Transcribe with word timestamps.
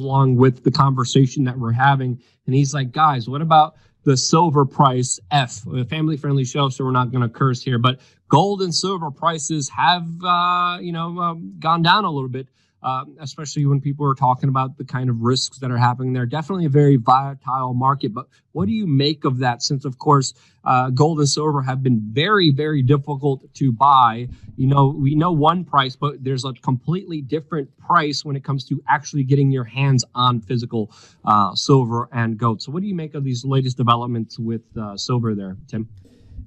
along 0.00 0.36
with 0.36 0.64
the 0.64 0.70
conversation 0.70 1.44
that 1.44 1.58
we're 1.58 1.72
having. 1.72 2.20
And 2.46 2.54
he's 2.54 2.74
like, 2.74 2.90
guys, 2.90 3.28
what 3.28 3.42
about 3.42 3.76
the 4.04 4.16
silver 4.16 4.64
price 4.64 5.20
F, 5.30 5.66
a 5.66 5.84
family 5.84 6.16
friendly 6.16 6.44
show, 6.44 6.68
so 6.68 6.84
we're 6.84 6.90
not 6.90 7.12
going 7.12 7.22
to 7.22 7.28
curse 7.28 7.62
here. 7.62 7.78
But 7.78 8.00
gold 8.28 8.62
and 8.62 8.74
silver 8.74 9.10
prices 9.10 9.68
have, 9.68 10.06
uh, 10.24 10.78
you 10.80 10.92
know, 10.92 11.18
um, 11.20 11.54
gone 11.58 11.82
down 11.82 12.04
a 12.04 12.10
little 12.10 12.28
bit 12.28 12.48
uh, 12.82 13.04
especially 13.20 13.66
when 13.66 13.80
people 13.80 14.06
are 14.06 14.14
talking 14.14 14.48
about 14.48 14.78
the 14.78 14.84
kind 14.84 15.10
of 15.10 15.20
risks 15.20 15.58
that 15.58 15.70
are 15.70 15.76
happening 15.76 16.12
there. 16.12 16.26
Definitely 16.26 16.66
a 16.66 16.70
very 16.70 16.96
volatile 16.96 17.74
market. 17.74 18.14
But 18.14 18.26
what 18.52 18.66
do 18.66 18.72
you 18.72 18.86
make 18.86 19.24
of 19.24 19.38
that? 19.38 19.62
Since, 19.62 19.84
of 19.84 19.98
course, 19.98 20.34
uh, 20.64 20.90
gold 20.90 21.18
and 21.18 21.28
silver 21.28 21.62
have 21.62 21.82
been 21.82 22.00
very, 22.12 22.50
very 22.50 22.82
difficult 22.82 23.52
to 23.54 23.72
buy. 23.72 24.28
You 24.56 24.66
know, 24.66 24.88
we 24.88 25.14
know 25.14 25.32
one 25.32 25.64
price, 25.64 25.96
but 25.96 26.22
there's 26.22 26.44
a 26.44 26.52
completely 26.52 27.20
different 27.20 27.76
price 27.78 28.24
when 28.24 28.36
it 28.36 28.44
comes 28.44 28.64
to 28.66 28.82
actually 28.88 29.24
getting 29.24 29.50
your 29.50 29.64
hands 29.64 30.04
on 30.14 30.40
physical 30.40 30.90
uh, 31.24 31.54
silver 31.54 32.08
and 32.12 32.38
gold. 32.38 32.62
So, 32.62 32.72
what 32.72 32.82
do 32.82 32.88
you 32.88 32.94
make 32.94 33.14
of 33.14 33.24
these 33.24 33.44
latest 33.44 33.76
developments 33.76 34.38
with 34.38 34.62
uh, 34.76 34.96
silver 34.96 35.34
there, 35.34 35.56
Tim? 35.68 35.88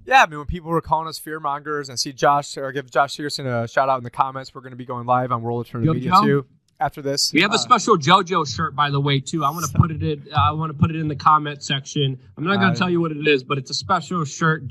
Yeah, 0.05 0.23
I 0.23 0.27
mean, 0.27 0.39
when 0.39 0.47
people 0.47 0.69
were 0.69 0.81
calling 0.81 1.07
us 1.07 1.17
fear 1.17 1.39
mongers, 1.39 1.89
and 1.89 1.99
see 1.99 2.11
Josh 2.11 2.57
or 2.57 2.71
give 2.71 2.91
Josh 2.91 3.15
Sigurdson 3.15 3.45
a 3.45 3.67
shout 3.67 3.89
out 3.89 3.97
in 3.97 4.03
the 4.03 4.09
comments, 4.09 4.53
we're 4.53 4.61
going 4.61 4.71
to 4.71 4.77
be 4.77 4.85
going 4.85 5.05
live 5.05 5.31
on 5.31 5.41
World 5.41 5.59
Alternative 5.59 5.95
Media 5.95 6.11
too 6.21 6.45
after 6.79 7.01
this. 7.01 7.31
We 7.31 7.41
have 7.41 7.51
uh, 7.51 7.55
a 7.55 7.59
special 7.59 7.97
JoJo 7.97 8.53
shirt, 8.53 8.75
by 8.75 8.89
the 8.89 8.99
way, 8.99 9.19
too. 9.19 9.43
I 9.43 9.49
want 9.51 9.65
to 9.65 9.77
put 9.77 9.91
it 9.91 10.03
in. 10.03 10.27
Uh, 10.31 10.49
I 10.49 10.51
want 10.51 10.71
to 10.71 10.77
put 10.77 10.91
it 10.91 10.97
in 10.97 11.07
the 11.07 11.15
comment 11.15 11.63
section. 11.63 12.19
I'm 12.37 12.43
not 12.43 12.55
going 12.55 12.73
to 12.73 12.73
uh, 12.73 12.75
tell 12.75 12.89
you 12.89 12.99
what 12.99 13.11
it 13.11 13.25
is, 13.25 13.43
but 13.43 13.57
it's 13.57 13.71
a 13.71 13.73
special 13.73 14.25
shirt 14.25 14.63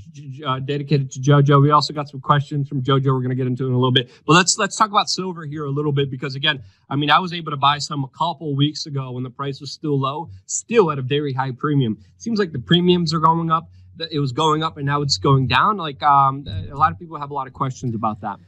uh, 0.46 0.58
dedicated 0.60 1.10
to 1.12 1.20
JoJo. 1.20 1.62
We 1.62 1.70
also 1.70 1.92
got 1.92 2.08
some 2.08 2.20
questions 2.20 2.68
from 2.68 2.82
JoJo. 2.82 3.06
We're 3.06 3.20
going 3.20 3.30
to 3.30 3.34
get 3.34 3.46
into 3.46 3.66
in 3.66 3.72
a 3.72 3.76
little 3.76 3.92
bit, 3.92 4.10
but 4.26 4.34
let's 4.34 4.58
let's 4.58 4.76
talk 4.76 4.90
about 4.90 5.08
silver 5.08 5.44
here 5.44 5.64
a 5.64 5.70
little 5.70 5.92
bit 5.92 6.10
because 6.10 6.34
again, 6.34 6.62
I 6.90 6.96
mean, 6.96 7.10
I 7.10 7.18
was 7.18 7.32
able 7.32 7.50
to 7.52 7.56
buy 7.56 7.78
some 7.78 8.04
a 8.04 8.08
couple 8.08 8.54
weeks 8.54 8.86
ago 8.86 9.12
when 9.12 9.22
the 9.22 9.30
price 9.30 9.60
was 9.60 9.72
still 9.72 9.98
low, 9.98 10.30
still 10.46 10.90
at 10.90 10.98
a 10.98 11.02
very 11.02 11.32
high 11.32 11.52
premium. 11.52 11.98
Seems 12.18 12.38
like 12.38 12.52
the 12.52 12.58
premiums 12.58 13.14
are 13.14 13.20
going 13.20 13.50
up 13.50 13.70
it 14.10 14.18
was 14.18 14.32
going 14.32 14.62
up 14.62 14.76
and 14.76 14.86
now 14.86 15.02
it's 15.02 15.18
going 15.18 15.46
down? 15.46 15.76
Like 15.76 16.02
um, 16.02 16.46
a 16.48 16.74
lot 16.74 16.92
of 16.92 16.98
people 16.98 17.18
have 17.18 17.30
a 17.30 17.34
lot 17.34 17.46
of 17.46 17.52
questions 17.52 17.94
about 17.94 18.20
that. 18.22 18.38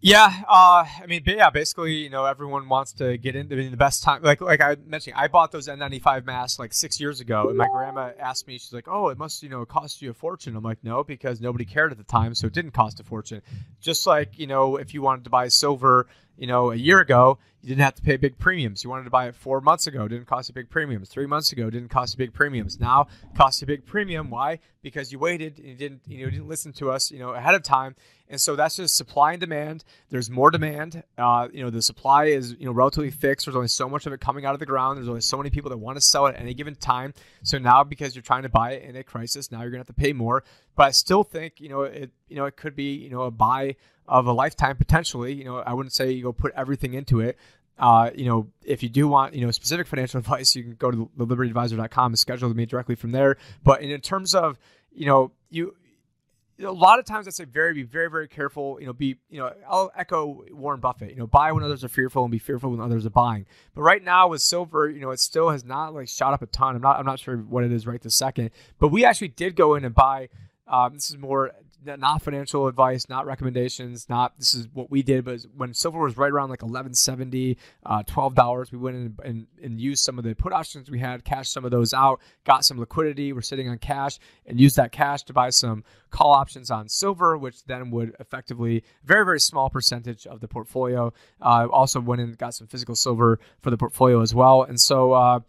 Yeah, 0.00 0.32
uh, 0.46 0.84
I 0.84 1.06
mean, 1.08 1.22
yeah, 1.26 1.48
basically, 1.50 1.94
you 1.94 2.10
know, 2.10 2.26
everyone 2.26 2.68
wants 2.68 2.92
to 2.94 3.16
get 3.16 3.34
into 3.34 3.56
the 3.56 3.76
best 3.76 4.02
time. 4.02 4.22
Like, 4.22 4.40
like 4.40 4.60
I 4.60 4.76
mentioned, 4.86 5.16
I 5.16 5.26
bought 5.26 5.52
those 5.52 5.68
N95 5.68 6.26
masks 6.26 6.58
like 6.58 6.74
six 6.74 7.00
years 7.00 7.20
ago, 7.20 7.48
and 7.48 7.56
my 7.56 7.66
grandma 7.66 8.12
asked 8.20 8.46
me, 8.46 8.58
she's 8.58 8.74
like, 8.74 8.88
"Oh, 8.88 9.08
it 9.08 9.16
must, 9.16 9.42
you 9.42 9.48
know, 9.48 9.64
cost 9.64 10.02
you 10.02 10.10
a 10.10 10.14
fortune." 10.14 10.54
I'm 10.54 10.62
like, 10.62 10.84
"No, 10.84 11.02
because 11.02 11.40
nobody 11.40 11.64
cared 11.64 11.92
at 11.92 11.98
the 11.98 12.04
time, 12.04 12.34
so 12.34 12.46
it 12.46 12.52
didn't 12.52 12.72
cost 12.72 13.00
a 13.00 13.04
fortune." 13.04 13.42
Just 13.80 14.06
like 14.06 14.38
you 14.38 14.46
know, 14.46 14.76
if 14.76 14.92
you 14.92 15.00
wanted 15.00 15.24
to 15.24 15.30
buy 15.30 15.48
silver, 15.48 16.06
you 16.36 16.46
know, 16.46 16.72
a 16.72 16.76
year 16.76 17.00
ago, 17.00 17.38
you 17.62 17.70
didn't 17.70 17.82
have 17.82 17.94
to 17.96 18.02
pay 18.02 18.16
big 18.16 18.38
premiums. 18.38 18.84
You 18.84 18.90
wanted 18.90 19.04
to 19.04 19.10
buy 19.10 19.26
it 19.26 19.34
four 19.34 19.60
months 19.60 19.88
ago, 19.88 20.06
didn't 20.06 20.26
cost 20.26 20.48
you 20.48 20.54
big 20.54 20.70
premiums. 20.70 21.08
Three 21.08 21.26
months 21.26 21.50
ago, 21.50 21.68
didn't 21.68 21.88
cost 21.88 22.14
you 22.14 22.18
big 22.18 22.32
premiums. 22.32 22.78
Now, 22.78 23.08
costs 23.36 23.60
you 23.60 23.66
big 23.66 23.84
premium. 23.84 24.30
Why? 24.30 24.60
Because 24.82 25.10
you 25.10 25.18
waited 25.18 25.58
and 25.58 25.66
you 25.66 25.74
didn't, 25.74 26.02
you 26.06 26.24
know, 26.24 26.30
didn't 26.30 26.46
listen 26.46 26.72
to 26.74 26.92
us, 26.92 27.10
you 27.10 27.18
know, 27.18 27.30
ahead 27.30 27.56
of 27.56 27.64
time. 27.64 27.96
And 28.28 28.40
so 28.40 28.54
that's 28.54 28.76
just 28.76 28.96
supply 28.96 29.32
and 29.32 29.40
demand. 29.40 29.84
There's 30.10 30.30
more 30.30 30.50
demand. 30.50 31.02
Uh, 31.18 31.48
you 31.52 31.62
know, 31.62 31.70
the 31.70 31.82
supply 31.82 32.26
is, 32.26 32.54
you 32.58 32.66
know, 32.66 32.72
relatively 32.72 33.10
fixed. 33.10 33.46
There's 33.46 33.56
only 33.56 33.68
so 33.68 33.88
much 33.88 34.06
of 34.06 34.12
it 34.12 34.20
coming 34.20 34.44
out 34.44 34.54
of 34.54 34.60
the 34.60 34.66
ground. 34.66 34.98
There's 34.98 35.08
only 35.08 35.20
so 35.20 35.36
many 35.36 35.50
people 35.50 35.70
that 35.70 35.78
want 35.78 35.96
to 35.96 36.00
sell 36.00 36.26
it 36.26 36.36
at 36.36 36.40
any 36.40 36.54
given 36.54 36.74
time. 36.76 37.14
So 37.42 37.58
now, 37.58 37.82
because 37.82 38.14
you're 38.14 38.22
trying 38.22 38.42
to 38.42 38.48
buy 38.48 38.72
it 38.72 38.84
in 38.84 38.94
a 38.96 39.02
crisis, 39.02 39.50
now 39.50 39.62
you're 39.62 39.70
gonna 39.70 39.80
have 39.80 39.86
to 39.88 39.92
pay 39.92 40.12
more. 40.12 40.44
But 40.76 40.84
I 40.84 40.90
still 40.90 41.24
think, 41.24 41.60
you 41.60 41.68
know, 41.68 41.82
it, 41.82 42.10
you 42.28 42.36
know, 42.36 42.44
it 42.44 42.56
could 42.56 42.76
be, 42.76 42.94
you 42.94 43.10
know, 43.10 43.22
a 43.22 43.30
buy 43.30 43.76
of 44.06 44.26
a 44.26 44.32
lifetime 44.32 44.76
potentially. 44.76 45.32
You 45.32 45.44
know, 45.44 45.58
I 45.58 45.72
wouldn't 45.72 45.92
say 45.92 46.10
you 46.12 46.22
go 46.22 46.32
put 46.32 46.52
everything 46.54 46.94
into 46.94 47.20
it. 47.20 47.36
Uh, 47.78 48.10
you 48.14 48.24
know, 48.24 48.48
if 48.64 48.82
you 48.82 48.88
do 48.88 49.08
want, 49.08 49.34
you 49.34 49.44
know, 49.44 49.50
specific 49.50 49.86
financial 49.86 50.18
advice, 50.18 50.54
you 50.54 50.62
can 50.62 50.74
go 50.74 50.90
to 50.90 51.10
thelibertyadvisor.com 51.18 52.12
and 52.12 52.18
schedule 52.18 52.54
meet 52.54 52.70
directly 52.70 52.94
from 52.94 53.10
there. 53.10 53.36
But 53.64 53.82
in, 53.82 53.90
in 53.90 54.00
terms 54.00 54.34
of, 54.34 54.58
you 54.92 55.06
know, 55.06 55.32
you, 55.50 55.74
a 56.58 56.72
lot 56.72 56.98
of 56.98 57.04
times 57.04 57.26
I 57.26 57.30
say 57.30 57.44
very, 57.44 57.74
be 57.74 57.82
very, 57.82 58.08
very 58.08 58.28
careful. 58.28 58.78
You 58.80 58.86
know, 58.86 58.92
be, 58.94 59.16
you 59.28 59.38
know, 59.38 59.52
I'll 59.68 59.90
echo 59.94 60.44
Warren 60.52 60.80
Buffett. 60.80 61.10
You 61.10 61.16
know, 61.16 61.26
buy 61.26 61.52
when 61.52 61.62
others 61.62 61.84
are 61.84 61.88
fearful 61.88 62.24
and 62.24 62.32
be 62.32 62.38
fearful 62.38 62.70
when 62.70 62.80
others 62.80 63.04
are 63.04 63.10
buying. 63.10 63.46
But 63.74 63.82
right 63.82 64.02
now 64.02 64.28
with 64.28 64.40
silver, 64.40 64.88
you 64.88 65.00
know, 65.00 65.10
it 65.10 65.20
still 65.20 65.50
has 65.50 65.64
not 65.64 65.94
like 65.94 66.08
shot 66.08 66.32
up 66.32 66.42
a 66.42 66.46
ton. 66.46 66.76
I'm 66.76 66.82
not, 66.82 66.98
I'm 66.98 67.04
not 67.04 67.18
sure 67.18 67.36
what 67.36 67.64
it 67.64 67.72
is 67.72 67.86
right 67.86 68.00
this 68.00 68.14
second. 68.14 68.50
But 68.78 68.88
we 68.88 69.04
actually 69.04 69.28
did 69.28 69.54
go 69.54 69.74
in 69.74 69.84
and 69.84 69.94
buy. 69.94 70.30
Um, 70.66 70.94
this 70.94 71.10
is 71.10 71.18
more 71.18 71.52
not 71.84 72.22
financial 72.22 72.66
advice, 72.66 73.08
not 73.08 73.26
recommendations, 73.26 74.08
not 74.08 74.36
this 74.38 74.54
is 74.54 74.66
what 74.72 74.90
we 74.90 75.02
did. 75.02 75.24
But 75.24 75.46
when 75.56 75.72
silver 75.74 76.00
was 76.00 76.16
right 76.16 76.30
around 76.30 76.50
like 76.50 76.62
1170, 76.62 77.56
uh, 77.84 78.02
$12, 78.02 78.72
we 78.72 78.78
went 78.78 78.96
in 78.96 79.16
and, 79.24 79.46
and 79.62 79.80
used 79.80 80.02
some 80.02 80.18
of 80.18 80.24
the 80.24 80.34
put 80.34 80.52
options 80.52 80.90
we 80.90 80.98
had, 80.98 81.24
cashed 81.24 81.52
some 81.52 81.64
of 81.64 81.70
those 81.70 81.94
out, 81.94 82.20
got 82.44 82.64
some 82.64 82.78
liquidity. 82.78 83.32
We're 83.32 83.42
sitting 83.42 83.68
on 83.68 83.78
cash 83.78 84.18
and 84.46 84.60
used 84.60 84.76
that 84.76 84.92
cash 84.92 85.22
to 85.24 85.32
buy 85.32 85.50
some 85.50 85.84
call 86.10 86.32
options 86.32 86.70
on 86.70 86.88
silver, 86.88 87.36
which 87.36 87.64
then 87.64 87.90
would 87.90 88.14
effectively 88.18 88.82
very, 89.04 89.24
very 89.24 89.40
small 89.40 89.70
percentage 89.70 90.26
of 90.26 90.40
the 90.40 90.48
portfolio. 90.48 91.12
Uh, 91.40 91.68
also 91.70 92.00
went 92.00 92.20
and 92.20 92.36
got 92.38 92.54
some 92.54 92.66
physical 92.66 92.94
silver 92.94 93.38
for 93.60 93.70
the 93.70 93.76
portfolio 93.76 94.20
as 94.20 94.34
well. 94.34 94.62
And 94.62 94.80
so, 94.80 95.12
uh, 95.12 95.40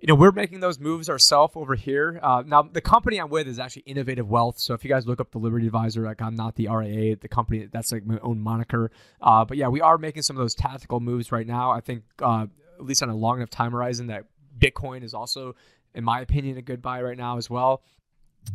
you 0.00 0.06
know, 0.06 0.14
we're 0.14 0.32
making 0.32 0.60
those 0.60 0.78
moves 0.78 1.08
ourselves 1.08 1.54
over 1.56 1.74
here. 1.74 2.20
Uh, 2.22 2.44
now, 2.46 2.62
the 2.62 2.80
company 2.80 3.18
I'm 3.18 3.30
with 3.30 3.48
is 3.48 3.58
actually 3.58 3.82
Innovative 3.82 4.28
Wealth. 4.28 4.58
So 4.58 4.74
if 4.74 4.84
you 4.84 4.90
guys 4.90 5.06
look 5.06 5.20
up 5.20 5.32
the 5.32 5.38
Liberty 5.38 5.66
Advisor, 5.66 6.02
like 6.02 6.22
I'm 6.22 6.36
not 6.36 6.54
the 6.54 6.68
RIA, 6.68 7.16
the 7.16 7.28
company 7.28 7.68
that's 7.72 7.90
like 7.90 8.06
my 8.06 8.18
own 8.20 8.40
moniker. 8.40 8.92
Uh, 9.20 9.44
but 9.44 9.56
yeah, 9.56 9.68
we 9.68 9.80
are 9.80 9.98
making 9.98 10.22
some 10.22 10.36
of 10.36 10.40
those 10.40 10.54
tactical 10.54 11.00
moves 11.00 11.32
right 11.32 11.46
now. 11.46 11.72
I 11.72 11.80
think 11.80 12.04
uh, 12.22 12.46
at 12.78 12.84
least 12.84 13.02
on 13.02 13.08
a 13.08 13.16
long 13.16 13.38
enough 13.38 13.50
time 13.50 13.72
horizon 13.72 14.06
that 14.06 14.24
Bitcoin 14.56 15.02
is 15.02 15.14
also, 15.14 15.56
in 15.94 16.04
my 16.04 16.20
opinion, 16.20 16.56
a 16.58 16.62
good 16.62 16.80
buy 16.80 17.02
right 17.02 17.18
now 17.18 17.36
as 17.36 17.50
well. 17.50 17.82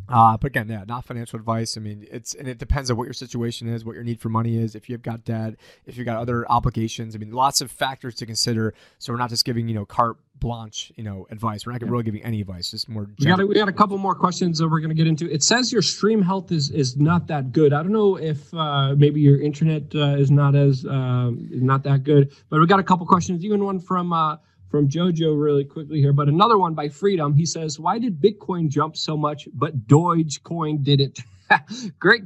Uh, 0.10 0.38
but 0.38 0.48
again, 0.48 0.68
yeah, 0.70 0.84
not 0.88 1.06
financial 1.06 1.40
advice. 1.40 1.78
I 1.78 1.80
mean, 1.80 2.06
it's 2.12 2.34
and 2.36 2.48
it 2.48 2.58
depends 2.58 2.92
on 2.92 2.98
what 2.98 3.06
your 3.06 3.14
situation 3.14 3.68
is, 3.68 3.86
what 3.86 3.96
your 3.96 4.04
need 4.04 4.20
for 4.20 4.30
money 4.30 4.58
is, 4.58 4.76
if 4.76 4.90
you've 4.90 5.02
got 5.02 5.24
debt, 5.26 5.56
if 5.86 5.98
you've 5.98 6.06
got 6.06 6.18
other 6.18 6.50
obligations. 6.52 7.16
I 7.16 7.20
mean, 7.20 7.32
lots 7.32 7.62
of 7.62 7.72
factors 7.72 8.16
to 8.16 8.26
consider. 8.26 8.74
So 9.00 9.14
we're 9.14 9.20
not 9.20 9.30
just 9.30 9.46
giving 9.46 9.68
you 9.68 9.76
know 9.76 9.86
carte 9.86 10.18
blanche, 10.36 10.92
you 10.98 11.04
know, 11.04 11.26
advice. 11.32 11.66
We're 11.66 11.72
not 11.72 11.82
really 11.84 12.04
giving 12.04 12.22
any 12.24 12.42
advice, 12.42 12.72
just 12.72 12.90
more. 12.90 13.08
We 13.18 13.26
got 13.26 13.40
a, 13.40 13.46
we 13.48 13.56
got 13.56 13.70
a 13.70 13.74
couple 13.74 13.98
more 13.98 14.14
questions 14.14 14.60
that 14.60 14.68
we're 14.68 14.82
going 14.82 14.90
to 14.90 14.96
get 14.96 15.08
into. 15.08 15.32
It 15.32 15.42
says 15.42 15.72
your 15.72 15.82
stream 15.82 16.22
health 16.22 16.52
is 16.52 16.70
is 16.70 16.98
not 16.98 17.28
that 17.28 17.52
good. 17.52 17.74
I 17.74 17.82
don't 17.82 17.94
know 17.94 18.18
if 18.18 18.54
uh, 18.54 18.94
maybe 18.96 19.22
your 19.22 19.42
internet 19.42 19.84
uh, 19.96 20.18
is 20.18 20.30
not 20.30 20.54
as 20.54 20.86
uh, 20.86 21.32
not 21.50 21.84
that 21.84 22.04
good, 22.04 22.34
but 22.50 22.60
we 22.60 22.68
got 22.68 22.80
a 22.80 22.84
couple 22.84 23.06
questions. 23.06 23.44
Even 23.46 23.64
one 23.64 23.80
from 23.80 24.12
uh, 24.14 24.38
from 24.74 24.90
Jojo 24.90 25.40
really 25.40 25.66
quickly 25.66 26.00
here, 26.00 26.14
but 26.14 26.28
another 26.28 26.58
one 26.58 26.74
by 26.74 26.90
Freedom. 26.90 27.36
He 27.36 27.46
says, 27.46 27.80
"Why 27.80 28.00
did 28.00 28.20
Bitcoin 28.20 28.70
jump 28.70 28.98
so 28.98 29.16
much, 29.16 29.48
but 29.54 29.88
Dogecoin 29.88 30.82
didn't?" 30.84 31.20
great, 32.00 32.24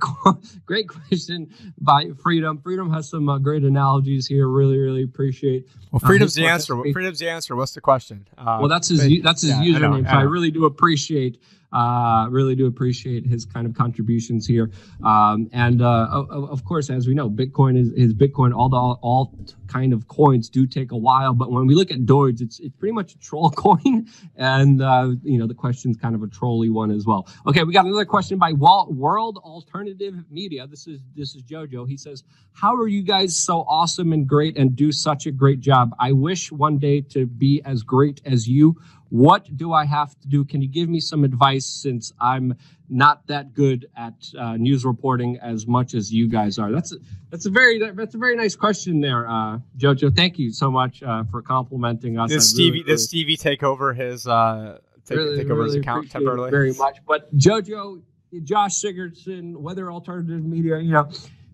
great 0.66 0.88
question 0.88 1.54
by 1.78 2.12
Freedom. 2.24 2.58
Freedom 2.62 2.90
has 2.94 3.10
some 3.10 3.28
uh, 3.28 3.38
great 3.38 3.64
analogies 3.64 4.28
here. 4.28 4.48
Really, 4.48 4.78
really 4.78 5.04
appreciate. 5.04 5.68
Well, 5.92 6.00
uh, 6.02 6.08
Freedom's 6.08 6.38
uh, 6.38 6.42
the 6.44 6.48
answer. 6.48 6.82
Freedom's 6.94 7.20
the 7.20 7.30
answer. 7.30 7.54
What's 7.54 7.74
the 7.74 7.82
question? 7.82 8.26
Uh, 8.38 8.60
well, 8.62 8.70
that's 8.70 8.88
his 8.88 9.02
but, 9.02 9.24
that's 9.24 9.42
his 9.42 9.50
yeah, 9.50 9.58
username. 9.58 9.76
I 9.76 9.80
know, 9.80 9.94
I 9.94 10.00
know. 10.00 10.10
So 10.10 10.16
I 10.16 10.22
really 10.22 10.52
do 10.52 10.64
appreciate 10.64 11.42
uh, 11.74 12.28
really 12.30 12.56
do 12.56 12.66
appreciate 12.66 13.26
his 13.26 13.46
kind 13.46 13.68
of 13.68 13.74
contributions 13.74 14.48
here. 14.48 14.72
Um, 15.04 15.50
and 15.52 15.82
uh, 15.82 16.08
of, 16.10 16.50
of, 16.50 16.64
course, 16.64 16.90
as 16.90 17.08
we 17.08 17.14
know, 17.14 17.30
Bitcoin 17.30 17.78
is, 17.78 17.92
is 17.92 18.14
Bitcoin. 18.14 18.56
All 18.56 18.70
the 18.70 18.78
all 18.78 19.34
kind 19.68 19.92
of 19.92 20.08
coins 20.08 20.50
do 20.50 20.66
take 20.66 20.94
a 20.94 20.98
while, 20.98 21.34
but 21.34 21.52
when 21.52 21.68
we 21.68 21.76
look 21.76 21.92
at 21.92 22.06
Doge, 22.06 22.42
it's 22.42 22.60
it's 22.60 22.76
pretty 22.78 22.94
much 22.94 23.16
a 23.16 23.18
troll 23.20 23.50
coin, 23.56 24.08
and 24.38 24.82
uh, 24.82 25.12
you 25.24 25.38
know 25.38 25.46
the 25.48 25.54
question's 25.54 25.98
kind 25.98 26.16
of 26.16 26.24
a 26.24 26.28
trolly 26.28 26.70
one 26.70 26.90
as 26.90 27.06
well. 27.06 27.28
Okay, 27.46 27.64
we 27.64 27.74
got 27.74 27.86
another 27.86 28.06
question 28.06 28.38
by 28.38 28.54
Walt, 28.54 28.94
World 28.94 29.38
Alternative 29.44 30.16
Media. 30.32 30.68
This 30.68 30.88
is 30.88 31.02
this 31.16 31.36
is 31.36 31.44
Jojo. 31.44 31.88
He 31.88 31.98
says, 31.98 32.24
"How 32.54 32.76
are 32.76 32.88
you 32.88 33.04
guys 33.04 33.38
so 33.38 33.66
awesome 33.68 34.14
and 34.14 34.26
great 34.26 34.58
and 34.58 34.74
do 34.74 34.94
such 34.94 35.26
a 35.26 35.32
great 35.32 35.60
job? 35.60 35.94
I 36.00 36.14
wish 36.14 36.50
one 36.50 36.78
day 36.78 37.02
to 37.02 37.26
be 37.26 37.62
as 37.66 37.84
great 37.84 38.22
as 38.26 38.48
you." 38.48 38.78
What 39.10 39.56
do 39.56 39.74
I 39.74 39.86
have 39.86 40.20
to 40.20 40.28
do? 40.28 40.44
Can 40.44 40.62
you 40.62 40.68
give 40.68 40.90
me 40.90 41.00
some 41.00 41.24
advice 41.24 41.66
since 41.66 42.14
I'm 42.20 42.56
not 42.90 43.26
that 43.28 43.54
good 43.54 43.88
at 43.96 44.14
uh, 44.38 44.58
news 44.58 44.86
reporting 44.86 45.38
as 45.42 45.68
much 45.68 45.94
as 45.94 46.12
you 46.12 46.28
guys 46.28 46.60
are? 46.60 46.72
That's 46.72 46.94
a, 46.94 46.98
that's 47.30 47.46
a 47.46 47.50
very 47.50 47.80
that's 47.94 48.16
a 48.16 48.18
very 48.18 48.36
nice 48.36 48.56
question 48.56 49.00
there, 49.02 49.28
uh, 49.30 49.60
Jojo. 49.78 50.16
Thank 50.16 50.40
you 50.40 50.52
so 50.52 50.70
much 50.70 51.04
uh, 51.04 51.24
for 51.32 51.42
complimenting 51.42 52.20
us. 52.20 52.30
Did 52.30 52.42
Stevie 52.42 52.84
really, 52.84 52.98
Stevie 52.98 53.38
take 53.38 53.64
over 53.64 53.94
his 53.94 54.28
uh, 54.28 54.80
take, 55.06 55.18
really, 55.18 55.38
take 55.38 55.46
over 55.46 55.62
really 55.62 55.68
his 55.68 55.76
account 55.76 56.12
temporarily? 56.12 56.52
Very 56.52 56.74
much, 56.74 57.00
but 57.08 57.34
Jojo, 57.36 58.02
Josh 58.44 58.82
Sigurdson, 58.82 59.56
Weather 59.56 59.92
Alternative 59.92 60.44
Media, 60.44 60.80
you 60.80 60.92
know 60.92 61.10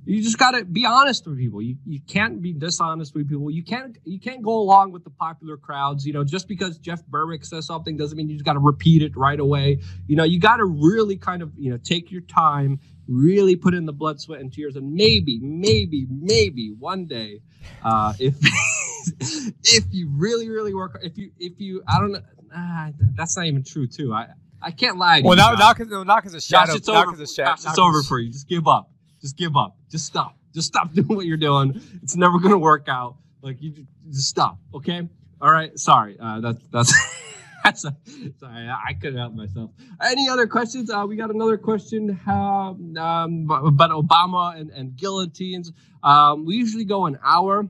you 0.05 0.21
just 0.21 0.37
got 0.37 0.51
to 0.51 0.65
be 0.65 0.85
honest 0.85 1.25
with 1.25 1.37
people. 1.37 1.61
You, 1.61 1.77
you 1.85 1.99
can't 2.01 2.41
be 2.41 2.53
dishonest 2.53 3.15
with 3.15 3.29
people. 3.29 3.49
You 3.49 3.63
can't 3.63 3.97
you 4.03 4.19
can't 4.19 4.41
go 4.41 4.59
along 4.59 4.91
with 4.91 5.03
the 5.03 5.09
popular 5.09 5.57
crowds. 5.57 6.05
You 6.05 6.13
know, 6.13 6.23
just 6.23 6.47
because 6.47 6.77
Jeff 6.77 7.05
Berwick 7.05 7.45
says 7.45 7.65
something 7.65 7.95
doesn't 7.95 8.17
mean 8.17 8.29
you 8.29 8.35
just 8.35 8.45
got 8.45 8.53
to 8.53 8.59
repeat 8.59 9.01
it 9.01 9.15
right 9.15 9.39
away. 9.39 9.79
You 10.07 10.15
know, 10.15 10.23
you 10.23 10.39
got 10.39 10.57
to 10.57 10.65
really 10.65 11.15
kind 11.17 11.41
of 11.41 11.51
you 11.57 11.71
know 11.71 11.77
take 11.77 12.11
your 12.11 12.21
time, 12.21 12.79
really 13.07 13.55
put 13.55 13.73
in 13.73 13.85
the 13.85 13.93
blood, 13.93 14.19
sweat, 14.19 14.41
and 14.41 14.51
tears, 14.51 14.75
and 14.75 14.93
maybe, 14.93 15.39
maybe, 15.41 16.05
maybe 16.09 16.73
one 16.77 17.05
day, 17.05 17.41
uh, 17.83 18.13
if 18.19 18.35
if 19.63 19.85
you 19.91 20.09
really, 20.11 20.49
really 20.49 20.73
work, 20.73 20.99
if 21.03 21.17
you, 21.17 21.31
if 21.39 21.59
you, 21.59 21.81
I 21.87 21.99
don't 21.99 22.11
know, 22.11 22.21
ah, 22.55 22.89
that's 23.15 23.37
not 23.37 23.45
even 23.45 23.63
true 23.63 23.87
too. 23.87 24.13
I, 24.13 24.27
I 24.61 24.71
can't 24.71 24.97
lie. 24.97 25.21
well, 25.23 25.35
not, 25.35 25.59
not 25.59 25.77
because, 25.77 25.91
not 26.05 26.23
because 26.23 26.33
of 26.33 26.43
shadow. 26.43 26.67
Josh, 26.67 26.75
it's 26.77 26.87
not 26.87 27.07
over. 27.07 27.21
Of 27.21 27.29
shadow, 27.29 27.51
Josh, 27.51 27.65
it's 27.65 27.79
over 27.79 28.01
for 28.03 28.19
you. 28.19 28.31
Just 28.31 28.47
give 28.47 28.67
up. 28.67 28.89
Just 29.23 29.37
give 29.37 29.55
up. 29.55 29.77
Just 29.89 30.05
stop. 30.05 30.37
Just 30.53 30.67
stop 30.67 30.93
doing 30.93 31.07
what 31.07 31.25
you're 31.25 31.37
doing. 31.37 31.81
It's 32.03 32.15
never 32.15 32.39
gonna 32.39 32.59
work 32.59 32.87
out. 32.87 33.15
Like 33.41 33.57
you, 33.61 33.87
just 34.09 34.29
stop. 34.29 34.59
Okay. 34.75 35.07
All 35.41 35.51
right. 35.51 35.77
Sorry. 35.79 36.17
Uh, 36.19 36.41
that's 36.41 36.61
that's. 36.71 36.93
that's 37.63 37.81
sorry, 37.81 37.93
I 38.41 38.93
couldn't 38.99 39.17
help 39.17 39.33
myself. 39.33 39.71
Any 40.01 40.27
other 40.27 40.47
questions? 40.47 40.89
Uh, 40.89 41.05
we 41.07 41.15
got 41.15 41.33
another 41.33 41.57
question 41.57 42.19
um, 42.27 42.97
um, 42.97 43.49
about 43.49 43.91
Obama 43.91 44.59
and, 44.59 44.69
and 44.71 44.97
guillotines. 44.97 45.71
Um, 46.03 46.45
we 46.45 46.55
usually 46.55 46.83
go 46.83 47.05
an 47.05 47.17
hour 47.23 47.69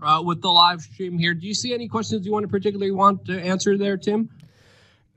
uh, 0.00 0.22
with 0.24 0.40
the 0.40 0.48
live 0.48 0.80
stream 0.82 1.18
here. 1.18 1.34
Do 1.34 1.48
you 1.48 1.54
see 1.54 1.74
any 1.74 1.88
questions 1.88 2.24
you 2.24 2.32
want 2.32 2.44
to 2.44 2.48
particularly 2.48 2.92
want 2.92 3.24
to 3.26 3.40
answer 3.40 3.76
there, 3.76 3.96
Tim? 3.96 4.30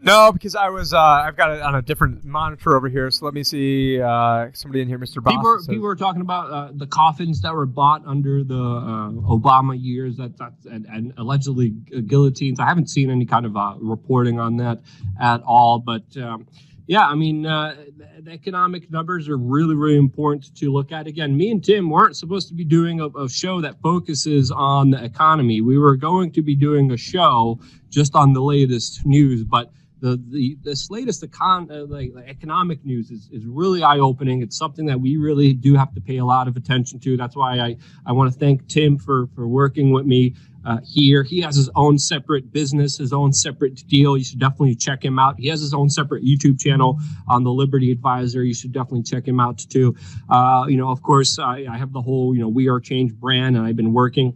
No, 0.04 0.32
because 0.32 0.56
I 0.56 0.70
was 0.70 0.94
uh, 0.94 1.00
I've 1.00 1.38
got 1.38 1.52
it 1.52 1.62
on 1.62 1.76
a 1.76 1.82
different 1.82 2.26
monitor 2.26 2.76
over 2.76 2.90
here. 2.90 3.12
So 3.12 3.24
let 3.26 3.36
me 3.36 3.44
see. 3.44 4.02
Uh, 4.02 4.48
somebody 4.54 4.82
in 4.82 4.88
here, 4.88 4.98
Mr. 4.98 5.24
Boss. 5.24 5.34
People, 5.34 5.60
people 5.68 5.84
were 5.84 5.96
talking 5.96 6.22
about 6.22 6.52
uh, 6.52 6.72
the 6.74 6.88
coffins 6.88 7.42
that 7.42 7.54
were 7.54 7.68
bought 7.68 8.04
under 8.08 8.44
the 8.44 8.56
uh, 8.56 9.12
Obama 9.12 9.78
years, 9.80 10.18
that 10.18 10.38
that's 10.38 10.66
and, 10.66 10.88
and, 10.88 11.14
allegedly 11.18 11.70
guillotines. 11.70 12.60
I 12.60 12.66
haven't 12.66 12.90
seen 12.90 13.12
any 13.12 13.26
kind 13.26 13.46
of 13.46 13.56
uh, 13.56 13.76
reporting 13.80 14.40
on 14.40 14.58
that 14.58 14.80
at 15.20 15.42
all, 15.44 15.80
but. 15.80 16.04
Um, 16.18 16.48
yeah, 16.88 17.08
I 17.08 17.16
mean, 17.16 17.46
uh, 17.46 17.76
the 18.20 18.32
economic 18.32 18.92
numbers 18.92 19.30
are 19.30 19.38
really, 19.38 19.76
really 19.76 19.98
important 19.98 20.54
to 20.58 20.74
look 20.74 20.92
at. 20.92 21.08
Again, 21.08 21.38
me 21.38 21.50
and 21.50 21.64
Tim 21.64 21.90
weren't 21.90 22.18
supposed 22.18 22.50
to 22.50 22.54
be 22.54 22.66
doing 22.66 23.00
a, 23.00 23.08
a, 23.08 23.30
show 23.30 23.62
that 23.62 23.80
focuses 23.82 24.52
on 24.52 24.90
the 24.90 25.02
economy. 25.02 25.62
We 25.62 25.78
were 25.78 25.96
going 25.96 26.32
to 26.34 26.42
be 26.42 26.54
doing 26.54 26.92
a 26.92 26.98
show 26.98 27.62
just 27.90 28.14
on 28.14 28.34
the 28.34 28.42
latest 28.42 29.06
news, 29.06 29.46
but 29.46 29.72
the 30.02 30.22
the 30.30 30.58
this 30.64 30.90
latest 30.90 31.24
econ 31.24 31.72
uh, 31.72 31.86
like, 31.86 32.12
economic 32.28 32.84
news 32.84 33.12
is, 33.12 33.30
is 33.32 33.46
really 33.46 33.84
eye 33.84 34.00
opening. 34.00 34.42
It's 34.42 34.58
something 34.58 34.88
that 34.88 35.00
we 35.00 35.16
really 35.18 35.54
do 35.54 35.76
have 35.76 35.94
to 35.94 36.02
pay 36.02 36.18
a 36.18 36.26
lot 36.26 36.48
of 36.48 36.58
attention 36.58 37.00
to. 37.02 37.16
That's 37.16 37.36
why 37.36 37.60
I 37.60 37.78
I 38.06 38.12
want 38.12 38.34
to 38.34 38.38
thank 38.38 38.68
Tim 38.68 38.98
for 38.98 39.28
for 39.36 39.48
working 39.48 39.92
with 39.92 40.06
me 40.06 40.36
uh, 40.66 40.80
here. 40.84 41.24
He 41.24 41.42
has 41.42 41.56
his 41.56 41.70
own 41.76 42.00
separate 42.00 42.52
business, 42.52 42.98
his 42.98 43.14
own 43.14 43.32
separate 43.32 43.88
deal. 43.88 44.18
You 44.18 44.24
should 44.24 44.40
definitely 44.40 44.76
check 44.76 45.06
him 45.06 45.20
out. 45.20 45.40
He 45.40 45.48
has 45.50 45.62
his 45.62 45.74
own 45.74 45.90
separate 45.90 46.24
YouTube 46.24 46.60
channel 46.60 47.00
on 47.28 47.44
the 47.44 47.52
Liberty 47.52 47.92
Advisor. 47.92 48.44
You 48.44 48.56
should 48.56 48.72
definitely 48.72 49.04
check 49.04 49.28
him 49.28 49.40
out 49.40 49.60
too. 49.60 49.96
Uh, 50.30 50.66
you 50.68 50.78
know, 50.78 50.90
of 50.90 51.04
course, 51.04 51.38
I, 51.38 51.66
I 51.70 51.78
have 51.78 51.94
the 51.94 52.02
whole 52.02 52.36
you 52.36 52.42
know 52.42 52.50
We 52.50 52.70
Are 52.70 52.80
Change 52.80 53.14
brand, 53.14 53.56
and 53.56 53.66
I've 53.66 53.76
been 53.76 53.94
working 53.94 54.36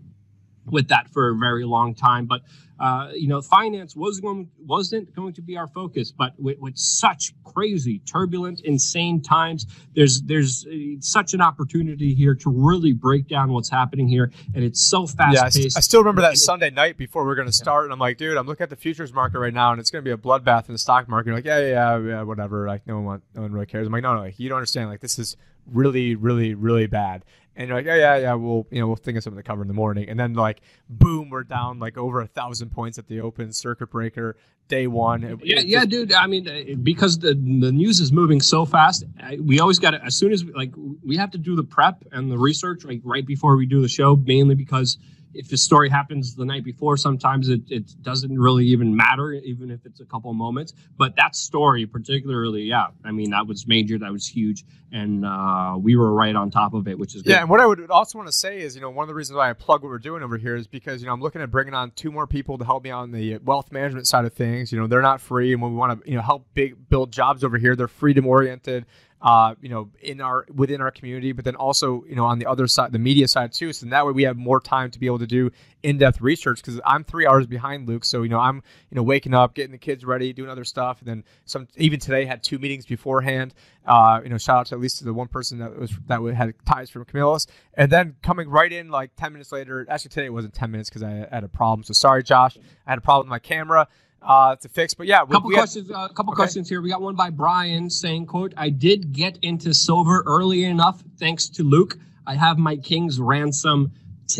with 0.67 0.89
that 0.89 1.09
for 1.09 1.29
a 1.29 1.35
very 1.35 1.65
long 1.65 1.95
time. 1.95 2.25
But 2.25 2.41
uh, 2.79 3.09
you 3.13 3.27
know, 3.27 3.41
finance 3.41 3.95
was 3.95 4.19
going, 4.19 4.49
wasn't 4.65 5.13
going 5.15 5.33
to 5.33 5.41
be 5.41 5.57
our 5.57 5.67
focus, 5.67 6.11
but 6.11 6.33
with, 6.37 6.59
with, 6.59 6.77
such 6.77 7.33
crazy, 7.43 7.99
turbulent, 7.99 8.59
insane 8.61 9.21
times, 9.21 9.65
there's 9.95 10.21
there's 10.23 10.65
uh, 10.67 10.75
such 10.99 11.33
an 11.33 11.41
opportunity 11.41 12.13
here 12.13 12.35
to 12.35 12.49
really 12.49 12.91
break 12.91 13.27
down 13.27 13.51
what's 13.53 13.69
happening 13.69 14.07
here, 14.07 14.31
and 14.53 14.63
it's 14.63 14.81
so 14.81 15.07
fast 15.07 15.35
yeah, 15.35 15.43
paced. 15.43 15.77
I, 15.77 15.79
still 15.79 16.01
remember 16.01 16.21
that 16.21 16.37
Sunday 16.37 16.69
night 16.69 16.97
before 16.97 17.25
we 17.25 17.31
are 17.31 17.35
going 17.35 17.47
to 17.47 17.53
start, 17.53 17.85
and 17.85 17.93
I'm 17.93 17.99
like, 17.99 18.17
dude, 18.17 18.35
I'm 18.37 18.45
looking 18.45 18.63
at 18.63 18.69
the 18.69 18.75
futures 18.75 19.13
market 19.13 19.39
right 19.39 19.53
now, 19.53 19.71
and 19.71 19.79
it's 19.79 19.89
going 19.89 20.03
to 20.03 20.07
be 20.07 20.11
a 20.11 20.17
bloodbath 20.17 20.67
in 20.67 20.73
the 20.73 20.79
stock 20.79 21.07
market. 21.07 21.27
You're 21.27 21.37
like, 21.37 21.45
yeah, 21.45 21.59
yeah, 21.59 21.97
yeah, 21.99 22.21
whatever. 22.23 22.67
Like, 22.67 22.85
no 22.85 22.95
one, 22.95 23.05
want, 23.05 23.23
no 23.33 23.43
one 23.43 23.53
really 23.53 23.65
cares. 23.67 23.87
I'm 23.87 23.93
like, 23.93 24.03
no, 24.03 24.15
no, 24.15 24.19
like, 24.19 24.39
you 24.39 24.49
don't 24.49 24.57
understand. 24.57 24.89
Like, 24.89 24.99
this 24.99 25.17
is 25.17 25.37
really, 25.65 26.15
really, 26.15 26.53
really 26.53 26.87
bad. 26.87 27.23
And 27.55 27.67
you're 27.67 27.77
like, 27.77 27.85
yeah, 27.85 27.95
yeah, 27.95 28.17
yeah, 28.17 28.33
we'll, 28.33 28.67
you 28.69 28.81
know, 28.81 28.87
we'll 28.87 28.97
think 28.97 29.17
of 29.17 29.23
something 29.23 29.41
to 29.41 29.47
cover 29.47 29.61
in 29.61 29.67
the 29.67 29.73
morning. 29.73 30.09
And 30.09 30.19
then 30.19 30.33
like, 30.33 30.61
boom, 30.89 31.29
we're 31.29 31.43
down 31.43 31.79
like 31.79 31.97
over 31.97 32.21
a 32.21 32.27
thousand 32.27 32.71
points 32.71 32.97
at 32.97 33.07
the 33.07 33.21
open 33.21 33.53
circuit 33.53 33.91
breaker 33.91 34.35
day 34.67 34.87
one. 34.87 35.23
It, 35.23 35.39
yeah, 35.43 35.59
it 35.59 35.65
yeah, 35.65 35.79
just, 35.79 35.89
dude. 35.89 36.13
I 36.13 36.27
mean, 36.27 36.47
uh, 36.47 36.75
because 36.81 37.19
the 37.19 37.29
the 37.29 37.71
news 37.71 37.99
is 37.99 38.11
moving 38.11 38.41
so 38.41 38.65
fast, 38.65 39.05
we 39.39 39.59
always 39.59 39.79
got 39.79 39.91
to 39.91 40.03
as 40.03 40.15
soon 40.15 40.33
as 40.33 40.43
we, 40.43 40.53
like 40.53 40.73
we 41.03 41.15
have 41.17 41.31
to 41.31 41.37
do 41.37 41.55
the 41.55 41.63
prep 41.63 42.03
and 42.11 42.31
the 42.31 42.37
research 42.37 42.83
like 42.83 43.01
right 43.03 43.25
before 43.25 43.55
we 43.55 43.65
do 43.65 43.81
the 43.81 43.87
show, 43.87 44.15
mainly 44.15 44.55
because 44.55 44.97
if 45.35 45.49
the 45.49 45.57
story 45.57 45.89
happens 45.89 46.35
the 46.35 46.45
night 46.45 46.63
before, 46.63 46.97
sometimes 46.97 47.49
it, 47.49 47.61
it 47.69 48.01
doesn't 48.01 48.39
really 48.39 48.65
even 48.65 48.95
matter, 48.95 49.33
even 49.33 49.69
if 49.69 49.85
it's 49.85 49.99
a 49.99 50.05
couple 50.05 50.33
moments. 50.33 50.73
But 50.97 51.15
that 51.17 51.35
story, 51.35 51.85
particularly, 51.85 52.63
yeah, 52.63 52.87
I 53.03 53.11
mean, 53.11 53.31
that 53.31 53.45
was 53.45 53.67
major, 53.67 53.97
that 53.99 54.11
was 54.11 54.27
huge, 54.27 54.63
and 54.91 55.25
uh, 55.25 55.75
we 55.77 55.95
were 55.95 56.13
right 56.13 56.35
on 56.35 56.51
top 56.51 56.73
of 56.73 56.87
it, 56.87 56.97
which 56.97 57.15
is 57.15 57.21
good. 57.21 57.31
Yeah, 57.31 57.41
and 57.41 57.49
what 57.49 57.59
I 57.59 57.65
would 57.65 57.91
also 57.91 58.17
want 58.17 58.27
to 58.27 58.33
say 58.33 58.61
is, 58.61 58.75
you 58.75 58.81
know, 58.81 58.89
one 58.89 59.03
of 59.03 59.09
the 59.09 59.15
reasons 59.15 59.35
why 59.35 59.49
I 59.49 59.53
plug 59.53 59.83
what 59.83 59.89
we're 59.89 59.99
doing 59.99 60.23
over 60.23 60.37
here 60.37 60.55
is 60.55 60.67
because, 60.67 61.01
you 61.01 61.07
know, 61.07 61.13
I'm 61.13 61.21
looking 61.21 61.41
at 61.41 61.51
bringing 61.51 61.73
on 61.73 61.91
two 61.91 62.11
more 62.11 62.27
people 62.27 62.57
to 62.57 62.65
help 62.65 62.83
me 62.83 62.91
on 62.91 63.11
the 63.11 63.37
wealth 63.39 63.71
management 63.71 64.07
side 64.07 64.25
of 64.25 64.33
things. 64.33 64.71
You 64.71 64.79
know, 64.79 64.87
they're 64.87 65.01
not 65.01 65.21
free, 65.21 65.53
and 65.53 65.61
when 65.61 65.71
we 65.71 65.77
want 65.77 66.03
to, 66.03 66.09
you 66.09 66.15
know, 66.15 66.23
help 66.23 66.47
big, 66.53 66.89
build 66.89 67.11
jobs 67.11 67.43
over 67.43 67.57
here, 67.57 67.75
they're 67.75 67.87
freedom 67.87 68.25
oriented 68.25 68.85
uh, 69.25 69.55
you 69.59 69.69
know, 69.69 69.89
in 70.01 70.21
our 70.21 70.45
within 70.53 70.81
our 70.81 70.91
community, 70.91 71.31
but 71.31 71.43
then 71.43 71.55
also, 71.55 72.05
you 72.07 72.15
know, 72.15 72.25
on 72.25 72.37
the 72.37 72.45
other 72.45 72.67
side, 72.67 72.91
the 72.91 72.99
media 72.99 73.27
side 73.27 73.51
too. 73.51 73.73
So 73.73 73.87
that 73.87 74.05
way 74.05 74.11
we 74.11 74.21
have 74.21 74.37
more 74.37 74.59
time 74.59 74.91
to 74.91 74.99
be 74.99 75.07
able 75.07 75.17
to 75.17 75.25
do 75.25 75.49
in-depth 75.81 76.21
research 76.21 76.61
because 76.61 76.79
I'm 76.85 77.03
three 77.03 77.25
hours 77.25 77.47
behind 77.47 77.87
Luke. 77.89 78.05
So 78.05 78.21
you 78.21 78.29
know, 78.29 78.37
I'm 78.37 78.57
you 78.91 78.95
know 78.95 79.01
waking 79.01 79.33
up, 79.33 79.55
getting 79.55 79.71
the 79.71 79.79
kids 79.79 80.05
ready, 80.05 80.31
doing 80.31 80.51
other 80.51 80.63
stuff, 80.63 80.99
and 80.99 81.07
then 81.07 81.23
some. 81.45 81.67
Even 81.75 81.99
today 81.99 82.25
had 82.25 82.43
two 82.43 82.59
meetings 82.59 82.85
beforehand. 82.85 83.55
Uh, 83.83 84.21
you 84.23 84.29
know, 84.29 84.37
shout 84.37 84.59
out 84.59 84.65
to 84.67 84.75
at 84.75 84.81
least 84.81 84.99
to 84.99 85.05
the 85.05 85.13
one 85.13 85.27
person 85.27 85.57
that 85.57 85.75
was 85.75 85.91
that 86.05 86.21
had 86.35 86.53
ties 86.63 86.91
from 86.91 87.03
Camillus, 87.05 87.47
and 87.73 87.91
then 87.91 88.15
coming 88.21 88.47
right 88.47 88.71
in 88.71 88.89
like 88.89 89.15
ten 89.15 89.33
minutes 89.33 89.51
later. 89.51 89.87
Actually, 89.89 90.09
today 90.09 90.25
it 90.27 90.33
wasn't 90.33 90.53
ten 90.53 90.69
minutes 90.69 90.91
because 90.91 91.01
I 91.01 91.27
had 91.31 91.43
a 91.43 91.49
problem. 91.49 91.83
So 91.83 91.93
sorry, 91.93 92.21
Josh. 92.21 92.59
I 92.85 92.91
had 92.91 92.99
a 92.99 93.01
problem 93.01 93.25
with 93.25 93.31
my 93.31 93.39
camera 93.39 93.87
uh, 94.25 94.55
to 94.57 94.69
fix. 94.69 94.93
But 94.93 95.07
yeah, 95.07 95.21
a 95.21 95.27
couple 95.27 95.51
questions. 95.51 95.89
A 95.89 95.97
uh, 95.97 96.07
couple 96.09 96.33
okay. 96.33 96.37
questions 96.37 96.67
here. 96.67 96.81
We 96.81 96.89
got 96.89 97.01
one 97.01 97.15
by 97.15 97.29
Brian 97.29 97.89
saying, 97.89 98.25
"quote 98.25 98.53
I 98.57 98.69
did 98.69 99.13
get 99.13 99.37
into 99.41 99.73
silver 99.73 100.23
early 100.25 100.65
enough 100.65 101.03
thanks 101.17 101.47
to 101.49 101.63
Luke. 101.63 101.97
I 102.27 102.35
have 102.35 102.57
my 102.57 102.75
king's 102.75 103.19
ransom 103.19 103.91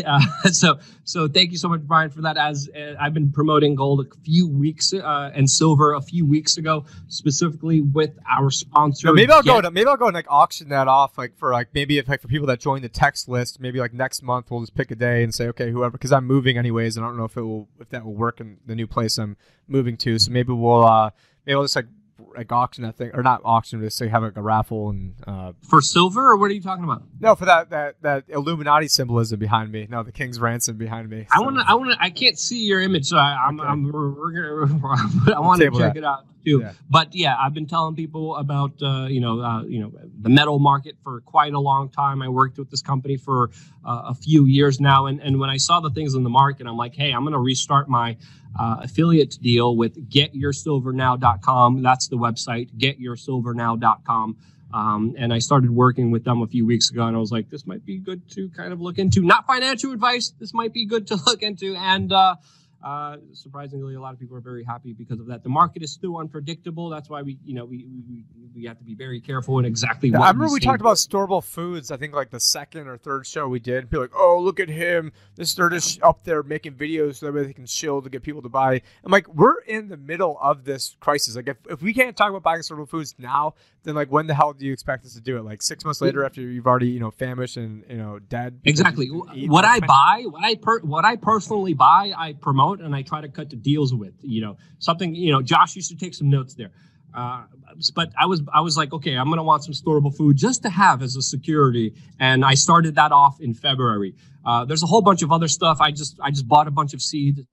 uh, 0.04 0.20
so 0.50 0.78
so 1.04 1.28
thank 1.28 1.52
you 1.52 1.58
so 1.58 1.68
much 1.68 1.80
brian 1.82 2.10
for 2.10 2.22
that. 2.22 2.36
As 2.36 2.68
uh, 2.76 2.94
i've 3.00 3.14
been 3.14 3.30
promoting 3.32 3.74
gold 3.74 4.06
a 4.06 4.20
few 4.24 4.48
weeks 4.48 4.92
uh, 4.92 5.30
and 5.34 5.48
silver 5.48 5.94
a 5.94 6.00
few 6.02 6.26
weeks 6.26 6.56
ago 6.56 6.84
specifically 7.08 7.80
with 7.80 8.18
our 8.28 8.50
sponsor 8.50 9.08
no, 9.08 9.14
maybe 9.14 9.32
i'll 9.32 9.42
Get- 9.42 9.54
go 9.54 9.60
to, 9.62 9.70
maybe 9.70 9.88
i'll 9.88 9.96
go 9.96 10.06
and 10.06 10.14
like 10.14 10.26
auction 10.28 10.68
that 10.70 10.88
off 10.88 11.18
like 11.18 11.36
for 11.36 11.52
like 11.52 11.68
maybe 11.74 11.98
if 11.98 12.08
like 12.08 12.20
for 12.20 12.28
people 12.28 12.46
that 12.48 12.60
join 12.60 12.82
the 12.82 12.88
text 12.88 13.28
list 13.28 13.60
maybe 13.60 13.78
like 13.78 13.92
next 13.92 14.22
month 14.22 14.50
we'll 14.50 14.60
just 14.60 14.74
pick 14.74 14.90
a 14.90 14.96
day 14.96 15.22
and 15.22 15.34
say 15.34 15.46
okay 15.48 15.70
whoever 15.70 15.92
because 15.92 16.12
i'm 16.12 16.26
moving 16.26 16.58
anyways 16.58 16.96
and 16.96 17.04
i 17.04 17.08
don't 17.08 17.16
know 17.16 17.24
if 17.24 17.36
it 17.36 17.42
will 17.42 17.68
if 17.80 17.88
that 17.90 18.04
will 18.04 18.14
work 18.14 18.40
in 18.40 18.58
the 18.66 18.74
new 18.74 18.86
place 18.86 19.18
i'm 19.18 19.36
moving 19.68 19.96
to. 19.96 20.18
So 20.18 20.30
maybe 20.30 20.52
we'll 20.52 20.84
uh 20.84 21.10
maybe 21.44 21.54
i'll 21.54 21.62
just 21.62 21.76
like 21.76 21.86
like 22.36 22.52
auction 22.52 22.84
that 22.84 22.96
thing 22.96 23.10
or 23.14 23.22
not 23.22 23.40
auction 23.44 23.80
just 23.80 23.96
say 23.96 24.08
have 24.08 24.22
like 24.22 24.36
a 24.36 24.42
raffle 24.42 24.90
and 24.90 25.14
uh, 25.26 25.52
for 25.62 25.80
silver 25.80 26.30
or 26.30 26.36
what 26.36 26.50
are 26.50 26.54
you 26.54 26.62
talking 26.62 26.84
about 26.84 27.02
no 27.20 27.34
for 27.34 27.46
that 27.46 27.70
that 27.70 27.96
that 28.02 28.24
illuminati 28.28 28.88
symbolism 28.88 29.38
behind 29.38 29.70
me 29.70 29.86
no 29.90 30.02
the 30.02 30.12
king's 30.12 30.40
ransom 30.40 30.76
behind 30.76 31.08
me 31.08 31.26
so. 31.32 31.40
i 31.40 31.44
want 31.44 31.56
to 31.56 31.64
i 31.66 31.74
want 31.74 31.90
to 31.90 31.96
i 32.00 32.10
can't 32.10 32.38
see 32.38 32.64
your 32.64 32.80
image 32.80 33.06
so 33.06 33.16
I, 33.16 33.48
am 33.48 33.60
okay. 33.60 33.68
I'm, 33.68 33.92
we're, 33.92 34.10
we're 34.10 34.66
gonna 34.66 35.34
i 35.36 35.40
want 35.40 35.60
to 35.60 35.70
check 35.70 35.94
that. 35.94 35.96
it 35.96 36.04
out 36.04 36.26
too 36.44 36.60
yeah. 36.60 36.72
but 36.88 37.14
yeah 37.14 37.36
i've 37.40 37.54
been 37.54 37.66
telling 37.66 37.94
people 37.94 38.36
about 38.36 38.72
uh, 38.82 39.06
you 39.06 39.20
know 39.20 39.40
uh, 39.40 39.62
you 39.64 39.80
know 39.80 39.92
the 40.20 40.28
metal 40.28 40.58
market 40.58 40.96
for 41.02 41.20
quite 41.22 41.52
a 41.52 41.60
long 41.60 41.88
time 41.88 42.22
i 42.22 42.28
worked 42.28 42.58
with 42.58 42.70
this 42.70 42.82
company 42.82 43.16
for 43.16 43.50
uh, 43.84 44.02
a 44.06 44.14
few 44.14 44.46
years 44.46 44.80
now 44.80 45.06
and 45.06 45.20
and 45.20 45.38
when 45.40 45.50
i 45.50 45.56
saw 45.56 45.80
the 45.80 45.90
things 45.90 46.14
in 46.14 46.22
the 46.22 46.30
market 46.30 46.66
i'm 46.66 46.76
like 46.76 46.94
hey 46.94 47.12
i'm 47.12 47.24
gonna 47.24 47.38
restart 47.38 47.88
my 47.88 48.16
uh, 48.58 48.78
affiliate 48.82 49.38
deal 49.40 49.76
with 49.76 50.10
getyoursilvernow.com. 50.10 51.82
That's 51.82 52.08
the 52.08 52.16
website, 52.16 52.70
getyoursilvernow.com. 52.76 54.36
Um, 54.74 55.14
and 55.16 55.32
I 55.32 55.38
started 55.38 55.70
working 55.70 56.10
with 56.10 56.24
them 56.24 56.42
a 56.42 56.46
few 56.46 56.66
weeks 56.66 56.90
ago, 56.90 57.06
and 57.06 57.16
I 57.16 57.20
was 57.20 57.30
like, 57.30 57.48
this 57.50 57.66
might 57.66 57.84
be 57.84 57.98
good 57.98 58.28
to 58.32 58.48
kind 58.50 58.72
of 58.72 58.80
look 58.80 58.98
into. 58.98 59.22
Not 59.22 59.46
financial 59.46 59.92
advice. 59.92 60.32
This 60.38 60.52
might 60.52 60.72
be 60.72 60.86
good 60.86 61.06
to 61.08 61.16
look 61.26 61.42
into. 61.42 61.74
And 61.76 62.12
uh, 62.12 62.36
uh, 62.82 63.16
surprisingly, 63.32 63.94
a 63.94 64.00
lot 64.00 64.12
of 64.12 64.20
people 64.20 64.36
are 64.36 64.40
very 64.40 64.62
happy 64.62 64.92
because 64.92 65.18
of 65.18 65.26
that. 65.26 65.42
The 65.42 65.48
market 65.48 65.82
is 65.82 65.92
still 65.92 66.18
unpredictable. 66.18 66.88
That's 66.88 67.08
why 67.08 67.22
we, 67.22 67.38
you 67.44 67.54
know, 67.54 67.64
we 67.64 67.86
we, 68.08 68.24
we 68.54 68.64
have 68.64 68.78
to 68.78 68.84
be 68.84 68.94
very 68.94 69.20
careful 69.20 69.58
in 69.58 69.64
exactly 69.64 70.10
what. 70.10 70.22
I 70.22 70.28
remember 70.28 70.46
we, 70.46 70.54
we 70.54 70.60
talked 70.60 70.80
about 70.80 70.96
storable 70.96 71.42
foods. 71.42 71.90
I 71.90 71.96
think 71.96 72.14
like 72.14 72.30
the 72.30 72.40
second 72.40 72.86
or 72.86 72.96
third 72.96 73.26
show 73.26 73.48
we 73.48 73.58
did. 73.58 73.90
Be 73.90 73.96
like, 73.96 74.14
oh, 74.14 74.38
look 74.40 74.60
at 74.60 74.68
him. 74.68 75.12
This 75.34 75.54
they're 75.54 75.70
just 75.70 76.02
up 76.02 76.24
there 76.24 76.42
making 76.42 76.74
videos 76.74 77.16
so 77.16 77.26
that 77.26 77.32
way 77.32 77.44
they 77.44 77.52
can 77.52 77.66
chill 77.66 78.02
to 78.02 78.10
get 78.10 78.22
people 78.22 78.42
to 78.42 78.48
buy. 78.48 78.80
I'm 79.04 79.10
like, 79.12 79.28
we're 79.28 79.60
in 79.62 79.88
the 79.88 79.96
middle 79.96 80.38
of 80.40 80.64
this 80.64 80.96
crisis. 81.00 81.36
Like, 81.36 81.48
if, 81.48 81.56
if 81.68 81.82
we 81.82 81.94
can't 81.94 82.16
talk 82.16 82.30
about 82.30 82.42
buying 82.42 82.60
storable 82.60 82.88
foods 82.88 83.14
now, 83.18 83.54
then 83.86 83.94
like 83.94 84.10
when 84.10 84.26
the 84.26 84.34
hell 84.34 84.52
do 84.52 84.66
you 84.66 84.72
expect 84.72 85.06
us 85.06 85.14
to 85.14 85.20
do 85.20 85.36
it? 85.38 85.44
Like 85.44 85.62
six 85.62 85.84
months 85.84 86.00
later 86.00 86.24
after 86.24 86.40
you've 86.40 86.66
already 86.66 86.88
you 86.88 86.98
know 86.98 87.12
famished 87.12 87.56
and 87.56 87.84
you 87.88 87.96
know 87.96 88.18
dead. 88.18 88.60
Exactly. 88.64 89.06
What 89.06 89.64
I 89.64 89.78
buy, 89.80 90.24
what 90.28 90.44
I 90.44 90.56
per, 90.56 90.80
what 90.80 91.04
I 91.04 91.14
personally 91.14 91.72
buy, 91.72 92.12
I 92.16 92.32
promote 92.32 92.80
and 92.80 92.94
I 92.94 93.02
try 93.02 93.20
to 93.20 93.28
cut 93.28 93.48
the 93.48 93.56
deals 93.56 93.94
with. 93.94 94.14
You 94.22 94.40
know, 94.40 94.56
something, 94.80 95.14
you 95.14 95.30
know, 95.30 95.40
Josh 95.40 95.76
used 95.76 95.90
to 95.90 95.96
take 95.96 96.14
some 96.14 96.28
notes 96.28 96.54
there. 96.54 96.72
Uh, 97.14 97.44
but 97.94 98.12
I 98.20 98.26
was 98.26 98.42
I 98.52 98.60
was 98.60 98.76
like, 98.76 98.92
okay, 98.92 99.14
I'm 99.14 99.30
gonna 99.30 99.44
want 99.44 99.62
some 99.62 99.72
storable 99.72 100.14
food 100.14 100.36
just 100.36 100.64
to 100.64 100.68
have 100.68 101.00
as 101.00 101.14
a 101.14 101.22
security, 101.22 101.94
and 102.18 102.44
I 102.44 102.54
started 102.54 102.96
that 102.96 103.12
off 103.12 103.40
in 103.40 103.54
February. 103.54 104.16
Uh, 104.44 104.64
there's 104.64 104.82
a 104.82 104.86
whole 104.86 105.02
bunch 105.02 105.22
of 105.22 105.30
other 105.30 105.48
stuff. 105.48 105.80
I 105.80 105.92
just 105.92 106.18
I 106.20 106.30
just 106.30 106.48
bought 106.48 106.66
a 106.66 106.72
bunch 106.72 106.92
of 106.92 107.00
seed 107.00 107.46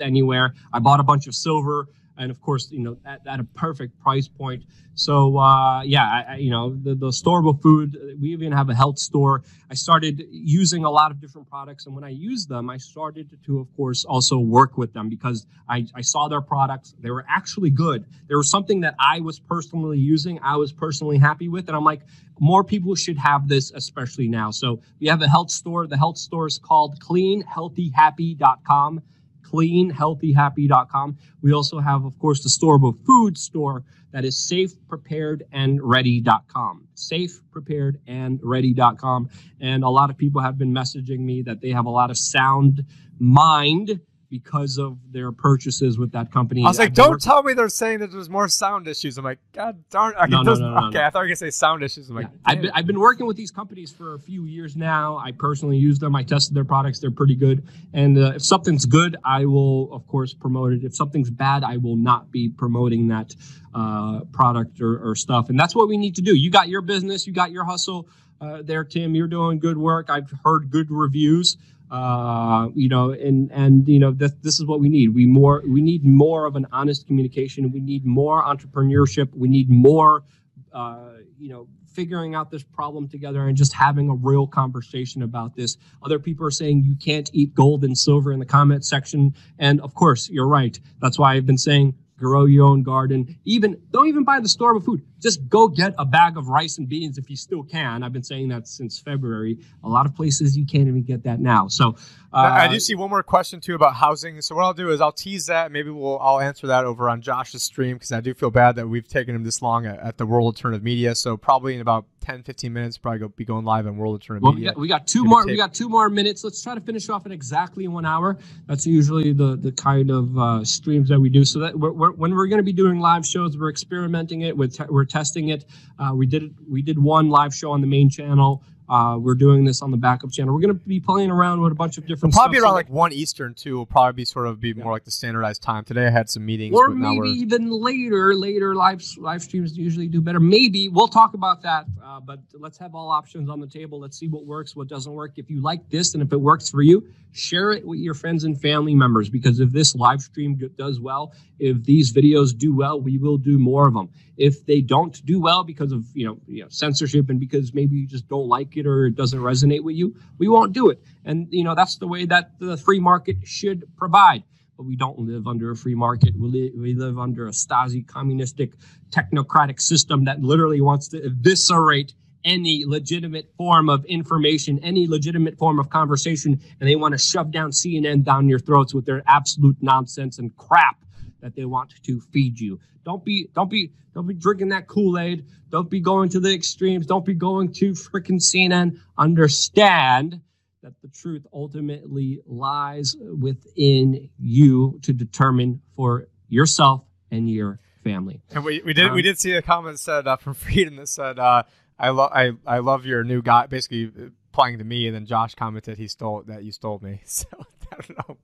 anywhere. 0.00 0.52
I 0.72 0.80
bought 0.80 0.98
a 0.98 1.04
bunch 1.04 1.28
of 1.28 1.34
silver 1.34 1.86
and 2.18 2.30
of 2.30 2.40
course, 2.40 2.70
you 2.70 2.80
know, 2.80 2.96
at, 3.04 3.26
at 3.26 3.40
a 3.40 3.44
perfect 3.44 3.98
price 4.00 4.28
point. 4.28 4.64
So 4.94 5.38
uh, 5.38 5.82
yeah, 5.82 6.24
I, 6.28 6.36
you 6.36 6.50
know, 6.50 6.74
the, 6.74 6.94
the 6.94 7.08
storable 7.08 7.60
food. 7.60 7.98
We 8.20 8.32
even 8.32 8.52
have 8.52 8.70
a 8.70 8.74
health 8.74 8.98
store. 8.98 9.42
I 9.70 9.74
started 9.74 10.24
using 10.30 10.84
a 10.84 10.90
lot 10.90 11.10
of 11.10 11.20
different 11.20 11.50
products, 11.50 11.86
and 11.86 11.94
when 11.94 12.04
I 12.04 12.10
used 12.10 12.48
them, 12.48 12.70
I 12.70 12.78
started 12.78 13.38
to, 13.44 13.60
of 13.60 13.76
course, 13.76 14.04
also 14.04 14.38
work 14.38 14.78
with 14.78 14.94
them 14.94 15.08
because 15.08 15.46
I, 15.68 15.86
I 15.94 16.00
saw 16.00 16.28
their 16.28 16.40
products. 16.40 16.94
They 17.00 17.10
were 17.10 17.26
actually 17.28 17.70
good. 17.70 18.06
There 18.28 18.38
was 18.38 18.50
something 18.50 18.80
that 18.80 18.94
I 18.98 19.20
was 19.20 19.38
personally 19.38 19.98
using. 19.98 20.40
I 20.42 20.56
was 20.56 20.72
personally 20.72 21.18
happy 21.18 21.48
with, 21.48 21.68
and 21.68 21.76
I'm 21.76 21.84
like, 21.84 22.00
more 22.38 22.64
people 22.64 22.94
should 22.94 23.18
have 23.18 23.48
this, 23.48 23.72
especially 23.72 24.28
now. 24.28 24.50
So 24.50 24.80
we 25.00 25.08
have 25.08 25.20
a 25.20 25.28
health 25.28 25.50
store. 25.50 25.86
The 25.86 25.98
health 25.98 26.18
store 26.18 26.46
is 26.46 26.58
called 26.58 27.00
CleanHealthyHappy.com 27.00 29.02
cleanhealthyhappy.com. 29.50 31.18
We 31.42 31.52
also 31.52 31.80
have, 31.80 32.04
of 32.04 32.18
course, 32.18 32.42
the 32.42 32.50
store, 32.50 32.66
storable 32.66 32.96
food 33.06 33.38
store 33.38 33.84
that 34.12 34.24
is 34.24 34.36
safe, 34.36 34.72
prepared, 34.88 35.44
and 35.52 35.80
ready.com. 35.82 36.88
Safe, 36.94 37.40
prepared, 37.50 38.00
and 38.06 38.40
ready.com. 38.42 39.28
And 39.60 39.84
a 39.84 39.88
lot 39.88 40.10
of 40.10 40.16
people 40.16 40.40
have 40.40 40.58
been 40.58 40.72
messaging 40.72 41.20
me 41.20 41.42
that 41.42 41.60
they 41.60 41.70
have 41.70 41.86
a 41.86 41.90
lot 41.90 42.10
of 42.10 42.16
sound 42.16 42.84
mind 43.18 44.00
because 44.42 44.76
of 44.76 44.98
their 45.12 45.32
purchases 45.32 45.98
with 45.98 46.12
that 46.12 46.30
company. 46.30 46.62
I 46.62 46.68
was 46.68 46.78
like, 46.78 46.92
don't 46.92 47.20
tell 47.20 47.42
me 47.42 47.54
they're 47.54 47.70
saying 47.70 48.00
that 48.00 48.12
there's 48.12 48.28
more 48.28 48.48
sound 48.48 48.86
issues. 48.86 49.16
I'm 49.16 49.24
like, 49.24 49.38
God 49.52 49.82
darn. 49.88 50.14
Okay, 50.14 50.26
no, 50.28 50.42
no, 50.42 50.54
no, 50.54 50.80
no, 50.80 50.88
okay, 50.88 51.02
I 51.02 51.08
thought 51.08 51.20
you 51.20 51.22
were 51.22 51.26
gonna 51.28 51.36
say 51.36 51.50
sound 51.50 51.82
issues. 51.82 52.10
I'm 52.10 52.16
like, 52.16 52.26
yeah. 52.26 52.38
I've 52.44 52.60
been, 52.60 52.70
I've 52.74 52.86
been 52.86 53.00
working 53.00 53.26
with 53.26 53.36
these 53.36 53.50
companies 53.50 53.90
for 53.90 54.14
a 54.14 54.18
few 54.18 54.44
years 54.44 54.76
now. 54.76 55.16
I 55.16 55.32
personally 55.32 55.78
use 55.78 55.98
them. 55.98 56.14
I 56.14 56.22
tested 56.22 56.54
their 56.54 56.66
products. 56.66 56.98
They're 56.98 57.10
pretty 57.10 57.34
good. 57.34 57.66
And 57.94 58.18
uh, 58.18 58.32
if 58.36 58.44
something's 58.44 58.84
good, 58.84 59.16
I 59.24 59.46
will 59.46 59.90
of 59.92 60.06
course 60.06 60.34
promote 60.34 60.74
it. 60.74 60.84
If 60.84 60.94
something's 60.94 61.30
bad, 61.30 61.64
I 61.64 61.78
will 61.78 61.96
not 61.96 62.30
be 62.30 62.50
promoting 62.50 63.08
that 63.08 63.34
uh, 63.74 64.20
product 64.32 64.82
or, 64.82 65.10
or 65.10 65.14
stuff. 65.14 65.48
And 65.48 65.58
that's 65.58 65.74
what 65.74 65.88
we 65.88 65.96
need 65.96 66.14
to 66.16 66.22
do. 66.22 66.34
You 66.34 66.50
got 66.50 66.68
your 66.68 66.82
business. 66.82 67.26
You 67.26 67.32
got 67.32 67.52
your 67.52 67.64
hustle. 67.64 68.06
Uh, 68.38 68.60
there, 68.60 68.84
Tim. 68.84 69.14
You're 69.14 69.28
doing 69.28 69.58
good 69.58 69.78
work. 69.78 70.10
I've 70.10 70.30
heard 70.44 70.68
good 70.68 70.90
reviews 70.90 71.56
uh, 71.90 72.68
you 72.74 72.88
know, 72.88 73.10
and 73.10 73.50
and 73.52 73.86
you 73.88 73.98
know 73.98 74.10
this 74.10 74.32
this 74.42 74.58
is 74.58 74.66
what 74.66 74.80
we 74.80 74.88
need. 74.88 75.14
We 75.14 75.26
more 75.26 75.62
we 75.66 75.80
need 75.80 76.04
more 76.04 76.46
of 76.46 76.56
an 76.56 76.66
honest 76.72 77.06
communication. 77.06 77.70
We 77.70 77.80
need 77.80 78.04
more 78.04 78.42
entrepreneurship. 78.42 79.34
We 79.34 79.48
need 79.48 79.70
more, 79.70 80.24
uh, 80.72 81.12
you 81.38 81.48
know, 81.50 81.68
figuring 81.92 82.34
out 82.34 82.50
this 82.50 82.62
problem 82.62 83.08
together 83.08 83.46
and 83.46 83.56
just 83.56 83.72
having 83.72 84.10
a 84.10 84.14
real 84.14 84.46
conversation 84.46 85.22
about 85.22 85.54
this. 85.54 85.76
Other 86.02 86.18
people 86.18 86.46
are 86.46 86.50
saying 86.50 86.82
you 86.82 86.96
can't 86.96 87.30
eat 87.32 87.54
gold 87.54 87.84
and 87.84 87.96
silver 87.96 88.32
in 88.32 88.40
the 88.40 88.46
comment 88.46 88.84
section, 88.84 89.34
and 89.58 89.80
of 89.80 89.94
course 89.94 90.28
you're 90.28 90.48
right. 90.48 90.78
That's 91.00 91.18
why 91.18 91.34
I've 91.34 91.46
been 91.46 91.58
saying 91.58 91.94
grow 92.18 92.46
your 92.46 92.66
own 92.66 92.82
garden. 92.82 93.38
Even 93.44 93.80
don't 93.90 94.08
even 94.08 94.24
buy 94.24 94.40
the 94.40 94.48
store 94.48 94.74
of 94.76 94.84
food. 94.84 95.02
Just 95.20 95.48
go 95.48 95.68
get 95.68 95.94
a 95.98 96.04
bag 96.04 96.36
of 96.36 96.48
rice 96.48 96.78
and 96.78 96.88
beans 96.88 97.18
if 97.18 97.30
you 97.30 97.36
still 97.36 97.62
can. 97.62 98.02
I've 98.02 98.12
been 98.12 98.22
saying 98.22 98.48
that 98.48 98.68
since 98.68 98.98
February. 98.98 99.58
A 99.84 99.88
lot 99.88 100.06
of 100.06 100.14
places 100.14 100.56
you 100.56 100.66
can't 100.66 100.88
even 100.88 101.02
get 101.02 101.22
that 101.24 101.40
now. 101.40 101.68
So 101.68 101.96
uh, 102.32 102.38
I 102.38 102.68
do 102.68 102.78
see 102.78 102.94
one 102.94 103.08
more 103.08 103.22
question 103.22 103.60
too 103.60 103.74
about 103.74 103.94
housing. 103.94 104.40
So 104.42 104.54
what 104.54 104.64
I'll 104.64 104.74
do 104.74 104.90
is 104.90 105.00
I'll 105.00 105.10
tease 105.10 105.46
that. 105.46 105.72
Maybe 105.72 105.90
we'll 105.90 106.18
I'll 106.18 106.40
answer 106.40 106.66
that 106.66 106.84
over 106.84 107.08
on 107.08 107.22
Josh's 107.22 107.62
stream 107.62 107.96
because 107.96 108.12
I 108.12 108.20
do 108.20 108.34
feel 108.34 108.50
bad 108.50 108.76
that 108.76 108.86
we've 108.88 109.08
taken 109.08 109.34
him 109.34 109.42
this 109.42 109.62
long 109.62 109.86
at, 109.86 109.98
at, 110.00 110.18
the 110.18 110.26
World 110.26 110.46
Alternative 110.46 110.82
Media. 110.82 111.14
So 111.14 111.36
probably 111.38 111.74
in 111.74 111.80
about 111.80 112.04
10, 112.20 112.42
15 112.42 112.72
minutes, 112.72 112.98
probably 112.98 113.20
go, 113.20 113.28
be 113.28 113.44
going 113.44 113.64
live 113.64 113.86
on 113.86 113.96
World 113.96 114.14
Alternative 114.14 114.42
well, 114.42 114.52
Media. 114.52 114.70
We 114.70 114.74
got, 114.74 114.80
we 114.80 114.88
got 114.88 115.06
two 115.06 115.24
more. 115.24 115.44
Take... 115.44 115.52
We 115.52 115.56
got 115.56 115.72
two 115.72 115.88
more 115.88 116.10
minutes. 116.10 116.44
Let's 116.44 116.62
try 116.62 116.74
to 116.74 116.80
finish 116.80 117.08
off 117.08 117.24
in 117.24 117.32
exactly 117.32 117.88
one 117.88 118.04
hour. 118.04 118.36
That's 118.66 118.86
usually 118.86 119.32
the 119.32 119.56
the 119.56 119.72
kind 119.72 120.10
of 120.10 120.36
uh, 120.36 120.64
streams 120.64 121.08
that 121.08 121.18
we 121.18 121.30
do. 121.30 121.44
So 121.44 121.60
that 121.60 121.78
we're, 121.78 121.92
we're, 121.92 122.12
when 122.12 122.34
we're 122.34 122.48
going 122.48 122.58
to 122.58 122.64
be 122.64 122.72
doing 122.74 123.00
live 123.00 123.24
shows, 123.24 123.56
we're 123.56 123.70
experimenting 123.70 124.42
it. 124.42 124.54
With 124.54 124.76
te- 124.76 124.84
we're 124.90 125.05
testing 125.06 125.48
it. 125.48 125.64
Uh, 125.98 126.12
we 126.14 126.26
did 126.26 126.54
we 126.68 126.82
did 126.82 126.98
one 126.98 127.28
live 127.30 127.54
show 127.54 127.70
on 127.72 127.80
the 127.80 127.86
main 127.86 128.10
channel. 128.10 128.62
Uh, 128.88 129.18
we're 129.20 129.34
doing 129.34 129.64
this 129.64 129.82
on 129.82 129.90
the 129.90 129.96
backup 129.96 130.30
channel. 130.30 130.54
We're 130.54 130.60
going 130.60 130.78
to 130.78 130.86
be 130.86 131.00
playing 131.00 131.30
around 131.30 131.60
with 131.60 131.72
a 131.72 131.74
bunch 131.74 131.98
of 131.98 132.06
different. 132.06 132.34
probably 132.34 132.58
around 132.58 132.74
like 132.74 132.88
one 132.88 133.12
Eastern 133.12 133.54
too. 133.54 133.76
Will 133.76 133.86
probably 133.86 134.12
be 134.12 134.24
sort 134.24 134.46
of 134.46 134.60
be 134.60 134.68
yeah. 134.68 134.84
more 134.84 134.92
like 134.92 135.04
the 135.04 135.10
standardized 135.10 135.62
time. 135.62 135.84
Today 135.84 136.06
I 136.06 136.10
had 136.10 136.30
some 136.30 136.46
meetings, 136.46 136.76
or 136.76 136.88
maybe 136.90 137.28
even 137.30 137.70
later. 137.70 138.34
Later 138.34 138.74
live 138.74 139.02
live 139.18 139.42
streams 139.42 139.76
usually 139.76 140.06
do 140.06 140.20
better. 140.20 140.38
Maybe 140.40 140.88
we'll 140.88 141.08
talk 141.08 141.34
about 141.34 141.62
that. 141.62 141.86
Uh, 142.02 142.20
but 142.20 142.40
let's 142.54 142.78
have 142.78 142.94
all 142.94 143.10
options 143.10 143.50
on 143.50 143.60
the 143.60 143.66
table. 143.66 143.98
Let's 143.98 144.18
see 144.18 144.28
what 144.28 144.46
works, 144.46 144.76
what 144.76 144.86
doesn't 144.86 145.12
work. 145.12 145.32
If 145.36 145.50
you 145.50 145.60
like 145.60 145.88
this 145.90 146.14
and 146.14 146.22
if 146.22 146.32
it 146.32 146.40
works 146.40 146.70
for 146.70 146.82
you, 146.82 147.06
share 147.32 147.72
it 147.72 147.84
with 147.84 147.98
your 147.98 148.14
friends 148.14 148.44
and 148.44 148.60
family 148.60 148.94
members. 148.94 149.28
Because 149.28 149.58
if 149.58 149.70
this 149.70 149.96
live 149.96 150.20
stream 150.20 150.60
does 150.76 151.00
well, 151.00 151.34
if 151.58 151.82
these 151.82 152.12
videos 152.12 152.56
do 152.56 152.74
well, 152.74 153.00
we 153.00 153.18
will 153.18 153.38
do 153.38 153.58
more 153.58 153.88
of 153.88 153.94
them. 153.94 154.10
If 154.36 154.66
they 154.66 154.80
don't 154.80 155.24
do 155.24 155.40
well 155.40 155.64
because 155.64 155.92
of 155.92 156.04
you 156.14 156.26
know, 156.26 156.38
you 156.46 156.62
know 156.62 156.68
censorship 156.68 157.30
and 157.30 157.40
because 157.40 157.74
maybe 157.74 157.96
you 157.96 158.06
just 158.06 158.28
don't 158.28 158.48
like 158.48 158.75
it 158.76 158.86
or 158.86 159.06
it 159.06 159.14
doesn't 159.14 159.40
resonate 159.40 159.82
with 159.82 159.96
you, 159.96 160.14
we 160.38 160.48
won't 160.48 160.72
do 160.72 160.90
it. 160.90 161.02
And 161.24 161.48
you 161.50 161.64
know 161.64 161.74
that's 161.74 161.96
the 161.96 162.06
way 162.06 162.26
that 162.26 162.58
the 162.58 162.76
free 162.76 163.00
market 163.00 163.36
should 163.44 163.84
provide. 163.96 164.42
But 164.76 164.84
we 164.84 164.96
don't 164.96 165.18
live 165.18 165.46
under 165.46 165.70
a 165.70 165.76
free 165.76 165.94
market. 165.94 166.34
We, 166.38 166.48
li- 166.48 166.72
we 166.76 166.94
live 166.94 167.18
under 167.18 167.46
a 167.46 167.50
Stasi 167.50 168.06
communistic 168.06 168.74
technocratic 169.10 169.80
system 169.80 170.24
that 170.24 170.42
literally 170.42 170.82
wants 170.82 171.08
to 171.08 171.24
eviscerate 171.24 172.12
any 172.44 172.84
legitimate 172.86 173.50
form 173.56 173.88
of 173.88 174.04
information, 174.04 174.78
any 174.82 175.06
legitimate 175.08 175.58
form 175.58 175.78
of 175.78 175.90
conversation, 175.90 176.60
and 176.78 176.88
they 176.88 176.94
want 176.94 177.12
to 177.12 177.18
shove 177.18 177.50
down 177.50 177.70
CNN 177.70 178.22
down 178.22 178.48
your 178.48 178.58
throats 178.58 178.94
with 178.94 179.06
their 179.06 179.22
absolute 179.26 179.76
nonsense 179.80 180.38
and 180.38 180.54
crap 180.56 181.05
that 181.40 181.54
they 181.54 181.64
want 181.64 181.94
to 182.02 182.20
feed 182.32 182.58
you. 182.58 182.78
Don't 183.04 183.24
be 183.24 183.48
don't 183.54 183.70
be 183.70 183.92
don't 184.14 184.26
be 184.26 184.34
drinking 184.34 184.70
that 184.70 184.88
Kool-Aid. 184.88 185.44
Don't 185.70 185.90
be 185.90 186.00
going 186.00 186.28
to 186.30 186.40
the 186.40 186.52
extremes. 186.52 187.06
Don't 187.06 187.24
be 187.24 187.34
going 187.34 187.72
to 187.74 187.92
freaking 187.92 188.40
CNN. 188.40 188.98
Understand 189.18 190.40
that 190.82 190.94
the 191.02 191.08
truth 191.08 191.46
ultimately 191.52 192.40
lies 192.46 193.16
within 193.38 194.30
you 194.38 194.98
to 195.02 195.12
determine 195.12 195.82
for 195.94 196.28
yourself 196.48 197.02
and 197.30 197.50
your 197.50 197.80
family. 198.04 198.40
And 198.50 198.64
we, 198.64 198.80
we 198.84 198.92
did 198.92 199.06
um, 199.08 199.14
we 199.14 199.22
did 199.22 199.38
see 199.38 199.52
a 199.52 199.62
comment 199.62 200.00
said 200.00 200.26
uh, 200.26 200.36
from 200.36 200.54
Freedom 200.54 200.96
that 200.96 201.08
said 201.08 201.38
uh, 201.38 201.64
I 201.98 202.10
love 202.10 202.30
I, 202.32 202.52
I 202.66 202.78
love 202.78 203.06
your 203.06 203.24
new 203.24 203.42
guy 203.42 203.66
basically 203.66 204.12
applying 204.52 204.78
to 204.78 204.84
me 204.84 205.06
and 205.06 205.14
then 205.14 205.26
Josh 205.26 205.54
commented 205.54 205.98
he 205.98 206.08
stole 206.08 206.42
that 206.46 206.64
you 206.64 206.72
stole 206.72 206.98
me. 207.02 207.20
So 207.26 207.46
I 207.92 207.96
don't 207.96 208.28
know 208.28 208.36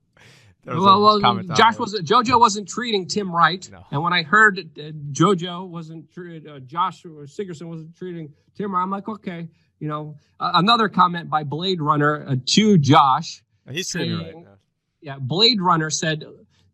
well, 0.64 1.21
well 1.21 1.42
Josh 1.54 1.78
was 1.78 1.95
JoJo 1.95 2.38
wasn't 2.38 2.69
treating 2.69 3.07
Tim 3.07 3.35
right, 3.35 3.69
no. 3.71 3.85
and 3.90 4.02
when 4.02 4.12
I 4.12 4.23
heard 4.23 4.59
uh, 4.59 4.83
JoJo 5.12 5.69
wasn't 5.69 6.11
treated, 6.12 6.49
uh, 6.49 6.61
Josh 6.61 7.02
Sigurdson 7.02 7.66
wasn't 7.66 7.97
treating 7.97 8.33
Tim 8.54 8.75
right, 8.75 8.83
I'm 8.83 8.90
like, 8.90 9.09
okay, 9.09 9.49
you 9.81 9.88
know. 9.88 10.16
Uh, 10.38 10.52
another 10.54 10.88
comment 10.88 11.28
by 11.28 11.45
Blade 11.45 11.81
Runner 11.81 12.26
uh, 12.28 12.37
to 12.47 12.78
Josh. 12.78 13.42
He's 13.71 13.90
treating 13.90 14.19
right 14.19 14.37
now. 14.37 14.59
Yeah, 15.00 15.19
Blade 15.19 15.61
Runner 15.61 15.90
said, 15.90 16.25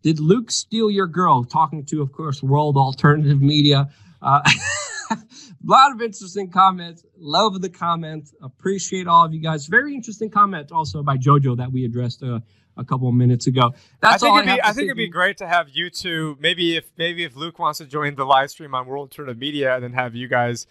"Did 0.02 0.20
Luke 0.20 0.50
steal 0.50 0.90
your 0.90 1.06
girl?" 1.06 1.44
Talking 1.44 1.84
to, 1.86 2.02
of 2.02 2.12
course, 2.12 2.42
World 2.42 2.76
Alternative 2.76 3.40
Media. 3.40 3.88
Uh, 4.20 4.42
a 5.10 5.16
lot 5.64 5.92
of 5.92 6.02
interesting 6.02 6.50
comments. 6.50 7.04
Love 7.16 7.60
the 7.62 7.70
comments. 7.70 8.34
Appreciate 8.42 9.06
all 9.06 9.24
of 9.24 9.32
you 9.32 9.40
guys. 9.40 9.66
Very 9.66 9.94
interesting 9.94 10.30
comment 10.30 10.72
also 10.72 11.02
by 11.02 11.16
JoJo 11.16 11.56
that 11.56 11.72
we 11.72 11.84
addressed 11.84 12.22
uh, 12.22 12.40
a 12.78 12.84
couple 12.84 13.08
of 13.08 13.14
minutes 13.14 13.46
ago. 13.46 13.74
That's 14.00 14.22
I 14.22 14.26
think, 14.26 14.38
it'd, 14.38 14.48
I 14.48 14.54
be, 14.54 14.62
I 14.62 14.72
think 14.72 14.84
it'd 14.84 14.96
be 14.96 15.08
great 15.08 15.36
to 15.38 15.46
have 15.46 15.68
you 15.68 15.90
two. 15.90 16.36
Maybe 16.40 16.76
if 16.76 16.90
maybe 16.96 17.24
if 17.24 17.36
Luke 17.36 17.58
wants 17.58 17.78
to 17.78 17.86
join 17.86 18.14
the 18.14 18.24
live 18.24 18.50
stream 18.50 18.74
on 18.74 18.86
World 18.86 19.10
Alternative 19.10 19.38
Media, 19.38 19.74
and 19.74 19.84
then 19.84 19.92
have 19.92 20.14
you 20.14 20.28
guys 20.28 20.66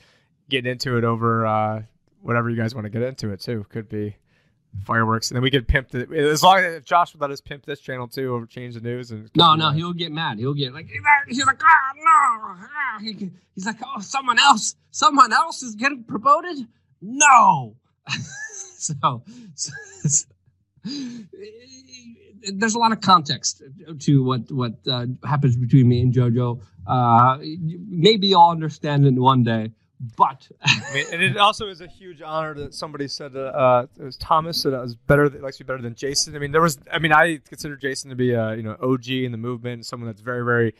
get 0.50 0.66
into 0.66 0.98
it 0.98 1.04
over 1.04 1.46
uh, 1.46 1.84
whatever 2.22 2.50
you 2.50 2.56
guys 2.56 2.74
want 2.74 2.86
to 2.86 2.90
get 2.90 3.02
into 3.02 3.30
it 3.32 3.42
too. 3.42 3.66
Could 3.70 3.90
be 3.90 4.16
fireworks, 4.86 5.30
and 5.30 5.36
then 5.36 5.44
we 5.44 5.52
could 5.52 5.68
pimp 5.68 5.94
it 5.94 6.12
as 6.12 6.44
long 6.44 6.60
as 6.60 6.84
Josh 6.84 7.14
would 7.14 7.22
let 7.22 7.32
us 7.32 7.42
pimp 7.42 7.66
this 7.66 7.80
channel 7.80 8.08
too, 8.08 8.34
over 8.34 8.46
change 8.46 8.76
the 8.76 8.82
news. 8.82 9.12
And 9.12 9.30
no, 9.36 9.56
no, 9.56 9.72
he'll 9.72 9.94
get 9.94 10.12
mad. 10.12 10.40
He'll 10.40 10.54
get 10.54 10.74
like 10.74 10.88
he's 11.28 11.46
like, 11.46 11.62
oh 11.62 11.92
no, 11.96 12.04
ah. 12.06 13.00
he's 13.56 13.66
like, 13.66 13.78
oh, 13.86 14.00
someone 14.00 14.40
else, 14.40 14.76
someone 14.92 15.34
else 15.34 15.62
is 15.62 15.76
getting 15.76 16.04
promoted. 16.04 16.68
No, 17.02 17.76
so, 18.78 19.24
so 19.56 20.26
there's 22.54 22.76
a 22.76 22.80
lot 22.80 22.92
of 22.92 23.02
context 23.02 23.62
to 24.00 24.24
what 24.24 24.52
what 24.52 24.74
uh, 24.88 25.06
happens 25.24 25.56
between 25.56 25.88
me 25.88 26.02
and 26.02 26.14
JoJo. 26.14 26.62
Uh, 26.86 27.38
maybe 27.42 28.34
I'll 28.34 28.50
understand 28.50 29.06
it 29.06 29.12
one 29.12 29.44
day, 29.44 29.72
but 30.16 30.48
I 30.64 31.06
and 31.12 31.22
it 31.22 31.38
also 31.38 31.68
is 31.68 31.82
a 31.82 31.88
huge 31.88 32.22
honor 32.22 32.54
that 32.56 32.74
somebody 32.74 33.08
said 33.08 33.36
uh, 33.36 33.88
it 34.00 34.04
was 34.04 34.18
Thomas 34.18 34.64
that 34.64 34.74
it 34.74 34.80
was 34.80 34.96
better 34.96 35.30
likes 35.30 35.58
to 35.58 35.64
be 35.64 35.68
better 35.68 35.82
than 35.82 35.96
Jason. 35.96 36.36
I 36.36 36.40
mean, 36.40 36.52
there 36.52 36.62
was 36.62 36.78
I 36.92 37.00
mean 37.00 37.12
I 37.12 37.40
consider 37.48 37.76
Jason 37.76 38.10
to 38.10 38.16
be 38.16 38.32
a 38.32 38.56
you 38.56 38.64
know 38.64 38.78
OG 38.82 39.10
in 39.10 39.32
the 39.32 39.38
movement, 39.38 39.86
someone 39.86 40.08
that's 40.08 40.22
very 40.22 40.44
very 40.44 40.74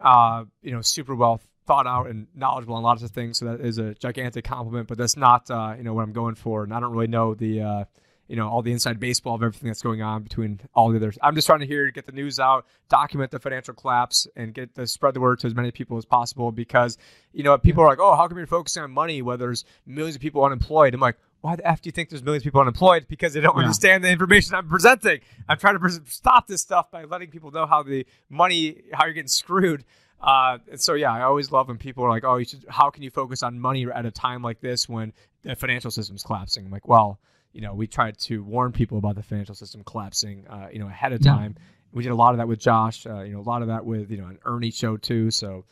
uh, 0.00 0.44
you 0.62 0.72
know, 0.72 0.80
super 0.80 1.14
well 1.14 1.40
thought 1.66 1.86
out 1.86 2.06
and 2.08 2.26
knowledgeable 2.34 2.74
on 2.74 2.82
lots 2.82 3.02
of 3.02 3.10
things. 3.10 3.38
So 3.38 3.44
that 3.46 3.60
is 3.60 3.78
a 3.78 3.94
gigantic 3.94 4.44
compliment. 4.44 4.88
But 4.88 4.98
that's 4.98 5.16
not 5.16 5.50
uh, 5.50 5.74
you 5.76 5.84
know 5.84 5.94
what 5.94 6.02
I'm 6.02 6.12
going 6.12 6.34
for, 6.34 6.64
and 6.64 6.72
I 6.72 6.80
don't 6.80 6.92
really 6.92 7.06
know 7.06 7.34
the 7.34 7.62
uh, 7.62 7.84
you 8.30 8.36
know 8.36 8.48
all 8.48 8.62
the 8.62 8.70
inside 8.70 9.00
baseball 9.00 9.34
of 9.34 9.42
everything 9.42 9.66
that's 9.66 9.82
going 9.82 10.02
on 10.02 10.22
between 10.22 10.60
all 10.72 10.88
the 10.90 10.96
others. 10.96 11.18
I'm 11.20 11.34
just 11.34 11.46
trying 11.46 11.58
to 11.60 11.66
hear 11.66 11.90
get 11.90 12.06
the 12.06 12.12
news 12.12 12.38
out, 12.38 12.64
document 12.88 13.32
the 13.32 13.40
financial 13.40 13.74
collapse, 13.74 14.28
and 14.36 14.54
get 14.54 14.72
the 14.76 14.86
spread 14.86 15.14
the 15.14 15.20
word 15.20 15.40
to 15.40 15.48
as 15.48 15.54
many 15.54 15.72
people 15.72 15.96
as 15.98 16.04
possible. 16.04 16.52
Because 16.52 16.96
you 17.32 17.42
know 17.42 17.58
people 17.58 17.82
are 17.82 17.88
like, 17.88 17.98
oh, 17.98 18.14
how 18.14 18.28
come 18.28 18.38
you're 18.38 18.46
focusing 18.46 18.84
on 18.84 18.92
money 18.92 19.20
when 19.20 19.40
there's 19.40 19.64
millions 19.84 20.14
of 20.14 20.22
people 20.22 20.44
unemployed? 20.44 20.94
I'm 20.94 21.00
like, 21.00 21.16
why 21.40 21.56
the 21.56 21.66
f 21.66 21.82
do 21.82 21.88
you 21.88 21.92
think 21.92 22.08
there's 22.08 22.22
millions 22.22 22.42
of 22.42 22.44
people 22.44 22.60
unemployed? 22.60 23.06
Because 23.08 23.32
they 23.32 23.40
don't 23.40 23.56
yeah. 23.56 23.62
understand 23.62 24.04
the 24.04 24.10
information 24.10 24.54
I'm 24.54 24.68
presenting. 24.68 25.20
I'm 25.48 25.58
trying 25.58 25.74
to 25.74 25.80
pre- 25.80 25.90
stop 26.06 26.46
this 26.46 26.62
stuff 26.62 26.88
by 26.92 27.04
letting 27.04 27.30
people 27.30 27.50
know 27.50 27.66
how 27.66 27.82
the 27.82 28.06
money, 28.28 28.82
how 28.92 29.06
you're 29.06 29.14
getting 29.14 29.26
screwed. 29.26 29.84
Uh, 30.20 30.58
and 30.70 30.80
so 30.80 30.94
yeah, 30.94 31.12
I 31.12 31.22
always 31.22 31.50
love 31.50 31.66
when 31.66 31.78
people 31.78 32.04
are 32.04 32.10
like, 32.10 32.22
"Oh, 32.22 32.36
you 32.36 32.44
should, 32.44 32.64
how 32.68 32.90
can 32.90 33.02
you 33.02 33.10
focus 33.10 33.42
on 33.42 33.58
money 33.58 33.86
at 33.92 34.06
a 34.06 34.12
time 34.12 34.40
like 34.40 34.60
this 34.60 34.88
when 34.88 35.12
the 35.42 35.56
financial 35.56 35.90
system's 35.90 36.22
collapsing?" 36.22 36.66
I'm 36.66 36.70
like, 36.70 36.86
well, 36.86 37.18
you 37.52 37.60
know, 37.60 37.74
we 37.74 37.86
tried 37.86 38.18
to 38.18 38.42
warn 38.42 38.72
people 38.72 38.98
about 38.98 39.16
the 39.16 39.22
financial 39.22 39.54
system 39.54 39.82
collapsing, 39.84 40.46
uh, 40.48 40.68
you 40.72 40.78
know, 40.78 40.86
ahead 40.86 41.12
of 41.12 41.22
time. 41.22 41.54
Yeah. 41.56 41.64
We 41.92 42.02
did 42.04 42.12
a 42.12 42.16
lot 42.16 42.32
of 42.32 42.38
that 42.38 42.46
with 42.46 42.60
Josh, 42.60 43.06
uh, 43.06 43.22
you 43.22 43.32
know, 43.32 43.40
a 43.40 43.42
lot 43.42 43.62
of 43.62 43.68
that 43.68 43.84
with 43.84 44.10
you 44.10 44.18
know 44.18 44.28
an 44.28 44.38
Ernie 44.44 44.70
show 44.70 44.96
too. 44.96 45.30
So 45.32 45.64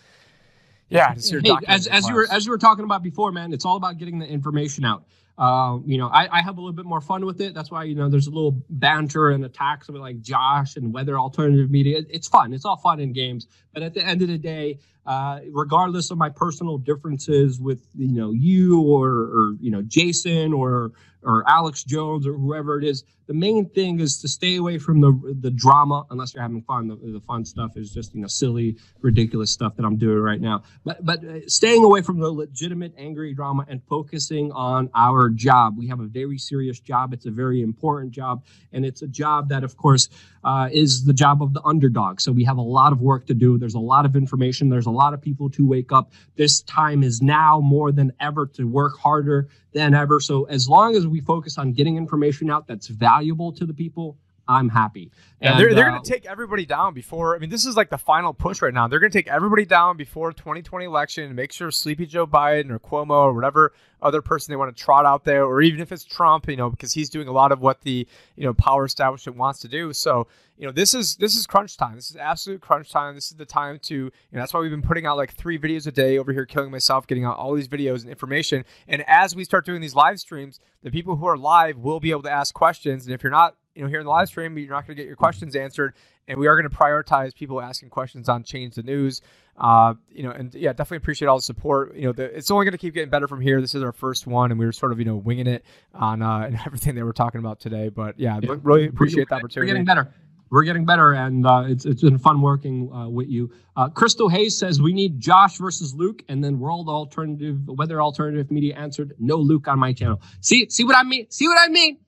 yeah, 0.88 1.14
hey, 1.14 1.52
as 1.66 1.86
as 1.86 2.08
you 2.08 2.14
were 2.14 2.26
as 2.30 2.44
you 2.44 2.50
were 2.50 2.58
talking 2.58 2.84
about 2.84 3.02
before, 3.02 3.30
man, 3.30 3.52
it's 3.52 3.64
all 3.64 3.76
about 3.76 3.98
getting 3.98 4.18
the 4.18 4.26
information 4.26 4.84
out. 4.84 5.04
Uh, 5.38 5.78
you 5.86 5.98
know, 5.98 6.08
I, 6.08 6.38
I, 6.38 6.42
have 6.42 6.58
a 6.58 6.60
little 6.60 6.72
bit 6.72 6.84
more 6.84 7.00
fun 7.00 7.24
with 7.24 7.40
it. 7.40 7.54
That's 7.54 7.70
why, 7.70 7.84
you 7.84 7.94
know, 7.94 8.08
there's 8.08 8.26
a 8.26 8.30
little 8.30 8.60
banter 8.70 9.30
and 9.30 9.44
attacks 9.44 9.86
with 9.86 10.00
like 10.00 10.20
Josh 10.20 10.74
and 10.74 10.92
Weather 10.92 11.16
Alternative 11.16 11.70
Media. 11.70 12.02
It's 12.10 12.26
fun. 12.26 12.52
It's 12.52 12.64
all 12.64 12.76
fun 12.76 12.98
in 12.98 13.12
games. 13.12 13.46
But 13.72 13.84
at 13.84 13.94
the 13.94 14.04
end 14.04 14.20
of 14.20 14.26
the 14.26 14.36
day, 14.36 14.80
uh, 15.06 15.38
regardless 15.52 16.10
of 16.10 16.18
my 16.18 16.28
personal 16.28 16.76
differences 16.76 17.60
with, 17.60 17.86
you 17.94 18.08
know, 18.08 18.32
you 18.32 18.80
or, 18.80 19.08
or, 19.08 19.54
you 19.60 19.70
know, 19.70 19.80
Jason 19.82 20.52
or 20.52 20.90
or 21.22 21.48
Alex 21.48 21.84
Jones 21.84 22.26
or 22.26 22.34
whoever 22.34 22.78
it 22.78 22.84
is. 22.84 23.04
The 23.28 23.34
main 23.34 23.68
thing 23.68 24.00
is 24.00 24.22
to 24.22 24.28
stay 24.28 24.56
away 24.56 24.78
from 24.78 25.02
the 25.02 25.36
the 25.40 25.50
drama 25.50 26.06
unless 26.10 26.32
you're 26.32 26.42
having 26.42 26.62
fun. 26.62 26.88
The, 26.88 26.96
the 26.96 27.20
fun 27.20 27.44
stuff 27.44 27.76
is 27.76 27.92
just 27.92 28.14
you 28.14 28.22
know 28.22 28.26
silly, 28.26 28.78
ridiculous 29.02 29.50
stuff 29.50 29.76
that 29.76 29.84
I'm 29.84 29.98
doing 29.98 30.18
right 30.18 30.40
now. 30.40 30.62
But 30.82 31.04
but 31.04 31.22
uh, 31.22 31.46
staying 31.46 31.84
away 31.84 32.00
from 32.00 32.20
the 32.20 32.30
legitimate 32.30 32.94
angry 32.96 33.34
drama 33.34 33.66
and 33.68 33.82
focusing 33.84 34.50
on 34.52 34.88
our 34.94 35.28
job. 35.28 35.76
We 35.76 35.88
have 35.88 36.00
a 36.00 36.06
very 36.06 36.38
serious 36.38 36.80
job. 36.80 37.12
It's 37.12 37.26
a 37.26 37.30
very 37.30 37.60
important 37.60 38.12
job, 38.12 38.44
and 38.72 38.86
it's 38.86 39.02
a 39.02 39.06
job 39.06 39.50
that, 39.50 39.62
of 39.62 39.76
course, 39.76 40.08
uh, 40.42 40.70
is 40.72 41.04
the 41.04 41.12
job 41.12 41.42
of 41.42 41.52
the 41.52 41.62
underdog. 41.64 42.22
So 42.22 42.32
we 42.32 42.44
have 42.44 42.56
a 42.56 42.62
lot 42.62 42.92
of 42.92 43.02
work 43.02 43.26
to 43.26 43.34
do. 43.34 43.58
There's 43.58 43.74
a 43.74 43.78
lot 43.78 44.06
of 44.06 44.16
information. 44.16 44.70
There's 44.70 44.86
a 44.86 44.90
lot 44.90 45.12
of 45.12 45.20
people 45.20 45.50
to 45.50 45.66
wake 45.66 45.92
up. 45.92 46.12
This 46.36 46.62
time 46.62 47.02
is 47.02 47.20
now 47.20 47.60
more 47.60 47.92
than 47.92 48.12
ever 48.20 48.46
to 48.54 48.64
work 48.64 48.98
harder 48.98 49.48
than 49.74 49.92
ever. 49.92 50.18
So 50.18 50.44
as 50.44 50.66
long 50.66 50.96
as 50.96 51.06
we 51.06 51.20
focus 51.20 51.58
on 51.58 51.72
getting 51.72 51.98
information 51.98 52.50
out 52.50 52.66
that's 52.66 52.86
valuable 52.86 53.17
to 53.52 53.66
the 53.66 53.74
people, 53.74 54.18
I'm 54.48 54.70
happy. 54.70 55.12
Yeah, 55.40 55.52
and, 55.52 55.60
they're, 55.60 55.74
they're 55.74 55.88
uh, 55.88 55.90
going 55.90 56.02
to 56.02 56.10
take 56.10 56.24
everybody 56.24 56.64
down 56.64 56.94
before. 56.94 57.36
I 57.36 57.38
mean, 57.38 57.50
this 57.50 57.66
is 57.66 57.76
like 57.76 57.90
the 57.90 57.98
final 57.98 58.32
push 58.32 58.62
right 58.62 58.72
now. 58.72 58.88
They're 58.88 58.98
going 58.98 59.12
to 59.12 59.18
take 59.18 59.28
everybody 59.28 59.66
down 59.66 59.96
before 59.98 60.32
2020 60.32 60.86
election 60.86 61.24
and 61.24 61.36
make 61.36 61.52
sure 61.52 61.70
Sleepy 61.70 62.06
Joe 62.06 62.26
Biden 62.26 62.70
or 62.70 62.78
Cuomo 62.78 63.10
or 63.10 63.34
whatever 63.34 63.72
other 64.00 64.22
person 64.22 64.52
they 64.52 64.56
want 64.56 64.74
to 64.74 64.82
trot 64.82 65.04
out 65.04 65.24
there, 65.24 65.44
or 65.44 65.60
even 65.60 65.80
if 65.80 65.92
it's 65.92 66.04
Trump, 66.04 66.48
you 66.48 66.56
know, 66.56 66.70
because 66.70 66.92
he's 66.92 67.10
doing 67.10 67.28
a 67.28 67.32
lot 67.32 67.52
of 67.52 67.60
what 67.60 67.82
the 67.82 68.06
you 68.36 68.44
know 68.44 68.54
power 68.54 68.84
establishment 68.84 69.36
wants 69.36 69.60
to 69.60 69.68
do. 69.68 69.92
So 69.92 70.26
you 70.56 70.66
know, 70.66 70.72
this 70.72 70.94
is 70.94 71.16
this 71.16 71.36
is 71.36 71.46
crunch 71.46 71.76
time. 71.76 71.96
This 71.96 72.10
is 72.10 72.16
absolute 72.16 72.60
crunch 72.60 72.90
time. 72.90 73.14
This 73.14 73.30
is 73.30 73.36
the 73.36 73.46
time 73.46 73.78
to. 73.84 73.94
You 73.94 74.10
know, 74.32 74.40
that's 74.40 74.52
why 74.52 74.60
we've 74.60 74.70
been 74.70 74.82
putting 74.82 75.06
out 75.06 75.16
like 75.16 75.34
three 75.34 75.58
videos 75.58 75.86
a 75.86 75.92
day 75.92 76.18
over 76.18 76.32
here, 76.32 76.46
killing 76.46 76.70
myself, 76.70 77.06
getting 77.06 77.24
out 77.24 77.36
all 77.36 77.54
these 77.54 77.68
videos 77.68 78.02
and 78.02 78.10
information. 78.10 78.64
And 78.88 79.04
as 79.06 79.36
we 79.36 79.44
start 79.44 79.64
doing 79.66 79.80
these 79.80 79.94
live 79.94 80.18
streams, 80.18 80.58
the 80.82 80.90
people 80.90 81.16
who 81.16 81.26
are 81.26 81.36
live 81.36 81.78
will 81.78 82.00
be 82.00 82.10
able 82.10 82.22
to 82.22 82.30
ask 82.30 82.54
questions. 82.54 83.06
And 83.06 83.14
if 83.14 83.22
you're 83.22 83.30
not 83.30 83.56
you 83.78 83.84
know, 83.84 83.88
here 83.88 84.00
in 84.00 84.06
the 84.06 84.10
live 84.10 84.26
stream, 84.26 84.58
you're 84.58 84.70
not 84.70 84.88
going 84.88 84.96
to 84.96 85.00
get 85.00 85.06
your 85.06 85.14
questions 85.14 85.54
answered, 85.54 85.94
and 86.26 86.36
we 86.36 86.48
are 86.48 86.60
going 86.60 86.68
to 86.68 86.76
prioritize 86.76 87.32
people 87.32 87.62
asking 87.62 87.90
questions 87.90 88.28
on 88.28 88.42
Change 88.42 88.74
the 88.74 88.82
News. 88.82 89.22
Uh, 89.56 89.94
you 90.10 90.24
know, 90.24 90.32
and 90.32 90.52
yeah, 90.52 90.72
definitely 90.72 90.96
appreciate 90.96 91.28
all 91.28 91.36
the 91.36 91.42
support. 91.42 91.94
You 91.94 92.06
know, 92.06 92.12
the, 92.12 92.24
it's 92.24 92.50
only 92.50 92.64
going 92.64 92.72
to 92.72 92.78
keep 92.78 92.92
getting 92.92 93.08
better 93.08 93.28
from 93.28 93.40
here. 93.40 93.60
This 93.60 93.76
is 93.76 93.84
our 93.84 93.92
first 93.92 94.26
one, 94.26 94.50
and 94.50 94.58
we 94.58 94.66
were 94.66 94.72
sort 94.72 94.90
of 94.90 94.98
you 94.98 95.04
know 95.04 95.14
winging 95.14 95.46
it 95.46 95.64
on 95.94 96.22
uh, 96.22 96.38
and 96.46 96.58
everything 96.66 96.96
that 96.96 97.04
we're 97.04 97.12
talking 97.12 97.38
about 97.38 97.60
today. 97.60 97.88
But 97.88 98.18
yeah, 98.18 98.40
yeah. 98.42 98.56
really 98.62 98.88
appreciate 98.88 99.28
the 99.28 99.36
opportunity. 99.36 99.60
We're 99.60 99.74
getting 99.74 99.84
better. 99.84 100.12
We're 100.50 100.64
getting 100.64 100.84
better, 100.84 101.12
and 101.12 101.46
uh, 101.46 101.64
it's 101.68 101.86
it's 101.86 102.02
been 102.02 102.18
fun 102.18 102.42
working 102.42 102.92
uh, 102.92 103.08
with 103.08 103.28
you. 103.28 103.52
Uh, 103.76 103.90
Crystal 103.90 104.28
Hayes 104.28 104.58
says 104.58 104.82
we 104.82 104.92
need 104.92 105.20
Josh 105.20 105.56
versus 105.58 105.94
Luke, 105.94 106.24
and 106.28 106.42
then 106.42 106.58
World 106.58 106.88
Alternative 106.88 107.56
Weather 107.68 108.02
Alternative 108.02 108.50
Media 108.50 108.74
answered 108.74 109.14
no 109.20 109.36
Luke 109.36 109.68
on 109.68 109.78
my 109.78 109.92
channel. 109.92 110.20
See 110.40 110.68
see 110.68 110.82
what 110.82 110.96
I 110.96 111.04
mean? 111.04 111.30
See 111.30 111.46
what 111.46 111.58
I 111.60 111.70
mean? 111.70 111.98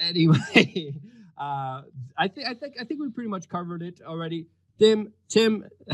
Anyway. 0.00 0.94
Uh, 1.40 1.82
I 2.18 2.28
think 2.28 2.46
I 2.46 2.52
think 2.52 2.74
I 2.78 2.84
think 2.84 3.00
we 3.00 3.08
pretty 3.08 3.30
much 3.30 3.48
covered 3.48 3.80
it 3.82 4.00
already. 4.06 4.46
Tim, 4.78 5.12
Tim, 5.28 5.64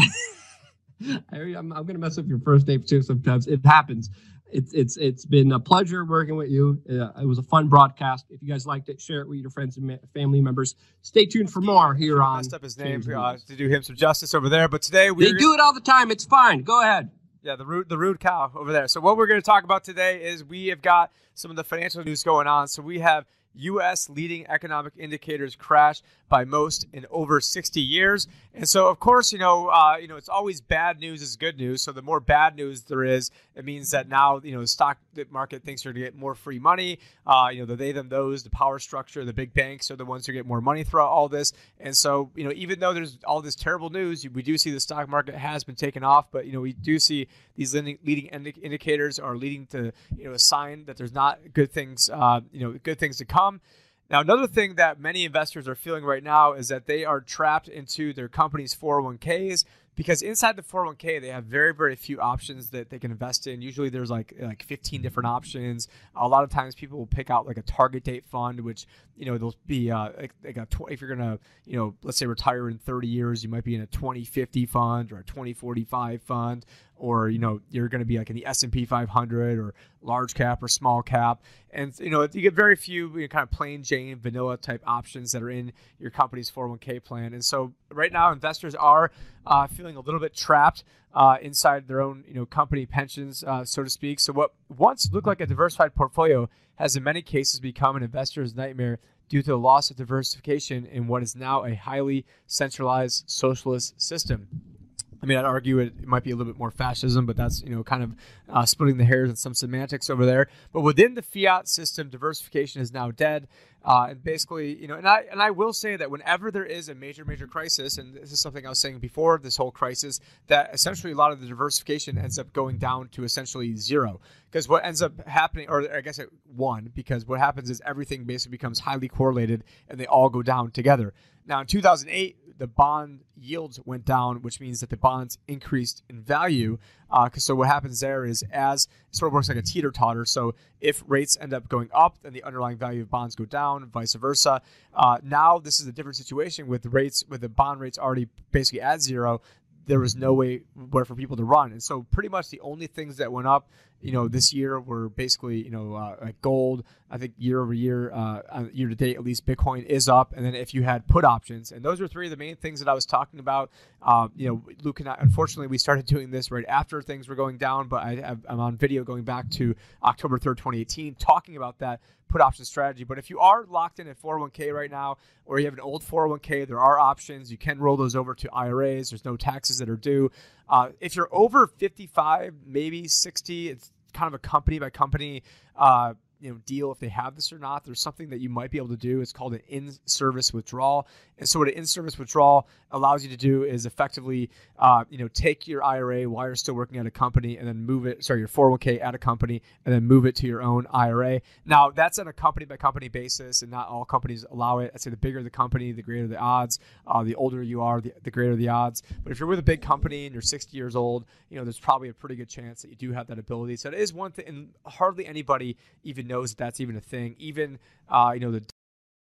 I, 1.33 1.39
am 1.39 1.73
I'm 1.73 1.87
gonna 1.87 2.01
mess 2.01 2.19
up 2.19 2.27
your 2.27 2.41
first 2.41 2.67
name 2.67 2.83
too. 2.83 3.01
Sometimes 3.01 3.47
it 3.47 3.65
happens. 3.65 4.11
It's 4.51 4.73
it's 4.75 4.97
it's 4.97 5.25
been 5.25 5.53
a 5.53 5.61
pleasure 5.61 6.05
working 6.05 6.35
with 6.35 6.51
you. 6.51 6.83
Uh, 6.91 7.21
it 7.21 7.27
was 7.27 7.39
a 7.39 7.45
fun 7.45 7.69
broadcast. 7.69 8.27
If 8.29 8.43
you 8.43 8.49
guys 8.49 8.67
liked 8.67 8.89
it, 8.89 9.01
share 9.01 9.21
it 9.21 9.29
with 9.29 9.39
your 9.39 9.51
friends 9.51 9.77
and 9.77 10.01
family 10.15 10.41
members. 10.41 10.75
Stay 11.03 11.27
tuned 11.27 11.53
for 11.53 11.61
more 11.61 11.95
here 11.95 12.21
on. 12.21 12.39
Messed 12.39 12.55
up 12.55 12.65
his 12.65 12.77
name 12.77 13.05
uh, 13.17 13.37
to 13.47 13.57
do 13.57 13.69
him 13.69 13.85
some 13.85 13.95
justice 13.95 14.35
over 14.35 14.49
there, 14.49 14.67
but 14.67 14.83
today 14.83 15.13
we 15.13 15.27
they 15.27 15.39
do 15.39 15.55
it 15.55 15.61
all 15.61 15.73
the 15.73 15.81
time. 15.81 16.11
It's 16.11 16.25
fine. 16.25 16.63
Go 16.63 16.81
ahead. 16.81 17.11
Yeah, 17.43 17.55
the 17.55 17.67
rude 17.67 17.89
the 17.89 17.99
rude 17.99 18.19
cow 18.19 18.51
over 18.57 18.73
there. 18.73 18.89
So 18.89 19.01
what 19.01 19.17
we're 19.17 19.29
going 19.29 19.41
to 19.41 19.47
talk 19.47 19.63
about 19.63 19.85
today 19.85 20.25
is 20.25 20.43
we 20.43 20.67
have 20.69 20.83
got 20.83 21.13
some 21.35 21.53
of 21.53 21.57
the 21.57 21.63
financial 21.63 22.03
news 22.03 22.25
going 22.25 22.49
on. 22.49 22.67
So 22.67 22.83
we 22.83 22.99
have 22.99 23.27
U.S. 23.57 24.09
leading 24.09 24.47
economic 24.49 24.93
indicators 24.99 25.57
crash 25.57 26.03
by 26.29 26.45
most 26.45 26.87
in 26.93 27.07
over 27.11 27.41
60 27.41 27.81
years. 27.81 28.27
And 28.55 28.69
so, 28.69 28.89
of 28.89 28.99
course, 28.99 29.33
you 29.33 29.39
know, 29.39 29.69
uh, 29.69 29.97
you 30.01 30.09
know, 30.09 30.17
it's 30.17 30.29
always 30.29 30.61
bad 30.61 30.99
news 30.99 31.23
is 31.23 31.37
good 31.37 31.59
news. 31.59 31.83
So 31.83 31.93
the 31.93 32.03
more 32.03 32.21
bad 32.21 32.57
news 32.57 32.83
there 32.83 33.05
is, 33.05 33.31
it 33.55 33.65
means 33.65 33.91
that 33.91 34.09
now, 34.09 34.41
you 34.43 34.53
know, 34.53 34.61
the 34.61 34.67
stock 34.67 34.99
market 35.31 35.63
thinks 35.63 35.83
they're 35.83 35.93
going 35.93 36.05
to 36.05 36.11
get 36.11 36.19
more 36.19 36.35
free 36.35 36.59
money. 36.59 36.99
Uh, 37.27 37.49
you 37.53 37.61
know, 37.61 37.67
the 37.67 37.77
they, 37.77 37.93
them, 37.93 38.09
those, 38.09 38.43
the 38.43 38.51
power 38.51 38.79
structure, 38.79 39.25
the 39.25 39.33
big 39.33 39.53
banks 39.53 39.91
are 39.91 39.97
the 39.97 40.05
ones 40.05 40.27
who 40.27 40.33
get 40.33 40.47
more 40.47 40.61
money 40.61 40.85
throughout 40.85 41.09
all 41.09 41.29
this. 41.29 41.53
And 41.79 41.97
so, 41.97 42.31
you 42.35 42.45
know, 42.45 42.53
even 42.55 42.81
though 42.81 42.95
there's 42.95 43.19
all 43.25 43.43
this 43.43 43.55
terrible 43.55 43.91
news, 43.91 44.27
we 44.29 44.43
do 44.43 44.57
see 44.57 44.71
the 44.71 44.81
stock 44.81 45.09
market 45.09 45.35
has 45.35 45.65
been 45.65 45.75
taken 45.75 46.03
off. 46.03 46.31
But 46.31 46.47
you 46.47 46.53
know, 46.53 46.61
we 46.61 46.73
do 46.73 46.99
see 46.99 47.29
these 47.57 47.75
leading 47.75 48.27
indicators 48.27 49.19
are 49.19 49.37
leading 49.37 49.67
to 49.67 49.93
you 50.17 50.25
know 50.25 50.33
a 50.33 50.39
sign 50.39 50.85
that 50.87 50.97
there's 50.97 51.15
not 51.15 51.39
good 51.53 51.73
things, 51.73 52.11
uh, 52.13 52.41
you 52.53 52.61
know, 52.61 52.79
good 52.83 52.99
things 52.99 53.19
to 53.19 53.25
come. 53.25 53.61
Now, 54.09 54.21
another 54.21 54.47
thing 54.47 54.77
that 54.77 55.01
many 55.01 55.25
investors 55.25 55.67
are 55.67 55.75
feeling 55.75 56.05
right 56.05 56.23
now 56.23 56.53
is 56.53 56.69
that 56.69 56.87
they 56.87 57.05
are 57.05 57.21
trapped 57.21 57.69
into 57.69 58.13
their 58.13 58.29
company's 58.29 58.75
401ks 58.75 59.65
because 59.97 60.23
inside 60.23 60.57
the 60.57 60.63
401k 60.63 61.21
they 61.21 61.29
have 61.29 61.45
very 61.45 61.75
very 61.75 61.97
few 61.97 62.21
options 62.21 62.71
that 62.71 62.91
they 62.91 62.99
can 62.99 63.11
invest 63.11 63.47
in. 63.47 63.63
Usually 63.63 63.89
there's 63.89 64.11
like 64.11 64.35
like 64.39 64.63
15 64.63 65.03
different 65.03 65.27
options. 65.27 65.89
A 66.15 66.29
lot 66.29 66.45
of 66.45 66.51
times 66.51 66.75
people 66.75 66.99
will 66.99 67.07
pick 67.07 67.31
out 67.31 67.47
like 67.47 67.57
a 67.57 67.63
target 67.63 68.05
date 68.05 68.27
fund 68.27 68.61
which 68.61 68.87
you 69.17 69.27
know 69.27 69.39
there'll 69.39 69.57
be 69.67 69.91
uh, 69.91 70.11
like, 70.19 70.33
like 70.45 70.57
a 70.57 70.67
tw- 70.67 70.91
if 70.91 71.01
you're 71.01 71.15
gonna 71.15 71.39
you 71.65 71.77
know 71.77 71.95
let's 72.03 72.19
say 72.19 72.27
retire 72.27 72.69
in 72.69 72.79
30 72.79 73.09
years 73.09 73.43
you 73.43 73.49
might 73.49 73.65
be 73.65 73.75
in 73.75 73.81
a 73.81 73.87
2050 73.87 74.67
fund 74.67 75.13
or 75.13 75.19
a 75.19 75.25
2045 75.25 76.23
fund 76.23 76.67
or 76.97 77.29
you 77.29 77.39
know 77.39 77.61
you're 77.71 77.89
to 77.89 78.05
be 78.05 78.19
like 78.19 78.31
in 78.31 78.37
the 78.37 78.47
S&P 78.47 78.85
500 78.85 79.59
or 79.59 79.75
large 80.03 80.35
cap 80.35 80.63
or 80.63 80.69
small 80.69 81.03
cap. 81.03 81.43
And 81.71 81.99
you 81.99 82.11
know 82.11 82.23
you 82.23 82.43
get 82.43 82.55
very 82.55 82.77
few 82.77 83.13
you 83.15 83.23
know, 83.23 83.29
kind 83.29 83.43
of 83.43 83.51
plain 83.51 83.83
Jane 83.83 84.19
vanilla 84.19 84.57
type 84.57 84.83
options 84.87 85.33
that 85.33 85.43
are 85.43 85.51
in 85.51 85.73
your 85.99 86.11
company's 86.11 86.51
401k 86.51 87.03
plan. 87.05 87.35
And 87.35 87.45
so 87.45 87.73
right 87.93 88.13
now 88.13 88.33
investors 88.33 88.75
are 88.75 89.11
uh, 89.47 89.67
feeling 89.67 89.97
a 89.97 90.01
little 90.01 90.21
bit 90.21 90.35
trapped 90.35 90.85
uh, 91.17 91.39
inside 91.41 91.89
their 91.89 92.01
own 92.01 92.23
you 92.29 92.35
know 92.35 92.47
company 92.47 92.87
pensions 92.87 93.43
uh, 93.43 93.65
so 93.65 93.83
to 93.83 93.91
speak. 93.91 94.21
So 94.21 94.33
what 94.33 94.53
once 94.69 95.11
looked 95.13 95.27
like 95.27 95.41
a 95.41 95.47
diversified 95.47 95.95
portfolio 95.95 96.49
has 96.77 96.95
in 96.95 97.03
many 97.03 97.23
cases 97.23 97.59
become 97.59 97.97
an 97.97 98.03
investor's 98.03 98.55
nightmare 98.55 98.99
due 99.29 99.43
to 99.43 99.51
the 99.51 99.59
loss 99.59 99.91
of 99.91 99.97
diversification 99.97 100.87
in 100.87 101.09
what 101.09 101.23
is 101.23 101.35
now 101.35 101.65
a 101.65 101.75
highly 101.75 102.25
centralized 102.47 103.25
socialist 103.27 104.01
system 104.01 104.76
I 105.23 105.27
mean, 105.27 105.39
I'd 105.39 105.45
argue 105.45 105.79
it, 105.79 105.95
it, 106.01 106.07
might 106.07 106.25
be 106.25 106.31
a 106.31 106.37
little 106.37 106.53
bit 106.53 106.59
more 106.59 106.71
fascism, 106.71 107.27
but 107.27 107.37
that's 107.37 107.63
you 107.63 107.75
know 107.75 107.83
kind 107.83 108.03
of 108.03 108.15
uh, 108.49 108.67
splitting 108.67 108.99
the 108.99 109.05
hairs 109.05 109.29
and 109.29 109.39
some 109.39 109.55
semantics 109.55 110.11
over 110.11 110.27
there. 110.27 110.49
But 110.73 110.83
within 110.83 111.15
the 111.15 111.23
fiat 111.23 111.69
system, 111.69 112.09
diversification 112.09 112.81
is 112.81 112.93
now 112.93 113.11
dead. 113.11 113.49
Uh, 113.85 114.09
and 114.11 114.25
basically, 114.25 114.75
you 114.77 114.89
know, 114.89 114.97
and 114.97 115.07
I 115.07 115.25
and 115.31 115.41
I 115.41 115.53
will 115.53 115.73
say 115.73 115.95
that 115.95 116.11
whenever 116.11 116.51
there 116.51 116.65
is 116.65 116.89
a 116.89 116.95
major 116.95 117.25
major 117.25 117.47
crisis, 117.47 117.99
and 117.99 118.15
this 118.15 118.33
is 118.33 118.41
something 118.41 118.67
I 118.67 118.69
was 118.69 118.81
saying 118.81 118.99
before 118.99 119.39
this 119.39 119.57
whole 119.57 119.71
crisis, 119.71 120.19
that 120.49 120.75
essentially 120.75 121.13
a 121.13 121.17
lot 121.17 121.31
of 121.31 121.41
the 121.41 121.47
diversification 121.47 122.19
ends 122.19 122.37
up 122.37 122.53
going 122.53 122.79
down 122.79 123.09
to 123.11 123.23
essentially 123.23 123.77
zero. 123.77 124.21
Because 124.51 124.69
what 124.69 124.85
ends 124.85 125.03
up 125.03 125.27
happening, 125.29 125.69
or 125.69 125.89
I 125.95 126.01
guess 126.01 126.19
it 126.19 126.31
one, 126.57 126.91
because 126.95 127.27
what 127.27 127.39
happens 127.39 127.71
is 127.71 127.81
everything 127.87 128.25
basically 128.25 128.57
becomes 128.57 128.81
highly 128.81 129.09
correlated, 129.09 129.63
and 129.89 130.01
they 130.01 130.07
all 130.07 130.31
go 130.31 130.43
down 130.43 130.73
together. 130.73 131.15
Now, 131.47 131.61
in 131.61 131.67
2008, 131.67 132.37
the 132.59 132.67
bond 132.67 133.21
yields 133.37 133.81
went 133.85 134.05
down, 134.05 134.43
which 134.43 134.61
means 134.61 134.81
that 134.81 134.91
the 134.91 134.97
bonds 134.97 135.39
increased 135.47 136.03
in 136.09 136.21
value. 136.21 136.79
Uh, 137.11 137.29
so 137.35 137.55
what 137.55 137.69
happens 137.69 138.01
there 138.01 138.25
is 138.25 138.45
as 138.51 138.89
it 139.09 139.17
sort 139.17 139.29
of 139.29 139.35
works 139.35 139.49
like 139.49 139.59
a 139.59 139.63
teeter 139.63 139.91
totter. 139.91 140.25
So 140.25 140.55
if 140.81 141.03
rates 141.07 141.37
end 141.41 141.53
up 141.55 141.69
going 141.69 141.91
up, 141.93 142.19
then 142.23 142.33
the 142.33 142.43
underlying 142.43 142.79
value 142.79 143.03
of 143.03 143.11
bonds 143.11 143.35
go 143.35 143.45
down, 143.45 143.87
vice 143.87 144.15
versa. 144.15 144.63
Uh, 144.95 145.19
now 145.23 145.59
this 145.59 145.81
is 145.81 145.87
a 145.87 145.93
different 145.93 146.17
situation 146.17 146.67
with 146.67 146.87
rates 146.87 147.25
with 147.29 147.41
the 147.41 147.49
bond 147.49 147.81
rates 147.81 147.99
already 147.99 148.29
basically 148.51 148.81
at 148.81 149.03
zero 149.03 149.41
there 149.87 150.01
was 150.01 150.17
no 150.17 150.35
way 150.35 150.63
where 150.91 151.05
for 151.05 151.15
people 151.15 151.37
to 151.37 151.45
run. 151.45 151.73
And 151.73 151.83
so 151.83 152.07
pretty 152.11 152.29
much 152.29 152.51
the 152.51 152.61
only 152.61 152.87
things 152.87 153.17
that 153.17 153.33
went 153.33 153.47
up, 153.47 153.71
you 154.01 154.13
know, 154.13 154.29
this 154.29 154.53
year 154.53 154.81
we're 154.81 155.09
basically, 155.09 155.63
you 155.63 155.71
know, 155.71 155.95
uh, 155.95 156.17
like 156.23 156.41
gold. 156.43 156.85
I 157.11 157.19
think 157.19 157.35
year 157.39 157.61
over 157.61 157.73
year, 157.73 158.13
uh, 158.13 158.43
uh, 158.51 158.65
year 158.73 158.89
to 158.89 158.95
date, 158.95 159.17
at 159.17 159.23
least 159.23 159.47
Bitcoin 159.47 159.85
is 159.85 160.09
up. 160.09 160.33
And 160.37 160.45
then 160.45 160.55
if 160.55 160.75
you 160.75 160.83
had 160.83 161.07
put 161.07 161.25
options, 161.25 161.71
and 161.71 161.85
those 161.85 162.01
are 162.01 162.09
three 162.09 162.27
of 162.27 162.31
the 162.31 162.37
main 162.37 162.57
things 162.57 162.81
that 162.81 162.89
I 162.89 162.95
was 162.95 163.07
talking 163.07 163.39
about. 163.39 163.71
Uh, 164.03 164.29
you 164.35 164.49
know, 164.49 164.63
Luke 164.83 165.01
and 165.01 165.09
I, 165.09 165.17
unfortunately, 165.21 165.69
we 165.69 165.79
started 165.79 166.07
doing 166.07 166.31
this 166.31 166.51
right 166.51 166.65
after 166.69 167.01
things 167.03 167.29
were 167.29 167.37
going 167.37 167.59
down, 167.59 167.89
but 167.89 168.03
I, 168.03 168.37
I'm 168.49 168.61
on 168.61 168.77
video 168.77 169.05
going 169.05 169.23
back 169.23 169.49
to 169.51 169.75
October 170.03 170.39
3rd, 170.39 170.57
2018, 170.57 171.15
talking 171.15 171.57
about 171.57 171.79
that 171.79 172.01
put 172.37 172.43
option 172.43 172.67
strategy. 172.67 173.05
But 173.05 173.19
if 173.19 173.31
you 173.31 173.41
are 173.41 173.65
locked 173.65 173.99
in 173.99 174.09
at 174.09 174.21
401k 174.21 174.71
right 174.75 174.91
now, 174.91 175.17
or 175.47 175.59
you 175.59 175.65
have 175.65 175.73
an 175.73 175.81
old 175.81 176.05
401k, 176.05 176.69
there 176.69 176.81
are 176.81 176.99
options. 176.99 177.51
You 177.51 177.57
can 177.57 177.79
roll 177.79 177.97
those 177.97 178.15
over 178.15 178.35
to 178.35 178.51
IRAs. 178.53 179.09
There's 179.11 179.25
no 179.25 179.39
taxes 179.39 179.79
that 179.79 179.89
are 179.89 179.97
due. 179.97 180.31
Uh, 180.69 180.91
if 181.01 181.17
you're 181.17 181.31
over 181.33 181.67
55, 181.67 182.55
maybe 182.67 183.09
60, 183.09 183.71
it's 183.71 183.91
kind 184.13 184.27
of 184.27 184.35
a 184.35 184.39
company 184.39 184.79
by 184.79 184.91
company 184.91 185.43
uh, 185.77 186.13
you 186.41 186.51
know 186.51 186.59
deal 186.67 186.93
if 186.93 186.99
they 186.99 187.09
have 187.09 187.35
this 187.35 187.53
or 187.53 187.59
not. 187.59 187.85
There's 187.85 188.01
something 188.01 188.29
that 188.31 188.41
you 188.41 188.51
might 188.51 188.71
be 188.71 188.77
able 188.77 188.89
to 188.89 188.97
do. 188.97 189.23
It's 189.23 189.33
called 189.33 189.55
an 189.55 189.63
in-service 189.69 190.53
withdrawal. 190.53 191.09
And 191.39 191.49
so 191.49 191.59
what 191.59 191.69
an 191.69 191.75
in-service 191.75 192.19
withdrawal 192.19 192.67
allows 192.91 193.23
you 193.23 193.31
to 193.31 193.37
do 193.37 193.65
is 193.65 193.85
effectively, 193.85 194.51
uh, 194.79 195.05
you 195.11 195.19
know, 195.19 195.29
take 195.29 195.69
your 195.69 195.83
IRA 195.85 196.29
while 196.29 196.47
you're 196.47 196.57
still 196.57 196.75
working 196.75 196.99
at 196.99 197.07
a 197.07 197.11
company 197.11 197.59
and 197.59 197.69
then 197.69 197.85
move 197.85 198.07
it, 198.07 198.25
sorry, 198.25 198.41
your 198.41 198.49
401k 198.49 199.03
at 199.03 199.15
a 199.15 199.19
company 199.19 199.61
and 199.85 199.95
then 199.95 200.05
move 200.05 200.25
it 200.25 200.35
to 200.37 200.47
your 200.47 200.63
own 200.63 200.87
IRA. 200.91 201.43
Now 201.65 201.91
that's 201.91 202.19
on 202.19 202.29
a 202.29 202.33
company 202.33 202.65
by 202.65 202.77
company 202.77 203.09
basis, 203.09 203.63
and 203.63 203.71
not 203.71 203.89
all 203.89 204.05
companies 204.05 204.47
allow 204.51 204.79
it. 204.79 204.93
I'd 204.95 205.01
say 205.01 205.11
the 205.11 205.17
bigger 205.17 205.43
the 205.43 205.51
company, 205.51 205.93
the 205.93 206.03
greater 206.03 206.27
the 206.27 206.39
odds. 206.39 206.79
Uh, 207.07 207.23
the 207.23 207.35
older 207.35 207.63
you 207.63 207.83
are, 207.83 208.01
the, 208.01 208.13
the 208.23 208.31
greater 208.31 208.57
the 208.57 208.69
odds. 208.69 209.03
But 209.23 209.33
if 209.33 209.39
you're 209.39 209.49
with 209.49 209.59
a 209.59 209.63
big 209.63 209.83
company 209.83 210.27
and 210.27 210.35
you're 210.35 210.43
60 210.43 210.77
years 210.77 210.97
old, 210.97 211.27
you 211.51 211.59
know, 211.59 211.65
there's 211.65 211.79
probably 211.79 212.09
a 212.09 212.15
pretty 212.15 212.37
good 212.37 212.49
chance 212.49 212.83
that 212.83 212.89
you 212.89 212.97
do 212.97 213.13
have 213.13 213.27
that 213.27 213.39
ability. 213.39 213.77
So 213.77 213.89
it 213.89 213.95
is 213.95 214.13
one 214.13 214.33
thing, 214.33 214.47
and 214.49 214.69
hardly 214.87 215.27
anybody 215.27 215.77
even 216.03 216.27
knows 216.27 216.51
that 216.51 216.59
that's 216.59 216.81
even 216.81 216.97
a 216.97 217.01
thing. 217.01 217.37
Even, 217.39 217.79
uh, 218.09 218.33
you 218.35 218.41
know, 218.41 218.53
the 218.53 218.65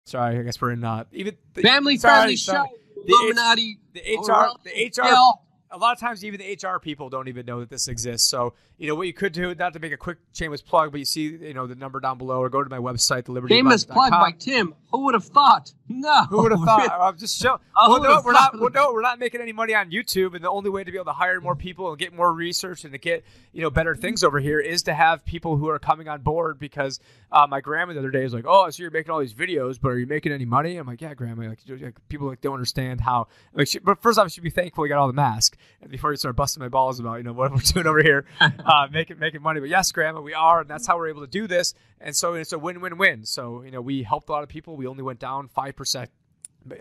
Sorry, 0.08 0.38
I 0.38 0.42
guess 0.42 0.60
we're 0.60 0.72
in 0.72 0.84
uh, 0.84 1.04
even 1.12 1.36
the, 1.54 1.62
family 1.62 1.96
sorry, 1.96 2.16
friendly 2.16 2.36
sorry, 2.36 2.68
show. 2.68 2.74
The 3.06 3.12
Illuminati, 3.12 3.78
the 3.92 4.00
HR, 4.00 4.48
the 4.64 5.02
HR, 5.02 5.34
a 5.70 5.78
lot 5.78 5.92
of 5.92 6.00
times 6.00 6.24
even 6.24 6.40
the 6.40 6.58
HR 6.66 6.78
people 6.78 7.08
don't 7.10 7.28
even 7.28 7.46
know 7.46 7.60
that 7.60 7.70
this 7.70 7.88
exists. 7.88 8.28
So 8.28 8.54
you 8.78 8.88
know 8.88 8.94
what 8.94 9.06
you 9.06 9.12
could 9.12 9.32
do, 9.32 9.54
not 9.54 9.72
to 9.74 9.78
make 9.78 9.92
a 9.92 9.96
quick 9.96 10.18
shameless 10.32 10.62
plug, 10.62 10.92
but 10.92 10.98
you 10.98 11.04
see 11.04 11.22
you 11.22 11.54
know 11.54 11.66
the 11.66 11.74
number 11.74 12.00
down 12.00 12.18
below, 12.18 12.40
or 12.40 12.48
go 12.48 12.62
to 12.62 12.70
my 12.70 12.78
website, 12.78 13.24
the 13.24 13.32
Liberty. 13.32 13.54
Shameless 13.54 13.84
plug 13.84 14.10
by 14.10 14.32
Tim. 14.32 14.74
Who 14.90 15.04
would 15.04 15.14
have 15.14 15.24
thought? 15.24 15.72
No. 15.88 16.24
Who 16.24 16.42
would 16.42 16.52
have 16.52 16.62
thought? 16.62 16.90
I'm 16.90 17.18
just 17.18 17.40
showing. 17.40 17.60
well, 17.76 18.02
no, 18.02 18.22
we're 18.24 18.32
not. 18.32 18.58
Well, 18.58 18.70
no, 18.70 18.92
we're 18.92 19.02
not 19.02 19.18
making 19.18 19.40
any 19.40 19.52
money 19.52 19.74
on 19.74 19.90
YouTube, 19.90 20.34
and 20.34 20.42
the 20.44 20.50
only 20.50 20.70
way 20.70 20.84
to 20.84 20.90
be 20.90 20.96
able 20.96 21.06
to 21.06 21.12
hire 21.12 21.40
more 21.40 21.54
people 21.54 21.90
and 21.90 21.98
get 21.98 22.14
more 22.14 22.32
research 22.32 22.84
and 22.84 22.92
to 22.92 22.98
get 22.98 23.24
you 23.52 23.62
know 23.62 23.70
better 23.70 23.94
things 23.94 24.24
over 24.24 24.38
here 24.38 24.60
is 24.60 24.82
to 24.84 24.94
have 24.94 25.24
people 25.24 25.56
who 25.56 25.68
are 25.68 25.78
coming 25.78 26.08
on 26.08 26.22
board. 26.22 26.58
Because 26.58 27.00
uh, 27.30 27.46
my 27.48 27.60
grandma 27.60 27.92
the 27.92 27.98
other 27.98 28.10
day 28.10 28.22
was 28.22 28.32
like, 28.34 28.44
"Oh, 28.46 28.68
so 28.70 28.82
you're 28.82 28.90
making 28.90 29.10
all 29.10 29.20
these 29.20 29.34
videos, 29.34 29.78
but 29.80 29.90
are 29.90 29.98
you 29.98 30.06
making 30.06 30.32
any 30.32 30.46
money?" 30.46 30.76
I'm 30.76 30.86
like, 30.86 31.02
"Yeah, 31.02 31.14
grandma." 31.14 31.48
Like, 31.48 31.60
like 31.68 32.08
people 32.08 32.28
like 32.28 32.40
don't 32.40 32.54
understand 32.54 33.00
how. 33.02 33.28
Like, 33.54 33.68
she, 33.68 33.78
but 33.78 34.00
first 34.00 34.18
off, 34.18 34.26
you 34.26 34.30
should 34.30 34.42
be 34.42 34.50
thankful 34.50 34.86
you 34.86 34.88
got 34.90 34.98
all 34.98 35.06
the 35.06 35.12
mask, 35.12 35.56
and 35.82 35.90
before 35.90 36.10
you 36.10 36.16
start 36.16 36.36
busting 36.36 36.62
my 36.62 36.68
balls 36.68 36.98
about 36.98 37.16
you 37.16 37.24
know 37.24 37.32
what 37.32 37.52
we're 37.52 37.58
doing 37.64 37.86
over 37.86 38.02
here, 38.02 38.24
uh, 38.40 38.88
making 38.90 39.18
making 39.18 39.42
money. 39.42 39.60
But 39.60 39.68
yes, 39.68 39.92
Grandma, 39.92 40.20
we 40.20 40.34
are, 40.34 40.60
and 40.60 40.70
that's 40.70 40.86
how 40.86 40.96
we're 40.96 41.08
able 41.08 41.22
to 41.22 41.26
do 41.26 41.46
this. 41.46 41.74
And 42.00 42.14
so 42.14 42.34
it's 42.34 42.52
a 42.52 42.58
win-win-win. 42.58 43.24
So 43.24 43.62
you 43.62 43.70
know, 43.70 43.80
we 43.80 44.02
helped 44.02 44.28
a 44.28 44.32
lot 44.32 44.42
of 44.42 44.48
people. 44.48 44.76
We 44.78 44.86
only 44.86 45.02
went 45.02 45.18
down 45.18 45.48
five 45.48 45.76
percent 45.76 46.10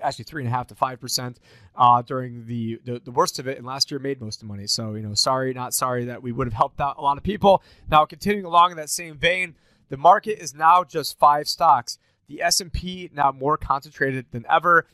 actually 0.01 0.25
three 0.25 0.43
and 0.43 0.51
a 0.51 0.55
half 0.55 0.67
to 0.67 0.75
five 0.75 0.99
percent 0.99 1.39
uh, 1.75 2.01
during 2.01 2.45
the, 2.45 2.79
the, 2.85 3.01
the 3.03 3.11
worst 3.11 3.39
of 3.39 3.47
it, 3.47 3.57
and 3.57 3.65
last 3.65 3.91
year 3.91 3.99
made 3.99 4.21
most 4.21 4.37
of 4.37 4.41
the 4.41 4.53
money. 4.53 4.67
So 4.67 4.93
you 4.93 5.01
know, 5.01 5.13
sorry, 5.13 5.53
not 5.53 5.73
sorry 5.73 6.05
that 6.05 6.23
we 6.23 6.31
would 6.31 6.47
have 6.47 6.53
helped 6.53 6.79
out 6.79 6.97
a 6.97 7.01
lot 7.01 7.17
of 7.17 7.23
people. 7.23 7.63
Now, 7.89 8.05
continuing 8.05 8.45
along 8.45 8.71
in 8.71 8.77
that 8.77 8.89
same 8.89 9.17
vein, 9.17 9.55
the 9.89 9.97
market 9.97 10.41
is 10.41 10.53
now 10.53 10.83
just 10.83 11.17
five 11.17 11.47
stocks. 11.47 11.97
The 12.27 12.41
S 12.41 12.61
and 12.61 12.71
P 12.71 13.09
now 13.13 13.31
more 13.31 13.57
concentrated 13.57 14.27
than 14.31 14.45
ever 14.49 14.85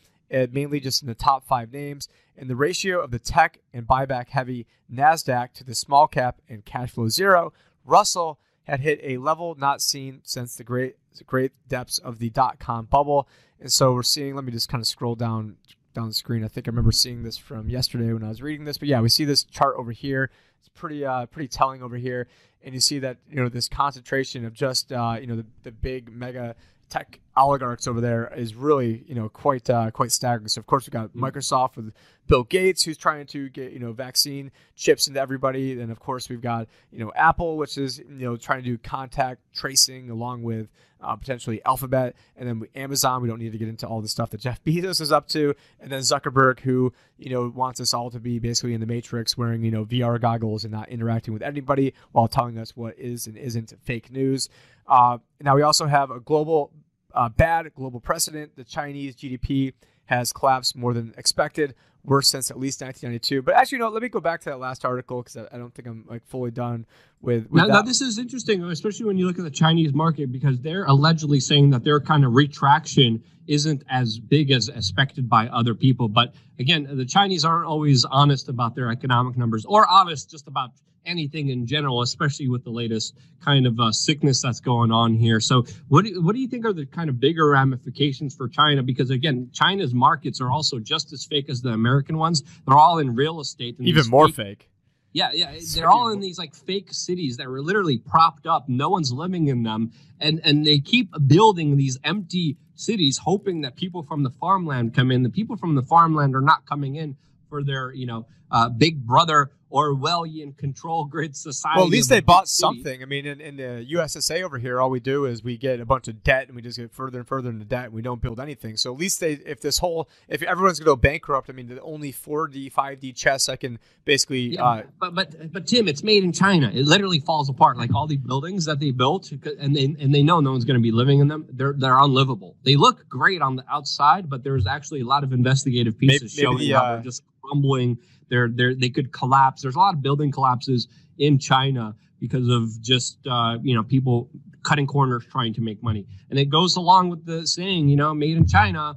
mainly 0.51 0.79
just 0.79 1.01
in 1.01 1.07
the 1.07 1.15
top 1.15 1.45
five 1.45 1.71
names. 1.71 2.07
And 2.35 2.49
the 2.49 2.55
ratio 2.55 2.99
of 3.01 3.11
the 3.11 3.19
tech 3.19 3.59
and 3.73 3.87
buyback 3.87 4.29
heavy 4.29 4.65
NASDAQ 4.91 5.53
to 5.53 5.63
the 5.63 5.75
small 5.75 6.07
cap 6.07 6.41
and 6.49 6.65
cash 6.65 6.91
flow 6.91 7.07
zero, 7.07 7.53
Russell 7.85 8.39
had 8.63 8.79
hit 8.79 8.99
a 9.03 9.17
level 9.17 9.55
not 9.55 9.81
seen 9.81 10.21
since 10.23 10.55
the 10.55 10.63
great 10.63 10.95
great 11.25 11.51
depths 11.67 11.99
of 11.99 12.19
the 12.19 12.29
dot 12.29 12.59
com 12.59 12.85
bubble. 12.85 13.27
And 13.59 13.71
so 13.71 13.93
we're 13.93 14.03
seeing, 14.03 14.35
let 14.35 14.43
me 14.43 14.51
just 14.51 14.69
kind 14.69 14.81
of 14.81 14.87
scroll 14.87 15.15
down 15.15 15.57
down 15.93 16.07
the 16.07 16.13
screen. 16.13 16.43
I 16.43 16.47
think 16.47 16.67
I 16.67 16.71
remember 16.71 16.91
seeing 16.91 17.23
this 17.23 17.37
from 17.37 17.69
yesterday 17.69 18.11
when 18.13 18.23
I 18.23 18.29
was 18.29 18.41
reading 18.41 18.65
this. 18.65 18.77
But 18.77 18.87
yeah, 18.87 19.01
we 19.01 19.09
see 19.09 19.25
this 19.25 19.43
chart 19.43 19.75
over 19.77 19.91
here. 19.91 20.31
It's 20.59 20.69
pretty 20.69 21.05
uh, 21.05 21.27
pretty 21.27 21.47
telling 21.47 21.83
over 21.83 21.97
here. 21.97 22.27
And 22.63 22.73
you 22.73 22.79
see 22.79 22.99
that, 22.99 23.17
you 23.29 23.35
know, 23.41 23.49
this 23.49 23.67
concentration 23.67 24.45
of 24.45 24.53
just 24.53 24.91
uh, 24.91 25.17
you 25.19 25.27
know, 25.27 25.35
the, 25.35 25.45
the 25.63 25.71
big 25.71 26.11
mega 26.11 26.55
tech 26.93 27.19
oligarchs 27.35 27.87
over 27.87 27.99
there 27.99 28.31
is 28.35 28.53
really 28.53 29.03
you 29.07 29.15
know 29.15 29.27
quite 29.27 29.67
uh, 29.67 29.89
quite 29.89 30.11
staggering. 30.11 30.47
So 30.47 30.59
of 30.59 30.67
course 30.67 30.85
we've 30.85 30.93
got 30.93 31.09
mm-hmm. 31.09 31.23
Microsoft 31.23 31.75
with 31.75 31.91
Bill 32.27 32.43
Gates 32.43 32.83
who's 32.83 32.97
trying 32.97 33.25
to 33.27 33.49
get 33.49 33.71
you 33.71 33.79
know 33.79 33.93
vaccine 33.93 34.51
chips 34.75 35.07
into 35.07 35.19
everybody, 35.19 35.79
and 35.81 35.91
of 35.91 35.99
course 35.99 36.29
we've 36.29 36.41
got 36.41 36.67
you 36.91 36.99
know 36.99 37.11
Apple 37.15 37.57
which 37.57 37.79
is 37.79 37.97
you 37.97 38.05
know 38.25 38.37
trying 38.37 38.59
to 38.59 38.65
do 38.65 38.77
contact 38.77 39.41
tracing 39.55 40.11
along 40.11 40.43
with 40.43 40.67
uh, 41.01 41.15
potentially 41.15 41.61
Alphabet, 41.65 42.15
and 42.37 42.47
then 42.47 42.61
Amazon. 42.75 43.23
We 43.23 43.27
don't 43.27 43.39
need 43.39 43.51
to 43.51 43.57
get 43.57 43.67
into 43.67 43.87
all 43.87 43.99
the 43.99 44.07
stuff 44.07 44.29
that 44.29 44.39
Jeff 44.39 44.63
Bezos 44.65 45.01
is 45.01 45.11
up 45.11 45.27
to, 45.29 45.55
and 45.79 45.91
then 45.91 46.01
Zuckerberg 46.01 46.59
who 46.59 46.93
you 47.17 47.31
know 47.31 47.51
wants 47.55 47.81
us 47.81 47.95
all 47.95 48.11
to 48.11 48.19
be 48.19 48.37
basically 48.37 48.75
in 48.75 48.81
the 48.81 48.85
Matrix, 48.85 49.35
wearing 49.35 49.63
you 49.63 49.71
know 49.71 49.83
VR 49.83 50.21
goggles 50.21 50.63
and 50.63 50.71
not 50.71 50.89
interacting 50.89 51.33
with 51.33 51.41
anybody 51.41 51.95
while 52.11 52.27
telling 52.27 52.59
us 52.59 52.77
what 52.77 52.97
is 52.99 53.25
and 53.25 53.35
isn't 53.35 53.73
fake 53.81 54.11
news. 54.11 54.47
Uh, 54.87 55.17
now 55.41 55.55
we 55.55 55.61
also 55.61 55.85
have 55.85 56.11
a 56.11 56.19
global 56.19 56.71
uh, 57.13 57.29
bad 57.29 57.73
global 57.75 57.99
precedent. 57.99 58.55
The 58.55 58.63
Chinese 58.63 59.15
GDP 59.15 59.73
has 60.05 60.33
collapsed 60.33 60.75
more 60.75 60.93
than 60.93 61.13
expected, 61.17 61.75
worse 62.03 62.27
since 62.27 62.51
at 62.51 62.59
least 62.59 62.81
1992. 62.81 63.41
But 63.41 63.55
actually, 63.55 63.79
know, 63.79 63.89
let 63.89 64.01
me 64.01 64.09
go 64.09 64.19
back 64.19 64.41
to 64.41 64.49
that 64.49 64.59
last 64.59 64.83
article 64.85 65.21
because 65.21 65.37
I, 65.37 65.55
I, 65.55 65.57
don't 65.57 65.73
think 65.73 65.87
I'm 65.87 66.05
like 66.09 66.25
fully 66.27 66.51
done 66.51 66.85
with. 67.21 67.49
with 67.49 67.61
now, 67.61 67.67
now, 67.67 67.81
this 67.81 68.01
is 68.01 68.17
interesting, 68.17 68.63
especially 68.63 69.05
when 69.05 69.17
you 69.17 69.25
look 69.27 69.37
at 69.37 69.45
the 69.45 69.51
Chinese 69.51 69.93
market 69.93 70.31
because 70.31 70.59
they're 70.59 70.85
allegedly 70.85 71.39
saying 71.39 71.69
that 71.71 71.83
their 71.83 71.99
kind 71.99 72.25
of 72.25 72.33
retraction 72.33 73.23
isn't 73.47 73.83
as 73.89 74.19
big 74.19 74.51
as 74.51 74.69
expected 74.69 75.29
by 75.29 75.47
other 75.47 75.73
people. 75.73 76.07
But 76.07 76.33
again, 76.59 76.87
the 76.91 77.05
Chinese 77.05 77.45
aren't 77.45 77.65
always 77.65 78.05
honest 78.05 78.49
about 78.49 78.75
their 78.75 78.89
economic 78.89 79.37
numbers 79.37 79.65
or 79.65 79.87
honest 79.87 80.29
just 80.29 80.47
about 80.47 80.71
anything 81.05 81.49
in 81.49 81.65
general, 81.65 82.01
especially 82.01 82.47
with 82.47 82.63
the 82.63 82.69
latest 82.69 83.15
kind 83.43 83.65
of 83.65 83.79
uh, 83.79 83.91
sickness 83.91 84.41
that's 84.41 84.59
going 84.59 84.91
on 84.91 85.15
here. 85.15 85.39
So, 85.39 85.65
what 85.87 86.05
do, 86.05 86.21
what 86.21 86.35
do 86.35 86.41
you 86.41 86.47
think 86.47 86.65
are 86.65 86.73
the 86.73 86.85
kind 86.85 87.09
of 87.09 87.19
bigger 87.19 87.49
ramifications 87.49 88.35
for 88.35 88.47
China? 88.47 88.83
Because 88.83 89.09
again, 89.09 89.49
China's 89.53 89.93
markets 89.93 90.41
are 90.41 90.51
also 90.51 90.79
just 90.79 91.13
as 91.13 91.25
fake 91.25 91.49
as 91.49 91.61
the 91.61 91.69
American 91.69 92.17
ones. 92.17 92.43
They're 92.67 92.77
all 92.77 92.99
in 92.99 93.15
real 93.15 93.39
estate, 93.39 93.75
even 93.79 94.07
more 94.07 94.27
fake. 94.27 94.35
fake. 94.35 94.69
Yeah, 95.13 95.29
yeah, 95.31 95.55
they're 95.75 95.91
all 95.91 96.11
in 96.11 96.21
these 96.21 96.39
like 96.39 96.55
fake 96.55 96.91
cities 96.91 97.37
that 97.37 97.47
were 97.47 97.61
literally 97.61 97.99
propped 97.99 98.47
up. 98.47 98.67
No 98.67 98.89
one's 98.89 99.13
living 99.13 99.47
in 99.47 99.61
them, 99.61 99.91
and 100.19 100.41
and 100.43 100.65
they 100.65 100.79
keep 100.79 101.11
building 101.27 101.77
these 101.77 101.99
empty 102.03 102.57
cities, 102.73 103.19
hoping 103.19 103.61
that 103.61 103.75
people 103.75 104.01
from 104.01 104.23
the 104.23 104.31
farmland 104.31 104.95
come 104.95 105.11
in. 105.11 105.21
The 105.21 105.29
people 105.29 105.55
from 105.55 105.75
the 105.75 105.83
farmland 105.83 106.35
are 106.35 106.41
not 106.41 106.65
coming 106.65 106.95
in 106.95 107.15
for 107.47 107.63
their, 107.63 107.93
you 107.93 108.07
know, 108.07 108.25
uh, 108.49 108.69
big 108.69 109.05
brother 109.05 109.51
Orwellian 109.73 110.55
control 110.55 111.05
grid 111.05 111.35
society. 111.35 111.77
Well, 111.77 111.85
at 111.85 111.91
least 111.91 112.09
they 112.09 112.21
bought 112.21 112.47
something. 112.47 113.01
I 113.01 113.05
mean, 113.05 113.25
in, 113.25 113.41
in, 113.41 113.57
the 113.57 113.85
USSA 113.93 114.43
over 114.43 114.59
here, 114.59 114.79
all 114.79 114.91
we 114.91 114.99
do 114.99 115.25
is 115.25 115.43
we 115.43 115.57
get 115.57 115.79
a 115.79 115.85
bunch 115.85 116.07
of 116.07 116.23
debt 116.23 116.47
and 116.47 116.55
we 116.55 116.61
just 116.61 116.77
get 116.77 116.91
further 116.91 117.17
and 117.17 117.27
further 117.27 117.49
into 117.49 117.65
debt 117.65 117.85
and 117.85 117.93
we 117.93 118.03
don't 118.03 118.21
build 118.21 118.39
anything. 118.39 118.77
So 118.77 118.93
at 118.93 118.99
least 118.99 119.19
they, 119.19 119.33
if 119.33 119.61
this 119.61 119.79
whole, 119.79 120.09
if 120.27 120.43
everyone's 120.43 120.79
going 120.79 120.85
to 120.85 120.91
go 120.91 120.95
bankrupt, 120.95 121.49
I 121.49 121.53
mean, 121.53 121.67
the 121.67 121.81
only 121.81 122.13
4D, 122.13 122.71
5D 122.71 123.15
chess 123.15 123.49
I 123.49 123.55
can 123.55 123.79
basically. 124.05 124.55
Yeah, 124.55 124.63
uh, 124.63 124.83
but 124.99 125.15
but 125.15 125.51
but 125.51 125.67
Tim, 125.67 125.87
it's 125.87 126.03
made 126.03 126.23
in 126.23 126.31
China. 126.31 126.71
It 126.73 126.85
literally 126.85 127.19
falls 127.19 127.49
apart. 127.49 127.77
Like 127.77 127.93
all 127.93 128.07
the 128.07 128.17
buildings 128.17 128.65
that 128.65 128.79
they 128.79 128.91
built, 128.91 129.31
and 129.31 129.75
they 129.75 129.85
and 129.85 130.13
they 130.13 130.23
know 130.23 130.39
no 130.39 130.51
one's 130.51 130.65
going 130.65 130.79
to 130.79 130.83
be 130.83 130.91
living 130.91 131.19
in 131.19 131.27
them. 131.27 131.47
They're 131.49 131.73
they're 131.75 131.97
unlivable. 131.97 132.55
They 132.63 132.75
look 132.75 133.07
great 133.09 133.41
on 133.41 133.55
the 133.55 133.65
outside, 133.69 134.29
but 134.29 134.43
there's 134.43 134.67
actually 134.67 135.01
a 135.01 135.05
lot 135.05 135.23
of 135.23 135.33
investigative 135.33 135.97
pieces 135.97 136.35
maybe, 136.35 136.45
showing 136.45 136.57
maybe 136.59 136.71
how 136.71 136.83
uh, 136.83 136.93
they're 136.93 137.03
just 137.03 137.23
crumbling 137.41 137.97
they're, 138.33 138.49
they're, 138.49 138.73
they 138.73 138.89
could 138.89 139.11
collapse. 139.11 139.61
There's 139.61 139.75
a 139.75 139.79
lot 139.79 139.93
of 139.93 140.01
building 140.01 140.31
collapses 140.31 140.87
in 141.19 141.37
China 141.37 141.95
because 142.19 142.49
of 142.49 142.81
just 142.81 143.19
uh, 143.27 143.57
you 143.61 143.75
know 143.75 143.83
people 143.83 144.29
cutting 144.63 144.87
corners 144.87 145.23
trying 145.29 145.53
to 145.53 145.61
make 145.61 145.83
money. 145.83 146.07
And 146.31 146.39
it 146.39 146.49
goes 146.49 146.75
along 146.75 147.09
with 147.09 147.25
the 147.25 147.45
saying, 147.45 147.89
you 147.89 147.95
know, 147.95 148.13
made 148.13 148.37
in 148.37 148.47
China. 148.47 148.95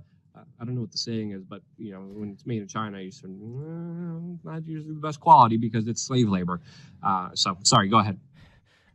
I 0.59 0.64
don't 0.64 0.75
know 0.75 0.81
what 0.81 0.92
the 0.92 0.96
saying 0.96 1.33
is, 1.33 1.42
but 1.42 1.61
you 1.77 1.92
know, 1.92 2.01
when 2.01 2.31
it's 2.31 2.46
made 2.46 2.62
in 2.62 2.68
China, 2.68 2.99
you 2.99 3.11
say 3.11 3.29
mm, 3.29 4.38
not 4.42 4.66
usually 4.66 4.94
the 4.94 5.01
best 5.01 5.20
quality 5.20 5.59
because 5.59 5.87
it's 5.87 6.01
slave 6.01 6.31
labor. 6.31 6.62
Uh, 7.03 7.29
so, 7.35 7.59
sorry, 7.62 7.88
go 7.88 7.99
ahead. 7.99 8.18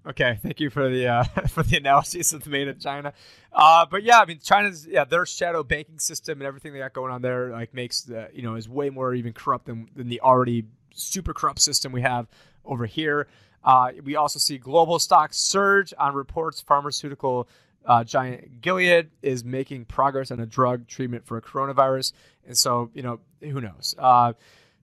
Okay, 0.08 0.40
thank 0.42 0.60
you 0.60 0.70
for 0.72 0.90
the 0.90 1.08
uh, 1.08 1.24
for 1.50 1.64
the 1.64 1.78
analysis 1.78 2.34
of 2.34 2.44
the 2.44 2.50
made 2.50 2.68
in 2.68 2.80
China. 2.80 3.14
Uh, 3.54 3.86
but 3.86 4.04
yeah, 4.04 4.20
I 4.20 4.26
mean, 4.26 4.40
China's 4.42 4.88
yeah 4.88 5.04
their 5.04 5.26
shadow 5.26 5.64
banking 5.64 6.00
system 6.00 6.40
and 6.40 6.48
everything 6.48 6.74
they 6.74 6.80
got 6.80 6.94
going 6.94 7.12
on 7.12 7.22
there 7.22 7.52
like 7.52 7.74
makes 7.74 8.02
the 8.02 8.30
you 8.34 8.42
know 8.42 8.56
is 8.56 8.68
way 8.68 8.90
more 8.90 9.14
even 9.14 9.34
corrupt 9.34 9.66
than 9.66 9.90
than 9.96 10.10
the 10.10 10.22
already 10.22 10.66
super 10.94 11.34
corrupt 11.34 11.62
system 11.62 11.92
we 11.92 12.02
have 12.02 12.28
over 12.66 12.86
here. 12.86 13.28
Uh, 13.64 13.92
we 14.04 14.16
also 14.16 14.40
see 14.40 14.58
global 14.58 14.98
stocks 14.98 15.38
surge 15.38 15.94
on 16.00 16.16
reports 16.16 16.60
pharmaceutical 16.62 17.48
uh, 17.86 18.04
giant 18.04 18.62
Gilead 18.62 19.10
is 19.22 19.44
making 19.44 19.86
progress 19.86 20.32
on 20.32 20.40
a 20.40 20.46
drug 20.46 20.88
treatment 20.88 21.26
for 21.26 21.38
a 21.38 21.42
coronavirus. 21.42 22.14
And 22.48 22.58
so, 22.58 22.90
you 22.94 23.04
know, 23.04 23.20
who 23.40 23.62
knows? 23.62 23.96
Uh, 23.98 24.34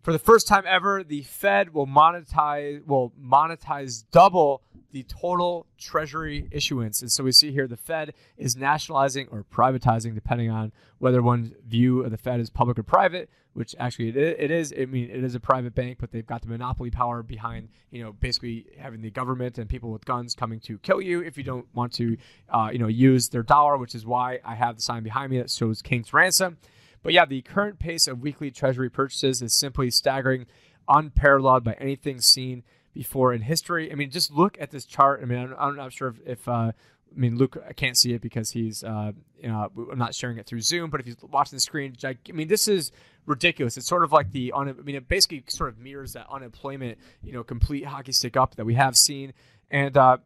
for 0.03 0.13
the 0.13 0.19
first 0.19 0.47
time 0.47 0.65
ever, 0.67 1.03
the 1.05 1.23
Fed 1.23 1.75
will 1.75 1.87
monetize 1.87 2.85
will 2.87 3.13
monetize 3.21 4.05
double 4.11 4.63
the 4.91 5.03
total 5.05 5.67
treasury 5.79 6.49
issuance. 6.51 7.03
And 7.03 7.13
so 7.13 7.25
we 7.25 7.33
see 7.33 7.53
here 7.53 7.67
the 7.67 7.77
Fed 7.77 8.15
is 8.37 8.57
nationalizing 8.57 9.29
or 9.31 9.45
privatizing, 9.45 10.15
depending 10.15 10.51
on 10.51 10.73
whether 10.99 11.23
one's 11.23 11.53
view 11.67 12.03
of 12.03 12.11
the 12.11 12.17
Fed 12.17 12.41
is 12.41 12.49
public 12.49 12.79
or 12.79 12.83
private, 12.83 13.29
which 13.53 13.75
actually 13.79 14.09
it 14.09 14.51
is. 14.51 14.73
I 14.79 14.87
mean, 14.87 15.11
it 15.11 15.23
is 15.23 15.35
a 15.35 15.41
private 15.41 15.75
bank, 15.75 15.99
but 16.01 16.11
they've 16.11 16.27
got 16.27 16.43
the 16.43 16.49
monopoly 16.49 16.91
power 16.91 17.23
behind, 17.23 17.69
you 17.91 18.03
know, 18.03 18.13
basically 18.13 18.67
having 18.79 19.03
the 19.03 19.11
government 19.11 19.59
and 19.59 19.69
people 19.69 19.91
with 19.91 20.05
guns 20.05 20.35
coming 20.35 20.61
to 20.61 20.79
kill 20.79 21.03
you 21.03 21.21
if 21.21 21.37
you 21.37 21.45
don't 21.45 21.67
want 21.75 21.93
to, 21.95 22.17
uh, 22.49 22.71
you 22.73 22.79
know, 22.79 22.89
use 22.89 23.29
their 23.29 23.43
dollar, 23.43 23.77
which 23.77 23.95
is 23.95 24.07
why 24.07 24.39
I 24.45 24.55
have 24.55 24.77
the 24.77 24.83
sign 24.83 25.03
behind 25.03 25.31
me 25.31 25.39
that 25.39 25.51
shows 25.51 25.83
King's 25.83 26.13
Ransom. 26.13 26.57
But 27.03 27.13
yeah, 27.13 27.27
the 27.27 27.43
current 27.43 27.79
pace 27.79 28.09
of 28.09 28.21
weekly 28.21 28.51
treasury 28.51 28.91
purchases 28.91 29.43
is 29.43 29.53
simply 29.53 29.91
staggering, 29.91 30.47
unparalleled 30.89 31.65
by 31.65 31.75
anything 31.75 32.21
seen 32.21 32.65
before 32.99 33.33
in 33.33 33.43
history. 33.43 33.93
I 33.93 33.95
mean, 33.95 34.11
just 34.11 34.33
look 34.33 34.59
at 34.61 34.73
this 34.73 34.85
chart. 34.85 35.21
I 35.23 35.25
mean, 35.25 35.39
I'm, 35.39 35.55
I'm 35.57 35.77
not 35.77 35.93
sure 35.93 36.09
if, 36.09 36.17
if 36.27 36.49
uh, 36.49 36.73
I 36.73 36.73
mean, 37.15 37.39
Luke 37.39 37.57
I 37.69 37.73
can't 37.73 37.97
see 37.97 38.13
it 38.13 38.21
because 38.21 38.51
he's, 38.51 38.83
uh, 38.83 39.13
you 39.41 39.49
know, 39.49 39.71
I'm 39.93 39.99
not 39.99 40.17
sharing 40.17 40.37
it 40.37 40.47
through 40.47 40.63
Zoom. 40.63 40.91
But 40.91 40.99
if 40.99 41.07
he's 41.07 41.17
watching 41.23 41.57
the 41.57 41.61
screen, 41.61 41.95
I 42.03 42.17
mean, 42.33 42.49
this 42.49 42.67
is 42.67 42.91
ridiculous. 43.25 43.77
It's 43.77 43.87
sort 43.87 44.03
of 44.03 44.11
like 44.11 44.33
the, 44.33 44.51
on. 44.51 44.69
I 44.69 44.73
mean, 44.73 44.97
it 44.97 45.07
basically 45.07 45.45
sort 45.47 45.69
of 45.69 45.79
mirrors 45.79 46.15
that 46.15 46.27
unemployment, 46.29 46.99
you 47.23 47.33
know, 47.33 47.45
complete 47.45 47.85
hockey 47.85 48.11
stick 48.11 48.37
up 48.37 48.57
that 48.57 48.67
we 48.67 48.75
have 48.75 48.97
seen. 48.97 49.33
And 49.71 49.97
uh, 49.97 50.17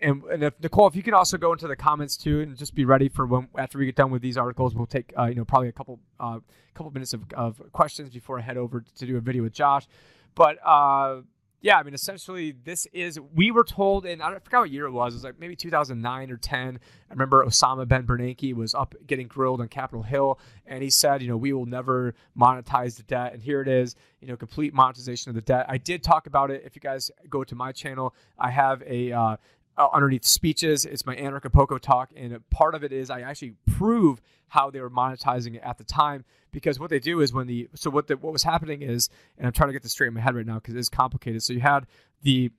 and, 0.00 0.22
and 0.24 0.44
if 0.44 0.54
Nicole, 0.62 0.86
if 0.86 0.94
you 0.94 1.02
can 1.02 1.14
also 1.14 1.36
go 1.36 1.52
into 1.52 1.66
the 1.66 1.74
comments 1.74 2.16
too, 2.16 2.40
and 2.40 2.56
just 2.56 2.72
be 2.76 2.84
ready 2.84 3.08
for 3.08 3.26
when 3.26 3.48
after 3.58 3.78
we 3.78 3.86
get 3.86 3.96
done 3.96 4.12
with 4.12 4.22
these 4.22 4.36
articles, 4.36 4.76
we'll 4.76 4.86
take 4.86 5.12
uh, 5.18 5.24
you 5.24 5.34
know 5.34 5.44
probably 5.44 5.68
a 5.68 5.72
couple 5.72 5.98
uh, 6.20 6.38
couple 6.74 6.92
minutes 6.92 7.14
of, 7.14 7.24
of 7.34 7.60
questions 7.72 8.10
before 8.10 8.38
I 8.38 8.42
head 8.42 8.56
over 8.56 8.84
to 8.98 9.06
do 9.06 9.16
a 9.16 9.20
video 9.20 9.42
with 9.42 9.54
Josh. 9.54 9.88
But 10.36 10.64
uh, 10.64 11.22
yeah, 11.62 11.78
I 11.78 11.84
mean, 11.84 11.94
essentially, 11.94 12.50
this 12.64 12.86
is 12.86 13.20
we 13.20 13.52
were 13.52 13.62
told, 13.62 14.04
and 14.04 14.20
I 14.20 14.26
don't, 14.26 14.36
I 14.36 14.40
forgot 14.40 14.60
what 14.62 14.70
year 14.70 14.86
it 14.86 14.90
was. 14.90 15.14
It 15.14 15.18
was 15.18 15.24
like 15.24 15.38
maybe 15.38 15.54
2009 15.54 16.30
or 16.32 16.36
10. 16.36 16.80
I 17.08 17.12
remember 17.12 17.46
Osama 17.46 17.86
Ben 17.86 18.04
Bernanke 18.04 18.52
was 18.52 18.74
up 18.74 18.96
getting 19.06 19.28
grilled 19.28 19.60
on 19.60 19.68
Capitol 19.68 20.02
Hill, 20.02 20.40
and 20.66 20.82
he 20.82 20.90
said, 20.90 21.22
you 21.22 21.28
know, 21.28 21.36
we 21.36 21.52
will 21.52 21.66
never 21.66 22.14
monetize 22.36 22.96
the 22.96 23.04
debt, 23.04 23.32
and 23.32 23.40
here 23.40 23.62
it 23.62 23.68
is, 23.68 23.94
you 24.20 24.26
know, 24.26 24.36
complete 24.36 24.74
monetization 24.74 25.30
of 25.30 25.36
the 25.36 25.40
debt. 25.40 25.64
I 25.68 25.78
did 25.78 26.02
talk 26.02 26.26
about 26.26 26.50
it. 26.50 26.64
If 26.66 26.74
you 26.74 26.80
guys 26.80 27.12
go 27.30 27.44
to 27.44 27.54
my 27.54 27.70
channel, 27.70 28.12
I 28.36 28.50
have 28.50 28.82
a 28.82 29.12
uh, 29.12 29.36
underneath 29.78 30.24
speeches. 30.24 30.84
It's 30.84 31.06
my 31.06 31.14
Anarchapulco 31.14 31.78
talk, 31.80 32.10
and 32.16 32.38
part 32.50 32.74
of 32.74 32.82
it 32.82 32.92
is 32.92 33.08
I 33.08 33.20
actually 33.20 33.54
prove 33.70 34.20
how 34.52 34.70
they 34.70 34.82
were 34.82 34.90
monetizing 34.90 35.54
it 35.54 35.62
at 35.64 35.78
the 35.78 35.84
time 35.84 36.26
because 36.50 36.78
what 36.78 36.90
they 36.90 36.98
do 36.98 37.22
is 37.22 37.32
when 37.32 37.46
the 37.46 37.70
so 37.74 37.88
what 37.88 38.06
the, 38.06 38.18
what 38.18 38.34
was 38.34 38.42
happening 38.42 38.82
is, 38.82 39.08
and 39.38 39.46
I'm 39.46 39.52
trying 39.54 39.70
to 39.70 39.72
get 39.72 39.82
this 39.82 39.92
straight 39.92 40.08
in 40.08 40.14
my 40.14 40.20
head 40.20 40.34
right 40.34 40.44
now 40.44 40.56
because 40.56 40.74
it's 40.74 40.90
complicated. 40.90 41.42
So 41.42 41.54
you 41.54 41.60
had 41.60 41.86
the 42.20 42.50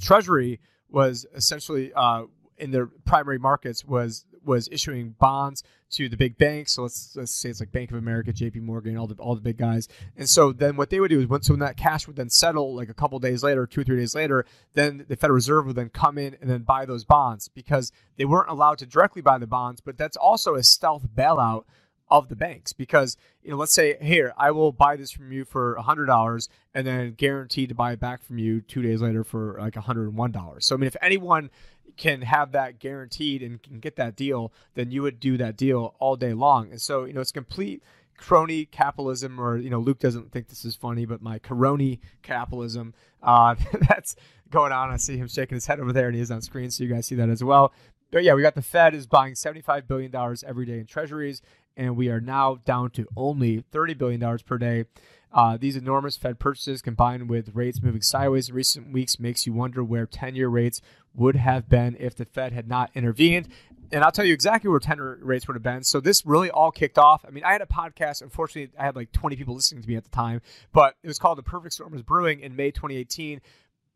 Treasury 0.00 0.60
was 0.88 1.26
essentially 1.34 1.92
uh, 1.94 2.26
in 2.58 2.70
their 2.70 2.86
primary 2.86 3.40
markets 3.40 3.84
was 3.84 4.24
was 4.44 4.68
issuing 4.70 5.14
bonds 5.18 5.62
to 5.90 6.08
the 6.08 6.16
big 6.16 6.38
banks. 6.38 6.72
So 6.72 6.82
let's 6.82 7.14
let's 7.16 7.32
say 7.32 7.50
it's 7.50 7.60
like 7.60 7.72
Bank 7.72 7.90
of 7.90 7.96
America, 7.96 8.32
J.P. 8.32 8.60
Morgan, 8.60 8.96
all 8.96 9.06
the 9.06 9.14
all 9.16 9.34
the 9.34 9.40
big 9.40 9.56
guys. 9.56 9.88
And 10.16 10.28
so 10.28 10.52
then 10.52 10.76
what 10.76 10.90
they 10.90 11.00
would 11.00 11.10
do 11.10 11.20
is 11.20 11.26
once 11.26 11.50
when 11.50 11.58
that 11.60 11.76
cash 11.76 12.06
would 12.06 12.16
then 12.16 12.30
settle 12.30 12.74
like 12.74 12.88
a 12.88 12.94
couple 12.94 13.18
days 13.18 13.42
later, 13.42 13.66
two 13.66 13.80
or 13.80 13.84
three 13.84 13.98
days 13.98 14.14
later, 14.14 14.44
then 14.74 15.04
the 15.08 15.16
Federal 15.16 15.34
Reserve 15.34 15.66
would 15.66 15.76
then 15.76 15.90
come 15.90 16.18
in 16.18 16.36
and 16.40 16.48
then 16.48 16.62
buy 16.62 16.84
those 16.84 17.04
bonds 17.04 17.48
because 17.48 17.92
they 18.16 18.24
weren't 18.24 18.50
allowed 18.50 18.78
to 18.78 18.86
directly 18.86 19.22
buy 19.22 19.38
the 19.38 19.46
bonds, 19.46 19.80
but 19.80 19.96
that's 19.96 20.16
also 20.16 20.54
a 20.54 20.62
stealth 20.62 21.08
bailout 21.14 21.64
of 22.10 22.28
the 22.28 22.36
banks 22.36 22.72
because 22.72 23.16
you 23.42 23.50
know 23.50 23.56
let's 23.56 23.72
say 23.72 23.96
here 24.02 24.34
I 24.36 24.50
will 24.50 24.72
buy 24.72 24.96
this 24.96 25.12
from 25.12 25.30
you 25.30 25.44
for 25.44 25.74
a 25.74 25.82
hundred 25.82 26.06
dollars 26.06 26.48
and 26.74 26.86
then 26.86 27.12
guaranteed 27.12 27.68
to 27.68 27.74
buy 27.74 27.92
it 27.92 28.00
back 28.00 28.24
from 28.24 28.38
you 28.38 28.60
two 28.60 28.82
days 28.82 29.00
later 29.00 29.22
for 29.22 29.56
like 29.60 29.76
hundred 29.76 30.08
and 30.08 30.16
one 30.16 30.32
dollars. 30.32 30.66
So 30.66 30.74
I 30.74 30.78
mean 30.78 30.88
if 30.88 30.96
anyone 31.00 31.50
can 31.96 32.22
have 32.22 32.52
that 32.52 32.78
guaranteed 32.78 33.42
and 33.42 33.62
can 33.62 33.80
get 33.80 33.96
that 33.96 34.16
deal, 34.16 34.52
then 34.74 34.90
you 34.90 35.02
would 35.02 35.20
do 35.20 35.36
that 35.36 35.56
deal 35.56 35.94
all 35.98 36.16
day 36.16 36.32
long. 36.32 36.70
And 36.70 36.80
so, 36.80 37.04
you 37.04 37.12
know, 37.12 37.20
it's 37.20 37.32
complete 37.32 37.82
crony 38.16 38.66
capitalism, 38.66 39.40
or, 39.40 39.56
you 39.56 39.70
know, 39.70 39.80
Luke 39.80 39.98
doesn't 39.98 40.30
think 40.30 40.48
this 40.48 40.64
is 40.64 40.76
funny, 40.76 41.06
but 41.06 41.22
my 41.22 41.38
crony 41.38 42.00
capitalism 42.22 42.94
uh, 43.22 43.54
that's 43.88 44.14
going 44.50 44.72
on. 44.72 44.90
I 44.90 44.96
see 44.96 45.16
him 45.16 45.28
shaking 45.28 45.56
his 45.56 45.66
head 45.66 45.80
over 45.80 45.92
there 45.92 46.08
and 46.08 46.14
he 46.14 46.20
is 46.20 46.30
on 46.30 46.42
screen, 46.42 46.70
so 46.70 46.84
you 46.84 46.90
guys 46.90 47.06
see 47.06 47.14
that 47.16 47.30
as 47.30 47.42
well. 47.42 47.72
But 48.10 48.24
yeah, 48.24 48.34
we 48.34 48.42
got 48.42 48.54
the 48.54 48.62
Fed 48.62 48.94
is 48.94 49.06
buying 49.06 49.34
$75 49.34 49.86
billion 49.86 50.14
every 50.46 50.66
day 50.66 50.80
in 50.80 50.86
treasuries, 50.86 51.42
and 51.76 51.96
we 51.96 52.08
are 52.08 52.20
now 52.20 52.56
down 52.64 52.90
to 52.90 53.06
only 53.16 53.64
$30 53.72 53.96
billion 53.96 54.38
per 54.38 54.58
day. 54.58 54.84
Uh, 55.32 55.56
these 55.56 55.76
enormous 55.76 56.16
Fed 56.16 56.40
purchases 56.40 56.82
combined 56.82 57.30
with 57.30 57.54
rates 57.54 57.80
moving 57.80 58.02
sideways 58.02 58.48
in 58.48 58.54
recent 58.54 58.92
weeks 58.92 59.20
makes 59.20 59.46
you 59.46 59.52
wonder 59.52 59.84
where 59.84 60.06
10 60.06 60.34
year 60.34 60.48
rates 60.48 60.82
would 61.14 61.36
have 61.36 61.68
been 61.68 61.96
if 61.98 62.14
the 62.14 62.24
Fed 62.24 62.52
had 62.52 62.68
not 62.68 62.90
intervened. 62.94 63.48
And 63.92 64.04
I'll 64.04 64.12
tell 64.12 64.24
you 64.24 64.34
exactly 64.34 64.70
where 64.70 64.78
10 64.78 65.00
rates 65.20 65.48
would 65.48 65.54
have 65.54 65.62
been. 65.62 65.82
So 65.82 66.00
this 66.00 66.24
really 66.24 66.50
all 66.50 66.70
kicked 66.70 66.98
off. 66.98 67.24
I 67.26 67.30
mean, 67.30 67.42
I 67.42 67.52
had 67.52 67.62
a 67.62 67.66
podcast. 67.66 68.22
Unfortunately, 68.22 68.72
I 68.78 68.84
had 68.84 68.94
like 68.94 69.10
20 69.12 69.34
people 69.34 69.54
listening 69.54 69.82
to 69.82 69.88
me 69.88 69.96
at 69.96 70.04
the 70.04 70.10
time, 70.10 70.40
but 70.72 70.94
it 71.02 71.08
was 71.08 71.18
called 71.18 71.38
The 71.38 71.42
Perfect 71.42 71.74
Storm 71.74 71.94
is 71.94 72.02
Brewing 72.02 72.40
in 72.40 72.54
May 72.54 72.70
2018, 72.70 73.40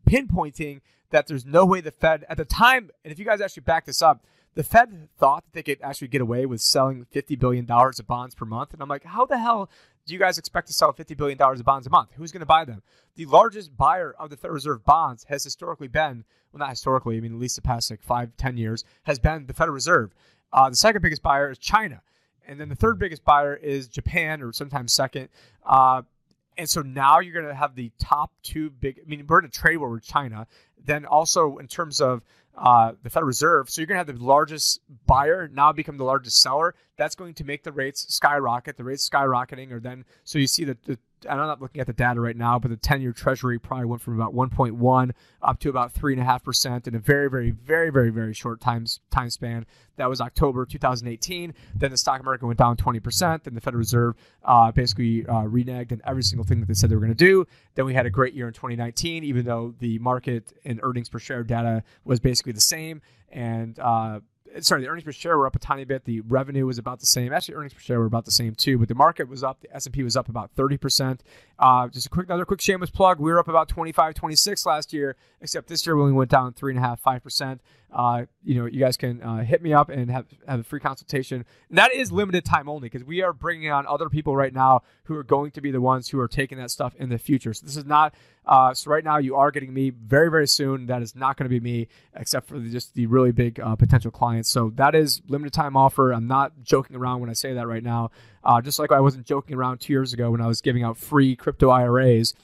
pinpointing 0.08 0.80
that 1.10 1.28
there's 1.28 1.46
no 1.46 1.64
way 1.64 1.80
the 1.80 1.92
Fed 1.92 2.24
at 2.28 2.36
the 2.36 2.44
time, 2.44 2.90
and 3.04 3.12
if 3.12 3.20
you 3.20 3.24
guys 3.24 3.40
actually 3.40 3.62
back 3.62 3.86
this 3.86 4.02
up, 4.02 4.24
the 4.54 4.64
Fed 4.64 5.08
thought 5.16 5.44
that 5.44 5.52
they 5.52 5.62
could 5.62 5.80
actually 5.82 6.08
get 6.08 6.20
away 6.20 6.46
with 6.46 6.60
selling 6.60 7.06
$50 7.14 7.38
billion 7.38 7.70
of 7.70 8.06
bonds 8.06 8.34
per 8.34 8.44
month. 8.44 8.72
And 8.72 8.82
I'm 8.82 8.88
like, 8.88 9.04
how 9.04 9.26
the 9.26 9.38
hell 9.38 9.68
do 10.06 10.12
you 10.12 10.18
guys 10.20 10.38
expect 10.38 10.66
to 10.66 10.72
sell 10.72 10.92
$50 10.92 11.16
billion 11.16 11.40
of 11.40 11.64
bonds 11.64 11.86
a 11.86 11.90
month? 11.90 12.10
Who's 12.16 12.32
going 12.32 12.40
to 12.40 12.46
buy 12.46 12.64
them? 12.64 12.82
The 13.16 13.26
largest 13.26 13.76
buyer 13.76 14.14
of 14.18 14.30
the 14.30 14.36
Federal 14.36 14.54
Reserve 14.54 14.84
bonds 14.84 15.24
has 15.28 15.44
historically 15.44 15.88
been, 15.88 16.24
well, 16.52 16.58
not 16.58 16.70
historically, 16.70 17.16
I 17.16 17.20
mean, 17.20 17.32
at 17.32 17.38
least 17.38 17.56
the 17.56 17.62
past 17.62 17.90
like 17.90 18.02
five, 18.02 18.36
ten 18.36 18.56
years, 18.56 18.84
has 19.04 19.18
been 19.18 19.46
the 19.46 19.54
Federal 19.54 19.74
Reserve. 19.74 20.14
Uh, 20.52 20.70
the 20.70 20.76
second 20.76 21.02
biggest 21.02 21.22
buyer 21.22 21.50
is 21.50 21.58
China. 21.58 22.02
And 22.46 22.60
then 22.60 22.68
the 22.68 22.74
third 22.74 22.98
biggest 22.98 23.24
buyer 23.24 23.56
is 23.56 23.88
Japan, 23.88 24.42
or 24.42 24.52
sometimes 24.52 24.92
second. 24.92 25.30
Uh, 25.64 26.02
and 26.58 26.68
so 26.68 26.82
now 26.82 27.20
you're 27.20 27.32
going 27.32 27.46
to 27.46 27.54
have 27.54 27.74
the 27.74 27.90
top 27.98 28.30
two 28.42 28.70
big, 28.70 29.00
I 29.04 29.08
mean, 29.08 29.26
we're 29.26 29.38
in 29.40 29.46
a 29.46 29.48
trade 29.48 29.78
war 29.78 29.90
with 29.90 30.04
China. 30.04 30.46
Then 30.84 31.06
also 31.06 31.56
in 31.56 31.66
terms 31.66 32.00
of 32.00 32.22
uh, 32.56 32.92
the 33.02 33.10
Federal 33.10 33.26
Reserve. 33.26 33.70
So 33.70 33.80
you're 33.80 33.86
going 33.86 33.96
to 33.96 34.06
have 34.06 34.18
the 34.18 34.24
largest 34.24 34.80
buyer 35.06 35.48
now 35.48 35.72
become 35.72 35.96
the 35.96 36.04
largest 36.04 36.40
seller. 36.40 36.74
That's 36.96 37.14
going 37.14 37.34
to 37.34 37.44
make 37.44 37.62
the 37.62 37.72
rates 37.72 38.12
skyrocket. 38.14 38.76
The 38.76 38.84
rates 38.84 39.08
skyrocketing, 39.08 39.72
or 39.72 39.80
then 39.80 40.04
so 40.24 40.38
you 40.38 40.46
see 40.46 40.64
that 40.64 40.82
the 40.84 40.98
I'm 41.28 41.38
not 41.38 41.60
looking 41.60 41.80
at 41.80 41.86
the 41.86 41.92
data 41.92 42.20
right 42.20 42.36
now, 42.36 42.58
but 42.58 42.70
the 42.70 42.76
10-year 42.76 43.12
Treasury 43.12 43.58
probably 43.58 43.86
went 43.86 44.02
from 44.02 44.14
about 44.14 44.34
1.1 44.34 45.10
up 45.42 45.60
to 45.60 45.68
about 45.68 45.92
three 45.92 46.12
and 46.12 46.20
a 46.20 46.24
half 46.24 46.42
percent 46.42 46.86
in 46.86 46.94
a 46.94 46.98
very, 46.98 47.28
very, 47.28 47.50
very, 47.50 47.90
very, 47.90 48.10
very 48.10 48.34
short 48.34 48.60
time 48.60 48.86
time 49.10 49.30
span. 49.30 49.66
That 49.96 50.08
was 50.08 50.20
October 50.20 50.66
2018. 50.66 51.54
Then 51.76 51.90
the 51.90 51.96
stock 51.96 52.24
market 52.24 52.46
went 52.46 52.58
down 52.58 52.76
20 52.76 53.00
percent. 53.00 53.44
Then 53.44 53.54
the 53.54 53.60
Federal 53.60 53.78
Reserve 53.78 54.14
uh, 54.44 54.72
basically 54.72 55.26
uh, 55.26 55.44
reneged 55.44 55.92
on 55.92 56.00
every 56.04 56.22
single 56.22 56.44
thing 56.44 56.60
that 56.60 56.66
they 56.66 56.74
said 56.74 56.90
they 56.90 56.96
were 56.96 57.00
going 57.00 57.14
to 57.14 57.14
do. 57.14 57.46
Then 57.74 57.84
we 57.86 57.94
had 57.94 58.06
a 58.06 58.10
great 58.10 58.34
year 58.34 58.48
in 58.48 58.54
2019, 58.54 59.24
even 59.24 59.44
though 59.44 59.74
the 59.78 59.98
market 59.98 60.52
and 60.64 60.80
earnings 60.82 61.08
per 61.08 61.18
share 61.18 61.42
data 61.44 61.82
was 62.04 62.20
basically 62.20 62.52
the 62.52 62.60
same. 62.60 63.00
And 63.30 63.78
uh, 63.78 64.20
sorry, 64.60 64.82
the 64.82 64.88
earnings 64.88 65.04
per 65.04 65.12
share 65.12 65.36
were 65.36 65.46
up 65.46 65.56
a 65.56 65.58
tiny 65.58 65.84
bit. 65.84 66.04
The 66.04 66.20
revenue 66.20 66.66
was 66.66 66.78
about 66.78 67.00
the 67.00 67.06
same. 67.06 67.32
Actually, 67.32 67.56
earnings 67.56 67.74
per 67.74 67.80
share 67.80 67.98
were 67.98 68.06
about 68.06 68.24
the 68.24 68.30
same 68.30 68.54
too, 68.54 68.78
but 68.78 68.88
the 68.88 68.94
market 68.94 69.28
was 69.28 69.42
up. 69.42 69.60
The 69.60 69.74
S&P 69.74 70.02
was 70.02 70.16
up 70.16 70.28
about 70.28 70.54
30%. 70.54 71.20
Uh, 71.58 71.88
just 71.88 72.06
a 72.06 72.10
quick, 72.10 72.26
another 72.26 72.44
quick 72.44 72.60
shameless 72.60 72.90
plug. 72.90 73.18
We 73.18 73.32
were 73.32 73.38
up 73.38 73.48
about 73.48 73.68
25, 73.68 74.14
26 74.14 74.66
last 74.66 74.92
year, 74.92 75.16
except 75.40 75.68
this 75.68 75.86
year 75.86 75.96
we 75.96 76.02
only 76.02 76.14
went 76.14 76.30
down 76.30 76.52
three 76.52 76.72
and 76.72 76.78
a 76.78 76.86
half, 76.86 77.00
five 77.00 77.22
percent. 77.22 77.60
Uh, 77.94 78.24
you 78.42 78.56
know, 78.56 78.66
you 78.66 78.80
guys 78.80 78.96
can 78.96 79.22
uh, 79.22 79.44
hit 79.44 79.62
me 79.62 79.72
up 79.72 79.88
and 79.88 80.10
have, 80.10 80.26
have 80.48 80.60
a 80.60 80.64
free 80.64 80.80
consultation. 80.80 81.44
And 81.68 81.78
that 81.78 81.94
is 81.94 82.10
limited 82.10 82.44
time 82.44 82.68
only 82.68 82.88
because 82.88 83.04
we 83.04 83.22
are 83.22 83.32
bringing 83.32 83.70
on 83.70 83.86
other 83.86 84.08
people 84.08 84.36
right 84.36 84.52
now 84.52 84.82
who 85.04 85.16
are 85.16 85.22
going 85.22 85.52
to 85.52 85.60
be 85.60 85.70
the 85.70 85.80
ones 85.80 86.08
who 86.08 86.18
are 86.18 86.26
taking 86.26 86.58
that 86.58 86.72
stuff 86.72 86.94
in 86.96 87.08
the 87.08 87.18
future. 87.18 87.54
So 87.54 87.64
this 87.64 87.76
is 87.76 87.84
not, 87.84 88.12
uh, 88.46 88.74
so 88.74 88.90
right 88.90 89.04
now 89.04 89.18
you 89.18 89.36
are 89.36 89.52
getting 89.52 89.72
me 89.72 89.90
very, 89.90 90.28
very 90.28 90.48
soon. 90.48 90.86
That 90.86 91.02
is 91.02 91.14
not 91.14 91.36
going 91.36 91.44
to 91.44 91.48
be 91.48 91.60
me 91.60 91.86
except 92.16 92.48
for 92.48 92.58
the, 92.58 92.68
just 92.68 92.94
the 92.94 93.06
really 93.06 93.30
big 93.30 93.60
uh, 93.60 93.76
potential 93.76 94.10
clients. 94.10 94.50
So 94.50 94.72
that 94.74 94.96
is 94.96 95.22
limited 95.28 95.52
time 95.52 95.76
offer. 95.76 96.12
I'm 96.12 96.26
not 96.26 96.64
joking 96.64 96.96
around 96.96 97.20
when 97.20 97.30
I 97.30 97.34
say 97.34 97.54
that 97.54 97.68
right 97.68 97.84
now. 97.84 98.10
Uh, 98.42 98.60
just 98.60 98.80
like 98.80 98.90
I 98.90 99.00
wasn't 99.00 99.24
joking 99.24 99.56
around 99.56 99.78
two 99.78 99.92
years 99.92 100.12
ago 100.12 100.32
when 100.32 100.40
I 100.40 100.48
was 100.48 100.60
giving 100.60 100.82
out 100.82 100.98
free 100.98 101.36
crypto 101.36 101.70
IRAs 101.70 102.34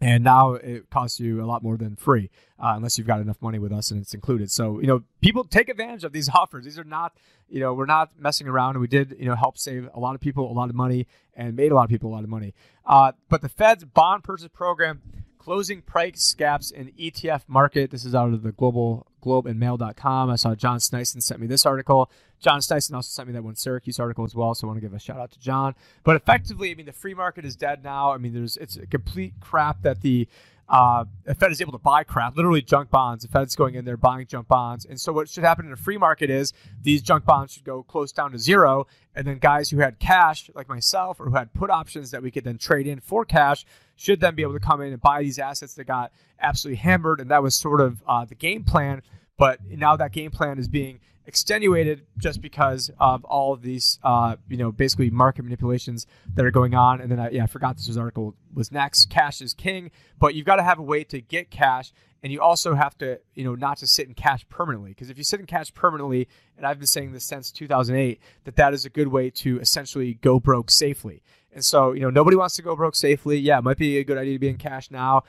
and 0.00 0.24
now 0.24 0.54
it 0.54 0.88
costs 0.90 1.20
you 1.20 1.42
a 1.42 1.46
lot 1.46 1.62
more 1.62 1.76
than 1.76 1.96
free 1.96 2.30
uh, 2.58 2.72
unless 2.76 2.96
you've 2.96 3.06
got 3.06 3.20
enough 3.20 3.40
money 3.40 3.58
with 3.58 3.72
us 3.72 3.90
and 3.90 4.00
it's 4.00 4.14
included 4.14 4.50
so 4.50 4.80
you 4.80 4.86
know 4.86 5.02
people 5.20 5.44
take 5.44 5.68
advantage 5.68 6.04
of 6.04 6.12
these 6.12 6.28
offers 6.34 6.64
these 6.64 6.78
are 6.78 6.84
not 6.84 7.16
you 7.48 7.60
know 7.60 7.74
we're 7.74 7.86
not 7.86 8.10
messing 8.18 8.48
around 8.48 8.78
we 8.78 8.86
did 8.86 9.16
you 9.18 9.26
know 9.26 9.34
help 9.34 9.58
save 9.58 9.88
a 9.94 10.00
lot 10.00 10.14
of 10.14 10.20
people 10.20 10.50
a 10.50 10.54
lot 10.54 10.70
of 10.70 10.74
money 10.74 11.06
and 11.34 11.56
made 11.56 11.72
a 11.72 11.74
lot 11.74 11.84
of 11.84 11.90
people 11.90 12.10
a 12.10 12.14
lot 12.14 12.24
of 12.24 12.30
money 12.30 12.54
uh, 12.86 13.12
but 13.28 13.42
the 13.42 13.48
fed's 13.48 13.84
bond 13.84 14.24
purchase 14.24 14.48
program 14.48 15.00
closing 15.40 15.80
price 15.80 16.34
gaps 16.34 16.70
in 16.70 16.92
ETF 16.92 17.42
market. 17.48 17.90
This 17.90 18.04
is 18.04 18.14
out 18.14 18.32
of 18.32 18.42
the 18.42 18.52
global 18.52 19.06
globe 19.22 19.46
and 19.46 19.58
mail.com. 19.58 20.30
I 20.30 20.36
saw 20.36 20.54
John 20.54 20.78
Sneisen 20.78 21.22
sent 21.22 21.40
me 21.40 21.46
this 21.46 21.64
article. 21.66 22.10
John 22.40 22.60
Sneisen 22.60 22.94
also 22.94 23.08
sent 23.08 23.28
me 23.28 23.34
that 23.34 23.44
one 23.44 23.54
Syracuse 23.54 24.00
article 24.00 24.24
as 24.24 24.34
well. 24.34 24.54
So 24.54 24.66
I 24.66 24.68
want 24.68 24.78
to 24.78 24.80
give 24.80 24.94
a 24.94 24.98
shout 24.98 25.18
out 25.18 25.30
to 25.32 25.38
John. 25.38 25.74
But 26.04 26.16
effectively, 26.16 26.70
I 26.70 26.74
mean, 26.74 26.86
the 26.86 26.92
free 26.92 27.14
market 27.14 27.44
is 27.44 27.54
dead 27.54 27.84
now. 27.84 28.12
I 28.12 28.18
mean, 28.18 28.32
there's 28.32 28.56
it's 28.56 28.76
a 28.76 28.86
complete 28.86 29.34
crap 29.40 29.82
that 29.82 30.00
the 30.00 30.26
uh, 30.70 31.04
the 31.24 31.34
Fed 31.34 31.50
is 31.50 31.60
able 31.60 31.72
to 31.72 31.78
buy 31.78 32.04
crap, 32.04 32.36
literally 32.36 32.62
junk 32.62 32.90
bonds. 32.90 33.24
The 33.24 33.28
Fed's 33.28 33.56
going 33.56 33.74
in 33.74 33.84
there 33.84 33.96
buying 33.96 34.26
junk 34.26 34.46
bonds. 34.46 34.84
And 34.84 35.00
so 35.00 35.12
what 35.12 35.28
should 35.28 35.42
happen 35.42 35.66
in 35.66 35.72
a 35.72 35.76
free 35.76 35.98
market 35.98 36.30
is 36.30 36.52
these 36.80 37.02
junk 37.02 37.24
bonds 37.24 37.52
should 37.52 37.64
go 37.64 37.82
close 37.82 38.12
down 38.12 38.30
to 38.32 38.38
zero. 38.38 38.86
And 39.16 39.26
then 39.26 39.38
guys 39.38 39.68
who 39.68 39.78
had 39.78 39.98
cash, 39.98 40.48
like 40.54 40.68
myself, 40.68 41.18
or 41.18 41.24
who 41.24 41.34
had 41.34 41.52
put 41.52 41.70
options 41.70 42.12
that 42.12 42.22
we 42.22 42.30
could 42.30 42.44
then 42.44 42.56
trade 42.56 42.86
in 42.86 43.00
for 43.00 43.24
cash, 43.24 43.66
should 43.96 44.20
then 44.20 44.36
be 44.36 44.42
able 44.42 44.52
to 44.52 44.60
come 44.60 44.80
in 44.80 44.92
and 44.92 45.02
buy 45.02 45.22
these 45.22 45.40
assets 45.40 45.74
that 45.74 45.84
got 45.84 46.12
absolutely 46.40 46.76
hammered. 46.76 47.20
And 47.20 47.32
that 47.32 47.42
was 47.42 47.56
sort 47.56 47.80
of 47.80 48.00
uh, 48.06 48.24
the 48.24 48.36
game 48.36 48.62
plan. 48.62 49.02
But 49.36 49.58
now 49.68 49.96
that 49.96 50.12
game 50.12 50.30
plan 50.30 50.60
is 50.60 50.68
being 50.68 51.00
extenuated 51.30 52.04
just 52.18 52.40
because 52.40 52.90
of 52.98 53.24
all 53.24 53.52
of 53.52 53.62
these, 53.62 54.00
uh, 54.02 54.34
you 54.48 54.56
know, 54.56 54.72
basically 54.72 55.10
market 55.10 55.44
manipulations 55.44 56.04
that 56.34 56.44
are 56.44 56.50
going 56.50 56.74
on. 56.74 57.00
And 57.00 57.08
then, 57.08 57.20
I, 57.20 57.30
yeah, 57.30 57.44
I 57.44 57.46
forgot 57.46 57.76
this 57.76 57.96
article 57.96 58.34
was 58.52 58.72
next. 58.72 59.10
Cash 59.10 59.40
is 59.40 59.54
king, 59.54 59.92
but 60.18 60.34
you've 60.34 60.44
got 60.44 60.56
to 60.56 60.64
have 60.64 60.80
a 60.80 60.82
way 60.82 61.04
to 61.04 61.20
get 61.20 61.48
cash, 61.48 61.92
and 62.20 62.32
you 62.32 62.40
also 62.40 62.74
have 62.74 62.98
to, 62.98 63.20
you 63.34 63.44
know, 63.44 63.54
not 63.54 63.78
to 63.78 63.86
sit 63.86 64.08
in 64.08 64.14
cash 64.14 64.44
permanently. 64.48 64.90
Because 64.90 65.08
if 65.08 65.18
you 65.18 65.22
sit 65.22 65.38
in 65.38 65.46
cash 65.46 65.72
permanently, 65.72 66.26
and 66.56 66.66
I've 66.66 66.78
been 66.78 66.88
saying 66.88 67.12
this 67.12 67.24
since 67.24 67.52
2008, 67.52 68.20
that 68.42 68.56
that 68.56 68.74
is 68.74 68.84
a 68.84 68.90
good 68.90 69.08
way 69.08 69.30
to 69.30 69.60
essentially 69.60 70.14
go 70.14 70.40
broke 70.40 70.68
safely. 70.68 71.22
And 71.52 71.64
so, 71.64 71.92
you 71.92 72.00
know, 72.00 72.10
nobody 72.10 72.36
wants 72.36 72.56
to 72.56 72.62
go 72.62 72.74
broke 72.74 72.96
safely. 72.96 73.38
Yeah, 73.38 73.58
it 73.58 73.64
might 73.64 73.78
be 73.78 73.98
a 73.98 74.04
good 74.04 74.18
idea 74.18 74.32
to 74.34 74.38
be 74.40 74.48
in 74.48 74.56
cash 74.56 74.90
now 74.90 75.22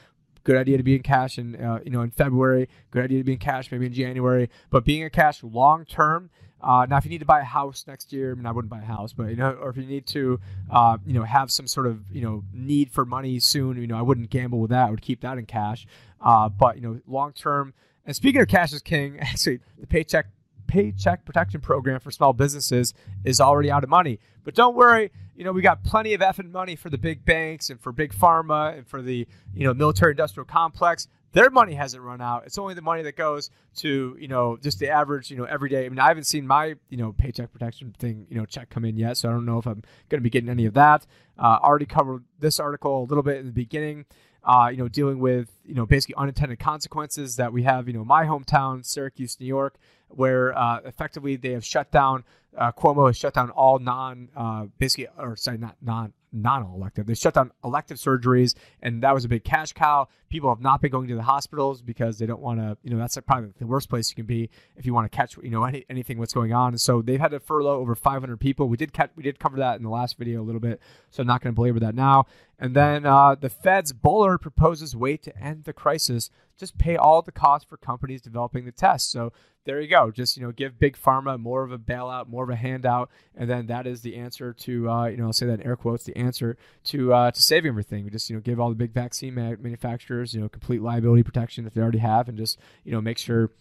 good 0.43 0.57
idea 0.57 0.77
to 0.77 0.83
be 0.83 0.95
in 0.95 1.03
cash 1.03 1.37
in 1.37 1.55
uh, 1.55 1.79
you 1.83 1.91
know 1.91 2.01
in 2.01 2.11
February. 2.11 2.69
Good 2.91 3.03
idea 3.03 3.19
to 3.19 3.23
be 3.23 3.33
in 3.33 3.39
cash 3.39 3.71
maybe 3.71 3.85
in 3.85 3.93
January. 3.93 4.49
But 4.69 4.85
being 4.85 5.01
in 5.01 5.09
cash 5.09 5.43
long 5.43 5.85
term. 5.85 6.29
Uh, 6.63 6.85
now, 6.87 6.97
if 6.97 7.05
you 7.05 7.09
need 7.09 7.17
to 7.17 7.25
buy 7.25 7.39
a 7.39 7.43
house 7.43 7.85
next 7.87 8.13
year, 8.13 8.33
I 8.33 8.35
mean, 8.35 8.45
I 8.45 8.51
wouldn't 8.51 8.69
buy 8.69 8.81
a 8.81 8.85
house, 8.85 9.13
but 9.13 9.29
you 9.29 9.35
know, 9.35 9.49
or 9.53 9.71
if 9.71 9.77
you 9.77 9.83
need 9.83 10.05
to, 10.05 10.39
uh, 10.69 10.99
you 11.07 11.13
know, 11.13 11.23
have 11.23 11.49
some 11.49 11.65
sort 11.65 11.87
of 11.87 12.03
you 12.11 12.21
know 12.21 12.43
need 12.53 12.91
for 12.91 13.03
money 13.03 13.39
soon, 13.39 13.77
you 13.77 13.87
know, 13.87 13.97
I 13.97 14.03
wouldn't 14.03 14.29
gamble 14.29 14.59
with 14.59 14.69
that. 14.69 14.87
I 14.87 14.91
would 14.91 15.01
keep 15.01 15.21
that 15.21 15.39
in 15.39 15.47
cash. 15.47 15.87
Uh, 16.21 16.49
but 16.49 16.75
you 16.75 16.81
know, 16.81 16.99
long 17.07 17.33
term. 17.33 17.73
And 18.05 18.15
speaking 18.15 18.41
of 18.41 18.47
cash 18.47 18.73
is 18.73 18.81
king, 18.83 19.19
actually, 19.21 19.59
the 19.79 19.87
paycheck 19.87 20.27
paycheck 20.67 21.25
protection 21.25 21.59
program 21.59 21.99
for 21.99 22.11
small 22.11 22.31
businesses 22.31 22.93
is 23.25 23.41
already 23.41 23.69
out 23.69 23.83
of 23.83 23.89
money. 23.89 24.19
But 24.43 24.55
don't 24.55 24.75
worry, 24.75 25.11
you 25.41 25.45
know, 25.45 25.53
we 25.53 25.63
got 25.63 25.83
plenty 25.83 26.13
of 26.13 26.21
effing 26.21 26.51
money 26.51 26.75
for 26.75 26.91
the 26.91 26.99
big 26.99 27.25
banks 27.25 27.71
and 27.71 27.81
for 27.81 27.91
big 27.91 28.13
pharma 28.13 28.77
and 28.77 28.87
for 28.87 29.01
the, 29.01 29.27
you 29.55 29.65
know, 29.65 29.73
military 29.73 30.11
industrial 30.11 30.45
complex. 30.45 31.07
Their 31.31 31.49
money 31.49 31.73
hasn't 31.73 32.03
run 32.03 32.21
out. 32.21 32.43
It's 32.45 32.59
only 32.59 32.75
the 32.75 32.83
money 32.83 33.01
that 33.01 33.17
goes 33.17 33.49
to, 33.77 34.15
you 34.19 34.27
know, 34.27 34.55
just 34.61 34.77
the 34.77 34.89
average, 34.89 35.31
you 35.31 35.37
know, 35.37 35.45
every 35.45 35.67
day. 35.67 35.87
I 35.87 35.89
mean, 35.89 35.97
I 35.97 36.09
haven't 36.09 36.25
seen 36.25 36.45
my, 36.45 36.75
you 36.89 36.97
know, 36.97 37.11
paycheck 37.13 37.51
protection 37.51 37.95
thing, 37.97 38.27
you 38.29 38.37
know, 38.37 38.45
check 38.45 38.69
come 38.69 38.85
in 38.85 38.97
yet. 38.97 39.17
So 39.17 39.29
I 39.29 39.31
don't 39.31 39.45
know 39.45 39.57
if 39.57 39.65
I'm 39.65 39.81
going 40.09 40.19
to 40.19 40.23
be 40.23 40.29
getting 40.29 40.47
any 40.47 40.67
of 40.67 40.75
that. 40.75 41.07
Uh, 41.39 41.57
already 41.63 41.87
covered 41.87 42.23
this 42.37 42.59
article 42.59 43.01
a 43.01 43.05
little 43.05 43.23
bit 43.23 43.37
in 43.37 43.47
the 43.47 43.51
beginning. 43.51 44.05
Uh, 44.43 44.69
you 44.71 44.77
know, 44.77 44.87
dealing 44.87 45.17
with, 45.17 45.49
you 45.65 45.73
know, 45.73 45.87
basically 45.87 46.13
unintended 46.17 46.59
consequences 46.59 47.35
that 47.37 47.51
we 47.51 47.63
have, 47.63 47.87
you 47.87 47.93
know, 47.93 48.05
my 48.05 48.25
hometown, 48.25 48.85
Syracuse, 48.85 49.39
New 49.39 49.47
York, 49.47 49.79
where 50.15 50.57
uh, 50.57 50.79
effectively 50.85 51.35
they 51.35 51.51
have 51.51 51.65
shut 51.65 51.91
down. 51.91 52.23
Uh, 52.57 52.71
Cuomo 52.71 53.07
has 53.07 53.17
shut 53.17 53.33
down 53.33 53.49
all 53.51 53.79
non, 53.79 54.29
uh, 54.35 54.65
basically, 54.77 55.07
or 55.17 55.35
sorry, 55.35 55.57
not 55.57 55.77
non 55.81 56.13
non-elective. 56.33 57.05
They 57.05 57.13
shut 57.13 57.33
down 57.33 57.51
elective 57.63 57.97
surgeries, 57.97 58.55
and 58.81 59.03
that 59.03 59.13
was 59.13 59.25
a 59.25 59.27
big 59.27 59.43
cash 59.43 59.73
cow. 59.73 60.07
People 60.29 60.49
have 60.49 60.61
not 60.61 60.81
been 60.81 60.91
going 60.91 61.07
to 61.09 61.15
the 61.15 61.21
hospitals 61.21 61.81
because 61.81 62.19
they 62.19 62.25
don't 62.25 62.41
want 62.41 62.59
to. 62.59 62.77
You 62.83 62.91
know, 62.91 62.97
that's 62.97 63.17
probably 63.27 63.51
the 63.59 63.67
worst 63.67 63.89
place 63.89 64.09
you 64.09 64.15
can 64.15 64.25
be 64.25 64.49
if 64.77 64.85
you 64.85 64.93
want 64.93 65.11
to 65.11 65.15
catch, 65.15 65.37
you 65.37 65.49
know, 65.49 65.63
any, 65.63 65.85
anything 65.89 66.17
what's 66.17 66.33
going 66.33 66.53
on. 66.53 66.77
So 66.77 67.01
they've 67.01 67.19
had 67.19 67.31
to 67.31 67.39
furlough 67.39 67.79
over 67.79 67.95
500 67.95 68.39
people. 68.39 68.69
We 68.69 68.77
did 68.77 68.93
catch, 68.93 69.11
we 69.15 69.23
did 69.23 69.39
cover 69.39 69.57
that 69.57 69.75
in 69.77 69.83
the 69.83 69.89
last 69.89 70.17
video 70.17 70.41
a 70.41 70.45
little 70.45 70.61
bit, 70.61 70.79
so 71.09 71.21
I'm 71.21 71.27
not 71.27 71.41
going 71.41 71.53
to 71.53 71.55
belabor 71.55 71.79
that 71.79 71.95
now. 71.95 72.25
And 72.57 72.75
then 72.75 73.05
uh, 73.05 73.35
the 73.35 73.49
Fed's 73.49 73.91
Bullard 73.91 74.39
proposes 74.39 74.95
way 74.95 75.17
to 75.17 75.37
end 75.37 75.65
the 75.65 75.73
crisis. 75.73 76.29
Just 76.61 76.77
pay 76.77 76.95
all 76.95 77.21
the 77.21 77.31
costs 77.31 77.67
for 77.67 77.75
companies 77.75 78.21
developing 78.21 78.63
the 78.63 78.71
test. 78.71 79.11
So 79.11 79.33
there 79.65 79.81
you 79.81 79.89
go. 79.89 80.11
Just 80.11 80.37
you 80.37 80.43
know, 80.43 80.51
give 80.51 80.79
big 80.79 80.95
pharma 80.95 81.39
more 81.39 81.63
of 81.63 81.71
a 81.71 81.77
bailout, 81.77 82.29
more 82.29 82.43
of 82.43 82.49
a 82.49 82.55
handout, 82.55 83.09
and 83.35 83.49
then 83.49 83.67
that 83.67 83.85
is 83.85 84.01
the 84.01 84.15
answer 84.15 84.53
to 84.53 84.89
uh, 84.89 85.05
you 85.07 85.17
know, 85.17 85.25
I'll 85.25 85.33
say 85.33 85.47
that 85.47 85.59
in 85.59 85.67
air 85.67 85.75
quotes, 85.75 86.05
the 86.05 86.15
answer 86.15 86.55
to 86.85 87.13
uh, 87.13 87.31
to 87.31 87.41
saving 87.41 87.69
everything. 87.69 88.05
We 88.05 88.11
just 88.11 88.29
you 88.29 88.35
know 88.35 88.41
give 88.41 88.59
all 88.59 88.69
the 88.69 88.75
big 88.75 88.93
vaccine 88.93 89.35
manufacturers 89.35 90.33
you 90.33 90.39
know 90.39 90.47
complete 90.47 90.81
liability 90.81 91.23
protection 91.23 91.67
if 91.67 91.73
they 91.73 91.81
already 91.81 91.97
have, 91.97 92.29
and 92.29 92.37
just 92.37 92.57
you 92.83 92.91
know 92.91 93.01
make 93.01 93.17
sure 93.17 93.51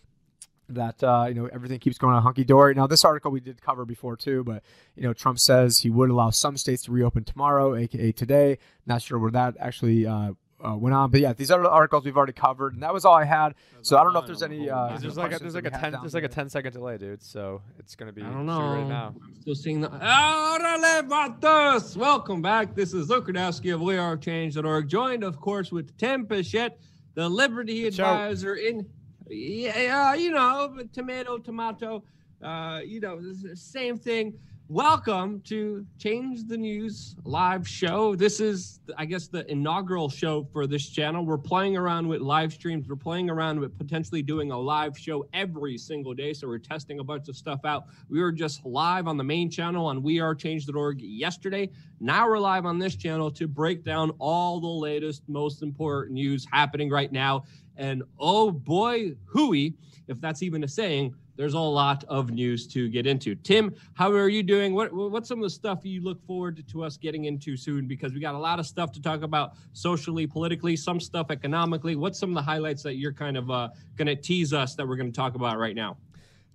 that 0.74 1.02
uh, 1.02 1.26
you 1.28 1.34
know 1.34 1.46
everything 1.52 1.78
keeps 1.78 1.98
going 1.98 2.14
on 2.14 2.22
hunky 2.22 2.44
dory. 2.44 2.74
Now, 2.74 2.86
this 2.86 3.04
article 3.04 3.30
we 3.30 3.40
did 3.40 3.60
cover 3.60 3.84
before 3.84 4.16
too, 4.16 4.44
but 4.44 4.62
you 4.94 5.02
know 5.02 5.12
Trump 5.12 5.38
says 5.38 5.78
he 5.78 5.90
would 5.90 6.10
allow 6.10 6.30
some 6.30 6.56
states 6.56 6.82
to 6.84 6.92
reopen 6.92 7.24
tomorrow, 7.24 7.74
aka 7.74 8.12
today. 8.12 8.58
Not 8.86 9.02
sure 9.02 9.18
where 9.18 9.30
that 9.32 9.56
actually 9.58 10.06
uh, 10.06 10.32
uh, 10.64 10.76
went 10.76 10.94
on. 10.94 11.10
But 11.10 11.20
yeah, 11.20 11.32
these 11.32 11.50
other 11.50 11.66
articles 11.66 12.04
we've 12.04 12.16
already 12.16 12.32
covered, 12.32 12.74
and 12.74 12.82
that 12.82 12.92
was 12.92 13.04
all 13.04 13.14
I 13.14 13.24
had. 13.24 13.54
So 13.82 13.96
I 13.96 14.04
don't 14.04 14.12
know 14.12 14.20
if 14.20 14.26
there's 14.26 14.42
any. 14.42 14.68
Uh, 14.68 14.98
there's 14.98 15.16
like 15.16 15.32
a, 15.32 15.38
there's 15.38 15.54
like 15.54 15.66
a 15.66 15.70
ten 15.70 15.96
there's 16.00 16.14
like 16.14 16.24
a 16.24 16.28
10 16.28 16.50
second 16.50 16.72
delay, 16.72 16.98
dude. 16.98 17.22
So 17.22 17.62
it's 17.78 17.94
gonna 17.94 18.12
be. 18.12 18.22
I 18.22 18.30
don't 18.30 18.46
know. 18.46 18.60
Right 18.60 18.86
now. 18.86 19.14
I'm 19.22 19.34
still 19.40 19.54
seeing 19.54 19.80
the. 19.80 19.88
Vatos! 19.88 21.96
Welcome 21.96 22.42
back. 22.42 22.74
This 22.74 22.92
is 22.92 23.08
Luke 23.08 23.28
Rudkowski 23.28 23.74
of 23.74 23.80
WeAreChange.org, 23.80 24.88
joined 24.88 25.24
of 25.24 25.40
course 25.40 25.72
with 25.72 25.96
Tim 25.96 26.26
Picciott, 26.26 26.72
the 27.14 27.28
Liberty 27.28 27.86
Advisor 27.86 28.56
in. 28.56 28.86
Yeah, 29.28 30.14
you 30.14 30.32
know, 30.32 30.76
tomato, 30.92 31.38
tomato. 31.38 32.02
Uh, 32.42 32.80
you 32.84 33.00
know, 33.00 33.20
same 33.54 33.96
thing 33.96 34.34
welcome 34.70 35.40
to 35.40 35.84
Change 35.98 36.46
the 36.46 36.56
News 36.56 37.16
live 37.24 37.66
show. 37.66 38.14
This 38.14 38.38
is, 38.38 38.78
I 38.96 39.04
guess, 39.04 39.26
the 39.26 39.44
inaugural 39.50 40.08
show 40.08 40.46
for 40.52 40.68
this 40.68 40.88
channel. 40.88 41.26
We're 41.26 41.38
playing 41.38 41.76
around 41.76 42.06
with 42.06 42.20
live 42.20 42.52
streams. 42.52 42.88
We're 42.88 42.94
playing 42.94 43.30
around 43.30 43.58
with 43.58 43.76
potentially 43.76 44.22
doing 44.22 44.52
a 44.52 44.56
live 44.56 44.96
show 44.96 45.26
every 45.34 45.76
single 45.76 46.14
day. 46.14 46.32
So 46.34 46.46
we're 46.46 46.58
testing 46.58 47.00
a 47.00 47.04
bunch 47.04 47.28
of 47.28 47.36
stuff 47.36 47.64
out. 47.64 47.86
We 48.08 48.20
were 48.20 48.30
just 48.30 48.64
live 48.64 49.08
on 49.08 49.16
the 49.16 49.24
main 49.24 49.50
channel 49.50 49.86
on 49.86 50.04
wearechange.org 50.04 51.00
yesterday. 51.00 51.70
Now 51.98 52.28
we're 52.28 52.38
live 52.38 52.64
on 52.64 52.78
this 52.78 52.94
channel 52.94 53.32
to 53.32 53.48
break 53.48 53.82
down 53.82 54.12
all 54.20 54.60
the 54.60 54.68
latest, 54.68 55.24
most 55.26 55.64
important 55.64 56.14
news 56.14 56.46
happening 56.48 56.90
right 56.90 57.10
now. 57.10 57.42
And 57.76 58.04
oh 58.20 58.52
boy, 58.52 59.16
hooey, 59.24 59.74
if 60.06 60.20
that's 60.20 60.44
even 60.44 60.62
a 60.62 60.68
saying, 60.68 61.16
there's 61.40 61.54
a 61.54 61.58
lot 61.58 62.04
of 62.06 62.30
news 62.32 62.66
to 62.66 62.90
get 62.90 63.06
into. 63.06 63.34
Tim, 63.34 63.74
how 63.94 64.12
are 64.12 64.28
you 64.28 64.42
doing? 64.42 64.74
What 64.74 64.92
what's 64.92 65.26
some 65.26 65.38
of 65.38 65.44
the 65.44 65.48
stuff 65.48 65.86
you 65.86 66.02
look 66.02 66.22
forward 66.26 66.62
to 66.68 66.84
us 66.84 66.98
getting 66.98 67.24
into 67.24 67.56
soon? 67.56 67.86
Because 67.86 68.12
we 68.12 68.20
got 68.20 68.34
a 68.34 68.38
lot 68.38 68.58
of 68.58 68.66
stuff 68.66 68.92
to 68.92 69.00
talk 69.00 69.22
about 69.22 69.54
socially, 69.72 70.26
politically, 70.26 70.76
some 70.76 71.00
stuff 71.00 71.30
economically. 71.30 71.96
What's 71.96 72.18
some 72.18 72.28
of 72.28 72.34
the 72.34 72.42
highlights 72.42 72.82
that 72.82 72.96
you're 72.96 73.14
kind 73.14 73.38
of 73.38 73.50
uh, 73.50 73.70
going 73.96 74.08
to 74.08 74.16
tease 74.16 74.52
us 74.52 74.74
that 74.74 74.86
we're 74.86 74.96
going 74.96 75.10
to 75.10 75.16
talk 75.16 75.34
about 75.34 75.56
right 75.58 75.74
now? 75.74 75.96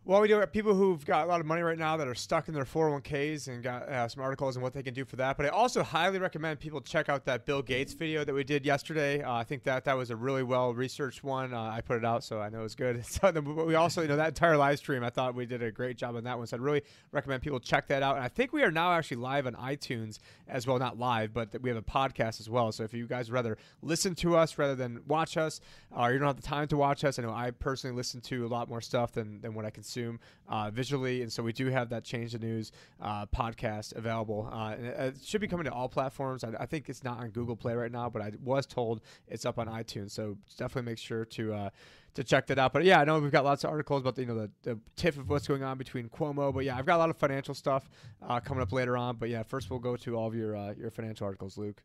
Well, 0.07 0.21
we 0.21 0.27
do 0.27 0.35
have 0.39 0.51
people 0.51 0.75
who've 0.75 1.03
got 1.03 1.25
a 1.25 1.27
lot 1.27 1.39
of 1.39 1.47
money 1.47 1.63
right 1.63 1.79
now 1.79 1.97
that 1.97 2.07
are 2.07 2.13
stuck 2.13 2.47
in 2.47 2.53
their 2.53 2.63
401ks 2.63 3.47
and 3.47 3.63
got 3.63 3.89
uh, 3.89 4.07
some 4.07 4.21
articles 4.21 4.55
on 4.55 4.61
what 4.61 4.71
they 4.71 4.83
can 4.83 4.93
do 4.93 5.03
for 5.03 5.15
that. 5.15 5.35
But 5.35 5.47
I 5.47 5.49
also 5.49 5.81
highly 5.81 6.19
recommend 6.19 6.59
people 6.59 6.79
check 6.79 7.09
out 7.09 7.25
that 7.25 7.47
Bill 7.47 7.63
Gates 7.63 7.93
video 7.93 8.23
that 8.23 8.31
we 8.31 8.43
did 8.43 8.67
yesterday. 8.67 9.23
Uh, 9.23 9.33
I 9.33 9.43
think 9.43 9.63
that 9.63 9.83
that 9.85 9.97
was 9.97 10.11
a 10.11 10.15
really 10.15 10.43
well 10.43 10.75
researched 10.75 11.23
one. 11.23 11.55
Uh, 11.55 11.59
I 11.59 11.81
put 11.81 11.97
it 11.97 12.05
out, 12.05 12.23
so 12.23 12.39
I 12.39 12.49
know 12.49 12.63
it's 12.63 12.75
good. 12.75 13.03
So 13.15 13.31
we 13.31 13.73
also, 13.73 14.01
you 14.03 14.07
know, 14.07 14.17
that 14.17 14.27
entire 14.27 14.57
live 14.57 14.77
stream, 14.77 15.03
I 15.03 15.09
thought 15.09 15.33
we 15.33 15.47
did 15.47 15.63
a 15.63 15.71
great 15.71 15.97
job 15.97 16.15
on 16.15 16.25
that 16.25 16.37
one. 16.37 16.45
So 16.45 16.57
I'd 16.57 16.61
really 16.61 16.83
recommend 17.11 17.41
people 17.41 17.59
check 17.59 17.87
that 17.87 18.03
out. 18.03 18.15
And 18.15 18.23
I 18.23 18.27
think 18.27 18.53
we 18.53 18.61
are 18.61 18.69
now 18.69 18.91
actually 18.91 19.17
live 19.17 19.47
on 19.47 19.53
iTunes 19.55 20.19
as 20.47 20.67
well, 20.67 20.77
not 20.77 20.99
live, 20.99 21.33
but 21.33 21.49
we 21.61 21.69
have 21.69 21.77
a 21.77 21.81
podcast 21.81 22.39
as 22.39 22.47
well. 22.49 22.71
So 22.71 22.83
if 22.83 22.93
you 22.93 23.07
guys 23.07 23.31
rather 23.31 23.57
listen 23.81 24.13
to 24.15 24.35
us 24.35 24.57
rather 24.59 24.75
than 24.75 25.01
watch 25.07 25.37
us, 25.37 25.61
or 25.95 26.11
you 26.11 26.19
don't 26.19 26.27
have 26.27 26.35
the 26.35 26.43
time 26.43 26.67
to 26.67 26.77
watch 26.77 27.03
us, 27.03 27.17
I 27.17 27.23
know 27.23 27.31
I 27.31 27.51
personally 27.51 27.95
listen 27.95 28.21
to 28.21 28.45
a 28.45 28.49
lot 28.49 28.69
more 28.69 28.81
stuff 28.81 29.13
than, 29.13 29.41
than 29.41 29.53
what 29.55 29.65
I 29.65 29.71
consume 29.95 30.19
uh, 30.47 30.69
visually. 30.71 31.21
And 31.21 31.31
so 31.31 31.41
we 31.41 31.53
do 31.53 31.67
have 31.67 31.89
that 31.89 32.03
Change 32.03 32.33
the 32.33 32.39
News 32.39 32.71
uh, 33.01 33.25
podcast 33.27 33.95
available. 33.95 34.49
Uh, 34.51 34.75
and 34.77 34.85
it, 34.85 35.15
should 35.23 35.41
be 35.41 35.47
coming 35.47 35.65
to 35.65 35.71
all 35.71 35.89
platforms. 35.89 36.43
I, 36.43 36.49
I, 36.59 36.65
think 36.65 36.89
it's 36.89 37.03
not 37.03 37.19
on 37.19 37.29
Google 37.29 37.55
Play 37.55 37.73
right 37.73 37.91
now, 37.91 38.09
but 38.09 38.21
I 38.21 38.31
was 38.43 38.65
told 38.65 39.01
it's 39.27 39.45
up 39.45 39.57
on 39.57 39.67
iTunes. 39.67 40.11
So 40.11 40.37
definitely 40.57 40.91
make 40.91 40.97
sure 40.97 41.25
to 41.25 41.53
uh, 41.53 41.69
to 42.15 42.23
check 42.23 42.47
that 42.47 42.59
out. 42.59 42.73
But 42.73 42.83
yeah, 42.83 42.99
I 42.99 43.05
know 43.05 43.19
we've 43.19 43.31
got 43.31 43.43
lots 43.43 43.63
of 43.63 43.71
articles 43.71 44.01
about 44.01 44.15
the, 44.15 44.21
you 44.21 44.27
know 44.27 44.35
the, 44.35 44.51
the 44.63 44.79
tip 44.95 45.17
of 45.17 45.29
what's 45.29 45.47
going 45.47 45.63
on 45.63 45.77
between 45.77 46.09
Cuomo. 46.09 46.53
But 46.53 46.65
yeah, 46.65 46.77
I've 46.77 46.85
got 46.85 46.97
a 46.97 46.99
lot 46.99 47.09
of 47.09 47.17
financial 47.17 47.53
stuff 47.53 47.89
uh, 48.21 48.39
coming 48.39 48.61
up 48.61 48.71
later 48.71 48.97
on. 48.97 49.17
But 49.17 49.29
yeah, 49.29 49.43
first 49.43 49.69
we'll 49.69 49.79
go 49.79 49.95
to 49.97 50.15
all 50.15 50.27
of 50.27 50.35
your 50.35 50.55
uh, 50.55 50.73
your 50.77 50.91
financial 50.91 51.25
articles, 51.25 51.57
Luke. 51.57 51.81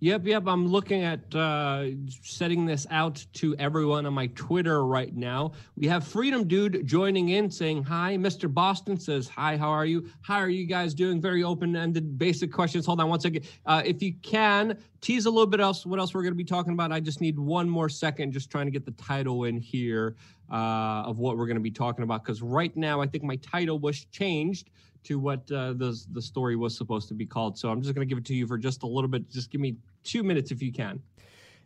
Yep, 0.00 0.26
yep. 0.26 0.44
I'm 0.46 0.68
looking 0.68 1.02
at 1.02 1.34
uh, 1.34 1.86
setting 2.22 2.64
this 2.64 2.86
out 2.88 3.24
to 3.32 3.56
everyone 3.56 4.06
on 4.06 4.14
my 4.14 4.28
Twitter 4.28 4.86
right 4.86 5.12
now. 5.12 5.50
We 5.76 5.88
have 5.88 6.06
Freedom 6.06 6.46
Dude 6.46 6.86
joining 6.86 7.30
in 7.30 7.50
saying 7.50 7.82
hi. 7.82 8.16
Mr. 8.16 8.52
Boston 8.52 9.00
says 9.00 9.26
hi. 9.26 9.56
How 9.56 9.70
are 9.70 9.86
you? 9.86 10.08
How 10.22 10.36
are 10.36 10.48
you 10.48 10.66
guys 10.66 10.94
doing? 10.94 11.20
Very 11.20 11.42
open-ended, 11.42 12.16
basic 12.16 12.52
questions. 12.52 12.86
Hold 12.86 13.00
on 13.00 13.08
one 13.08 13.18
second. 13.18 13.48
Uh, 13.66 13.82
if 13.84 14.00
you 14.00 14.14
can 14.22 14.78
tease 15.00 15.26
a 15.26 15.30
little 15.30 15.48
bit 15.48 15.58
else, 15.58 15.84
what 15.84 15.98
else 15.98 16.14
we're 16.14 16.22
going 16.22 16.32
to 16.32 16.38
be 16.38 16.44
talking 16.44 16.74
about? 16.74 16.92
I 16.92 17.00
just 17.00 17.20
need 17.20 17.36
one 17.36 17.68
more 17.68 17.88
second, 17.88 18.30
just 18.30 18.50
trying 18.50 18.66
to 18.66 18.72
get 18.72 18.84
the 18.84 18.92
title 18.92 19.44
in 19.44 19.58
here 19.58 20.14
uh, 20.48 21.02
of 21.06 21.18
what 21.18 21.36
we're 21.36 21.46
going 21.46 21.56
to 21.56 21.60
be 21.60 21.72
talking 21.72 22.04
about. 22.04 22.22
Because 22.22 22.40
right 22.40 22.76
now, 22.76 23.00
I 23.00 23.06
think 23.08 23.24
my 23.24 23.36
title 23.36 23.80
was 23.80 24.04
changed 24.12 24.70
to 25.04 25.18
what 25.18 25.50
uh, 25.50 25.72
the 25.74 25.98
the 26.12 26.22
story 26.22 26.56
was 26.56 26.76
supposed 26.76 27.08
to 27.08 27.14
be 27.14 27.26
called. 27.26 27.58
So 27.58 27.70
I'm 27.70 27.82
just 27.82 27.94
going 27.94 28.06
to 28.06 28.08
give 28.08 28.18
it 28.18 28.24
to 28.26 28.34
you 28.34 28.46
for 28.46 28.58
just 28.58 28.82
a 28.82 28.86
little 28.86 29.08
bit. 29.08 29.30
Just 29.30 29.50
give 29.50 29.60
me 29.60 29.76
two 30.04 30.22
minutes 30.22 30.50
if 30.50 30.62
you 30.62 30.72
can. 30.72 31.00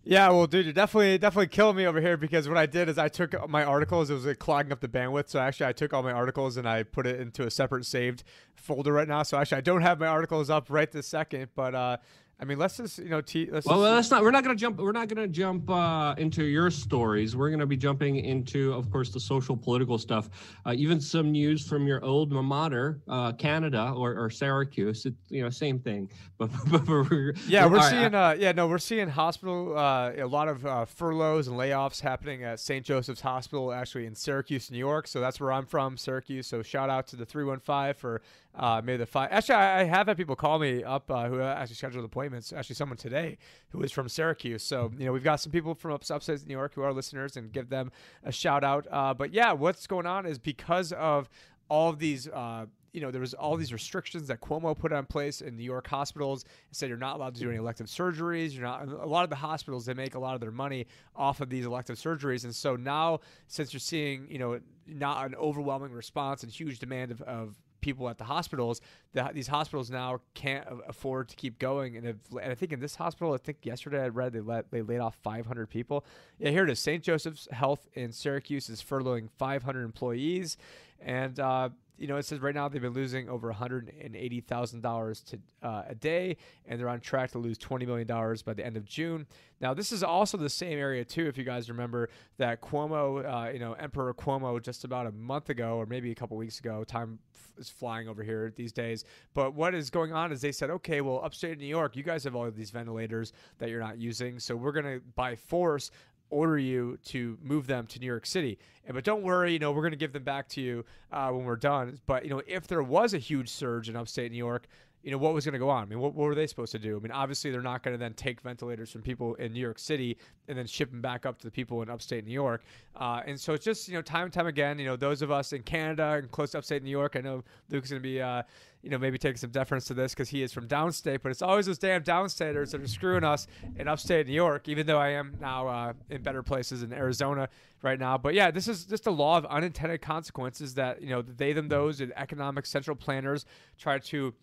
Yeah, 0.04 0.30
well, 0.30 0.48
dude, 0.48 0.64
you're 0.64 0.72
definitely 0.72 1.16
definitely 1.18 1.46
killing 1.46 1.76
me 1.76 1.86
over 1.86 2.00
here 2.00 2.16
because 2.16 2.48
what 2.48 2.58
I 2.58 2.66
did 2.66 2.88
is 2.88 2.98
I 2.98 3.08
took 3.08 3.48
my 3.48 3.62
articles. 3.62 4.10
It 4.10 4.14
was 4.14 4.26
like 4.26 4.40
clogging 4.40 4.72
up 4.72 4.80
the 4.80 4.88
bandwidth, 4.88 5.28
so 5.28 5.38
actually 5.38 5.66
I 5.66 5.72
took 5.72 5.94
all 5.94 6.02
my 6.02 6.10
articles 6.10 6.56
and 6.56 6.68
I 6.68 6.82
put 6.82 7.06
it 7.06 7.20
into 7.20 7.46
a 7.46 7.50
separate 7.50 7.86
saved 7.86 8.24
folder 8.56 8.92
right 8.92 9.06
now. 9.06 9.22
So 9.22 9.38
actually 9.38 9.58
I 9.58 9.60
don't 9.60 9.82
have 9.82 10.00
my 10.00 10.08
articles 10.08 10.50
up 10.50 10.66
right 10.70 10.90
this 10.90 11.06
second, 11.06 11.50
but 11.54 11.76
uh, 11.76 11.96
I 12.40 12.44
mean, 12.44 12.58
let's 12.58 12.76
just 12.76 12.98
you 12.98 13.08
know, 13.08 13.20
t- 13.20 13.48
let's. 13.50 13.66
Well, 13.66 13.82
just, 13.82 13.92
let's 13.92 14.10
not. 14.10 14.22
We're 14.22 14.32
not 14.32 14.42
going 14.42 14.56
to 14.56 14.60
jump. 14.60 14.78
We're 14.78 14.90
not 14.90 15.06
going 15.06 15.22
to 15.22 15.32
jump 15.32 15.70
uh, 15.70 16.16
into 16.18 16.42
your 16.42 16.70
stories. 16.70 17.36
We're 17.36 17.50
going 17.50 17.60
to 17.60 17.66
be 17.66 17.76
jumping 17.76 18.16
into, 18.16 18.72
of 18.72 18.90
course, 18.90 19.10
the 19.10 19.20
social 19.20 19.56
political 19.56 19.96
stuff. 19.96 20.28
Uh, 20.66 20.74
even 20.76 21.00
some 21.00 21.30
news 21.30 21.68
from 21.68 21.86
your 21.86 22.04
old 22.04 22.32
mater, 22.32 23.00
uh, 23.06 23.30
Canada 23.32 23.92
or, 23.96 24.16
or 24.16 24.28
Syracuse. 24.28 25.06
It's 25.06 25.16
you 25.30 25.42
know 25.42 25.50
same 25.50 25.78
thing. 25.78 26.10
But, 26.42 26.50
but 26.72 26.88
we're, 26.88 27.34
yeah, 27.46 27.66
we're, 27.66 27.88
seeing. 27.88 28.12
Right, 28.12 28.32
uh, 28.32 28.34
yeah, 28.36 28.50
no, 28.50 28.66
we're 28.66 28.78
seeing 28.78 29.08
hospital 29.08 29.78
uh, 29.78 30.10
a 30.16 30.26
lot 30.26 30.48
of 30.48 30.66
uh, 30.66 30.86
furloughs 30.86 31.46
and 31.46 31.56
layoffs 31.56 32.00
happening 32.00 32.42
at 32.42 32.58
St. 32.58 32.84
Joseph's 32.84 33.20
Hospital, 33.20 33.72
actually 33.72 34.06
in 34.06 34.16
Syracuse, 34.16 34.68
New 34.68 34.78
York. 34.78 35.06
So 35.06 35.20
that's 35.20 35.38
where 35.38 35.52
I'm 35.52 35.66
from, 35.66 35.96
Syracuse. 35.96 36.48
So 36.48 36.64
shout 36.64 36.90
out 36.90 37.06
to 37.08 37.16
the 37.16 37.24
three 37.24 37.44
one 37.44 37.60
five 37.60 37.96
for 37.96 38.22
uh, 38.54 38.82
maybe 38.84 38.98
the 38.98 39.06
five. 39.06 39.28
Actually, 39.30 39.54
I, 39.56 39.84
have 39.84 40.08
had 40.08 40.16
people 40.16 40.36
call 40.36 40.58
me 40.58 40.84
up 40.84 41.10
uh, 41.10 41.28
who 41.28 41.40
actually 41.40 41.76
scheduled 41.76 42.04
appointments. 42.04 42.31
It's 42.34 42.52
actually, 42.52 42.76
someone 42.76 42.96
today 42.96 43.38
who 43.70 43.82
is 43.82 43.92
from 43.92 44.08
Syracuse. 44.08 44.62
So 44.62 44.92
you 44.98 45.06
know, 45.06 45.12
we've 45.12 45.24
got 45.24 45.40
some 45.40 45.52
people 45.52 45.74
from 45.74 45.92
up 45.92 46.02
upstate 46.10 46.46
New 46.46 46.54
York 46.54 46.74
who 46.74 46.82
are 46.82 46.92
listeners, 46.92 47.36
and 47.36 47.52
give 47.52 47.68
them 47.68 47.92
a 48.24 48.32
shout 48.32 48.64
out. 48.64 48.86
Uh, 48.90 49.14
but 49.14 49.32
yeah, 49.32 49.52
what's 49.52 49.86
going 49.86 50.06
on 50.06 50.26
is 50.26 50.38
because 50.38 50.92
of 50.92 51.28
all 51.68 51.90
of 51.90 51.98
these. 51.98 52.28
Uh, 52.28 52.66
you 52.93 53.01
know, 53.01 53.11
there 53.11 53.20
was 53.20 53.34
all 53.34 53.57
these 53.57 53.72
restrictions 53.72 54.28
that 54.28 54.40
Cuomo 54.40 54.78
put 54.78 54.93
on 54.93 55.07
place 55.07 55.40
in 55.40 55.57
New 55.57 55.64
York 55.64 55.86
hospitals. 55.86 56.45
said 56.72 56.88
you're 56.88 56.99
not 56.99 57.16
allowed 57.16 57.34
to 57.34 57.40
do 57.40 57.49
any 57.49 57.59
elective 57.59 57.86
surgeries. 57.86 58.53
You're 58.53 58.64
not. 58.64 58.86
A 58.86 59.07
lot 59.07 59.24
of 59.24 59.30
the 59.30 59.36
hospitals 59.36 59.86
they 59.86 59.95
make 59.95 60.14
a 60.14 60.18
lot 60.18 60.34
of 60.34 60.40
their 60.40 60.51
money 60.51 60.86
off 61.16 61.40
of 61.40 61.49
these 61.49 61.64
elective 61.64 61.97
surgeries, 61.97 62.45
and 62.45 62.55
so 62.55 62.76
now 62.76 63.20
since 63.49 63.72
you're 63.72 63.80
seeing, 63.80 64.26
you 64.30 64.38
know, 64.38 64.61
not 64.86 65.26
an 65.26 65.34
overwhelming 65.36 65.93
response 65.93 66.43
and 66.43 66.53
huge 66.53 66.78
demand 66.78 67.11
of, 67.11 67.22
of 67.22 67.57
people 67.82 68.09
at 68.09 68.16
the 68.16 68.24
hospitals. 68.24 68.80
The, 69.12 69.30
these 69.34 69.49
hospitals 69.49 69.90
now 69.90 70.20
can't 70.32 70.66
afford 70.88 71.28
to 71.28 71.36
keep 71.36 71.59
going, 71.59 71.97
and, 71.97 72.07
if, 72.07 72.16
and 72.30 72.51
I 72.51 72.55
think 72.55 72.72
in 72.72 72.80
this 72.80 72.97
hospital, 72.97 73.34
I 73.34 73.38
think 73.38 73.59
yesterday 73.64 74.03
I 74.03 74.09
read 74.09 74.32
they 74.32 74.40
let 74.40 74.70
they 74.70 74.80
laid 74.80 75.01
off 75.01 75.16
500 75.22 75.68
people. 75.68 76.07
Yeah, 76.38 76.51
here 76.51 76.64
it 76.64 76.70
is. 76.70 76.78
St. 76.78 77.03
Joseph's 77.03 77.49
Health 77.53 77.86
in 77.93 78.12
Syracuse 78.12 78.70
is 78.70 78.82
furloughing 78.82 79.28
500 79.36 79.82
employees, 79.82 80.57
and 81.01 81.38
uh, 81.38 81.68
you 81.99 82.07
know, 82.07 82.16
it 82.16 82.24
says 82.24 82.40
right 82.40 82.55
now 82.55 82.68
they've 82.68 82.82
been 82.82 82.93
losing 82.93 83.28
over 83.28 83.53
$180,000 83.53 85.24
to 85.24 85.38
uh, 85.62 85.84
a 85.88 85.95
day, 85.95 86.36
and 86.66 86.80
they're 86.80 86.88
on 86.88 87.01
track 87.01 87.30
to 87.32 87.38
lose 87.38 87.59
$20 87.59 87.86
million 87.86 88.07
by 88.45 88.55
the 88.55 88.64
end 88.64 88.76
of 88.76 88.84
June. 88.84 89.26
Now, 89.61 89.74
this 89.74 89.93
is 89.93 90.03
also 90.03 90.36
the 90.36 90.51
same 90.51 90.78
area 90.78 91.05
too. 91.05 91.28
If 91.28 91.38
you 91.38 91.45
guys 91.45 91.68
remember 91.68 92.09
that 92.38 92.61
Cuomo, 92.61 93.24
uh, 93.24 93.51
you 93.53 93.61
know, 93.61 93.74
Emperor 93.74 94.12
Cuomo, 94.14 94.61
just 94.61 94.84
about 94.84 95.07
a 95.07 95.12
month 95.12 95.51
ago 95.51 95.76
or 95.76 95.86
maybe 95.86 96.11
a 96.11 96.14
couple 96.14 96.36
weeks 96.36 96.59
ago, 96.59 96.82
time 96.82 97.20
f- 97.32 97.51
is 97.59 97.68
flying 97.68 98.09
over 98.09 98.24
here 98.24 98.53
these 98.57 98.72
days. 98.72 99.05
But 99.34 99.55
what 99.55 99.74
is 99.74 99.88
going 99.88 100.12
on 100.12 100.32
is 100.32 100.40
they 100.40 100.51
said, 100.51 100.70
okay, 100.70 101.01
well, 101.01 101.20
upstate 101.22 101.59
New 101.59 101.66
York, 101.66 101.95
you 101.95 102.03
guys 102.03 102.24
have 102.24 102.34
all 102.34 102.47
of 102.47 102.57
these 102.57 102.70
ventilators 102.70 103.32
that 103.59 103.68
you're 103.68 103.80
not 103.80 103.99
using, 103.99 104.40
so 104.40 104.57
we're 104.57 104.72
going 104.72 104.86
to 104.86 105.01
by 105.14 105.36
force 105.36 105.90
order 106.32 106.58
you 106.58 106.98
to 107.04 107.38
move 107.42 107.66
them 107.66 107.86
to 107.86 108.00
New 108.00 108.06
York 108.06 108.26
City. 108.26 108.58
And, 108.86 108.94
but 108.94 109.04
don't 109.04 109.22
worry, 109.22 109.52
you 109.52 109.58
know, 109.58 109.70
we're 109.70 109.82
going 109.82 109.92
to 109.92 109.96
give 109.96 110.12
them 110.12 110.24
back 110.24 110.48
to 110.50 110.60
you 110.60 110.84
uh, 111.12 111.30
when 111.30 111.44
we're 111.44 111.56
done. 111.56 111.98
But, 112.06 112.24
you 112.24 112.30
know, 112.30 112.42
if 112.46 112.66
there 112.66 112.82
was 112.82 113.14
a 113.14 113.18
huge 113.18 113.48
surge 113.48 113.88
in 113.88 113.96
upstate 113.96 114.32
New 114.32 114.38
York, 114.38 114.66
you 115.02 115.10
know, 115.10 115.18
what 115.18 115.34
was 115.34 115.44
going 115.44 115.54
to 115.54 115.58
go 115.58 115.68
on? 115.68 115.82
I 115.82 115.86
mean, 115.86 115.98
what, 115.98 116.14
what 116.14 116.26
were 116.26 116.34
they 116.34 116.46
supposed 116.46 116.70
to 116.72 116.78
do? 116.78 116.96
I 116.96 117.00
mean, 117.00 117.10
obviously, 117.10 117.50
they're 117.50 117.60
not 117.60 117.82
going 117.82 117.94
to 117.94 117.98
then 117.98 118.14
take 118.14 118.40
ventilators 118.40 118.90
from 118.90 119.02
people 119.02 119.34
in 119.34 119.52
New 119.52 119.60
York 119.60 119.80
City 119.80 120.16
and 120.46 120.56
then 120.56 120.66
ship 120.66 120.90
them 120.90 121.00
back 121.00 121.26
up 121.26 121.38
to 121.38 121.44
the 121.44 121.50
people 121.50 121.82
in 121.82 121.90
upstate 121.90 122.24
New 122.24 122.32
York. 122.32 122.62
Uh, 122.94 123.20
and 123.26 123.38
so 123.38 123.52
it's 123.52 123.64
just, 123.64 123.88
you 123.88 123.94
know, 123.94 124.02
time 124.02 124.24
and 124.24 124.32
time 124.32 124.46
again, 124.46 124.78
you 124.78 124.84
know, 124.84 124.94
those 124.94 125.20
of 125.20 125.32
us 125.32 125.52
in 125.52 125.62
Canada 125.62 126.12
and 126.12 126.30
close 126.30 126.52
to 126.52 126.58
upstate 126.58 126.84
New 126.84 126.90
York, 126.90 127.16
I 127.16 127.20
know 127.20 127.42
Luke's 127.68 127.90
going 127.90 128.00
to 128.00 128.08
be, 128.08 128.22
uh, 128.22 128.42
you 128.82 128.90
know, 128.90 128.98
maybe 128.98 129.16
taking 129.16 129.36
some 129.36 129.50
deference 129.50 129.84
to 129.86 129.94
this 129.94 130.12
because 130.12 130.28
he 130.28 130.42
is 130.42 130.52
from 130.52 130.66
downstate, 130.66 131.22
but 131.22 131.30
it's 131.30 131.42
always 131.42 131.66
those 131.66 131.78
damn 131.78 132.02
downstaters 132.02 132.72
that 132.72 132.80
are 132.80 132.88
screwing 132.88 133.22
us 133.24 133.46
in 133.76 133.86
upstate 133.86 134.26
New 134.26 134.32
York, 134.32 134.68
even 134.68 134.86
though 134.86 134.98
I 134.98 135.10
am 135.10 135.36
now 135.40 135.68
uh, 135.68 135.92
in 136.10 136.22
better 136.22 136.42
places 136.42 136.82
in 136.82 136.92
Arizona 136.92 137.48
right 137.82 137.98
now. 137.98 138.18
But 138.18 138.34
yeah, 138.34 138.50
this 138.50 138.66
is 138.66 138.84
just 138.84 139.06
a 139.06 139.10
law 139.10 139.38
of 139.38 139.46
unintended 139.46 140.02
consequences 140.02 140.74
that, 140.74 141.00
you 141.00 141.10
know, 141.10 141.22
they, 141.22 141.52
them, 141.52 141.68
those, 141.68 142.00
and 142.00 142.12
economic 142.16 142.66
central 142.66 142.96
planners 142.96 143.46
try 143.78 143.98
to 143.98 144.34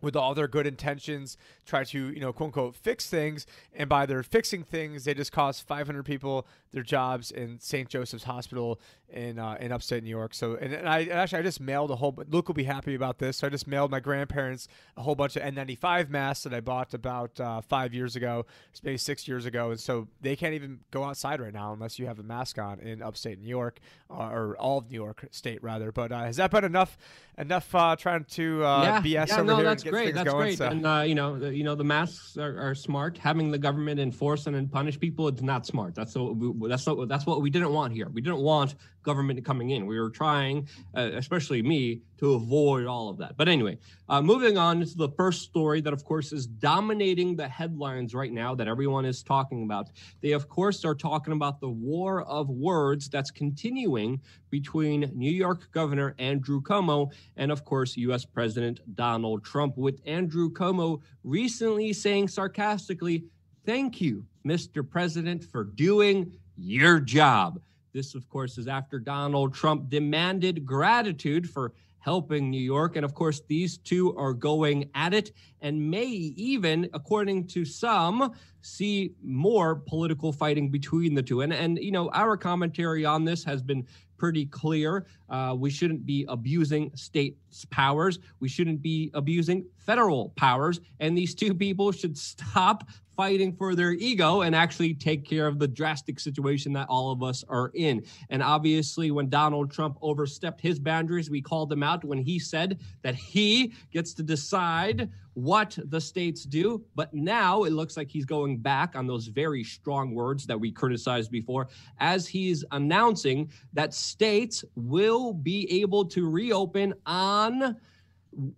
with 0.00 0.16
all 0.16 0.34
their 0.34 0.48
good 0.48 0.66
intentions, 0.66 1.36
try 1.66 1.84
to, 1.84 2.10
you 2.10 2.20
know, 2.20 2.32
quote 2.32 2.48
unquote, 2.48 2.76
fix 2.76 3.08
things. 3.08 3.46
And 3.74 3.88
by 3.88 4.06
their 4.06 4.22
fixing 4.22 4.62
things, 4.62 5.04
they 5.04 5.14
just 5.14 5.32
cost 5.32 5.66
500 5.66 6.04
people 6.04 6.46
their 6.72 6.82
jobs 6.82 7.30
in 7.30 7.58
St. 7.58 7.88
Joseph's 7.88 8.24
Hospital 8.24 8.80
in 9.08 9.38
uh, 9.38 9.56
in 9.60 9.72
upstate 9.72 10.04
New 10.04 10.10
York. 10.10 10.34
So, 10.34 10.54
and, 10.54 10.72
and 10.72 10.88
I 10.88 11.04
actually 11.06 11.40
I 11.40 11.42
just 11.42 11.60
mailed 11.60 11.90
a 11.90 11.96
whole. 11.96 12.16
Luke 12.28 12.48
will 12.48 12.54
be 12.54 12.64
happy 12.64 12.94
about 12.94 13.18
this. 13.18 13.38
So 13.38 13.46
I 13.46 13.50
just 13.50 13.66
mailed 13.66 13.90
my 13.90 14.00
grandparents 14.00 14.68
a 14.96 15.02
whole 15.02 15.14
bunch 15.14 15.36
of 15.36 15.42
N95 15.42 16.08
masks 16.08 16.44
that 16.44 16.54
I 16.54 16.60
bought 16.60 16.94
about 16.94 17.38
uh, 17.40 17.60
five 17.60 17.92
years 17.92 18.14
ago, 18.14 18.46
maybe 18.82 18.98
six 18.98 19.26
years 19.26 19.46
ago, 19.46 19.70
and 19.70 19.80
so 19.80 20.08
they 20.20 20.36
can't 20.36 20.54
even 20.54 20.80
go 20.90 21.04
outside 21.04 21.40
right 21.40 21.52
now 21.52 21.72
unless 21.72 21.98
you 21.98 22.06
have 22.06 22.18
a 22.18 22.22
mask 22.22 22.58
on 22.58 22.78
in 22.80 23.02
upstate 23.02 23.40
New 23.40 23.48
York 23.48 23.80
uh, 24.10 24.28
or 24.28 24.56
all 24.56 24.78
of 24.78 24.90
New 24.90 24.96
York 24.96 25.26
State 25.32 25.62
rather. 25.62 25.90
But 25.90 26.12
uh, 26.12 26.24
has 26.24 26.36
that 26.36 26.50
been 26.50 26.64
enough? 26.64 26.96
Enough 27.36 27.74
uh, 27.74 27.96
trying 27.96 28.24
to 28.24 28.64
uh, 28.64 28.82
yeah, 28.82 29.00
BS 29.00 29.28
yeah, 29.28 29.34
over 29.36 29.44
no, 29.44 29.56
here 29.56 29.89
great. 29.90 30.14
that's 30.14 30.28
going. 30.28 30.38
great. 30.38 30.58
So. 30.58 30.66
And 30.66 31.08
you 31.08 31.14
know, 31.14 31.38
the, 31.38 31.54
you 31.54 31.64
know, 31.64 31.74
the 31.74 31.84
masks 31.84 32.36
are, 32.36 32.70
are, 32.70 32.74
smart. 32.74 33.18
Having 33.18 33.50
the 33.50 33.58
government 33.58 34.00
enforce 34.00 34.46
and 34.46 34.70
punish 34.70 34.98
people, 34.98 35.28
it's 35.28 35.42
not 35.42 35.66
smart. 35.66 35.94
That's 35.94 36.14
what 36.14 36.36
we, 36.36 36.68
that's 36.68 36.86
what 36.86 37.08
that's 37.08 37.26
what 37.26 37.42
we 37.42 37.50
didn't 37.50 37.72
want 37.72 37.92
here. 37.92 38.08
We 38.08 38.20
didn't 38.20 38.40
want 38.40 38.74
government 39.02 39.44
coming 39.44 39.70
in. 39.70 39.86
We 39.86 39.98
were 39.98 40.10
trying, 40.10 40.68
uh, 40.96 41.10
especially 41.14 41.62
me, 41.62 42.02
to 42.20 42.34
avoid 42.34 42.86
all 42.86 43.08
of 43.08 43.16
that. 43.16 43.36
But 43.36 43.48
anyway, 43.48 43.78
uh, 44.08 44.20
moving 44.20 44.58
on 44.58 44.84
to 44.84 44.96
the 44.96 45.08
first 45.08 45.42
story 45.42 45.80
that, 45.80 45.92
of 45.92 46.04
course, 46.04 46.32
is 46.32 46.46
dominating 46.46 47.34
the 47.34 47.48
headlines 47.48 48.14
right 48.14 48.30
now 48.30 48.54
that 48.54 48.68
everyone 48.68 49.06
is 49.06 49.22
talking 49.22 49.64
about. 49.64 49.88
They, 50.20 50.32
of 50.32 50.46
course, 50.46 50.84
are 50.84 50.94
talking 50.94 51.32
about 51.32 51.60
the 51.60 51.70
war 51.70 52.22
of 52.22 52.50
words 52.50 53.08
that's 53.08 53.30
continuing 53.30 54.20
between 54.50 55.10
New 55.14 55.32
York 55.32 55.70
Governor 55.72 56.14
Andrew 56.18 56.60
Cuomo 56.60 57.10
and, 57.38 57.50
of 57.50 57.64
course, 57.64 57.96
U.S. 57.96 58.26
President 58.26 58.80
Donald 58.94 59.42
Trump, 59.42 59.78
with 59.78 60.00
Andrew 60.04 60.50
Cuomo 60.50 61.00
recently 61.24 61.92
saying 61.94 62.28
sarcastically, 62.28 63.24
Thank 63.64 64.00
you, 64.00 64.24
Mr. 64.46 64.88
President, 64.88 65.44
for 65.44 65.64
doing 65.64 66.32
your 66.56 66.98
job. 66.98 67.60
This, 67.92 68.14
of 68.14 68.28
course, 68.28 68.56
is 68.58 68.68
after 68.68 68.98
Donald 68.98 69.54
Trump 69.54 69.90
demanded 69.90 70.64
gratitude 70.64 71.48
for 71.48 71.72
helping 72.00 72.50
New 72.50 72.60
York. 72.60 72.96
And 72.96 73.04
of 73.04 73.14
course, 73.14 73.42
these 73.46 73.78
two 73.78 74.16
are 74.16 74.32
going 74.32 74.90
at 74.94 75.14
it 75.14 75.32
and 75.60 75.90
may 75.90 76.06
even, 76.06 76.88
according 76.92 77.46
to 77.48 77.64
some, 77.64 78.32
see 78.62 79.12
more 79.22 79.76
political 79.76 80.32
fighting 80.32 80.70
between 80.70 81.14
the 81.14 81.22
two. 81.22 81.42
And, 81.42 81.52
and 81.52 81.78
you 81.78 81.92
know, 81.92 82.10
our 82.10 82.36
commentary 82.36 83.04
on 83.04 83.24
this 83.24 83.44
has 83.44 83.62
been 83.62 83.86
pretty 84.16 84.44
clear. 84.44 85.06
Uh, 85.30 85.56
we 85.58 85.70
shouldn't 85.70 86.04
be 86.04 86.26
abusing 86.28 86.90
states' 86.94 87.64
powers. 87.70 88.18
We 88.38 88.48
shouldn't 88.48 88.82
be 88.82 89.10
abusing 89.14 89.64
federal 89.78 90.30
powers. 90.36 90.80
And 91.00 91.16
these 91.16 91.34
two 91.34 91.54
people 91.54 91.90
should 91.90 92.18
stop 92.18 92.86
fighting 93.20 93.52
for 93.52 93.74
their 93.74 93.92
ego 93.92 94.40
and 94.40 94.56
actually 94.56 94.94
take 94.94 95.26
care 95.26 95.46
of 95.46 95.58
the 95.58 95.68
drastic 95.68 96.18
situation 96.18 96.72
that 96.72 96.88
all 96.88 97.12
of 97.12 97.22
us 97.22 97.44
are 97.50 97.70
in. 97.74 98.02
And 98.30 98.42
obviously, 98.42 99.10
when 99.10 99.28
Donald 99.28 99.70
Trump 99.70 99.98
overstepped 100.00 100.58
his 100.58 100.78
boundaries, 100.78 101.28
we 101.28 101.42
called 101.42 101.70
him 101.70 101.82
out 101.82 102.02
when 102.02 102.16
he 102.16 102.38
said 102.38 102.80
that 103.02 103.14
he 103.14 103.74
gets 103.92 104.14
to 104.14 104.22
decide 104.22 105.10
what 105.34 105.78
the 105.84 106.00
states 106.00 106.44
do. 106.44 106.82
But 106.94 107.12
now 107.12 107.64
it 107.64 107.72
looks 107.72 107.94
like 107.98 108.10
he's 108.10 108.24
going 108.24 108.56
back 108.56 108.96
on 108.96 109.06
those 109.06 109.26
very 109.26 109.64
strong 109.64 110.14
words 110.14 110.46
that 110.46 110.58
we 110.58 110.72
criticized 110.72 111.30
before 111.30 111.68
as 111.98 112.26
he's 112.26 112.64
announcing 112.70 113.50
that 113.74 113.92
states 113.92 114.64
will 114.76 115.34
be 115.34 115.70
able 115.82 116.06
to 116.06 116.26
reopen 116.26 116.94
on 117.04 117.76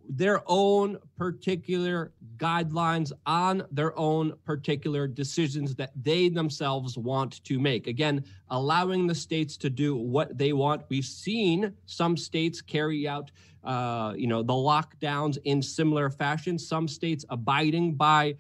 their 0.08 0.42
own 0.46 0.98
particular 1.16 2.12
guidelines 2.36 3.12
on 3.26 3.62
their 3.70 3.98
own 3.98 4.32
particular 4.44 5.06
decisions 5.06 5.74
that 5.76 5.92
they 6.00 6.28
themselves 6.28 6.98
want 6.98 7.42
to 7.44 7.58
make. 7.58 7.86
Again, 7.86 8.24
allowing 8.50 9.06
the 9.06 9.14
states 9.14 9.56
to 9.58 9.70
do 9.70 9.96
what 9.96 10.36
they 10.36 10.52
want. 10.52 10.82
We've 10.88 11.04
seen 11.04 11.72
some 11.86 12.16
states 12.16 12.60
carry 12.60 13.08
out, 13.08 13.30
uh, 13.64 14.12
you 14.16 14.26
know, 14.26 14.42
the 14.42 14.52
lockdowns 14.52 15.38
in 15.44 15.62
similar 15.62 16.10
fashion. 16.10 16.58
Some 16.58 16.88
states 16.88 17.24
abiding 17.30 17.94
by 17.94 18.36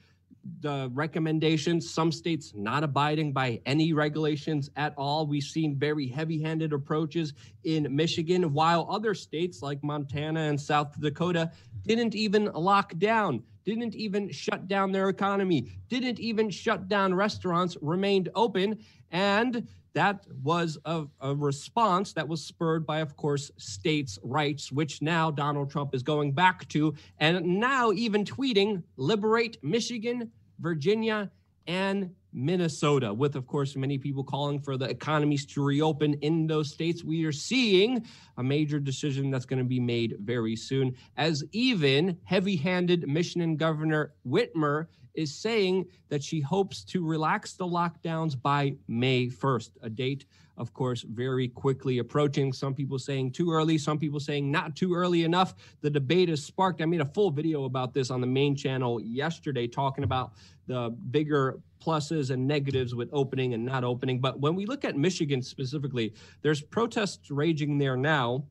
the 0.60 0.90
recommendations, 0.92 1.90
some 1.90 2.10
states 2.10 2.52
not 2.54 2.82
abiding 2.84 3.32
by 3.32 3.60
any 3.66 3.92
regulations 3.92 4.70
at 4.76 4.94
all. 4.96 5.26
We've 5.26 5.42
seen 5.42 5.76
very 5.78 6.08
heavy 6.08 6.40
handed 6.40 6.72
approaches 6.72 7.32
in 7.64 7.94
Michigan, 7.94 8.52
while 8.52 8.86
other 8.90 9.14
states 9.14 9.62
like 9.62 9.82
Montana 9.82 10.40
and 10.40 10.60
South 10.60 10.98
Dakota 11.00 11.50
didn't 11.86 12.14
even 12.14 12.46
lock 12.46 12.96
down, 12.98 13.42
didn't 13.64 13.94
even 13.94 14.30
shut 14.30 14.68
down 14.68 14.92
their 14.92 15.08
economy, 15.08 15.68
didn't 15.88 16.18
even 16.18 16.50
shut 16.50 16.88
down 16.88 17.14
restaurants, 17.14 17.76
remained 17.80 18.28
open. 18.34 18.78
And 19.10 19.68
that 19.94 20.24
was 20.42 20.78
a, 20.84 21.04
a, 21.20 21.34
response 21.34 22.12
that 22.14 22.26
was 22.26 22.42
spurred 22.42 22.86
by, 22.86 23.00
of 23.00 23.16
course, 23.16 23.50
states' 23.58 24.18
rights, 24.22 24.72
which 24.72 25.02
now 25.02 25.30
Donald 25.30 25.70
Trump 25.70 25.94
is 25.94 26.02
going 26.02 26.32
back 26.32 26.68
to, 26.68 26.94
and 27.18 27.44
now 27.60 27.92
even 27.92 28.24
tweeting, 28.24 28.82
liberate 28.96 29.58
Michigan, 29.62 30.30
Virginia, 30.60 31.30
and 31.66 32.10
Minnesota, 32.32 33.12
with, 33.12 33.36
of 33.36 33.46
course, 33.46 33.76
many 33.76 33.98
people 33.98 34.24
calling 34.24 34.58
for 34.58 34.76
the 34.76 34.86
economies 34.86 35.44
to 35.46 35.62
reopen 35.62 36.14
in 36.14 36.46
those 36.46 36.70
states. 36.70 37.04
We 37.04 37.24
are 37.24 37.32
seeing 37.32 38.04
a 38.38 38.42
major 38.42 38.80
decision 38.80 39.30
that's 39.30 39.44
going 39.44 39.58
to 39.58 39.64
be 39.64 39.80
made 39.80 40.16
very 40.20 40.56
soon, 40.56 40.96
as 41.16 41.44
even 41.52 42.16
heavy 42.24 42.56
handed 42.56 43.06
Michigan 43.06 43.56
Governor 43.56 44.14
Whitmer 44.26 44.86
is 45.14 45.34
saying 45.34 45.86
that 46.08 46.22
she 46.22 46.40
hopes 46.40 46.84
to 46.84 47.06
relax 47.06 47.54
the 47.54 47.66
lockdowns 47.66 48.40
by 48.40 48.74
May 48.88 49.26
1st, 49.26 49.70
a 49.82 49.90
date, 49.90 50.26
of 50.56 50.72
course, 50.72 51.02
very 51.02 51.48
quickly 51.48 51.98
approaching. 51.98 52.52
Some 52.52 52.74
people 52.74 52.98
saying 52.98 53.32
too 53.32 53.50
early, 53.52 53.78
some 53.78 53.98
people 53.98 54.20
saying 54.20 54.50
not 54.50 54.76
too 54.76 54.94
early 54.94 55.24
enough. 55.24 55.54
The 55.80 55.90
debate 55.90 56.28
is 56.28 56.44
sparked. 56.44 56.82
I 56.82 56.86
made 56.86 57.00
a 57.00 57.06
full 57.06 57.30
video 57.30 57.64
about 57.64 57.94
this 57.94 58.10
on 58.10 58.20
the 58.20 58.26
main 58.26 58.54
channel 58.54 59.00
yesterday, 59.00 59.66
talking 59.66 60.04
about 60.04 60.32
the 60.66 60.90
bigger 61.10 61.60
pluses 61.82 62.30
and 62.30 62.46
negatives 62.46 62.94
with 62.94 63.08
opening 63.12 63.54
and 63.54 63.64
not 63.64 63.82
opening. 63.82 64.20
But 64.20 64.40
when 64.40 64.54
we 64.54 64.66
look 64.66 64.84
at 64.84 64.96
Michigan 64.96 65.42
specifically, 65.42 66.14
there's 66.42 66.62
protests 66.62 67.30
raging 67.30 67.78
there 67.78 67.96
now. 67.96 68.44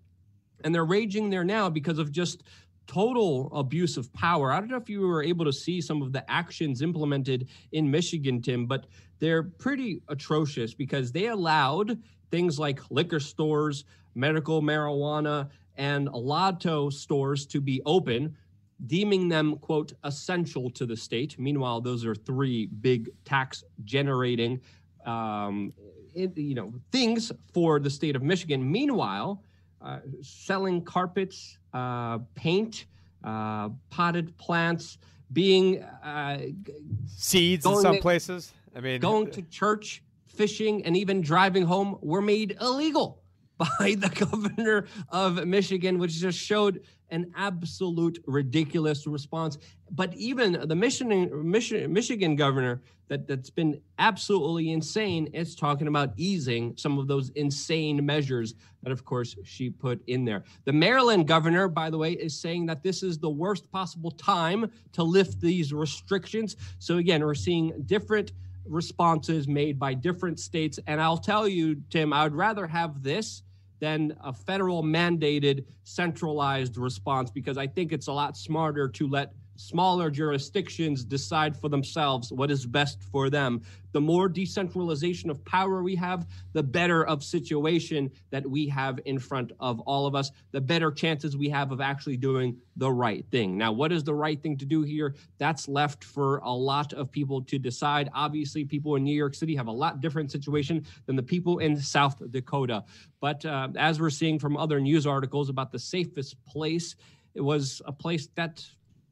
And 0.63 0.75
they're 0.75 0.85
raging 0.85 1.31
there 1.31 1.43
now 1.43 1.71
because 1.71 1.97
of 1.97 2.11
just 2.11 2.43
total 2.87 3.49
abuse 3.53 3.97
of 3.97 4.11
power. 4.13 4.51
I 4.51 4.59
don't 4.59 4.69
know 4.69 4.77
if 4.77 4.89
you 4.89 5.01
were 5.01 5.23
able 5.23 5.45
to 5.45 5.53
see 5.53 5.81
some 5.81 6.01
of 6.01 6.11
the 6.11 6.29
actions 6.29 6.81
implemented 6.81 7.47
in 7.71 7.89
Michigan, 7.89 8.41
Tim, 8.41 8.65
but 8.65 8.87
they're 9.19 9.43
pretty 9.43 10.01
atrocious 10.07 10.73
because 10.73 11.11
they 11.11 11.27
allowed 11.27 12.01
things 12.31 12.59
like 12.59 12.79
liquor 12.89 13.19
stores, 13.19 13.85
medical 14.15 14.61
marijuana, 14.61 15.49
and 15.75 16.09
lotto 16.09 16.89
stores 16.89 17.45
to 17.47 17.61
be 17.61 17.81
open, 17.85 18.35
deeming 18.87 19.29
them, 19.29 19.57
quote, 19.57 19.93
essential 20.03 20.69
to 20.71 20.85
the 20.85 20.97
state. 20.97 21.37
Meanwhile, 21.39 21.81
those 21.81 22.05
are 22.05 22.15
three 22.15 22.67
big 22.67 23.09
tax 23.25 23.63
generating 23.83 24.59
um, 25.05 25.73
you 26.13 26.55
know, 26.55 26.73
things 26.91 27.31
for 27.53 27.79
the 27.79 27.89
state 27.89 28.15
of 28.15 28.23
Michigan. 28.23 28.69
Meanwhile, 28.69 29.43
selling 30.21 30.83
carpets, 30.83 31.57
uh, 31.73 32.19
paint, 32.35 32.85
uh, 33.23 33.69
potted 33.89 34.37
plants, 34.37 34.97
being 35.31 35.83
uh, 35.83 36.39
seeds 37.07 37.65
in 37.65 37.81
some 37.81 37.95
to, 37.95 38.01
places. 38.01 38.53
I 38.75 38.81
mean, 38.81 38.99
going 38.99 39.31
to 39.31 39.41
church, 39.43 40.03
fishing, 40.27 40.85
and 40.85 40.95
even 40.97 41.21
driving 41.21 41.63
home 41.63 41.97
were 42.01 42.21
made 42.21 42.57
illegal 42.59 43.21
by 43.57 43.95
the 43.97 44.09
governor 44.09 44.87
of 45.09 45.45
Michigan, 45.45 45.99
which 45.99 46.13
just 46.13 46.39
showed 46.39 46.81
an 47.09 47.31
absolute 47.35 48.19
ridiculous 48.25 49.05
response. 49.05 49.57
But 49.91 50.15
even 50.15 50.67
the 50.67 50.75
Michigan, 50.75 51.29
Michigan, 51.49 51.91
Michigan 51.91 52.35
governor 52.35 52.81
that, 53.11 53.27
that's 53.27 53.49
been 53.49 53.81
absolutely 53.99 54.71
insane 54.71 55.27
is 55.33 55.53
talking 55.53 55.87
about 55.87 56.13
easing 56.15 56.73
some 56.77 56.97
of 56.97 57.09
those 57.09 57.29
insane 57.31 58.05
measures 58.05 58.55
that, 58.83 58.91
of 58.93 59.03
course, 59.03 59.35
she 59.43 59.69
put 59.69 60.01
in 60.07 60.23
there. 60.23 60.45
The 60.63 60.71
Maryland 60.71 61.27
governor, 61.27 61.67
by 61.67 61.89
the 61.89 61.97
way, 61.97 62.13
is 62.13 62.39
saying 62.39 62.67
that 62.67 62.83
this 62.83 63.03
is 63.03 63.19
the 63.19 63.29
worst 63.29 63.69
possible 63.69 64.11
time 64.11 64.71
to 64.93 65.03
lift 65.03 65.41
these 65.41 65.73
restrictions. 65.73 66.55
So, 66.79 66.99
again, 66.99 67.21
we're 67.21 67.35
seeing 67.35 67.83
different 67.85 68.31
responses 68.65 69.45
made 69.45 69.77
by 69.77 69.93
different 69.93 70.39
states. 70.39 70.79
And 70.87 71.01
I'll 71.01 71.17
tell 71.17 71.49
you, 71.49 71.81
Tim, 71.89 72.13
I 72.13 72.23
would 72.23 72.35
rather 72.35 72.65
have 72.65 73.03
this 73.03 73.43
than 73.81 74.15
a 74.23 74.31
federal 74.31 74.83
mandated 74.83 75.65
centralized 75.83 76.77
response 76.77 77.29
because 77.29 77.57
I 77.57 77.67
think 77.67 77.91
it's 77.91 78.07
a 78.07 78.13
lot 78.13 78.37
smarter 78.37 78.87
to 78.87 79.07
let 79.09 79.33
smaller 79.61 80.09
jurisdictions 80.09 81.03
decide 81.03 81.55
for 81.55 81.69
themselves 81.69 82.31
what 82.31 82.49
is 82.49 82.65
best 82.65 83.03
for 83.03 83.29
them. 83.29 83.61
The 83.93 84.01
more 84.01 84.29
decentralization 84.29 85.29
of 85.29 85.43
power 85.43 85.83
we 85.83 85.95
have, 85.95 86.25
the 86.53 86.63
better 86.63 87.05
of 87.05 87.23
situation 87.23 88.09
that 88.29 88.49
we 88.49 88.67
have 88.69 88.99
in 89.05 89.19
front 89.19 89.51
of 89.59 89.79
all 89.81 90.07
of 90.07 90.15
us, 90.15 90.31
the 90.51 90.61
better 90.61 90.91
chances 90.91 91.35
we 91.35 91.49
have 91.49 91.71
of 91.71 91.81
actually 91.81 92.17
doing 92.17 92.57
the 92.77 92.91
right 92.91 93.25
thing. 93.31 93.57
Now, 93.57 93.71
what 93.71 93.91
is 93.91 94.03
the 94.03 94.13
right 94.13 94.41
thing 94.41 94.57
to 94.57 94.65
do 94.65 94.81
here? 94.81 95.15
That's 95.37 95.67
left 95.67 96.03
for 96.03 96.37
a 96.37 96.51
lot 96.51 96.93
of 96.93 97.11
people 97.11 97.41
to 97.43 97.59
decide. 97.59 98.09
Obviously, 98.13 98.63
people 98.63 98.95
in 98.95 99.03
New 99.03 99.15
York 99.15 99.35
City 99.35 99.55
have 99.55 99.67
a 99.67 99.71
lot 99.71 100.01
different 100.01 100.31
situation 100.31 100.85
than 101.05 101.15
the 101.15 101.23
people 101.23 101.59
in 101.59 101.75
South 101.77 102.21
Dakota. 102.31 102.85
But 103.19 103.45
uh, 103.45 103.69
as 103.75 103.99
we're 103.99 104.09
seeing 104.09 104.39
from 104.39 104.57
other 104.57 104.79
news 104.79 105.05
articles 105.05 105.49
about 105.49 105.71
the 105.71 105.79
safest 105.79 106.43
place, 106.45 106.95
it 107.33 107.41
was 107.41 107.81
a 107.85 107.91
place 107.91 108.27
that 108.35 108.65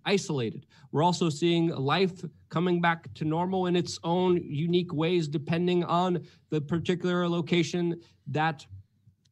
isolated. 0.06 0.66
We're 0.92 1.04
also 1.04 1.30
seeing 1.30 1.70
life 1.70 2.24
coming 2.50 2.82
back 2.82 3.14
to 3.16 3.26
normal 3.26 3.68
in 3.68 3.76
its 3.76 4.00
own 4.04 4.38
unique 4.38 4.94
ways, 4.94 5.28
depending 5.28 5.84
on 5.84 6.26
the 6.50 6.62
particular 6.62 7.28
location 7.28 8.02
that 8.28 8.66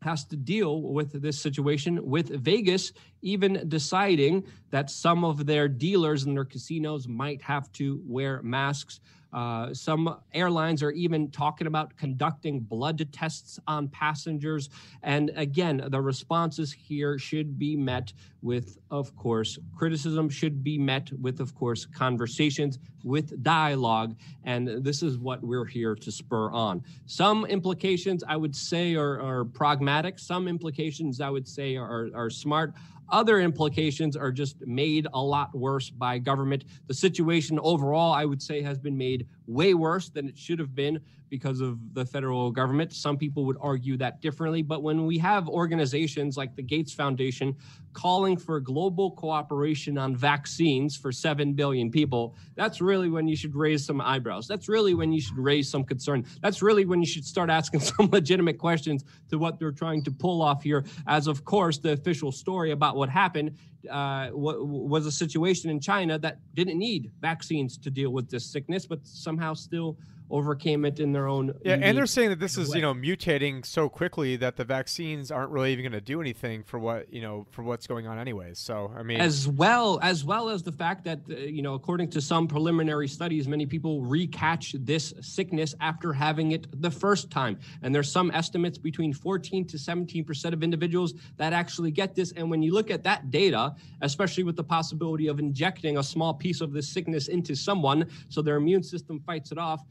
has 0.02 0.26
to 0.26 0.36
deal 0.36 0.82
with 0.82 1.22
this 1.22 1.42
situation, 1.42 2.06
with 2.06 2.30
Vegas 2.30 2.94
even 3.22 3.68
deciding 3.68 4.44
that 4.70 4.90
some 4.90 5.24
of 5.24 5.46
their 5.46 5.68
dealers 5.68 6.24
and 6.24 6.38
their 6.38 6.46
casinos 6.46 7.08
might 7.08 7.42
have 7.42 7.72
to 7.74 8.02
wear 8.06 8.42
masks 8.44 9.00
uh, 9.34 9.74
some 9.74 10.18
airlines 10.34 10.82
are 10.82 10.92
even 10.92 11.30
talking 11.32 11.68
about 11.68 11.96
conducting 11.98 12.60
blood 12.60 13.08
tests 13.12 13.60
on 13.68 13.88
passengers. 13.90 14.70
And 15.04 15.32
again, 15.36 15.84
the 15.90 16.02
responses 16.02 16.72
here 16.72 17.18
should 17.18 17.60
be 17.60 17.76
met 17.76 18.14
with, 18.42 18.78
of 18.92 19.16
course, 19.16 19.58
criticism, 19.76 20.30
should 20.30 20.64
be 20.64 20.78
met 20.78 21.12
with, 21.22 21.40
of 21.40 21.54
course, 21.56 21.86
conversations, 21.86 22.80
with 23.04 23.42
dialogue. 23.44 24.16
And 24.44 24.84
this 24.84 25.04
is 25.04 25.18
what 25.18 25.44
we're 25.44 25.66
here 25.66 25.96
to 25.96 26.12
spur 26.12 26.52
on. 26.52 26.84
Some 27.06 27.46
implications, 27.46 28.24
I 28.28 28.36
would 28.36 28.56
say, 28.56 28.96
are, 28.96 29.20
are 29.22 29.46
pragmatic. 29.46 30.20
Some 30.20 30.48
implications, 30.48 31.22
I 31.22 31.30
would 31.30 31.48
say, 31.48 31.76
are, 31.76 32.10
are 32.14 32.30
smart 32.30 32.74
Other 33.10 33.40
implications 33.40 34.18
are 34.18 34.32
just 34.32 34.66
made 34.66 35.08
a 35.14 35.22
lot 35.22 35.56
worse 35.56 35.90
by 35.90 36.18
government. 36.20 36.66
The 36.88 36.94
situation 36.94 37.60
overall, 37.60 38.14
I 38.14 38.26
would 38.26 38.42
say, 38.42 38.62
has 38.62 38.80
been 38.80 38.98
made 38.98 39.28
way 39.46 39.74
worse 39.74 40.10
than 40.10 40.28
it 40.28 40.38
should 40.38 40.60
have 40.60 40.76
been 40.76 41.00
because 41.30 41.62
of 41.62 41.94
the 41.94 42.06
federal 42.06 42.52
government. 42.52 42.94
Some 42.94 43.18
people 43.18 43.46
would 43.46 43.58
argue 43.60 43.98
that 43.98 44.22
differently. 44.22 44.62
But 44.62 44.84
when 44.84 45.06
we 45.06 45.18
have 45.20 45.48
organizations 45.48 46.38
like 46.38 46.56
the 46.56 46.64
Gates 46.64 46.94
Foundation 46.94 47.56
calling 47.94 48.38
for 48.38 48.60
global 48.60 49.12
cooperation 49.12 49.98
on 49.98 50.16
vaccines 50.16 50.96
for 50.96 51.12
7 51.12 51.54
billion 51.54 51.90
people, 51.90 52.36
that's 52.56 52.80
really 52.80 53.10
when 53.10 53.28
you 53.28 53.36
should 53.36 53.56
raise 53.56 53.86
some 53.86 54.00
eyebrows. 54.02 54.48
That's 54.48 54.70
really 54.70 54.94
when 54.94 55.12
you 55.12 55.22
should 55.22 55.38
raise 55.38 55.70
some 55.70 55.84
concern. 55.84 56.26
That's 56.42 56.62
really 56.62 56.86
when 56.86 57.00
you 57.00 57.08
should 57.08 57.26
start 57.26 57.50
asking 57.50 57.80
some 57.96 58.10
legitimate 58.12 58.58
questions 58.58 59.04
to 59.30 59.38
what 59.38 59.60
they're 59.60 59.72
trying 59.72 60.04
to 60.04 60.12
pull 60.12 60.42
off 60.42 60.64
here. 60.64 60.86
As 61.08 61.28
of 61.28 61.44
course, 61.44 61.78
the 61.80 61.94
official 61.94 62.32
story 62.32 62.72
about 62.72 62.96
what 62.96 63.10
happened 63.10 63.58
uh, 63.90 64.30
was 64.34 65.06
a 65.06 65.12
situation 65.12 65.70
in 65.70 65.80
China 65.80 66.18
that 66.20 66.40
didn't 66.54 66.78
need 66.78 67.12
vaccines 67.20 67.78
to 67.78 67.90
deal 67.90 68.12
with 68.12 68.30
this 68.30 68.46
sickness, 68.46 68.86
but 68.86 69.00
somehow 69.06 69.54
still 69.54 69.98
overcame 70.30 70.86
it 70.86 71.00
in 71.00 71.14
their 71.14 71.28
own. 71.28 71.54
Yeah, 71.64 71.78
and 71.82 71.98
they're 71.98 72.06
saying 72.06 72.30
that 72.30 72.40
this 72.40 72.58
is 72.58 72.70
way. 72.70 72.78
you 72.78 72.82
know 72.82 72.94
mutating 72.94 73.66
so 73.66 73.90
quickly 73.90 74.36
that 74.38 74.58
the 74.58 74.66
vaccines 74.66 75.32
aren't 75.32 75.52
really 75.52 75.72
even 75.72 75.84
going 75.84 75.94
to 75.94 76.02
do 76.02 76.22
anything 76.22 76.64
for 76.64 76.80
what 76.80 77.12
you 77.14 77.22
know 77.22 77.48
for 77.52 77.64
what's 77.64 77.88
going 77.88 78.08
on 78.08 78.20
anyways. 78.20 78.60
So 78.60 78.92
I 78.96 79.04
mean, 79.04 79.20
as 79.20 79.48
well 79.48 80.00
as 80.02 80.26
well 80.26 80.50
as 80.50 80.64
the 80.64 80.72
fact 80.72 81.04
that 81.06 81.20
uh, 81.30 81.36
you 81.36 81.62
know 81.62 81.76
according 81.76 82.10
to 82.12 82.22
some 82.22 82.48
preliminary 82.48 83.08
studies, 83.08 83.48
many 83.48 83.66
people 83.66 84.02
recatch 84.02 84.76
this 84.86 85.14
sickness 85.22 85.76
after 85.80 86.14
having 86.14 86.52
it 86.52 86.82
the 86.82 86.92
first 86.92 87.32
time, 87.32 87.58
and 87.82 87.94
there's 87.94 88.12
some 88.12 88.32
estimates 88.32 88.78
between 88.78 89.14
14 89.14 89.66
to 89.68 89.80
17 89.80 90.24
percent 90.24 90.54
of 90.54 90.64
individuals 90.64 91.14
that 91.38 91.54
actually 91.54 91.92
get 91.92 92.16
this. 92.16 92.34
And 92.34 92.50
when 92.50 92.62
you 92.62 92.74
look 92.74 92.92
at 92.92 93.04
that 93.04 93.32
data, 93.32 93.76
especially 94.02 94.44
with 94.44 94.56
the 94.56 94.64
possibility 94.64 95.28
of 95.28 95.40
injecting 95.40 95.98
a 95.98 96.04
small 96.04 96.34
piece 96.34 96.62
of 96.62 96.74
this 96.74 96.90
sickness 96.90 97.28
into 97.28 97.56
someone 97.56 98.08
so 98.30 98.42
their 98.42 98.58
immune 98.58 98.84
system 98.84 99.20
fights 99.20 99.52
it 99.52 99.58
off 99.58 99.84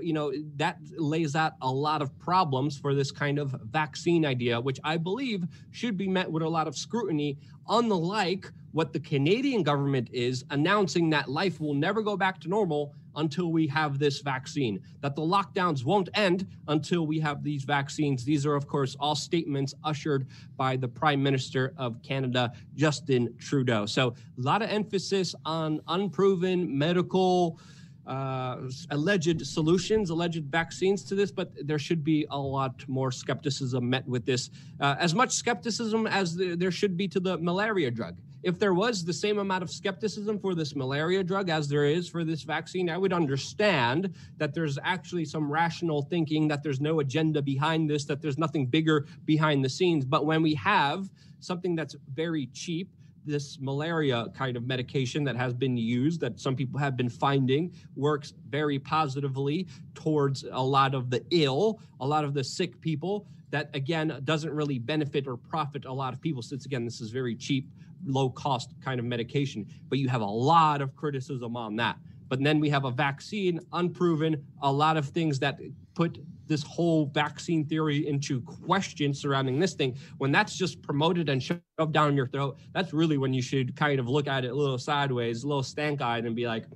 you 0.00 0.12
know, 0.12 0.32
that 0.56 0.78
lays 0.96 1.36
out 1.36 1.54
a 1.60 1.70
lot 1.70 2.02
of 2.02 2.16
problems 2.18 2.78
for 2.78 2.94
this 2.94 3.10
kind 3.10 3.38
of 3.38 3.54
vaccine 3.70 4.24
idea, 4.24 4.60
which 4.60 4.80
I 4.82 4.96
believe 4.96 5.44
should 5.70 5.96
be 5.96 6.08
met 6.08 6.30
with 6.30 6.42
a 6.42 6.48
lot 6.48 6.66
of 6.66 6.76
scrutiny, 6.76 7.38
unlike 7.68 8.50
what 8.72 8.92
the 8.92 9.00
Canadian 9.00 9.62
government 9.62 10.08
is 10.12 10.44
announcing 10.50 11.10
that 11.10 11.28
life 11.28 11.60
will 11.60 11.74
never 11.74 12.02
go 12.02 12.16
back 12.16 12.40
to 12.40 12.48
normal 12.48 12.94
until 13.16 13.52
we 13.52 13.66
have 13.68 13.98
this 13.98 14.20
vaccine, 14.20 14.80
that 15.00 15.14
the 15.14 15.22
lockdowns 15.22 15.84
won't 15.84 16.08
end 16.14 16.46
until 16.68 17.06
we 17.06 17.20
have 17.20 17.44
these 17.44 17.62
vaccines. 17.64 18.24
These 18.24 18.44
are, 18.44 18.56
of 18.56 18.66
course, 18.66 18.96
all 18.98 19.14
statements 19.14 19.74
ushered 19.84 20.26
by 20.56 20.76
the 20.76 20.88
Prime 20.88 21.22
Minister 21.22 21.72
of 21.76 22.02
Canada, 22.02 22.52
Justin 22.74 23.32
Trudeau. 23.38 23.86
So, 23.86 24.08
a 24.08 24.40
lot 24.40 24.62
of 24.62 24.70
emphasis 24.70 25.34
on 25.44 25.80
unproven 25.86 26.76
medical 26.76 27.60
uh, 28.06 28.56
alleged 28.90 29.46
solutions, 29.46 30.10
alleged 30.10 30.44
vaccines 30.44 31.04
to 31.04 31.14
this, 31.14 31.30
but 31.30 31.52
there 31.66 31.78
should 31.78 32.04
be 32.04 32.26
a 32.30 32.38
lot 32.38 32.86
more 32.88 33.10
skepticism 33.10 33.88
met 33.88 34.06
with 34.06 34.26
this. 34.26 34.50
Uh, 34.80 34.94
as 34.98 35.14
much 35.14 35.32
skepticism 35.32 36.06
as 36.06 36.36
the, 36.36 36.54
there 36.54 36.70
should 36.70 36.96
be 36.96 37.08
to 37.08 37.20
the 37.20 37.38
malaria 37.38 37.90
drug. 37.90 38.16
If 38.42 38.58
there 38.58 38.74
was 38.74 39.04
the 39.04 39.12
same 39.12 39.38
amount 39.38 39.62
of 39.62 39.70
skepticism 39.70 40.38
for 40.38 40.54
this 40.54 40.76
malaria 40.76 41.24
drug 41.24 41.48
as 41.48 41.66
there 41.66 41.86
is 41.86 42.10
for 42.10 42.24
this 42.24 42.42
vaccine, 42.42 42.90
I 42.90 42.98
would 42.98 43.14
understand 43.14 44.14
that 44.36 44.52
there's 44.52 44.78
actually 44.82 45.24
some 45.24 45.50
rational 45.50 46.02
thinking, 46.02 46.46
that 46.48 46.62
there's 46.62 46.80
no 46.80 47.00
agenda 47.00 47.40
behind 47.40 47.88
this, 47.88 48.04
that 48.04 48.20
there's 48.20 48.36
nothing 48.36 48.66
bigger 48.66 49.06
behind 49.24 49.64
the 49.64 49.70
scenes. 49.70 50.04
But 50.04 50.26
when 50.26 50.42
we 50.42 50.54
have 50.56 51.08
something 51.40 51.74
that's 51.74 51.96
very 52.12 52.46
cheap, 52.52 52.90
this 53.24 53.58
malaria 53.60 54.26
kind 54.34 54.56
of 54.56 54.66
medication 54.66 55.24
that 55.24 55.36
has 55.36 55.54
been 55.54 55.76
used, 55.76 56.20
that 56.20 56.38
some 56.38 56.54
people 56.54 56.78
have 56.78 56.96
been 56.96 57.08
finding, 57.08 57.72
works 57.96 58.34
very 58.48 58.78
positively 58.78 59.66
towards 59.94 60.44
a 60.52 60.62
lot 60.62 60.94
of 60.94 61.10
the 61.10 61.24
ill, 61.30 61.80
a 62.00 62.06
lot 62.06 62.24
of 62.24 62.34
the 62.34 62.44
sick 62.44 62.80
people. 62.80 63.26
That 63.50 63.70
again 63.74 64.20
doesn't 64.24 64.50
really 64.50 64.78
benefit 64.78 65.26
or 65.28 65.36
profit 65.36 65.84
a 65.84 65.92
lot 65.92 66.12
of 66.12 66.20
people, 66.20 66.42
since 66.42 66.66
again, 66.66 66.84
this 66.84 67.00
is 67.00 67.10
very 67.10 67.36
cheap, 67.36 67.70
low 68.04 68.28
cost 68.28 68.74
kind 68.82 68.98
of 68.98 69.06
medication. 69.06 69.66
But 69.88 69.98
you 69.98 70.08
have 70.08 70.22
a 70.22 70.26
lot 70.26 70.82
of 70.82 70.96
criticism 70.96 71.56
on 71.56 71.76
that. 71.76 71.96
But 72.34 72.42
then 72.42 72.58
we 72.58 72.68
have 72.70 72.84
a 72.84 72.90
vaccine, 72.90 73.60
unproven, 73.72 74.44
a 74.60 74.72
lot 74.72 74.96
of 74.96 75.06
things 75.10 75.38
that 75.38 75.60
put 75.94 76.18
this 76.48 76.64
whole 76.64 77.06
vaccine 77.06 77.64
theory 77.64 78.08
into 78.08 78.40
question 78.40 79.14
surrounding 79.14 79.60
this 79.60 79.74
thing. 79.74 79.96
When 80.18 80.32
that's 80.32 80.58
just 80.58 80.82
promoted 80.82 81.28
and 81.28 81.40
shoved 81.40 81.92
down 81.92 82.16
your 82.16 82.26
throat 82.26 82.58
that's 82.72 82.92
really 82.92 83.18
when 83.18 83.32
you 83.32 83.40
should 83.40 83.76
kind 83.76 84.00
of 84.00 84.08
look 84.08 84.26
at 84.26 84.44
it 84.44 84.48
a 84.48 84.54
little 84.54 84.78
sideways 84.78 85.44
a 85.44 85.48
little 85.48 85.62
stank-eyed 85.62 86.24
and 86.24 86.34
be 86.34 86.46
like 86.46 86.66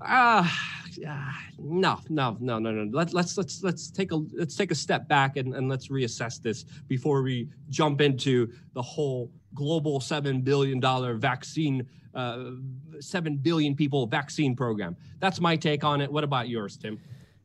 ah 0.00 0.83
no 1.58 1.98
no 2.08 2.36
no 2.40 2.58
no 2.58 2.70
no 2.70 2.90
let's 2.96 3.12
let's 3.12 3.36
let's 3.36 3.62
let's 3.62 3.90
take 3.90 4.12
a 4.12 4.16
let's 4.16 4.56
take 4.56 4.70
a 4.70 4.74
step 4.74 5.08
back 5.08 5.36
and, 5.36 5.54
and 5.54 5.68
let's 5.68 5.88
reassess 5.88 6.40
this 6.40 6.64
before 6.88 7.22
we 7.22 7.48
jump 7.68 8.00
into 8.00 8.50
the 8.74 8.82
whole 8.82 9.30
global 9.54 10.00
seven 10.00 10.40
billion 10.40 10.80
dollar 10.80 11.14
vaccine 11.14 11.86
uh, 12.14 12.50
seven 13.00 13.36
billion 13.36 13.74
people 13.74 14.06
vaccine 14.06 14.54
program 14.54 14.96
that's 15.20 15.40
my 15.40 15.56
take 15.56 15.84
on 15.84 16.00
it 16.00 16.10
what 16.10 16.24
about 16.24 16.48
yours 16.48 16.76
tim 16.76 16.98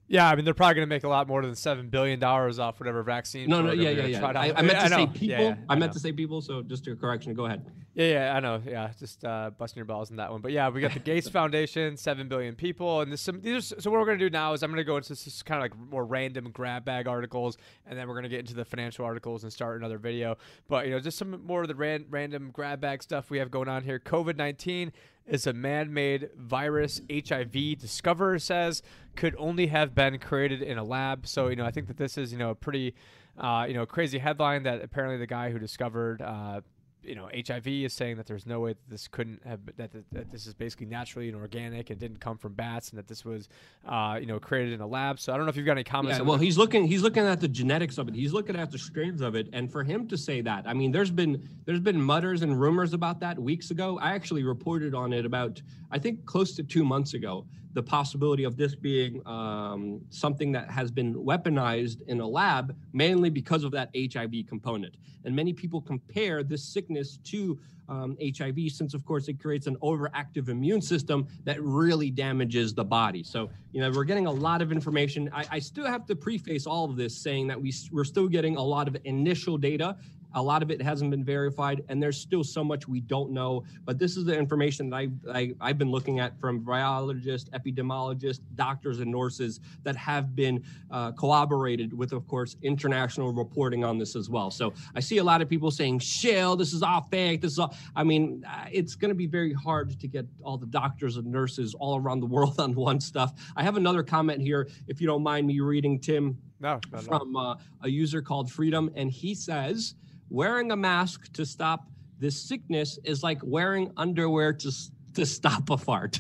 yeah, 0.10 0.28
I 0.28 0.36
mean 0.36 0.44
they're 0.44 0.56
probably 0.56 0.74
going 0.74 0.88
to 0.88 0.90
make 0.90 1.04
a 1.04 1.08
lot 1.08 1.28
more 1.28 1.44
than 1.44 1.54
seven 1.54 1.88
billion 1.88 2.20
dollars 2.20 2.58
off 2.58 2.80
whatever 2.80 3.04
vaccine. 3.04 3.48
No, 3.48 3.62
no, 3.62 3.72
yeah, 3.72 3.92
yeah, 3.92 4.06
yeah. 4.08 4.26
I, 4.26 4.52
I, 4.56 4.62
meant 4.64 4.80
to 4.80 4.90
say 4.90 5.06
people. 5.06 5.28
Yeah, 5.28 5.42
yeah, 5.42 5.56
I, 5.70 5.74
I 5.74 5.78
meant 5.78 5.94
to 5.94 6.00
say 6.00 6.12
people. 6.12 6.42
So 6.42 6.64
just 6.64 6.88
a 6.88 6.96
correction. 6.96 7.36
Go 7.36 7.46
ahead. 7.46 7.64
Yeah, 7.96 8.06
yeah, 8.06 8.36
I 8.36 8.40
know. 8.40 8.62
Yeah, 8.66 8.92
just 9.00 9.26
uh, 9.26 9.50
busting 9.58 9.78
your 9.78 9.86
balls 9.86 10.12
in 10.12 10.18
that 10.18 10.32
one. 10.32 10.42
But 10.42 10.52
yeah, 10.52 10.70
we 10.70 10.80
got 10.80 10.94
the 10.94 11.00
Gates 11.00 11.28
Foundation, 11.40 11.98
seven 11.98 12.28
billion 12.28 12.56
people, 12.56 13.02
and 13.02 13.12
this 13.12 13.22
some. 13.22 13.42
These 13.42 13.74
are, 13.74 13.82
so 13.82 13.90
what 13.90 14.00
we're 14.00 14.06
going 14.06 14.20
to 14.20 14.26
do 14.26 14.30
now 14.30 14.54
is 14.54 14.62
I'm 14.62 14.70
going 14.70 14.78
to 14.78 14.84
go 14.84 14.98
into 14.98 15.10
this 15.10 15.42
kind 15.42 15.58
of 15.58 15.64
like 15.64 15.92
more 15.92 16.06
random 16.06 16.52
grab 16.52 16.86
bag 16.86 17.08
articles, 17.08 17.58
and 17.88 17.98
then 17.98 18.08
we're 18.08 18.14
going 18.14 18.24
to 18.24 18.30
get 18.30 18.40
into 18.40 18.54
the 18.54 18.64
financial 18.64 19.06
articles 19.06 19.44
and 19.44 19.52
start 19.52 19.78
another 19.78 19.98
video. 19.98 20.38
But 20.68 20.86
you 20.86 20.92
know, 20.92 21.00
just 21.00 21.18
some 21.18 21.44
more 21.46 21.64
of 21.64 21.68
the 21.68 21.76
ran, 21.76 22.06
random 22.10 22.52
grab 22.52 22.80
bag 22.80 23.02
stuff 23.02 23.32
we 23.32 23.40
have 23.40 23.50
going 23.50 23.68
on 23.68 23.84
here. 23.84 24.00
COVID 24.00 24.38
nineteen 24.38 24.92
is 25.26 25.48
a 25.48 25.54
man-made 25.54 26.30
virus. 26.38 27.02
HIV 27.12 27.80
discoverer 27.80 28.40
says 28.40 28.82
could 29.16 29.36
only 29.38 29.68
have 29.68 29.96
been 29.96 30.20
created 30.20 30.62
in 30.62 30.78
a 30.78 30.84
lab. 30.84 31.26
So 31.26 31.48
you 31.48 31.56
know, 31.56 31.66
I 31.66 31.72
think 31.72 31.88
that 31.88 31.98
this 31.98 32.20
is 32.20 32.32
you 32.32 32.38
know 32.38 32.52
a 32.52 32.56
pretty 32.56 32.94
uh, 33.38 33.66
you 33.68 33.74
know 33.74 33.88
crazy 33.88 34.20
headline 34.20 34.64
that 34.64 34.84
apparently 34.84 35.18
the 35.18 35.28
guy 35.28 35.50
who 35.50 35.58
discovered 35.58 36.22
uh, 36.22 36.62
you 37.10 37.16
know, 37.16 37.28
HIV 37.34 37.68
is 37.68 37.92
saying 37.92 38.18
that 38.18 38.28
there's 38.28 38.46
no 38.46 38.60
way 38.60 38.74
that 38.74 38.90
this 38.90 39.08
couldn't 39.08 39.42
have 39.44 39.60
that, 39.78 39.92
that, 39.92 40.04
that 40.12 40.32
this 40.32 40.46
is 40.46 40.54
basically 40.54 40.86
naturally 40.86 41.28
and 41.28 41.36
organic 41.36 41.90
and 41.90 42.00
didn't 42.00 42.20
come 42.20 42.38
from 42.38 42.54
bats 42.54 42.92
and 42.92 43.00
that 43.00 43.08
this 43.08 43.26
was, 43.26 43.50
uh, 43.88 44.18
you 44.20 44.28
know, 44.28 44.40
created 44.40 44.74
in 44.74 44.82
a 44.82 44.88
lab. 44.88 45.20
So 45.20 45.34
I 45.34 45.38
don't 45.38 45.46
know 45.46 45.50
if 45.50 45.58
you've 45.58 45.66
got 45.66 45.74
any 45.74 45.84
comments. 45.84 46.20
Yeah, 46.20 46.26
well, 46.26 46.38
he's 46.38 46.58
looking 46.58 46.86
he's 46.86 47.02
looking 47.02 47.24
at 47.24 47.42
the 47.42 47.48
genetics 47.48 47.98
of 47.98 48.08
it. 48.08 48.14
He's 48.14 48.32
looking 48.32 48.56
at 48.56 48.70
the 48.72 48.78
strains 48.78 49.22
of 49.22 49.36
it, 49.36 49.50
and 49.54 49.72
for 49.72 49.84
him 49.84 50.08
to 50.08 50.18
say 50.18 50.42
that, 50.42 50.68
I 50.68 50.74
mean, 50.74 50.92
there's 50.92 51.12
been 51.12 51.50
there's 51.66 51.80
been 51.80 52.00
mutters 52.00 52.44
and 52.44 52.60
rumors 52.60 52.94
about 52.94 53.20
that 53.22 53.40
weeks 53.40 53.72
ago. 53.72 53.98
I 54.00 54.14
actually 54.14 54.44
reported 54.44 54.94
on 54.94 55.12
it 55.12 55.26
about 55.26 55.62
I 55.90 55.98
think 55.98 56.26
close 56.26 56.56
to 56.58 56.64
two 56.64 56.84
months 56.84 57.16
ago 57.16 57.46
the 57.74 57.84
possibility 57.84 58.44
of 58.44 58.58
this 58.58 58.76
being 58.76 59.26
um, 59.28 60.02
something 60.10 60.52
that 60.52 60.70
has 60.70 60.92
been 60.92 61.14
weaponized 61.14 62.02
in 62.08 62.20
a 62.20 62.28
lab, 62.28 62.76
mainly 62.94 63.30
because 63.30 63.64
of 63.64 63.72
that 63.72 63.90
HIV 63.96 64.48
component. 64.48 64.96
And 65.26 65.36
many 65.36 65.54
people 65.54 65.82
compare 65.82 66.44
this 66.44 66.64
sickness 66.64 67.18
to 67.26 67.60
um, 67.90 68.16
HIV, 68.22 68.72
since 68.72 68.94
of 68.94 69.04
course 69.04 69.28
it 69.28 69.40
creates 69.40 69.68
an 69.68 69.76
overactive 69.78 70.48
immune 70.48 70.82
system 70.82 71.28
that 71.44 71.62
really 71.62 72.12
damages 72.12 72.74
the 72.74 72.86
body. 72.86 73.24
So, 73.24 73.50
you 73.72 73.82
know, 73.82 73.92
we're 73.92 74.04
getting 74.04 74.28
a 74.28 74.32
lot 74.32 74.62
of 74.62 74.72
information. 74.72 75.30
I, 75.34 75.46
I 75.52 75.60
still 75.60 75.88
have 75.88 76.06
to 76.06 76.16
preface 76.16 76.68
all 76.68 76.86
of 76.86 76.96
this 76.96 77.18
saying 77.18 77.48
that 77.48 77.60
we, 77.60 77.74
we're 77.92 78.04
still 78.04 78.28
getting 78.28 78.58
a 78.58 78.64
lot 78.64 78.88
of 78.88 78.96
initial 79.06 79.58
data 79.58 79.98
a 80.34 80.42
lot 80.42 80.62
of 80.62 80.70
it 80.70 80.82
hasn't 80.82 81.12
been 81.12 81.24
verified, 81.24 81.84
and 81.90 82.02
there's 82.02 82.18
still 82.18 82.44
so 82.44 82.64
much 82.64 82.88
we 82.88 83.02
don't 83.02 83.32
know. 83.32 83.64
But 83.86 83.98
this 83.98 84.16
is 84.16 84.26
the 84.26 84.38
information 84.38 84.90
that 84.90 84.96
I, 84.96 85.08
I, 85.32 85.54
I've 85.60 85.78
been 85.78 85.90
looking 85.90 86.20
at 86.20 86.40
from 86.40 86.60
biologists, 86.60 87.50
epidemiologists, 87.50 88.42
doctors, 88.56 89.00
and 89.00 89.12
nurses 89.12 89.60
that 89.84 89.96
have 89.96 90.36
been 90.36 90.64
uh, 90.92 91.12
corroborated 91.14 91.98
with, 91.98 92.12
of 92.12 92.28
course, 92.28 92.56
international 92.62 93.34
reporting 93.34 93.84
on 93.84 93.98
this 93.98 94.16
as 94.16 94.30
well. 94.30 94.52
So 94.52 94.74
I 94.96 95.00
see 95.00 95.18
a 95.18 95.24
lot 95.24 95.42
of 95.42 95.50
people 95.50 95.72
saying, 95.72 96.00
"Shill, 96.00 96.56
this 96.56 96.74
is 96.74 96.84
all 96.84 97.02
fake. 97.10 97.42
This 97.42 97.54
is 97.54 97.60
all." 97.60 97.76
I 97.96 98.04
mean, 98.04 98.44
uh, 98.48 98.66
it's 98.72 98.96
going 98.96 99.10
to 99.10 99.16
be 99.16 99.28
very 99.28 99.54
hard 99.54 100.00
to 100.00 100.08
get 100.08 100.28
all 100.44 100.58
the 100.58 100.68
doctors 100.68 101.18
and 101.18 101.28
nurses 101.28 101.74
all 101.74 101.98
around 101.98 102.20
the 102.20 102.26
world 102.40 102.60
on 102.60 102.76
one 102.76 103.00
stuff. 103.00 103.34
I 103.56 103.64
have 103.64 103.78
another 103.78 104.04
comment 104.04 104.42
here, 104.42 104.70
if 104.88 105.02
you 105.02 105.08
don't 105.08 105.24
mind 105.24 105.48
me 105.48 105.60
reading, 105.60 106.00
Tim. 106.00 106.38
No. 106.62 106.82
from 107.06 107.38
uh, 107.38 107.56
a 107.84 107.90
user 107.90 108.22
called 108.22 108.52
Freedom, 108.52 108.92
and 108.96 109.10
he 109.10 109.34
says 109.34 109.96
wearing 110.30 110.72
a 110.72 110.76
mask 110.76 111.32
to 111.34 111.46
stop 111.46 111.88
this 112.20 112.40
sickness 112.40 113.00
is 113.04 113.24
like 113.24 113.40
wearing 113.44 113.92
underwear 113.98 114.54
to 114.54 114.72
to 115.16 115.26
stop 115.26 115.70
a 115.70 115.78
fart. 115.78 116.20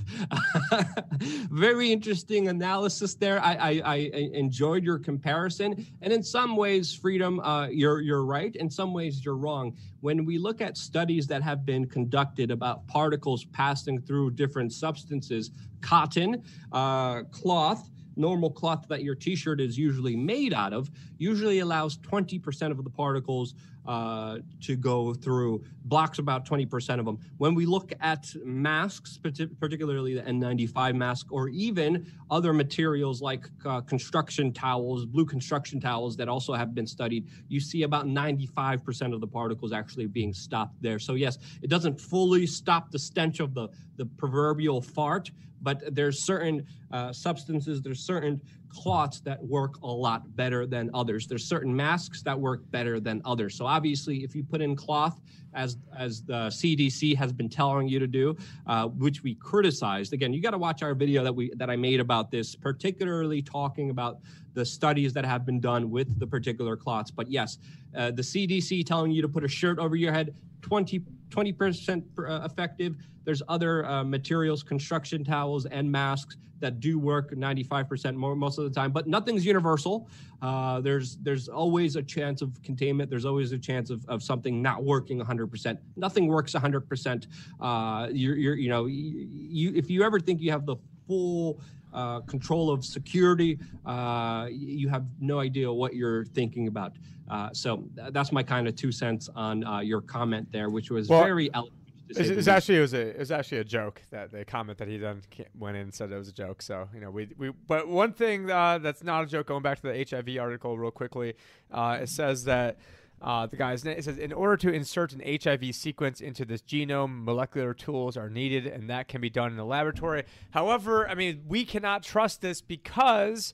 Very 1.51 1.91
interesting 1.91 2.47
analysis 2.47 3.15
there. 3.15 3.41
I, 3.41 3.53
I, 3.53 3.81
I, 3.85 3.95
enjoyed 4.33 4.83
your 4.83 4.97
comparison, 4.97 5.85
and 6.01 6.11
in 6.11 6.23
some 6.23 6.55
ways, 6.55 6.93
freedom, 6.93 7.39
uh, 7.41 7.67
you're 7.67 8.01
you're 8.01 8.25
right. 8.25 8.55
In 8.55 8.69
some 8.69 8.93
ways, 8.93 9.23
you're 9.23 9.37
wrong. 9.37 9.77
When 10.01 10.25
we 10.25 10.37
look 10.37 10.59
at 10.59 10.75
studies 10.75 11.27
that 11.27 11.43
have 11.43 11.65
been 11.65 11.87
conducted 11.87 12.51
about 12.51 12.87
particles 12.87 13.45
passing 13.45 14.01
through 14.01 14.31
different 14.31 14.73
substances, 14.73 15.51
cotton, 15.81 16.43
uh, 16.71 17.23
cloth 17.31 17.89
normal 18.19 18.51
cloth 18.51 18.85
that 18.89 19.01
your 19.01 19.15
t-shirt 19.15 19.61
is 19.61 19.77
usually 19.77 20.15
made 20.15 20.53
out 20.53 20.73
of 20.73 20.91
usually 21.17 21.59
allows 21.59 21.97
20% 21.97 22.71
of 22.71 22.83
the 22.83 22.89
particles 22.89 23.55
uh, 23.87 24.37
to 24.61 24.75
go 24.75 25.13
through 25.13 25.63
blocks 25.85 26.19
about 26.19 26.45
20% 26.45 26.99
of 26.99 27.05
them. 27.05 27.17
When 27.37 27.55
we 27.55 27.65
look 27.65 27.91
at 28.01 28.27
masks 28.45 29.17
particularly 29.17 30.13
the 30.13 30.21
n95 30.21 30.95
mask 30.95 31.27
or 31.31 31.49
even 31.49 32.05
other 32.29 32.53
materials 32.53 33.21
like 33.21 33.47
uh, 33.65 33.81
construction 33.81 34.51
towels 34.51 35.05
blue 35.05 35.25
construction 35.25 35.79
towels 35.79 36.15
that 36.17 36.27
also 36.27 36.53
have 36.53 36.75
been 36.75 36.85
studied 36.85 37.27
you 37.47 37.59
see 37.59 37.83
about 37.83 38.05
95% 38.05 39.13
of 39.13 39.21
the 39.21 39.27
particles 39.27 39.71
actually 39.71 40.05
being 40.05 40.33
stopped 40.33 40.79
there. 40.81 40.99
So 40.99 41.13
yes 41.13 41.37
it 41.61 41.69
doesn't 41.69 41.99
fully 41.99 42.45
stop 42.45 42.91
the 42.91 42.99
stench 42.99 43.39
of 43.39 43.53
the 43.53 43.69
the 43.95 44.05
proverbial 44.05 44.81
fart 44.81 45.31
but 45.61 45.93
there's 45.93 46.23
certain 46.23 46.65
uh, 46.91 47.11
substances, 47.13 47.81
there's 47.81 47.99
certain 47.99 48.41
cloths 48.69 49.19
that 49.21 49.43
work 49.43 49.81
a 49.81 49.87
lot 49.87 50.35
better 50.35 50.65
than 50.65 50.89
others. 50.93 51.27
There's 51.27 51.45
certain 51.45 51.75
masks 51.75 52.21
that 52.23 52.39
work 52.39 52.69
better 52.71 52.99
than 52.99 53.21
others. 53.25 53.55
So 53.55 53.65
obviously, 53.65 54.23
if 54.23 54.35
you 54.35 54.43
put 54.43 54.61
in 54.61 54.75
cloth, 54.75 55.19
as 55.53 55.77
as 55.97 56.21
the 56.21 56.47
CDC 56.49 57.15
has 57.15 57.33
been 57.33 57.49
telling 57.49 57.87
you 57.87 57.99
to 57.99 58.07
do, 58.07 58.37
uh, 58.67 58.87
which 58.87 59.23
we 59.23 59.35
criticized. 59.35 60.13
Again, 60.13 60.33
you 60.33 60.41
got 60.41 60.51
to 60.51 60.57
watch 60.57 60.83
our 60.83 60.93
video 60.93 61.23
that 61.23 61.33
we 61.33 61.51
that 61.55 61.69
I 61.69 61.75
made 61.75 61.99
about 61.99 62.31
this, 62.31 62.55
particularly 62.55 63.41
talking 63.41 63.89
about 63.89 64.19
the 64.53 64.65
studies 64.65 65.13
that 65.13 65.25
have 65.25 65.45
been 65.45 65.59
done 65.59 65.89
with 65.89 66.19
the 66.19 66.27
particular 66.27 66.75
cloths. 66.75 67.11
But 67.11 67.29
yes, 67.29 67.57
uh, 67.95 68.11
the 68.11 68.21
CDC 68.21 68.85
telling 68.85 69.11
you 69.11 69.21
to 69.21 69.29
put 69.29 69.43
a 69.43 69.47
shirt 69.47 69.79
over 69.79 69.95
your 69.95 70.11
head, 70.11 70.35
20 70.61 71.01
20% 71.29 72.03
uh, 72.17 72.43
effective. 72.43 72.95
There's 73.23 73.43
other 73.47 73.85
uh, 73.85 74.03
materials, 74.03 74.63
construction 74.63 75.23
towels, 75.23 75.65
and 75.67 75.91
masks 75.91 76.37
that 76.59 76.79
do 76.79 76.99
work 76.99 77.31
95% 77.33 78.15
more 78.15 78.35
most 78.35 78.57
of 78.57 78.65
the 78.65 78.69
time, 78.69 78.91
but 78.91 79.07
nothing's 79.07 79.45
universal. 79.45 80.09
Uh, 80.41 80.81
there's 80.81 81.17
there's 81.17 81.47
always 81.47 81.95
a 81.95 82.03
chance 82.03 82.41
of 82.41 82.61
containment. 82.63 83.09
There's 83.09 83.25
always 83.25 83.51
a 83.51 83.57
chance 83.57 83.89
of, 83.89 84.05
of 84.07 84.21
something 84.23 84.61
not 84.61 84.83
working 84.83 85.19
100%. 85.19 85.77
Nothing 85.95 86.27
works 86.27 86.53
100%. 86.53 87.27
Uh, 87.61 88.07
you're, 88.11 88.35
you're 88.35 88.55
you 88.55 88.69
know 88.69 88.85
you 88.87 89.73
if 89.75 89.89
you 89.89 90.03
ever 90.03 90.19
think 90.19 90.41
you 90.41 90.51
have 90.51 90.65
the 90.65 90.75
full 91.07 91.61
uh, 91.93 92.21
control 92.21 92.69
of 92.71 92.85
security, 92.85 93.59
uh, 93.85 94.47
you 94.49 94.89
have 94.89 95.05
no 95.19 95.39
idea 95.39 95.71
what 95.71 95.95
you're 95.95 96.25
thinking 96.25 96.67
about. 96.67 96.93
Uh, 97.29 97.49
so 97.53 97.83
that's 98.11 98.31
my 98.31 98.43
kind 98.43 98.67
of 98.67 98.75
two 98.75 98.91
cents 98.91 99.29
on 99.35 99.63
uh, 99.63 99.79
your 99.79 100.01
comment 100.01 100.51
there, 100.51 100.69
which 100.69 100.89
was 100.89 101.09
well, 101.09 101.23
very 101.23 101.53
eloquent. 101.53 101.75
It's, 102.09 102.19
it's 102.19 102.47
actually 102.47 102.77
it 102.77 102.81
was 102.81 102.93
a 102.95 103.01
it 103.09 103.19
was 103.19 103.31
actually 103.31 103.59
a 103.59 103.63
joke 103.63 104.01
that 104.09 104.31
the 104.31 104.43
comment 104.43 104.79
that 104.79 104.87
he 104.87 104.97
then 104.97 105.21
went 105.57 105.77
in 105.77 105.83
and 105.83 105.93
said 105.93 106.11
it 106.11 106.17
was 106.17 106.27
a 106.27 106.33
joke. 106.33 106.63
So 106.63 106.89
you 106.91 106.99
know 106.99 107.11
we 107.11 107.29
we 107.37 107.51
but 107.67 107.87
one 107.87 108.13
thing 108.13 108.49
uh, 108.49 108.79
that's 108.79 109.03
not 109.03 109.23
a 109.23 109.27
joke. 109.27 109.45
Going 109.45 109.61
back 109.61 109.79
to 109.81 109.93
the 109.93 110.07
HIV 110.09 110.41
article 110.41 110.75
real 110.75 110.89
quickly, 110.89 111.35
uh, 111.71 111.99
it 112.01 112.09
says 112.09 112.45
that 112.45 112.79
uh, 113.21 113.45
the 113.45 113.57
guy's 113.57 113.83
name 113.83 113.97
it 113.97 114.03
says 114.03 114.17
in 114.17 114.33
order 114.33 114.57
to 114.57 114.71
insert 114.71 115.13
an 115.13 115.21
HIV 115.25 115.75
sequence 115.75 116.21
into 116.21 116.45
this 116.45 116.61
genome, 116.61 117.23
molecular 117.23 117.73
tools 117.73 118.15
are 118.15 118.29
needed, 118.29 118.65
and 118.65 118.89
that 118.89 119.07
can 119.07 119.21
be 119.21 119.29
done 119.29 119.51
in 119.51 119.57
the 119.57 119.65
laboratory. 119.65 120.23
However, 120.51 121.07
I 121.07 121.15
mean 121.15 121.43
we 121.47 121.65
cannot 121.65 122.03
trust 122.03 122.41
this 122.41 122.61
because 122.61 123.53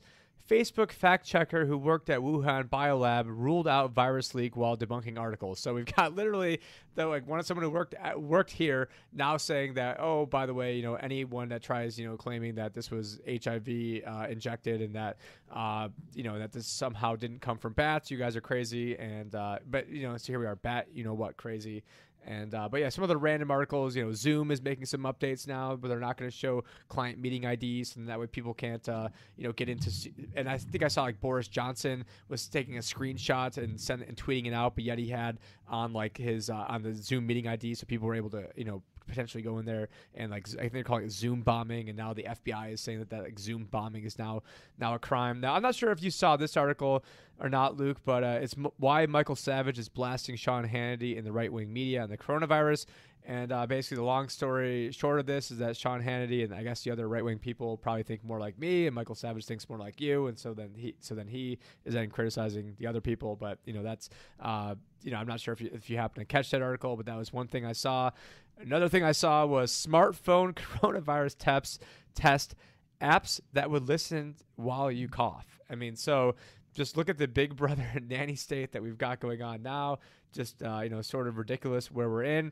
Facebook 0.49 0.91
fact 0.91 1.25
checker 1.25 1.65
who 1.65 1.77
worked 1.77 2.09
at 2.09 2.19
Wuhan 2.19 2.69
Biolab 2.69 3.25
ruled 3.27 3.67
out 3.67 3.91
virus 3.93 4.35
leak 4.35 4.55
while 4.55 4.77
debunking 4.77 5.17
articles. 5.17 5.59
So 5.59 5.73
we've 5.73 5.85
got 5.85 6.15
literally 6.15 6.59
the 6.93 7.07
like 7.07 7.27
one 7.27 7.39
of 7.39 7.45
someone 7.45 7.63
who 7.63 7.69
worked 7.69 7.95
at, 7.95 8.21
worked 8.21 8.51
here 8.51 8.89
now 9.11 9.37
saying 9.37 9.73
that 9.73 9.97
oh 9.99 10.25
by 10.25 10.45
the 10.45 10.53
way 10.53 10.75
you 10.75 10.83
know 10.83 10.95
anyone 10.95 11.49
that 11.49 11.61
tries 11.61 11.99
you 11.99 12.07
know 12.07 12.15
claiming 12.15 12.55
that 12.55 12.73
this 12.73 12.91
was 12.91 13.19
HIV 13.27 13.67
uh, 14.05 14.27
injected 14.29 14.81
and 14.81 14.95
that 14.95 15.17
uh, 15.51 15.89
you 16.13 16.23
know 16.23 16.37
that 16.39 16.51
this 16.51 16.67
somehow 16.67 17.15
didn't 17.15 17.41
come 17.41 17.57
from 17.57 17.73
bats 17.73 18.11
you 18.11 18.17
guys 18.17 18.35
are 18.35 18.41
crazy 18.41 18.97
and 18.97 19.33
uh, 19.35 19.57
but 19.69 19.89
you 19.89 20.07
know 20.07 20.15
so 20.17 20.31
here 20.31 20.39
we 20.39 20.45
are 20.45 20.55
bat 20.55 20.87
you 20.93 21.03
know 21.03 21.13
what 21.13 21.37
crazy 21.37 21.83
and 22.25 22.53
uh, 22.55 22.67
but 22.69 22.79
yeah, 22.79 22.89
some 22.89 23.03
other 23.03 23.17
random 23.17 23.51
articles, 23.51 23.95
you 23.95 24.03
know, 24.03 24.11
Zoom 24.11 24.51
is 24.51 24.61
making 24.61 24.85
some 24.85 25.01
updates 25.01 25.47
now, 25.47 25.75
but 25.75 25.87
they're 25.87 25.99
not 25.99 26.17
going 26.17 26.29
to 26.29 26.35
show 26.35 26.63
client 26.89 27.19
meeting 27.19 27.43
IDs, 27.43 27.95
and 27.95 28.09
that 28.09 28.19
way 28.19 28.27
people 28.27 28.53
can't, 28.53 28.87
uh, 28.89 29.09
you 29.37 29.43
know, 29.43 29.51
get 29.51 29.69
into. 29.69 29.91
And 30.35 30.49
I 30.49 30.57
think 30.57 30.83
I 30.83 30.87
saw 30.87 31.03
like 31.03 31.21
Boris 31.21 31.47
Johnson 31.47 32.03
was 32.27 32.47
taking 32.47 32.77
a 32.77 32.81
screenshot 32.81 33.57
and 33.57 33.79
send 33.79 34.01
and 34.01 34.17
tweeting 34.17 34.47
it 34.47 34.53
out, 34.53 34.75
but 34.75 34.83
yet 34.83 34.97
he 34.97 35.07
had 35.07 35.39
on 35.67 35.93
like 35.93 36.17
his 36.17 36.49
uh, 36.49 36.65
on 36.67 36.81
the 36.81 36.93
Zoom 36.93 37.27
meeting 37.27 37.47
ID, 37.47 37.75
so 37.75 37.85
people 37.85 38.07
were 38.07 38.15
able 38.15 38.31
to, 38.31 38.47
you 38.55 38.65
know, 38.65 38.81
potentially 39.07 39.43
go 39.43 39.59
in 39.59 39.65
there 39.65 39.89
and 40.13 40.31
like 40.31 40.47
I 40.55 40.61
think 40.61 40.73
they're 40.73 40.83
calling 40.83 41.05
it 41.05 41.11
Zoom 41.11 41.41
bombing, 41.41 41.89
and 41.89 41.97
now 41.97 42.13
the 42.13 42.23
FBI 42.23 42.73
is 42.73 42.81
saying 42.81 42.99
that 42.99 43.09
that 43.09 43.23
like 43.23 43.39
Zoom 43.39 43.65
bombing 43.65 44.03
is 44.03 44.17
now 44.17 44.43
now 44.79 44.95
a 44.95 44.99
crime. 44.99 45.39
Now 45.39 45.53
I'm 45.53 45.61
not 45.61 45.75
sure 45.75 45.91
if 45.91 46.01
you 46.03 46.11
saw 46.11 46.37
this 46.37 46.57
article 46.57 47.03
or 47.39 47.49
not, 47.49 47.77
Luke, 47.77 47.97
but 48.05 48.23
uh, 48.23 48.39
it's 48.41 48.55
m- 48.57 48.67
why 48.77 49.05
Michael 49.05 49.35
Savage 49.35 49.77
is 49.77 49.89
blasting 49.89 50.35
Sean 50.35 50.67
Hannity 50.67 51.17
in 51.17 51.25
the 51.25 51.31
right 51.31 51.51
wing 51.51 51.71
media 51.71 52.03
on 52.03 52.09
the 52.09 52.17
coronavirus. 52.17 52.85
And 53.27 53.51
uh, 53.51 53.65
basically, 53.65 53.97
the 53.97 54.03
long 54.03 54.29
story 54.29 54.91
short 54.91 55.19
of 55.19 55.25
this 55.25 55.49
is 55.49 55.57
that 55.57 55.75
Sean 55.75 56.01
Hannity 56.01 56.43
and 56.43 56.53
I 56.53 56.61
guess 56.61 56.83
the 56.83 56.91
other 56.91 57.07
right 57.07 57.25
wing 57.25 57.39
people 57.39 57.75
probably 57.75 58.03
think 58.03 58.23
more 58.23 58.39
like 58.39 58.59
me, 58.59 58.85
and 58.85 58.93
Michael 58.93 59.15
Savage 59.15 59.45
thinks 59.45 59.67
more 59.67 59.79
like 59.79 59.99
you, 59.99 60.27
and 60.27 60.37
so 60.37 60.53
then 60.53 60.69
he 60.75 60.95
so 60.99 61.15
then 61.15 61.27
he 61.27 61.57
is 61.85 61.95
then 61.95 62.09
criticizing 62.09 62.75
the 62.77 62.85
other 62.85 63.01
people. 63.01 63.35
But 63.35 63.57
you 63.65 63.73
know 63.73 63.81
that's 63.81 64.09
uh, 64.39 64.75
you 65.01 65.09
know 65.09 65.17
I'm 65.17 65.27
not 65.27 65.39
sure 65.39 65.53
if 65.53 65.61
you, 65.61 65.71
if 65.73 65.89
you 65.89 65.97
happen 65.97 66.21
to 66.21 66.25
catch 66.25 66.51
that 66.51 66.61
article, 66.61 66.95
but 66.95 67.07
that 67.07 67.17
was 67.17 67.33
one 67.33 67.47
thing 67.47 67.65
I 67.65 67.73
saw. 67.73 68.11
Another 68.59 68.89
thing 68.89 69.03
I 69.03 69.11
saw 69.11 69.45
was 69.45 69.71
smartphone 69.71 70.53
coronavirus 70.81 71.35
tests 71.37 71.79
test 72.13 72.55
apps 73.01 73.41
that 73.53 73.69
would 73.69 73.87
listen 73.87 74.35
while 74.55 74.89
you 74.91 75.07
cough. 75.07 75.59
I 75.69 75.75
mean, 75.75 75.95
so 75.95 76.35
just 76.73 76.97
look 76.97 77.09
at 77.09 77.17
the 77.17 77.27
big 77.27 77.55
brother 77.57 77.87
and 77.93 78.09
nanny 78.09 78.35
state 78.35 78.71
that 78.71 78.81
we've 78.81 78.97
got 78.97 79.19
going 79.19 79.41
on 79.41 79.61
now. 79.61 79.99
Just 80.33 80.61
uh, 80.63 80.81
you 80.83 80.89
know, 80.89 81.01
sort 81.01 81.27
of 81.27 81.37
ridiculous 81.37 81.91
where 81.91 82.09
we're 82.09 82.23
in. 82.23 82.51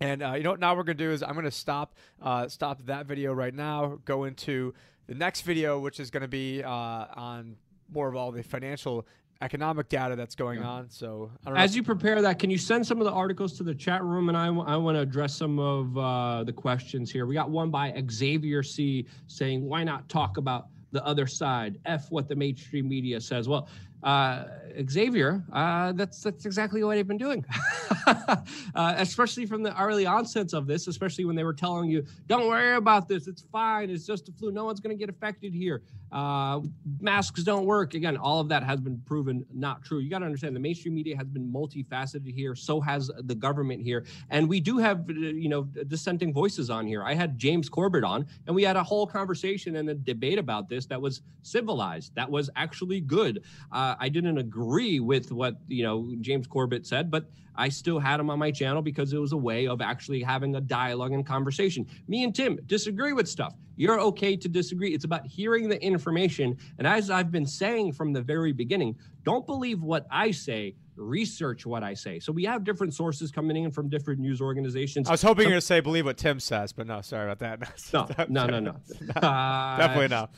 And 0.00 0.22
uh, 0.22 0.34
you 0.34 0.44
know 0.44 0.50
what? 0.50 0.60
Now 0.60 0.76
we're 0.76 0.84
gonna 0.84 0.94
do 0.94 1.10
is 1.10 1.22
I'm 1.22 1.34
gonna 1.34 1.50
stop 1.50 1.94
uh, 2.22 2.48
stop 2.48 2.84
that 2.86 3.06
video 3.06 3.32
right 3.32 3.54
now. 3.54 3.98
Go 4.04 4.24
into 4.24 4.74
the 5.06 5.14
next 5.14 5.42
video, 5.42 5.78
which 5.78 5.98
is 5.98 6.10
gonna 6.10 6.28
be 6.28 6.62
uh, 6.62 6.70
on 6.70 7.56
more 7.92 8.08
of 8.08 8.14
all 8.14 8.30
the 8.30 8.42
financial 8.42 9.06
economic 9.40 9.88
data 9.88 10.16
that's 10.16 10.34
going 10.34 10.60
yeah. 10.60 10.68
on. 10.68 10.90
So 10.90 11.30
as 11.46 11.76
you 11.76 11.82
prepare 11.82 12.20
that, 12.22 12.38
can 12.38 12.50
you 12.50 12.58
send 12.58 12.86
some 12.86 12.98
of 12.98 13.04
the 13.04 13.12
articles 13.12 13.56
to 13.58 13.62
the 13.62 13.74
chat 13.74 14.02
room? 14.02 14.28
And 14.28 14.36
I, 14.36 14.46
I 14.46 14.76
want 14.76 14.96
to 14.96 15.00
address 15.00 15.34
some 15.34 15.58
of 15.58 15.96
uh, 15.96 16.44
the 16.44 16.52
questions 16.52 17.10
here. 17.10 17.26
We 17.26 17.34
got 17.34 17.50
one 17.50 17.70
by 17.70 17.94
Xavier 18.10 18.62
C 18.62 19.06
saying, 19.26 19.64
"Why 19.64 19.84
not 19.84 20.08
talk 20.08 20.36
about?" 20.36 20.68
the 20.92 21.04
other 21.04 21.26
side. 21.26 21.78
F 21.84 22.10
what 22.10 22.28
the 22.28 22.36
mainstream 22.36 22.88
media 22.88 23.20
says. 23.20 23.48
Well, 23.48 23.68
uh, 24.02 24.44
Xavier, 24.88 25.44
uh, 25.52 25.92
that's 25.92 26.22
that's 26.22 26.46
exactly 26.46 26.84
what 26.84 26.96
I've 26.96 27.08
been 27.08 27.18
doing, 27.18 27.44
uh, 28.06 28.36
especially 28.96 29.44
from 29.44 29.62
the 29.62 29.78
early 29.80 30.06
onsets 30.06 30.52
of 30.52 30.66
this. 30.66 30.86
Especially 30.86 31.24
when 31.24 31.34
they 31.34 31.42
were 31.42 31.52
telling 31.52 31.90
you, 31.90 32.04
"Don't 32.26 32.46
worry 32.46 32.76
about 32.76 33.08
this; 33.08 33.26
it's 33.26 33.42
fine. 33.42 33.90
It's 33.90 34.06
just 34.06 34.28
a 34.28 34.32
flu. 34.32 34.52
No 34.52 34.64
one's 34.64 34.78
going 34.78 34.96
to 34.96 34.98
get 34.98 35.10
affected 35.10 35.52
here. 35.52 35.82
Uh, 36.12 36.60
masks 37.00 37.42
don't 37.42 37.66
work." 37.66 37.94
Again, 37.94 38.16
all 38.16 38.40
of 38.40 38.48
that 38.50 38.62
has 38.62 38.80
been 38.80 39.00
proven 39.04 39.44
not 39.52 39.82
true. 39.82 39.98
You 39.98 40.10
got 40.10 40.20
to 40.20 40.26
understand 40.26 40.54
the 40.54 40.60
mainstream 40.60 40.94
media 40.94 41.16
has 41.16 41.26
been 41.26 41.52
multifaceted 41.52 42.32
here. 42.32 42.54
So 42.54 42.80
has 42.80 43.10
the 43.18 43.34
government 43.34 43.82
here, 43.82 44.04
and 44.30 44.48
we 44.48 44.60
do 44.60 44.78
have 44.78 45.08
uh, 45.10 45.12
you 45.12 45.48
know 45.48 45.64
dissenting 45.64 46.32
voices 46.32 46.70
on 46.70 46.86
here. 46.86 47.02
I 47.02 47.14
had 47.14 47.36
James 47.36 47.68
Corbett 47.68 48.04
on, 48.04 48.26
and 48.46 48.54
we 48.54 48.62
had 48.62 48.76
a 48.76 48.82
whole 48.82 49.06
conversation 49.06 49.76
and 49.76 49.90
a 49.90 49.94
debate 49.94 50.38
about 50.38 50.68
this 50.68 50.86
that 50.86 51.00
was 51.00 51.22
civilized. 51.42 52.14
That 52.14 52.30
was 52.30 52.48
actually 52.54 53.00
good. 53.00 53.42
Uh, 53.72 53.88
uh, 53.88 53.96
I 53.98 54.08
didn't 54.08 54.36
agree 54.36 55.00
with 55.00 55.32
what 55.32 55.56
you 55.66 55.82
know 55.82 56.12
James 56.20 56.46
Corbett 56.46 56.86
said, 56.86 57.10
but 57.10 57.30
I 57.58 57.68
still 57.68 57.98
had 57.98 58.20
him 58.20 58.30
on 58.30 58.38
my 58.38 58.50
channel 58.52 58.80
because 58.80 59.12
it 59.12 59.18
was 59.18 59.32
a 59.32 59.36
way 59.36 59.66
of 59.66 59.80
actually 59.82 60.22
having 60.22 60.54
a 60.54 60.60
dialogue 60.60 61.12
and 61.12 61.26
conversation. 61.26 61.86
Me 62.06 62.22
and 62.22 62.34
Tim 62.34 62.58
disagree 62.66 63.12
with 63.12 63.28
stuff. 63.28 63.54
You're 63.76 64.00
okay 64.00 64.36
to 64.36 64.48
disagree. 64.48 64.94
It's 64.94 65.04
about 65.04 65.26
hearing 65.26 65.68
the 65.68 65.82
information. 65.82 66.56
And 66.78 66.86
as 66.86 67.10
I've 67.10 67.30
been 67.30 67.46
saying 67.46 67.92
from 67.92 68.12
the 68.12 68.22
very 68.22 68.52
beginning, 68.52 68.96
don't 69.24 69.44
believe 69.44 69.82
what 69.82 70.06
I 70.10 70.30
say 70.30 70.76
research 70.96 71.64
what 71.64 71.82
I 71.82 71.94
say. 71.94 72.18
So 72.18 72.32
we 72.32 72.44
have 72.44 72.64
different 72.64 72.94
sources 72.94 73.30
coming 73.30 73.62
in 73.62 73.70
from 73.70 73.88
different 73.88 74.20
news 74.20 74.40
organizations. 74.40 75.08
I 75.08 75.12
was 75.12 75.22
hoping 75.22 75.44
Some, 75.44 75.50
you're 75.50 75.50
going 75.52 75.60
to 75.60 75.66
say 75.66 75.80
believe 75.80 76.04
what 76.04 76.16
Tim 76.16 76.40
says, 76.40 76.72
but 76.72 76.86
no, 76.86 77.00
sorry 77.00 77.30
about 77.30 77.38
that. 77.40 77.72
No, 77.92 78.06
no, 78.28 78.46
no, 78.46 78.60
no. 78.60 78.76
no. 79.00 79.20
Uh, 79.20 79.76
definitely 79.78 80.08
not. 80.08 80.32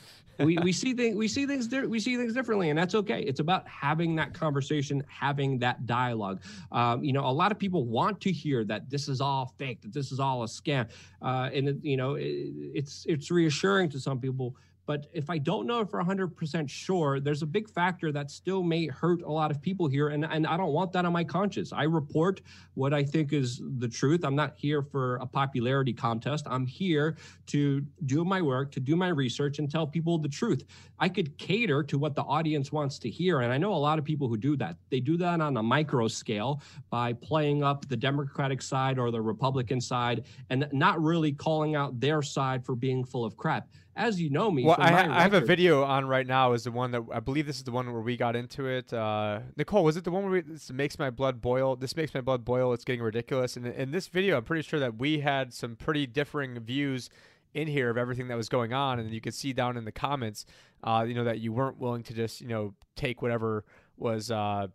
We, 0.44 0.58
we 0.58 0.72
see 0.72 0.94
things 0.94 1.16
we 1.16 1.28
see 1.28 1.46
things 1.46 1.68
we 1.68 2.00
see 2.00 2.16
things 2.16 2.34
differently, 2.34 2.70
and 2.70 2.78
that's 2.78 2.94
okay. 2.94 3.22
It's 3.22 3.40
about 3.40 3.66
having 3.68 4.16
that 4.16 4.34
conversation, 4.34 5.02
having 5.06 5.58
that 5.60 5.86
dialogue. 5.86 6.42
Um, 6.72 7.04
you 7.04 7.12
know, 7.12 7.24
a 7.24 7.32
lot 7.32 7.52
of 7.52 7.58
people 7.58 7.84
want 7.84 8.20
to 8.22 8.32
hear 8.32 8.64
that 8.64 8.90
this 8.90 9.08
is 9.08 9.20
all 9.20 9.54
fake, 9.58 9.82
that 9.82 9.92
this 9.92 10.12
is 10.12 10.20
all 10.20 10.42
a 10.42 10.46
scam, 10.46 10.88
uh, 11.22 11.50
and 11.52 11.68
it, 11.68 11.76
you 11.82 11.96
know, 11.96 12.14
it, 12.14 12.24
it's 12.24 13.04
it's 13.08 13.30
reassuring 13.30 13.88
to 13.90 14.00
some 14.00 14.18
people 14.20 14.56
but 14.90 15.06
if 15.12 15.30
I 15.30 15.38
don't 15.38 15.68
know 15.68 15.84
for 15.84 16.02
100% 16.02 16.68
sure, 16.68 17.20
there's 17.20 17.42
a 17.42 17.46
big 17.46 17.70
factor 17.70 18.10
that 18.10 18.28
still 18.28 18.64
may 18.64 18.88
hurt 18.88 19.22
a 19.22 19.30
lot 19.30 19.52
of 19.52 19.62
people 19.62 19.86
here. 19.86 20.08
And, 20.08 20.24
and 20.24 20.44
I 20.44 20.56
don't 20.56 20.72
want 20.72 20.90
that 20.94 21.04
on 21.04 21.12
my 21.12 21.22
conscience. 21.22 21.72
I 21.72 21.84
report 21.84 22.40
what 22.74 22.92
I 22.92 23.04
think 23.04 23.32
is 23.32 23.62
the 23.78 23.86
truth. 23.86 24.24
I'm 24.24 24.34
not 24.34 24.54
here 24.56 24.82
for 24.82 25.18
a 25.18 25.26
popularity 25.26 25.92
contest. 25.92 26.44
I'm 26.50 26.66
here 26.66 27.16
to 27.46 27.86
do 28.06 28.24
my 28.24 28.42
work, 28.42 28.72
to 28.72 28.80
do 28.80 28.96
my 28.96 29.06
research, 29.10 29.60
and 29.60 29.70
tell 29.70 29.86
people 29.86 30.18
the 30.18 30.28
truth. 30.28 30.64
I 30.98 31.08
could 31.08 31.38
cater 31.38 31.84
to 31.84 31.96
what 31.96 32.16
the 32.16 32.22
audience 32.22 32.72
wants 32.72 32.98
to 32.98 33.08
hear. 33.08 33.42
And 33.42 33.52
I 33.52 33.58
know 33.58 33.72
a 33.72 33.76
lot 33.76 33.96
of 33.96 34.04
people 34.04 34.26
who 34.26 34.36
do 34.36 34.56
that. 34.56 34.74
They 34.90 34.98
do 34.98 35.16
that 35.18 35.40
on 35.40 35.56
a 35.56 35.62
micro 35.62 36.08
scale 36.08 36.62
by 36.90 37.12
playing 37.12 37.62
up 37.62 37.86
the 37.86 37.96
Democratic 37.96 38.60
side 38.60 38.98
or 38.98 39.12
the 39.12 39.22
Republican 39.22 39.80
side 39.80 40.24
and 40.50 40.66
not 40.72 41.00
really 41.00 41.30
calling 41.30 41.76
out 41.76 42.00
their 42.00 42.22
side 42.22 42.66
for 42.66 42.74
being 42.74 43.04
full 43.04 43.24
of 43.24 43.36
crap 43.36 43.68
as 44.00 44.20
you 44.20 44.30
know 44.30 44.50
me. 44.50 44.64
Well, 44.64 44.76
I, 44.78 45.06
I, 45.06 45.22
have 45.22 45.34
a 45.34 45.40
video 45.40 45.84
on 45.84 46.06
right 46.06 46.26
now. 46.26 46.52
Is 46.52 46.64
the 46.64 46.70
one 46.70 46.90
that 46.92 47.02
I 47.12 47.20
believe 47.20 47.46
this 47.46 47.56
is 47.56 47.64
the 47.64 47.70
one 47.70 47.92
where 47.92 48.00
we 48.00 48.16
got 48.16 48.34
into 48.34 48.66
it. 48.66 48.92
Uh, 48.92 49.40
Nicole, 49.56 49.84
was 49.84 49.96
it 49.96 50.04
the 50.04 50.10
one 50.10 50.22
where 50.24 50.32
we, 50.32 50.40
this 50.40 50.70
makes 50.72 50.98
my 50.98 51.10
blood 51.10 51.40
boil? 51.40 51.76
This 51.76 51.94
makes 51.96 52.14
my 52.14 52.20
blood 52.20 52.44
boil. 52.44 52.72
It's 52.72 52.84
getting 52.84 53.02
ridiculous. 53.02 53.56
And 53.56 53.66
in 53.66 53.90
this 53.90 54.08
video, 54.08 54.38
I'm 54.38 54.44
pretty 54.44 54.66
sure 54.66 54.80
that 54.80 54.96
we 54.96 55.20
had 55.20 55.52
some 55.52 55.76
pretty 55.76 56.06
differing 56.06 56.58
views 56.60 57.10
in 57.52 57.68
here 57.68 57.90
of 57.90 57.98
everything 57.98 58.28
that 58.28 58.36
was 58.36 58.48
going 58.48 58.72
on, 58.72 58.98
and 58.98 59.10
you 59.10 59.20
could 59.20 59.34
see 59.34 59.52
down 59.52 59.76
in 59.76 59.84
the 59.84 59.92
comments, 59.92 60.46
uh, 60.84 61.04
you 61.06 61.14
know, 61.14 61.24
that 61.24 61.40
you 61.40 61.52
weren't 61.52 61.78
willing 61.78 62.02
to 62.04 62.14
just 62.14 62.40
you 62.40 62.48
know 62.48 62.74
take 62.96 63.22
whatever 63.22 63.64
was. 63.96 64.30
Uh, 64.30 64.68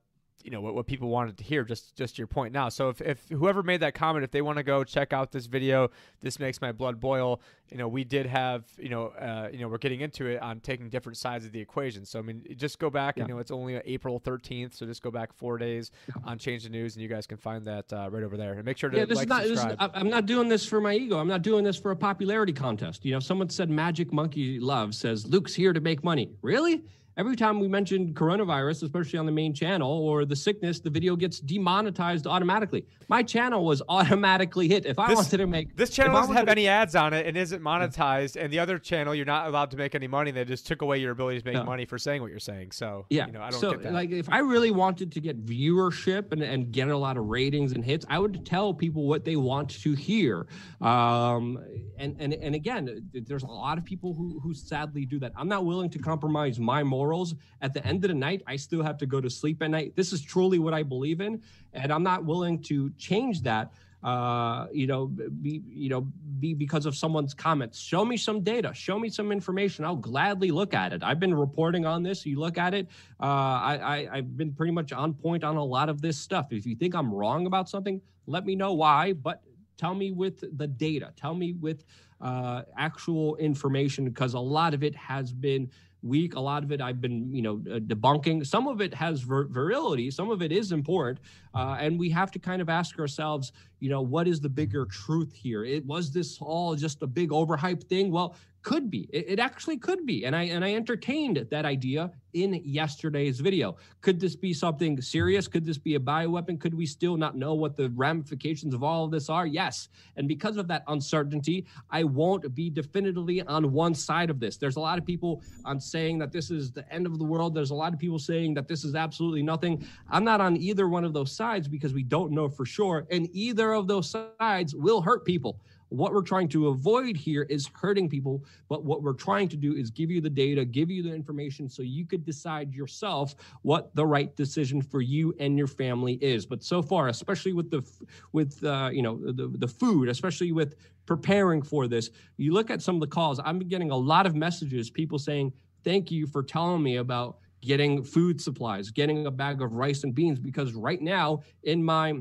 you 0.46 0.52
know 0.52 0.62
what, 0.62 0.76
what 0.76 0.86
people 0.86 1.10
wanted 1.10 1.38
to 1.38 1.44
hear 1.44 1.64
just 1.64 1.96
just 1.96 2.20
your 2.20 2.28
point 2.28 2.54
now. 2.54 2.70
So 2.70 2.90
if, 2.90 3.02
if 3.02 3.28
whoever 3.30 3.64
made 3.64 3.80
that 3.80 3.96
comment 3.96 4.24
if 4.24 4.30
they 4.30 4.44
want 4.44 4.58
to 4.58 4.64
go 4.64 4.84
check 4.84 5.12
out 5.12 5.32
this 5.32 5.48
video 5.48 5.90
this 6.22 6.40
makes 6.40 6.62
my 6.62 6.72
blood 6.72 7.00
boil 7.00 7.42
you 7.72 7.78
know 7.78 7.88
we 7.88 8.04
did 8.04 8.28
have 8.28 8.64
you 8.78 8.90
know 8.90 9.08
uh, 9.08 9.50
you 9.52 9.60
know 9.60 9.68
we're 9.68 9.80
getting 9.80 10.02
into 10.02 10.28
it 10.28 10.40
on 10.42 10.60
taking 10.60 10.88
different 10.90 11.18
sides 11.18 11.46
of 11.46 11.52
the 11.52 11.60
equation. 11.60 12.06
So 12.06 12.20
i 12.20 12.22
mean 12.22 12.46
just 12.56 12.78
go 12.78 12.92
back 12.92 13.18
yeah. 13.18 13.24
you 13.24 13.30
know 13.30 13.40
it's 13.40 13.50
only 13.50 13.82
april 13.86 14.20
13th 14.20 14.76
so 14.76 14.86
just 14.86 15.02
go 15.02 15.10
back 15.10 15.34
four 15.34 15.58
days 15.58 15.92
on 16.24 16.38
change 16.38 16.64
the 16.64 16.70
news 16.70 16.96
and 16.96 17.02
you 17.02 17.10
guys 17.10 17.26
can 17.26 17.38
find 17.38 17.66
that 17.66 17.92
uh, 17.92 18.08
right 18.12 18.24
over 18.24 18.38
there. 18.38 18.54
And 18.54 18.64
make 18.64 18.78
sure 18.78 18.92
to 18.92 18.98
yeah, 18.98 19.06
this 19.06 19.18
like, 19.18 19.26
is 19.26 19.30
not, 19.30 19.44
this 19.44 19.60
is, 19.60 19.66
i'm 19.80 20.10
not 20.10 20.28
doing 20.28 20.48
this 20.48 20.66
for 20.66 20.80
my 20.80 20.94
ego. 20.94 21.18
I'm 21.18 21.28
not 21.28 21.42
doing 21.42 21.64
this 21.64 21.78
for 21.78 21.90
a 21.90 21.96
popularity 21.96 22.54
contest. 22.54 23.04
You 23.04 23.14
know 23.14 23.20
someone 23.20 23.50
said 23.50 23.72
magic 23.72 24.14
monkey 24.14 24.60
love 24.60 24.94
says 24.94 25.26
luke's 25.26 25.56
here 25.56 25.74
to 25.74 25.82
make 25.82 26.04
money. 26.04 26.30
Really 26.44 26.84
every 27.18 27.36
time 27.36 27.60
we 27.60 27.68
mention 27.68 28.14
coronavirus, 28.14 28.84
especially 28.84 29.20
on 29.20 29.26
the 29.26 29.32
main 29.32 29.54
channel 29.54 29.90
or 29.90 30.26
the 30.26 30.36
sickness, 30.36 30.80
the 30.80 30.90
video 30.90 31.16
gets 31.16 31.40
demonetized 31.40 32.28
automatically. 32.28 32.86
My 33.08 33.24
channel 33.24 33.64
was 33.64 33.82
automatically 33.90 34.68
hit. 34.68 34.86
If 34.86 35.00
I 35.00 35.08
this, 35.08 35.16
wanted 35.16 35.38
to 35.38 35.48
make 35.48 35.76
this 35.76 35.90
channel 35.90 36.16
doesn't 36.16 36.36
have 36.36 36.46
to, 36.46 36.52
any 36.52 36.68
ads 36.68 36.96
on 36.96 37.14
it 37.14 37.26
and 37.26 37.38
isn't 37.38 37.62
monetized, 37.62 38.36
yeah. 38.36 38.44
and 38.44 38.54
the 38.54 38.60
other 38.60 38.78
channel 38.78 39.16
you're 39.16 39.26
not 39.26 39.48
allowed 39.48 39.72
to 39.72 39.78
make 39.78 39.96
any 39.96 40.08
money. 40.08 40.32
They 40.32 40.46
just 40.46 40.68
took 40.68 40.82
away 40.82 40.98
your 40.98 41.12
ability 41.12 41.40
to 41.40 41.46
make 41.46 41.56
no. 41.56 41.64
money 41.64 41.86
for 41.86 41.98
saying 41.98 42.22
what 42.22 42.32
you're 42.32 42.40
saying. 42.40 42.72
So 42.72 43.06
yeah, 43.10 43.28
you 43.28 43.32
know, 43.32 43.42
I 43.42 43.52
don't 43.52 43.62
so, 43.62 43.72
get 43.72 43.84
that. 43.84 43.94
Like 43.94 44.12
if 44.12 44.30
I 44.30 44.40
really 44.40 44.72
wanted 44.72 45.12
to 45.14 45.22
get 45.22 45.46
viewership 45.46 46.32
and, 46.32 46.42
and 46.42 46.72
get 46.72 46.90
a 46.90 46.98
lot 46.98 47.18
of 47.18 47.26
ratings 47.26 47.74
and 47.74 47.84
hits, 47.84 48.06
I 48.10 48.20
would 48.20 48.46
tell 48.46 48.74
people 48.74 49.08
what 49.08 49.24
they 49.24 49.36
want 49.36 49.70
to 49.82 49.94
hear. 49.94 50.48
Um, 50.82 51.60
and 51.98 52.16
and 52.20 52.34
and 52.34 52.56
again, 52.56 53.10
there's 53.14 53.44
a 53.44 53.48
lot 53.48 53.78
of 53.78 53.86
people 53.86 54.14
who 54.14 54.40
who 54.40 54.54
sadly 54.54 55.06
do 55.06 55.20
that. 55.20 55.32
I'm 55.38 55.48
not 55.48 55.66
willing 55.66 55.90
to 55.92 56.00
compromise 56.00 56.60
my 56.60 56.84
moral 56.84 57.05
morals. 57.06 57.36
At 57.62 57.74
the 57.74 57.86
end 57.86 58.04
of 58.04 58.10
the 58.10 58.16
night, 58.16 58.42
I 58.48 58.56
still 58.56 58.84
have 58.84 58.98
to 58.98 59.06
go 59.06 59.22
to 59.22 59.30
sleep 59.30 59.62
at 59.62 59.70
night. 59.70 59.96
This 59.96 60.12
is 60.12 60.22
truly 60.22 60.60
what 60.60 60.74
I 60.74 60.84
believe 60.84 61.22
in, 61.22 61.42
and 61.74 61.92
I'm 61.94 62.04
not 62.04 62.26
willing 62.26 62.62
to 62.64 62.90
change 62.98 63.42
that. 63.44 63.72
Uh, 64.04 64.68
you 64.72 64.86
know, 64.86 65.08
be 65.42 65.64
you 65.68 65.90
know, 65.90 66.02
be 66.40 66.54
because 66.54 66.86
of 66.86 66.96
someone's 66.96 67.34
comments. 67.34 67.80
Show 67.80 68.06
me 68.06 68.18
some 68.18 68.42
data. 68.42 68.72
Show 68.74 69.00
me 69.00 69.10
some 69.10 69.32
information. 69.32 69.84
I'll 69.84 70.04
gladly 70.12 70.52
look 70.52 70.74
at 70.76 70.94
it. 70.94 71.02
I've 71.04 71.20
been 71.20 71.34
reporting 71.34 71.86
on 71.88 72.04
this. 72.04 72.26
You 72.26 72.40
look 72.40 72.58
at 72.60 72.74
it. 72.76 72.88
Uh, 73.20 73.26
I, 73.72 73.74
I 73.82 74.18
I've 74.18 74.38
been 74.38 74.54
pretty 74.54 74.74
much 74.74 74.92
on 74.94 75.14
point 75.14 75.44
on 75.44 75.56
a 75.56 75.64
lot 75.64 75.90
of 75.90 76.02
this 76.02 76.18
stuff. 76.18 76.48
If 76.52 76.66
you 76.68 76.76
think 76.76 76.94
I'm 76.94 77.12
wrong 77.12 77.48
about 77.48 77.68
something, 77.68 78.00
let 78.28 78.46
me 78.46 78.56
know 78.56 78.74
why. 78.74 79.14
But 79.14 79.42
tell 79.78 79.96
me 79.96 80.12
with 80.12 80.44
the 80.58 80.68
data. 80.68 81.12
Tell 81.16 81.34
me 81.34 81.54
with 81.54 81.84
uh, 82.22 82.62
actual 82.78 83.36
information 83.38 84.06
because 84.06 84.34
a 84.34 84.40
lot 84.40 84.74
of 84.74 84.84
it 84.84 84.96
has 84.96 85.34
been 85.34 85.70
week. 86.06 86.36
A 86.36 86.40
lot 86.40 86.64
of 86.64 86.72
it 86.72 86.82
I've 86.82 87.02
been, 87.02 87.34
you 87.34 87.42
know, 87.42 87.56
uh, 87.70 87.80
debunking. 87.80 88.46
Some 88.46 88.68
of 88.68 88.80
it 88.80 88.94
has 88.94 89.22
vir- 89.22 89.48
virility. 89.48 90.12
Some 90.12 90.30
of 90.30 90.42
it 90.42 90.52
is 90.52 90.72
important, 90.72 91.20
uh, 91.54 91.78
and 91.80 92.00
we 92.00 92.10
have 92.12 92.32
to 92.32 92.40
kind 92.40 92.62
of 92.62 92.70
ask 92.70 93.00
ourselves, 93.00 93.52
you 93.80 93.90
know, 93.90 94.02
what 94.02 94.28
is 94.28 94.40
the 94.40 94.50
bigger 94.50 94.86
truth 94.86 95.34
here? 95.34 95.66
It 95.66 95.86
was 95.86 96.12
this 96.12 96.38
all 96.42 96.76
just 96.76 97.02
a 97.02 97.08
big 97.08 97.30
overhyped 97.30 97.84
thing. 97.84 98.12
Well, 98.12 98.36
could 98.66 98.90
be. 98.90 99.08
It, 99.14 99.26
it, 99.30 99.40
actually 99.40 99.78
could 99.78 100.08
be. 100.08 100.26
And 100.26 100.36
I 100.36 100.44
and 100.46 100.66
I 100.66 100.74
entertained 100.74 101.48
that 101.52 101.66
idea 101.66 102.12
in 102.34 102.60
yesterday's 102.66 103.40
video. 103.40 103.78
Could 104.02 104.20
this 104.20 104.36
be 104.36 104.54
something 104.54 105.00
serious? 105.00 105.48
Could 105.48 105.66
this 105.66 105.78
be 105.78 105.94
a 105.96 106.00
bioweapon? 106.00 106.60
Could 106.60 106.74
we 106.74 106.88
still 106.88 107.16
not 107.16 107.38
know 107.38 107.54
what 107.54 107.78
the 107.78 107.90
ramifications 107.92 108.74
of 108.74 108.84
all 108.84 109.06
of 109.06 109.12
this 109.12 109.30
are? 109.30 109.46
Yes. 109.46 109.88
And 110.18 110.28
because 110.28 110.58
of 110.58 110.68
that 110.68 110.84
uncertainty, 110.88 111.66
I 111.92 112.04
won't 112.04 112.54
be 112.56 112.72
definitively 112.72 113.42
on 113.44 113.72
one 113.72 113.94
side 113.94 114.32
of 114.32 114.40
this. 114.40 114.58
There's 114.58 114.78
a 114.78 114.82
lot 114.82 114.98
of 114.98 115.06
people 115.06 115.44
on 115.64 115.80
saying 115.80 116.18
that 116.20 116.32
this 116.32 116.50
is 116.50 116.72
the 116.72 116.92
end 116.92 117.06
of 117.06 117.20
the 117.20 117.24
world. 117.24 117.54
There's 117.54 117.72
a 117.72 117.76
lot 117.76 117.94
of 117.94 118.00
people 118.00 118.20
saying 118.20 118.56
that 118.56 118.68
this 118.68 118.84
is 118.84 118.96
absolutely 118.96 119.44
nothing. 119.44 119.86
I'm 120.10 120.26
not 120.26 120.42
on 120.42 120.58
either 120.58 120.90
one 120.90 121.06
of 121.06 121.14
those 121.14 121.32
sides 121.32 121.68
because 121.68 121.94
we 121.94 122.04
don't 122.04 122.32
know 122.32 122.50
for 122.50 122.66
sure. 122.66 123.06
And 123.12 123.30
either 123.32 123.74
of 123.74 123.88
those 123.88 124.10
sides 124.10 124.74
will 124.74 125.02
hurt 125.02 125.24
people. 125.24 125.60
What 125.90 126.14
we're 126.14 126.22
trying 126.22 126.50
to 126.50 126.70
avoid 126.70 127.16
here 127.16 127.44
is 127.44 127.70
hurting 127.74 128.10
people, 128.10 128.44
but 128.70 128.84
what 128.84 129.04
we're 129.04 129.14
trying 129.14 129.48
to 129.50 129.58
do 129.58 129.76
is 129.76 129.90
give 129.90 130.10
you 130.10 130.20
the 130.20 130.30
data, 130.30 130.66
give 130.66 130.90
you 130.90 131.04
the 131.04 131.14
information 131.14 131.70
so 131.70 131.84
you 131.84 132.06
could 132.06 132.26
decide 132.26 132.74
yourself 132.74 133.36
what 133.62 133.96
the 133.96 134.06
right 134.06 134.36
decision 134.36 134.82
for 134.82 135.02
you 135.02 135.34
and 135.40 135.58
your 135.58 135.68
family 135.68 136.14
is. 136.22 136.46
But 136.46 136.64
so 136.64 136.82
far, 136.82 137.08
especially 137.08 137.54
with 137.54 137.70
the 137.70 137.84
with 138.32 138.64
uh, 138.64 138.90
you 138.92 139.02
know 139.02 139.20
the 139.32 139.48
the 139.48 139.68
food, 139.68 140.10
especially 140.10 140.52
with 140.52 140.76
preparing 141.06 141.62
for 141.62 141.88
this, 141.88 142.10
you 142.38 142.52
look 142.52 142.72
at 142.72 142.82
some 142.82 142.96
of 142.96 143.02
the 143.02 143.08
calls. 143.08 143.40
I'm 143.44 143.60
getting 143.60 143.92
a 143.92 143.98
lot 143.98 144.26
of 144.26 144.36
messages, 144.36 144.90
people 144.90 145.20
saying, 145.20 145.54
"Thank 145.84 146.12
you 146.12 146.28
for 146.28 146.44
telling 146.44 146.84
me 146.84 146.98
about." 146.98 147.38
Getting 147.62 148.04
food 148.04 148.40
supplies, 148.40 148.92
getting 148.92 149.26
a 149.26 149.32
bag 149.32 149.60
of 149.60 149.74
rice 149.74 150.04
and 150.04 150.14
beans, 150.14 150.38
because 150.38 150.74
right 150.74 151.02
now 151.02 151.42
in 151.64 151.84
my 151.84 152.14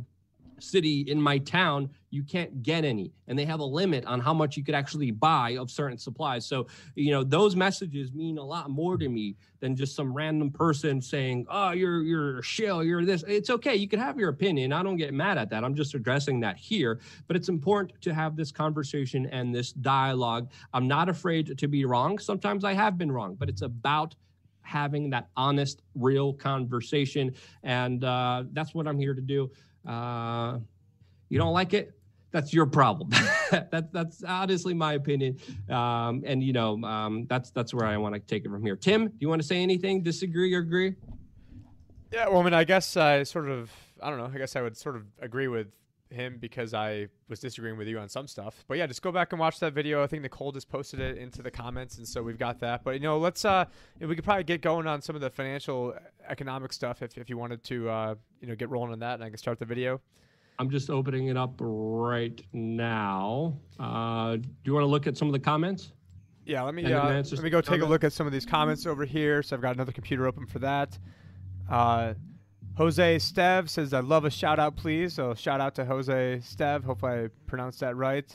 city 0.58 1.00
in 1.02 1.20
my 1.20 1.38
town 1.38 1.90
you 2.14 2.22
can't 2.22 2.62
get 2.62 2.84
any. 2.84 3.10
And 3.26 3.36
they 3.36 3.44
have 3.44 3.58
a 3.58 3.64
limit 3.64 4.04
on 4.06 4.20
how 4.20 4.32
much 4.32 4.56
you 4.56 4.62
could 4.62 4.76
actually 4.76 5.10
buy 5.10 5.56
of 5.58 5.68
certain 5.68 5.98
supplies. 5.98 6.46
So 6.46 6.68
you 6.94 7.10
know 7.10 7.24
those 7.24 7.56
messages 7.56 8.12
mean 8.12 8.38
a 8.38 8.44
lot 8.44 8.70
more 8.70 8.96
to 8.96 9.08
me 9.08 9.36
than 9.58 9.74
just 9.74 9.96
some 9.96 10.14
random 10.14 10.50
person 10.50 11.02
saying 11.02 11.46
oh 11.50 11.72
you're 11.72 12.02
you're 12.02 12.38
a 12.38 12.42
shill 12.42 12.84
you're 12.84 13.04
this. 13.04 13.24
It's 13.26 13.50
okay. 13.50 13.74
You 13.74 13.88
can 13.88 13.98
have 13.98 14.18
your 14.18 14.28
opinion. 14.28 14.72
I 14.72 14.82
don't 14.82 14.96
get 14.96 15.12
mad 15.12 15.38
at 15.38 15.50
that. 15.50 15.64
I'm 15.64 15.74
just 15.74 15.94
addressing 15.94 16.38
that 16.40 16.56
here. 16.56 17.00
But 17.26 17.36
it's 17.36 17.48
important 17.48 18.00
to 18.02 18.14
have 18.14 18.36
this 18.36 18.52
conversation 18.52 19.26
and 19.26 19.52
this 19.52 19.72
dialogue. 19.72 20.50
I'm 20.72 20.86
not 20.86 21.08
afraid 21.08 21.58
to 21.58 21.68
be 21.68 21.84
wrong. 21.84 22.18
Sometimes 22.18 22.64
i 22.64 22.72
have 22.72 22.96
been 22.96 23.10
wrong 23.10 23.34
but 23.34 23.48
it's 23.48 23.62
about 23.62 24.14
having 24.62 25.10
that 25.10 25.28
honest 25.36 25.82
real 25.94 26.32
conversation. 26.32 27.34
And 27.62 28.04
uh, 28.04 28.44
that's 28.52 28.74
what 28.74 28.86
i'm 28.86 28.98
here 28.98 29.14
to 29.14 29.20
do 29.20 29.50
uh, 29.86 30.58
you 31.28 31.38
don't 31.38 31.52
like 31.52 31.74
it? 31.74 31.92
That's 32.30 32.52
your 32.52 32.66
problem. 32.66 33.10
that, 33.50 33.90
that's 33.92 34.24
honestly 34.24 34.74
my 34.74 34.94
opinion. 34.94 35.38
Um, 35.70 36.22
and 36.26 36.42
you 36.42 36.52
know, 36.52 36.82
um, 36.82 37.26
that's 37.28 37.50
that's 37.50 37.72
where 37.72 37.86
I 37.86 37.96
want 37.96 38.14
to 38.14 38.20
take 38.20 38.44
it 38.44 38.50
from 38.50 38.64
here. 38.64 38.76
Tim, 38.76 39.06
do 39.06 39.14
you 39.20 39.28
want 39.28 39.40
to 39.40 39.46
say 39.46 39.62
anything? 39.62 40.02
Disagree 40.02 40.52
or 40.54 40.58
agree? 40.58 40.96
Yeah, 42.12 42.28
well, 42.28 42.40
I 42.40 42.44
mean, 42.44 42.54
I 42.54 42.64
guess 42.64 42.96
I 42.96 43.22
sort 43.24 43.48
of, 43.48 43.72
I 44.00 44.08
don't 44.08 44.18
know. 44.18 44.30
I 44.32 44.38
guess 44.38 44.56
I 44.56 44.62
would 44.62 44.76
sort 44.76 44.96
of 44.96 45.04
agree 45.20 45.48
with 45.48 45.68
him 46.14 46.38
because 46.40 46.74
I 46.74 47.08
was 47.28 47.40
disagreeing 47.40 47.76
with 47.76 47.88
you 47.88 47.98
on 47.98 48.08
some 48.08 48.26
stuff. 48.26 48.64
But 48.68 48.78
yeah, 48.78 48.86
just 48.86 49.02
go 49.02 49.12
back 49.12 49.32
and 49.32 49.40
watch 49.40 49.60
that 49.60 49.72
video. 49.72 50.02
I 50.02 50.06
think 50.06 50.22
Nicole 50.22 50.52
just 50.52 50.68
posted 50.68 51.00
it 51.00 51.18
into 51.18 51.42
the 51.42 51.50
comments, 51.50 51.98
and 51.98 52.08
so 52.08 52.22
we've 52.22 52.38
got 52.38 52.60
that. 52.60 52.84
But 52.84 52.94
you 52.94 53.00
know, 53.00 53.18
let's 53.18 53.44
uh, 53.44 53.66
we 54.00 54.14
could 54.14 54.24
probably 54.24 54.44
get 54.44 54.62
going 54.62 54.86
on 54.86 55.02
some 55.02 55.14
of 55.14 55.22
the 55.22 55.30
financial 55.30 55.94
economic 56.28 56.72
stuff 56.72 57.02
if 57.02 57.18
if 57.18 57.28
you 57.28 57.36
wanted 57.36 57.62
to 57.64 57.88
uh, 57.88 58.14
you 58.40 58.48
know, 58.48 58.54
get 58.54 58.70
rolling 58.70 58.92
on 58.92 58.98
that, 59.00 59.14
and 59.14 59.24
I 59.24 59.28
can 59.28 59.38
start 59.38 59.58
the 59.58 59.64
video. 59.64 60.00
I'm 60.58 60.70
just 60.70 60.88
opening 60.88 61.28
it 61.28 61.36
up 61.36 61.54
right 61.58 62.40
now. 62.52 63.56
Uh, 63.78 64.36
do 64.36 64.48
you 64.64 64.74
want 64.74 64.84
to 64.84 64.88
look 64.88 65.06
at 65.06 65.16
some 65.16 65.28
of 65.28 65.32
the 65.32 65.40
comments? 65.40 65.92
Yeah, 66.46 66.62
let 66.62 66.74
me 66.74 66.84
uh, 66.92 67.22
let 67.22 67.42
me 67.42 67.50
go 67.50 67.60
take 67.60 67.80
a 67.80 67.86
look 67.86 68.04
at 68.04 68.12
some 68.12 68.26
of 68.26 68.32
these 68.32 68.44
comments 68.44 68.86
over 68.86 69.04
here. 69.04 69.42
So 69.42 69.56
I've 69.56 69.62
got 69.62 69.74
another 69.74 69.92
computer 69.92 70.26
open 70.26 70.46
for 70.46 70.58
that. 70.60 70.98
Uh, 71.70 72.14
Jose 72.76 73.16
Stev 73.16 73.68
says, 73.68 73.92
"I 73.92 74.00
love 74.00 74.24
a 74.24 74.30
shout 74.30 74.58
out, 74.58 74.76
please." 74.76 75.14
So 75.14 75.34
shout 75.34 75.60
out 75.60 75.74
to 75.76 75.84
Jose 75.84 76.40
Stev. 76.42 76.84
Hopefully 76.84 77.12
I 77.12 77.28
pronounced 77.46 77.80
that 77.80 77.96
right. 77.96 78.28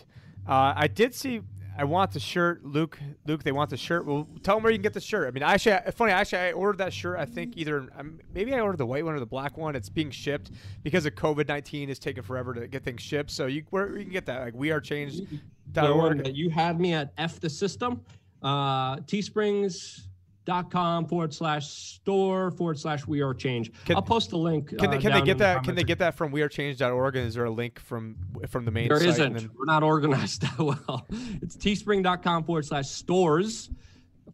Uh, 0.48 0.74
I 0.76 0.88
did 0.88 1.14
see. 1.14 1.42
I 1.78 1.86
want 1.86 2.12
the 2.12 2.20
shirt, 2.20 2.66
Luke. 2.66 3.00
Luke, 3.26 3.44
they 3.44 3.54
want 3.54 3.70
the 3.70 3.78
shirt. 3.78 4.06
Well, 4.06 4.28
tell 4.44 4.56
them 4.56 4.64
where 4.64 4.72
you 4.72 4.78
can 4.78 4.84
get 4.84 4.94
the 4.94 5.00
shirt. 5.00 5.30
I 5.30 5.32
mean, 5.32 5.44
actually, 5.44 5.78
funny. 5.94 6.12
Actually, 6.12 6.40
I 6.40 6.52
ordered 6.52 6.80
that 6.80 6.92
shirt. 6.92 7.18
I 7.18 7.24
think 7.24 7.56
either 7.56 7.88
um, 7.98 8.20
maybe 8.34 8.54
I 8.54 8.60
ordered 8.60 8.80
the 8.80 8.86
white 8.86 9.06
one 9.06 9.16
or 9.16 9.20
the 9.20 9.26
black 9.26 9.58
one. 9.58 9.78
It's 9.78 9.88
being 9.88 10.12
shipped 10.12 10.52
because 10.84 11.06
of 11.06 11.16
COVID 11.16 11.48
nineteen. 11.48 11.90
It's 11.90 12.00
taking 12.00 12.24
forever 12.24 12.54
to 12.54 12.68
get 12.68 12.84
things 12.84 13.02
shipped. 13.02 13.32
So 13.32 13.46
you 13.46 13.64
where 13.70 13.98
you 13.98 14.04
can 14.04 14.12
get 14.12 14.26
that? 14.26 14.42
Like 14.42 14.56
we 14.56 14.72
are 14.72 14.82
changed. 14.82 15.22
You 15.76 16.50
had 16.50 16.82
me 16.82 16.94
at 16.94 17.14
f 17.18 17.40
the 17.40 17.50
system. 17.50 18.02
Uh, 18.42 18.98
Teesprings 19.08 20.09
dot 20.50 20.72
com 20.72 21.06
forward 21.06 21.32
slash 21.32 21.68
store 21.68 22.50
forward 22.50 22.80
slash 22.80 23.06
we 23.06 23.22
are 23.22 23.36
change. 23.36 23.72
Can, 23.86 23.96
I'll 23.96 24.02
post 24.02 24.32
the 24.32 24.38
link. 24.38 24.70
Can 24.70 24.90
they, 24.90 24.98
uh, 24.98 25.00
can 25.00 25.14
they 25.14 25.22
get 25.22 25.38
that? 25.38 25.64
Can 25.64 25.76
they 25.76 25.84
get 25.84 26.00
that 26.00 26.16
from 26.16 26.32
wearechange.org? 26.32 27.16
And 27.16 27.28
is 27.28 27.36
there 27.36 27.46
a 27.46 27.52
link 27.52 27.80
from 27.80 28.16
from 28.48 28.66
the 28.66 28.72
main? 28.72 28.88
There 28.88 28.98
site 28.98 29.10
isn't. 29.10 29.34
Then... 29.34 29.52
We're 29.56 29.66
not 29.66 29.84
organized 29.84 30.42
that 30.58 30.58
well. 30.58 31.06
It's 31.44 31.56
teespring.com 31.56 32.46
forward 32.46 32.66
slash 32.66 32.90
stores 32.90 33.70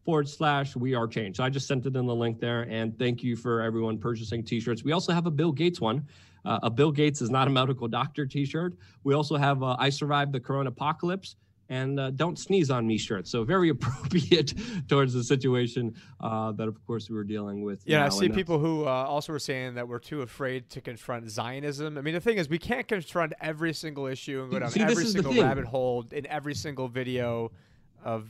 forward 0.05 0.29
slash 0.29 0.75
we 0.77 0.95
are 0.95 1.05
change. 1.05 1.35
So 1.35 1.43
I 1.43 1.49
just 1.49 1.67
sent 1.67 1.85
it 1.85 1.95
in 1.97 2.05
the 2.05 2.15
link 2.15 2.39
there. 2.39 2.61
And 2.61 2.97
thank 2.97 3.21
you 3.21 3.35
for 3.35 3.61
everyone 3.61 3.97
purchasing 3.97 4.43
t-shirts. 4.43 4.83
We 4.83 4.93
also 4.93 5.11
have 5.11 5.25
a 5.25 5.31
Bill 5.31 5.51
Gates 5.51 5.81
one. 5.81 6.07
Uh, 6.45 6.59
a 6.63 6.69
Bill 6.69 6.91
Gates 6.91 7.21
is 7.21 7.29
not 7.29 7.47
a 7.47 7.51
medical 7.51 7.87
doctor 7.87 8.25
t-shirt. 8.25 8.75
We 9.03 9.15
also 9.15 9.35
have 9.35 9.63
a 9.63 9.75
I 9.79 9.89
survived 9.89 10.31
the 10.31 10.39
corona 10.39 10.69
apocalypse 10.69 11.35
and 11.69 11.99
uh, 11.99 12.11
don't 12.11 12.37
sneeze 12.37 12.69
on 12.69 12.85
me 12.85 12.97
shirt. 12.97 13.27
So 13.27 13.43
very 13.43 13.69
appropriate 13.75 14.53
towards 14.87 15.13
the 15.13 15.23
situation 15.23 15.95
uh, 16.21 16.51
that, 16.53 16.67
of 16.67 16.85
course, 16.85 17.09
we 17.09 17.15
were 17.15 17.23
dealing 17.23 17.63
with. 17.63 17.81
Yeah. 17.85 18.05
I 18.05 18.09
see 18.09 18.29
people 18.29 18.59
who 18.59 18.85
uh, 18.85 18.89
also 18.89 19.33
were 19.33 19.39
saying 19.39 19.75
that 19.75 19.87
we're 19.87 19.99
too 19.99 20.21
afraid 20.21 20.69
to 20.71 20.81
confront 20.81 21.29
Zionism. 21.29 21.97
I 21.97 22.01
mean, 22.01 22.13
the 22.13 22.19
thing 22.19 22.37
is, 22.37 22.49
we 22.49 22.59
can't 22.59 22.87
confront 22.87 23.33
every 23.41 23.73
single 23.73 24.05
issue 24.07 24.41
and 24.41 24.51
go 24.51 24.59
down 24.59 24.69
see, 24.69 24.81
every 24.81 25.05
single 25.05 25.33
rabbit 25.33 25.65
hole 25.65 26.05
in 26.11 26.25
every 26.27 26.55
single 26.55 26.87
video 26.87 27.51
of 28.03 28.27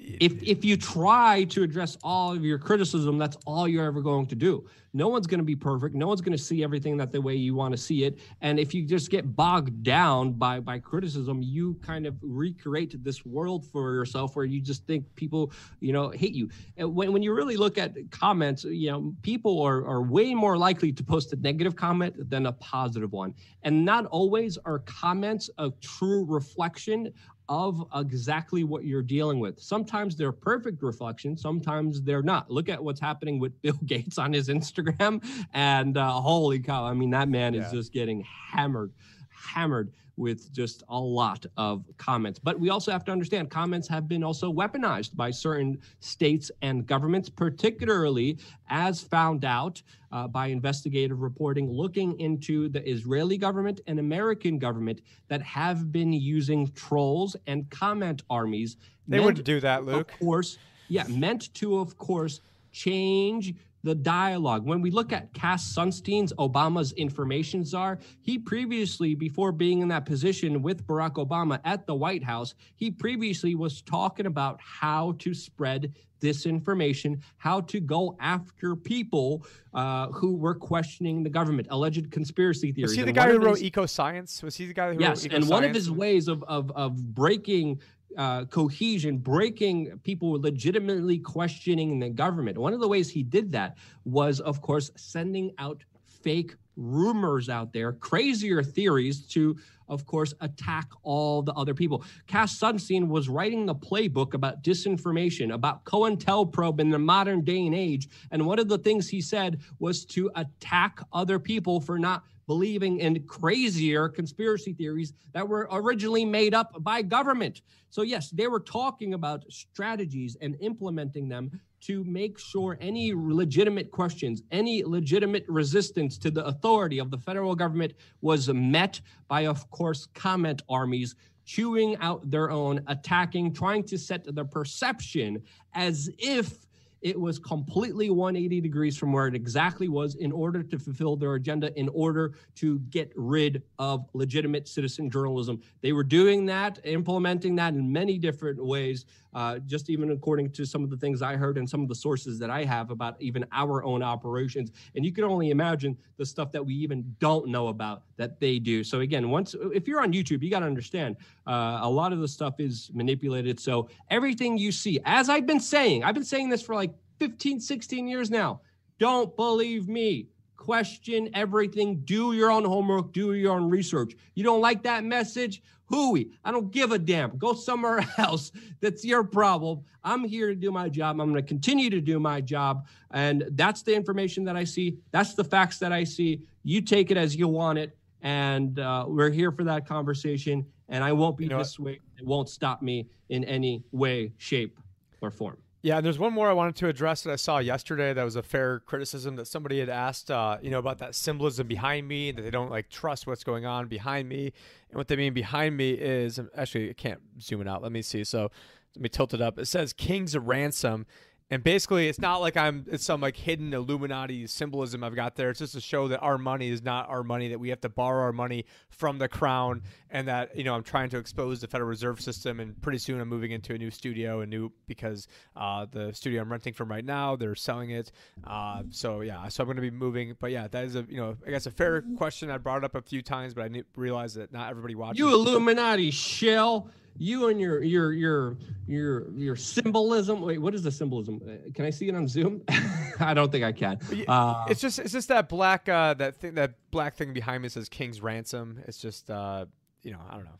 if 0.00 0.42
if 0.42 0.64
you 0.64 0.76
try 0.76 1.44
to 1.44 1.62
address 1.62 1.98
all 2.02 2.32
of 2.32 2.44
your 2.44 2.58
criticism, 2.58 3.18
that's 3.18 3.36
all 3.46 3.68
you're 3.68 3.84
ever 3.84 4.00
going 4.00 4.26
to 4.26 4.34
do. 4.34 4.66
No 4.92 5.06
one's 5.06 5.28
going 5.28 5.38
to 5.38 5.44
be 5.44 5.54
perfect. 5.54 5.94
No 5.94 6.08
one's 6.08 6.20
going 6.20 6.36
to 6.36 6.42
see 6.42 6.64
everything 6.64 6.96
that 6.96 7.12
the 7.12 7.20
way 7.20 7.34
you 7.36 7.54
want 7.54 7.72
to 7.72 7.78
see 7.78 8.02
it. 8.04 8.18
And 8.40 8.58
if 8.58 8.74
you 8.74 8.84
just 8.84 9.08
get 9.08 9.36
bogged 9.36 9.82
down 9.82 10.32
by 10.32 10.58
by 10.58 10.78
criticism, 10.78 11.42
you 11.42 11.74
kind 11.82 12.06
of 12.06 12.16
recreate 12.22 13.04
this 13.04 13.24
world 13.24 13.66
for 13.66 13.94
yourself 13.94 14.34
where 14.34 14.46
you 14.46 14.60
just 14.60 14.86
think 14.86 15.04
people, 15.14 15.52
you 15.80 15.92
know, 15.92 16.10
hate 16.10 16.34
you. 16.34 16.48
And 16.76 16.94
when 16.94 17.12
when 17.12 17.22
you 17.22 17.34
really 17.34 17.56
look 17.56 17.76
at 17.76 17.94
comments, 18.10 18.64
you 18.64 18.90
know, 18.90 19.14
people 19.22 19.60
are 19.62 19.86
are 19.86 20.02
way 20.02 20.34
more 20.34 20.56
likely 20.56 20.92
to 20.92 21.04
post 21.04 21.32
a 21.34 21.36
negative 21.36 21.76
comment 21.76 22.30
than 22.30 22.46
a 22.46 22.52
positive 22.52 23.12
one. 23.12 23.34
And 23.62 23.84
not 23.84 24.06
always 24.06 24.56
are 24.64 24.80
comments 24.80 25.50
a 25.58 25.70
true 25.82 26.24
reflection 26.24 27.12
of 27.50 27.84
exactly 27.96 28.62
what 28.62 28.84
you're 28.84 29.02
dealing 29.02 29.40
with. 29.40 29.60
Sometimes 29.60 30.16
they're 30.16 30.32
perfect 30.32 30.82
reflection, 30.82 31.36
sometimes 31.36 32.00
they're 32.00 32.22
not. 32.22 32.48
Look 32.48 32.68
at 32.68 32.82
what's 32.82 33.00
happening 33.00 33.40
with 33.40 33.60
Bill 33.62 33.78
Gates 33.84 34.16
on 34.16 34.32
his 34.32 34.48
Instagram, 34.48 35.22
and 35.52 35.98
uh, 35.98 36.12
holy 36.12 36.60
cow! 36.60 36.86
I 36.86 36.94
mean, 36.94 37.10
that 37.10 37.28
man 37.28 37.52
yeah. 37.52 37.66
is 37.66 37.72
just 37.72 37.92
getting 37.92 38.24
hammered, 38.52 38.92
hammered 39.30 39.92
with 40.20 40.52
just 40.52 40.84
a 40.90 40.98
lot 40.98 41.46
of 41.56 41.84
comments. 41.96 42.38
But 42.38 42.60
we 42.60 42.68
also 42.68 42.92
have 42.92 43.04
to 43.06 43.12
understand 43.12 43.50
comments 43.50 43.88
have 43.88 44.06
been 44.06 44.22
also 44.22 44.52
weaponized 44.52 45.16
by 45.16 45.30
certain 45.30 45.80
states 46.00 46.50
and 46.60 46.86
governments, 46.86 47.30
particularly 47.30 48.38
as 48.68 49.00
found 49.00 49.44
out 49.44 49.82
uh, 50.12 50.28
by 50.28 50.48
investigative 50.48 51.22
reporting 51.22 51.72
looking 51.72 52.20
into 52.20 52.68
the 52.68 52.88
Israeli 52.88 53.38
government 53.38 53.80
and 53.86 53.98
American 53.98 54.58
government 54.58 55.00
that 55.28 55.40
have 55.42 55.90
been 55.90 56.12
using 56.12 56.70
trolls 56.72 57.34
and 57.46 57.68
comment 57.70 58.22
armies. 58.28 58.76
They 59.08 59.20
wouldn't 59.20 59.46
do 59.46 59.58
that, 59.60 59.86
Luke. 59.86 60.12
Of 60.12 60.20
course, 60.20 60.58
yeah, 60.88 61.04
meant 61.08 61.52
to, 61.54 61.78
of 61.78 61.96
course, 61.96 62.40
change 62.72 63.54
the 63.82 63.94
dialogue. 63.94 64.64
When 64.64 64.80
we 64.80 64.90
look 64.90 65.12
at 65.12 65.32
Cass 65.32 65.64
Sunstein's 65.64 66.32
Obama's 66.34 66.92
information 66.92 67.64
czar, 67.64 67.98
he 68.20 68.38
previously, 68.38 69.14
before 69.14 69.52
being 69.52 69.80
in 69.80 69.88
that 69.88 70.06
position 70.06 70.62
with 70.62 70.86
Barack 70.86 71.14
Obama 71.14 71.60
at 71.64 71.86
the 71.86 71.94
White 71.94 72.24
House, 72.24 72.54
he 72.76 72.90
previously 72.90 73.54
was 73.54 73.82
talking 73.82 74.26
about 74.26 74.60
how 74.60 75.14
to 75.18 75.34
spread 75.34 75.94
disinformation, 76.20 77.20
how 77.38 77.60
to 77.62 77.80
go 77.80 78.16
after 78.20 78.76
people 78.76 79.44
uh, 79.74 80.08
who 80.08 80.36
were 80.36 80.54
questioning 80.54 81.22
the 81.22 81.30
government, 81.30 81.68
alleged 81.70 82.10
conspiracy 82.10 82.72
theories. 82.72 82.90
Was 82.90 82.96
he 82.96 83.02
the 83.02 83.08
and 83.08 83.16
guy 83.16 83.30
who 83.30 83.38
wrote 83.38 83.58
his, 83.58 83.64
Eco 83.64 83.86
Science? 83.86 84.42
Was 84.42 84.56
he 84.56 84.66
the 84.66 84.74
guy 84.74 84.92
who 84.92 85.00
yes, 85.00 85.24
wrote 85.24 85.26
Eco 85.26 85.36
and 85.36 85.48
one 85.48 85.64
of 85.64 85.74
his 85.74 85.90
ways 85.90 86.28
of, 86.28 86.42
of, 86.44 86.70
of 86.72 86.96
breaking 87.14 87.80
uh, 88.16 88.44
cohesion, 88.46 89.18
breaking 89.18 89.98
people 90.02 90.32
legitimately 90.32 91.18
questioning 91.18 91.98
the 91.98 92.10
government. 92.10 92.58
One 92.58 92.72
of 92.72 92.80
the 92.80 92.88
ways 92.88 93.08
he 93.08 93.22
did 93.22 93.52
that 93.52 93.76
was, 94.04 94.40
of 94.40 94.60
course, 94.60 94.90
sending 94.96 95.52
out 95.58 95.84
fake 96.22 96.54
rumors 96.76 97.48
out 97.48 97.72
there, 97.72 97.92
crazier 97.92 98.62
theories 98.62 99.26
to, 99.28 99.56
of 99.90 100.06
course, 100.06 100.32
attack 100.40 100.88
all 101.02 101.42
the 101.42 101.52
other 101.52 101.74
people. 101.74 102.04
Cass 102.26 102.58
Sunstein 102.58 103.08
was 103.08 103.28
writing 103.28 103.66
the 103.66 103.74
playbook 103.74 104.32
about 104.32 104.62
disinformation, 104.62 105.52
about 105.52 105.84
COINTELPRO 105.84 106.80
in 106.80 106.88
the 106.88 106.98
modern 106.98 107.42
day 107.44 107.66
and 107.66 107.74
age. 107.74 108.08
And 108.30 108.46
one 108.46 108.58
of 108.58 108.68
the 108.68 108.78
things 108.78 109.08
he 109.08 109.20
said 109.20 109.60
was 109.78 110.04
to 110.06 110.30
attack 110.36 111.00
other 111.12 111.38
people 111.38 111.80
for 111.80 111.98
not 111.98 112.24
believing 112.46 112.98
in 112.98 113.22
crazier 113.26 114.08
conspiracy 114.08 114.72
theories 114.72 115.12
that 115.32 115.46
were 115.46 115.68
originally 115.70 116.24
made 116.24 116.54
up 116.54 116.82
by 116.82 117.02
government. 117.02 117.62
So, 117.90 118.02
yes, 118.02 118.30
they 118.30 118.48
were 118.48 118.60
talking 118.60 119.14
about 119.14 119.44
strategies 119.48 120.36
and 120.40 120.56
implementing 120.60 121.28
them 121.28 121.60
to 121.80 122.04
make 122.04 122.38
sure 122.38 122.76
any 122.80 123.12
legitimate 123.14 123.90
questions, 123.90 124.42
any 124.50 124.84
legitimate 124.84 125.44
resistance 125.48 126.18
to 126.18 126.30
the 126.30 126.44
authority 126.46 126.98
of 126.98 127.10
the 127.10 127.18
federal 127.18 127.54
government 127.54 127.94
was 128.20 128.48
met 128.48 129.00
by, 129.28 129.46
of 129.46 129.70
course, 129.70 130.06
comment 130.14 130.62
armies 130.68 131.14
chewing 131.44 131.96
out 131.96 132.30
their 132.30 132.50
own, 132.50 132.80
attacking, 132.86 133.52
trying 133.52 133.82
to 133.82 133.98
set 133.98 134.24
the 134.34 134.44
perception 134.44 135.42
as 135.74 136.10
if 136.18 136.66
it 137.02 137.18
was 137.18 137.38
completely 137.38 138.10
180 138.10 138.60
degrees 138.60 138.96
from 138.96 139.12
where 139.12 139.26
it 139.26 139.34
exactly 139.34 139.88
was 139.88 140.16
in 140.16 140.32
order 140.32 140.62
to 140.62 140.78
fulfill 140.78 141.16
their 141.16 141.34
agenda, 141.34 141.76
in 141.78 141.88
order 141.88 142.34
to 142.56 142.78
get 142.90 143.10
rid 143.16 143.62
of 143.78 144.06
legitimate 144.12 144.68
citizen 144.68 145.10
journalism. 145.10 145.60
They 145.80 145.92
were 145.92 146.04
doing 146.04 146.44
that, 146.46 146.78
implementing 146.84 147.56
that 147.56 147.74
in 147.74 147.90
many 147.90 148.18
different 148.18 148.62
ways, 148.64 149.06
uh, 149.34 149.58
just 149.60 149.90
even 149.90 150.10
according 150.10 150.50
to 150.50 150.64
some 150.64 150.82
of 150.82 150.90
the 150.90 150.96
things 150.96 151.22
I 151.22 151.36
heard 151.36 151.58
and 151.58 151.68
some 151.68 151.82
of 151.82 151.88
the 151.88 151.94
sources 151.94 152.38
that 152.38 152.50
I 152.50 152.64
have 152.64 152.90
about 152.90 153.20
even 153.20 153.44
our 153.52 153.84
own 153.84 154.02
operations. 154.02 154.70
And 154.94 155.04
you 155.04 155.12
can 155.12 155.24
only 155.24 155.50
imagine 155.50 155.96
the 156.16 156.26
stuff 156.26 156.52
that 156.52 156.64
we 156.64 156.74
even 156.74 157.14
don't 157.18 157.48
know 157.48 157.68
about 157.68 158.02
that 158.16 158.40
they 158.40 158.58
do. 158.58 158.82
So, 158.82 159.00
again, 159.00 159.30
once 159.30 159.54
if 159.72 159.86
you're 159.86 160.02
on 160.02 160.12
YouTube, 160.12 160.42
you 160.42 160.50
got 160.50 160.60
to 160.60 160.66
understand 160.66 161.16
uh, 161.46 161.80
a 161.82 161.90
lot 161.90 162.12
of 162.12 162.20
the 162.20 162.28
stuff 162.28 162.58
is 162.58 162.90
manipulated. 162.92 163.60
So, 163.60 163.88
everything 164.10 164.58
you 164.58 164.72
see, 164.72 165.00
as 165.04 165.28
I've 165.28 165.46
been 165.46 165.60
saying, 165.60 166.04
I've 166.04 166.14
been 166.14 166.24
saying 166.24 166.48
this 166.48 166.62
for 166.62 166.74
like 166.74 166.92
15, 167.18 167.60
16 167.60 168.08
years 168.08 168.30
now. 168.30 168.60
Don't 168.98 169.34
believe 169.36 169.88
me. 169.88 170.28
Question 170.56 171.30
everything. 171.32 172.02
Do 172.04 172.34
your 172.34 172.50
own 172.50 172.64
homework. 172.64 173.12
Do 173.12 173.32
your 173.32 173.54
own 173.54 173.70
research. 173.70 174.14
You 174.34 174.44
don't 174.44 174.60
like 174.60 174.82
that 174.82 175.04
message? 175.04 175.62
Hooey. 175.90 176.30
I 176.44 176.52
don't 176.52 176.70
give 176.70 176.92
a 176.92 176.98
damn. 176.98 177.36
Go 177.36 177.52
somewhere 177.52 178.06
else. 178.18 178.52
That's 178.80 179.04
your 179.04 179.24
problem. 179.24 179.82
I'm 180.04 180.24
here 180.24 180.48
to 180.48 180.54
do 180.54 180.70
my 180.70 180.88
job. 180.88 181.20
I'm 181.20 181.30
going 181.30 181.42
to 181.42 181.46
continue 181.46 181.90
to 181.90 182.00
do 182.00 182.20
my 182.20 182.40
job. 182.40 182.86
And 183.10 183.44
that's 183.52 183.82
the 183.82 183.94
information 183.94 184.44
that 184.44 184.56
I 184.56 184.64
see. 184.64 184.98
That's 185.10 185.34
the 185.34 185.44
facts 185.44 185.78
that 185.78 185.92
I 185.92 186.04
see. 186.04 186.42
You 186.62 186.80
take 186.80 187.10
it 187.10 187.16
as 187.16 187.34
you 187.34 187.48
want 187.48 187.78
it. 187.78 187.96
And 188.22 188.78
uh, 188.78 189.04
we're 189.08 189.30
here 189.30 189.50
for 189.50 189.64
that 189.64 189.86
conversation. 189.86 190.64
And 190.88 191.02
I 191.02 191.12
won't 191.12 191.36
be 191.36 191.44
you 191.44 191.50
know 191.50 191.58
dissuaded. 191.58 192.02
It 192.18 192.26
won't 192.26 192.48
stop 192.48 192.82
me 192.82 193.08
in 193.28 193.44
any 193.44 193.82
way, 193.92 194.32
shape, 194.38 194.78
or 195.20 195.30
form. 195.30 195.56
Yeah, 195.82 195.96
and 195.96 196.04
there's 196.04 196.18
one 196.18 196.34
more 196.34 196.50
I 196.50 196.52
wanted 196.52 196.76
to 196.76 196.88
address 196.88 197.22
that 197.22 197.32
I 197.32 197.36
saw 197.36 197.58
yesterday. 197.58 198.12
That 198.12 198.24
was 198.24 198.36
a 198.36 198.42
fair 198.42 198.80
criticism 198.80 199.36
that 199.36 199.46
somebody 199.46 199.80
had 199.80 199.88
asked, 199.88 200.30
uh, 200.30 200.58
you 200.60 200.70
know, 200.70 200.78
about 200.78 200.98
that 200.98 201.14
symbolism 201.14 201.66
behind 201.66 202.06
me, 202.06 202.32
that 202.32 202.42
they 202.42 202.50
don't 202.50 202.70
like 202.70 202.90
trust 202.90 203.26
what's 203.26 203.44
going 203.44 203.64
on 203.64 203.88
behind 203.88 204.28
me. 204.28 204.52
And 204.90 204.98
what 204.98 205.08
they 205.08 205.16
mean 205.16 205.32
behind 205.32 205.78
me 205.78 205.92
is 205.92 206.38
actually 206.54 206.90
I 206.90 206.92
can't 206.92 207.20
zoom 207.40 207.62
it 207.62 207.68
out. 207.68 207.82
Let 207.82 207.92
me 207.92 208.02
see. 208.02 208.24
So 208.24 208.50
let 208.94 209.02
me 209.02 209.08
tilt 209.08 209.32
it 209.32 209.40
up. 209.40 209.58
It 209.58 209.68
says 209.68 209.94
"Kings 209.94 210.34
of 210.34 210.48
Ransom," 210.48 211.06
And 211.52 211.64
basically, 211.64 212.08
it's 212.08 212.20
not 212.20 212.40
like 212.40 212.56
I'm 212.56 212.86
it's 212.88 213.04
some 213.04 213.20
like 213.20 213.36
hidden 213.36 213.74
Illuminati 213.74 214.46
symbolism 214.46 215.02
I've 215.02 215.16
got 215.16 215.34
there. 215.34 215.50
It's 215.50 215.58
just 215.58 215.72
to 215.72 215.80
show 215.80 216.06
that 216.08 216.20
our 216.20 216.38
money 216.38 216.68
is 216.68 216.80
not 216.80 217.08
our 217.08 217.24
money, 217.24 217.48
that 217.48 217.58
we 217.58 217.70
have 217.70 217.80
to 217.80 217.88
borrow 217.88 218.22
our 218.22 218.32
money 218.32 218.66
from 218.88 219.18
the 219.18 219.28
crown, 219.28 219.82
and 220.10 220.28
that 220.28 220.56
you 220.56 220.62
know 220.62 220.76
I'm 220.76 220.84
trying 220.84 221.10
to 221.10 221.18
expose 221.18 221.60
the 221.60 221.66
Federal 221.66 221.88
Reserve 221.88 222.20
System. 222.20 222.60
And 222.60 222.80
pretty 222.80 222.98
soon 222.98 223.20
I'm 223.20 223.28
moving 223.28 223.50
into 223.50 223.74
a 223.74 223.78
new 223.78 223.90
studio, 223.90 224.42
a 224.42 224.46
new 224.46 224.70
because 224.86 225.26
uh, 225.56 225.86
the 225.90 226.12
studio 226.12 226.40
I'm 226.40 226.52
renting 226.52 226.72
from 226.72 226.88
right 226.88 227.04
now 227.04 227.34
they're 227.34 227.56
selling 227.56 227.90
it. 227.90 228.12
Uh, 228.44 228.84
so 228.90 229.22
yeah, 229.22 229.48
so 229.48 229.64
I'm 229.64 229.66
going 229.66 229.74
to 229.74 229.82
be 229.82 229.90
moving. 229.90 230.36
But 230.38 230.52
yeah, 230.52 230.68
that 230.68 230.84
is 230.84 230.94
a 230.94 231.04
you 231.08 231.16
know 231.16 231.36
I 231.44 231.50
guess 231.50 231.66
a 231.66 231.72
fair 231.72 232.02
question. 232.16 232.48
I 232.48 232.58
brought 232.58 232.78
it 232.78 232.84
up 232.84 232.94
a 232.94 233.02
few 233.02 233.22
times, 233.22 233.54
but 233.54 233.64
I 233.64 233.82
realized 233.96 234.36
that 234.36 234.52
not 234.52 234.70
everybody 234.70 234.94
watches. 234.94 235.18
You 235.18 235.34
Illuminati 235.34 236.12
shell 236.12 236.90
you 237.16 237.48
and 237.48 237.60
your 237.60 237.82
your 237.82 238.12
your 238.12 238.56
your 238.86 239.30
your 239.32 239.56
symbolism. 239.56 240.40
Wait, 240.40 240.58
what 240.58 240.74
is 240.74 240.82
the 240.82 240.90
symbolism? 240.90 241.40
Uh, 241.44 241.70
can 241.74 241.84
I 241.84 241.90
see 241.90 242.08
it 242.08 242.14
on 242.14 242.26
Zoom? 242.28 242.62
I 243.20 243.34
don't 243.34 243.52
think 243.52 243.64
I 243.64 243.72
can. 243.72 243.98
Uh, 244.26 244.64
it's 244.68 244.80
just 244.80 244.98
it's 244.98 245.12
just 245.12 245.28
that 245.28 245.48
black 245.48 245.88
uh, 245.88 246.14
that 246.14 246.36
thing 246.36 246.54
that 246.54 246.74
black 246.90 247.16
thing 247.16 247.32
behind 247.32 247.62
me 247.62 247.68
says 247.68 247.88
King's 247.88 248.20
Ransom. 248.20 248.82
It's 248.86 248.98
just 248.98 249.30
uh, 249.30 249.66
you 250.02 250.12
know 250.12 250.20
I 250.28 250.34
don't 250.34 250.44
know, 250.44 250.58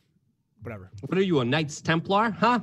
whatever. 0.63 0.91
What 1.07 1.19
are 1.19 1.23
you 1.23 1.41
a 1.41 1.45
Knights 1.45 1.81
Templar, 1.81 2.31
huh? 2.31 2.61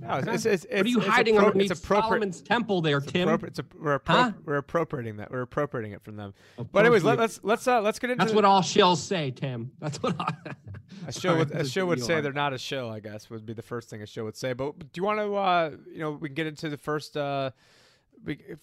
No, 0.00 0.16
it's, 0.16 0.44
it's, 0.46 0.64
it's, 0.64 0.66
what 0.66 0.86
are 0.86 0.88
you 0.88 1.00
hiding 1.00 1.34
appro- 1.36 1.46
underneath 1.46 1.76
Solomon's 1.76 2.40
temple 2.40 2.80
there, 2.80 3.00
Tim? 3.00 3.28
It's 3.28 3.58
a, 3.58 3.64
we're, 3.78 3.98
appro- 3.98 4.14
huh? 4.14 4.32
we're 4.44 4.56
appropriating 4.56 5.16
that. 5.16 5.30
We're 5.30 5.42
appropriating 5.42 5.92
it 5.92 6.02
from 6.02 6.16
them. 6.16 6.34
But 6.72 6.80
anyways, 6.80 7.04
let, 7.04 7.18
us 7.20 7.40
let's 7.42 7.66
uh, 7.66 7.80
let's 7.80 7.98
get 7.98 8.10
into. 8.10 8.24
That's 8.24 8.34
what 8.34 8.44
all 8.44 8.62
shills 8.62 8.98
say, 8.98 9.30
Tim. 9.30 9.72
That's 9.80 10.02
what 10.02 10.16
I, 10.20 10.34
a 11.06 11.12
show 11.12 11.38
would 11.38 11.50
a 11.50 11.64
show 11.66 11.86
would 11.86 12.02
say 12.02 12.20
they're 12.20 12.32
not 12.32 12.52
a 12.52 12.58
show. 12.58 12.88
I 12.90 13.00
guess 13.00 13.28
would 13.30 13.46
be 13.46 13.54
the 13.54 13.62
first 13.62 13.90
thing 13.90 14.02
a 14.02 14.06
show 14.06 14.24
would 14.24 14.36
say. 14.36 14.52
But 14.52 14.78
do 14.78 14.86
you 14.94 15.04
want 15.04 15.18
to 15.20 15.34
uh, 15.34 15.70
you 15.92 15.98
know 15.98 16.12
we 16.12 16.28
can 16.28 16.34
get 16.34 16.46
into 16.46 16.68
the 16.68 16.78
first. 16.78 17.16
Uh, 17.16 17.50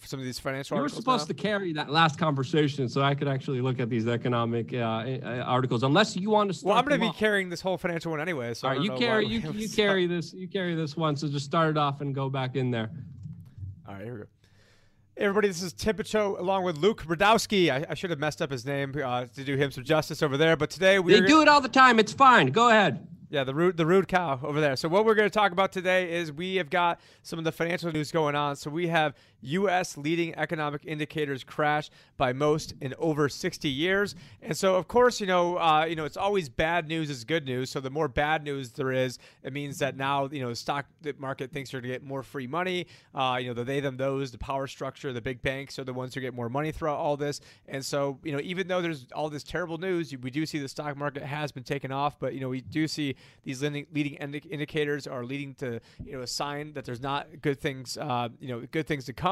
some 0.00 0.18
of 0.18 0.24
these 0.24 0.38
financial. 0.38 0.76
You 0.76 0.82
were 0.82 0.88
supposed 0.88 1.24
now? 1.24 1.28
to 1.28 1.34
carry 1.34 1.72
that 1.74 1.90
last 1.90 2.18
conversation, 2.18 2.88
so 2.88 3.02
I 3.02 3.14
could 3.14 3.28
actually 3.28 3.60
look 3.60 3.80
at 3.80 3.88
these 3.88 4.06
economic 4.06 4.72
uh, 4.72 5.04
articles. 5.44 5.82
Unless 5.82 6.16
you 6.16 6.30
want 6.30 6.52
to. 6.52 6.66
well, 6.66 6.76
I'm 6.76 6.84
going 6.84 7.00
to 7.00 7.06
be 7.06 7.12
carrying 7.12 7.48
this 7.48 7.60
whole 7.60 7.78
financial 7.78 8.10
one 8.10 8.20
anyway. 8.20 8.54
So 8.54 8.68
all 8.68 8.74
right, 8.74 8.82
you 8.82 8.92
carry 8.92 9.26
you, 9.26 9.40
you 9.52 9.68
carry 9.68 10.06
this 10.06 10.32
you 10.32 10.48
carry 10.48 10.74
this 10.74 10.96
one. 10.96 11.16
So 11.16 11.28
just 11.28 11.46
start 11.46 11.70
it 11.70 11.78
off 11.78 12.00
and 12.00 12.14
go 12.14 12.28
back 12.28 12.56
in 12.56 12.70
there. 12.70 12.90
All 13.88 13.94
right, 13.94 14.04
here 14.04 14.14
we 14.14 14.20
go. 14.20 14.26
Hey 15.16 15.24
everybody, 15.24 15.48
this 15.48 15.62
is 15.62 15.72
Tim 15.72 15.96
Picciott 15.96 16.38
along 16.38 16.64
with 16.64 16.76
Luke 16.76 17.02
Rudkowski. 17.04 17.70
I, 17.70 17.86
I, 17.88 17.94
should 17.94 18.10
have 18.10 18.18
messed 18.18 18.42
up 18.42 18.50
his 18.50 18.66
name 18.66 18.94
uh, 19.02 19.24
to 19.24 19.44
do 19.44 19.56
him 19.56 19.70
some 19.70 19.82
justice 19.82 20.22
over 20.22 20.36
there, 20.36 20.56
but 20.56 20.68
today 20.68 20.98
we 20.98 21.14
they 21.14 21.26
do 21.26 21.40
it 21.40 21.48
all 21.48 21.62
the 21.62 21.70
time. 21.70 21.98
It's 21.98 22.12
fine. 22.12 22.48
Go 22.48 22.68
ahead. 22.68 23.06
Yeah, 23.28 23.42
the 23.44 23.54
rude, 23.54 23.76
the 23.76 23.86
rude 23.86 24.08
cow 24.08 24.38
over 24.42 24.60
there. 24.60 24.76
So 24.76 24.88
what 24.88 25.04
we're 25.04 25.14
going 25.14 25.28
to 25.28 25.34
talk 25.34 25.52
about 25.52 25.72
today 25.72 26.12
is 26.12 26.30
we 26.30 26.56
have 26.56 26.70
got 26.70 27.00
some 27.22 27.38
of 27.38 27.44
the 27.44 27.52
financial 27.52 27.90
news 27.90 28.12
going 28.12 28.36
on. 28.36 28.56
So 28.56 28.70
we 28.70 28.86
have 28.88 29.14
U.S. 29.42 29.96
leading 29.96 30.34
economic 30.34 30.82
indicators 30.84 31.44
crash 31.44 31.90
by 32.16 32.32
most 32.32 32.74
in 32.80 32.94
over 32.98 33.28
60 33.28 33.68
years, 33.68 34.14
and 34.42 34.56
so 34.56 34.76
of 34.76 34.88
course, 34.88 35.20
you 35.20 35.26
know, 35.26 35.58
uh, 35.58 35.84
you 35.84 35.96
know, 35.96 36.04
it's 36.04 36.16
always 36.16 36.48
bad 36.48 36.88
news 36.88 37.10
is 37.10 37.24
good 37.24 37.44
news. 37.44 37.70
So 37.70 37.80
the 37.80 37.90
more 37.90 38.08
bad 38.08 38.42
news 38.42 38.70
there 38.72 38.92
is, 38.92 39.18
it 39.42 39.52
means 39.52 39.78
that 39.78 39.96
now 39.96 40.28
you 40.30 40.40
know 40.40 40.48
the 40.50 40.56
stock 40.56 40.86
market 41.18 41.52
thinks 41.52 41.70
they're 41.70 41.80
going 41.80 41.92
to 41.92 41.98
get 41.98 42.06
more 42.06 42.22
free 42.22 42.46
money. 42.46 42.86
Uh, 43.14 43.38
you 43.40 43.48
know, 43.48 43.54
the 43.54 43.64
they 43.64 43.80
them 43.80 43.96
those, 43.96 44.30
the 44.30 44.38
power 44.38 44.66
structure, 44.66 45.12
the 45.12 45.20
big 45.20 45.42
banks 45.42 45.78
are 45.78 45.84
the 45.84 45.92
ones 45.92 46.14
who 46.14 46.20
get 46.20 46.34
more 46.34 46.48
money 46.48 46.72
throughout 46.72 46.96
all 46.96 47.16
this. 47.16 47.40
And 47.68 47.84
so 47.84 48.18
you 48.22 48.32
know, 48.32 48.40
even 48.42 48.68
though 48.68 48.80
there's 48.80 49.06
all 49.14 49.28
this 49.28 49.42
terrible 49.42 49.78
news, 49.78 50.14
we 50.16 50.30
do 50.30 50.46
see 50.46 50.58
the 50.58 50.68
stock 50.68 50.96
market 50.96 51.22
has 51.22 51.52
been 51.52 51.64
taken 51.64 51.92
off, 51.92 52.18
but 52.18 52.34
you 52.34 52.40
know, 52.40 52.48
we 52.48 52.60
do 52.60 52.88
see 52.88 53.16
these 53.44 53.62
leading, 53.62 53.86
leading 53.92 54.14
indicators 54.14 55.06
are 55.06 55.24
leading 55.24 55.54
to 55.56 55.80
you 56.04 56.12
know 56.12 56.22
a 56.22 56.26
sign 56.26 56.72
that 56.72 56.84
there's 56.84 57.02
not 57.02 57.26
good 57.42 57.60
things 57.60 57.96
uh, 57.96 58.28
you 58.40 58.48
know 58.48 58.66
good 58.70 58.86
things 58.86 59.04
to 59.06 59.12
come. 59.12 59.25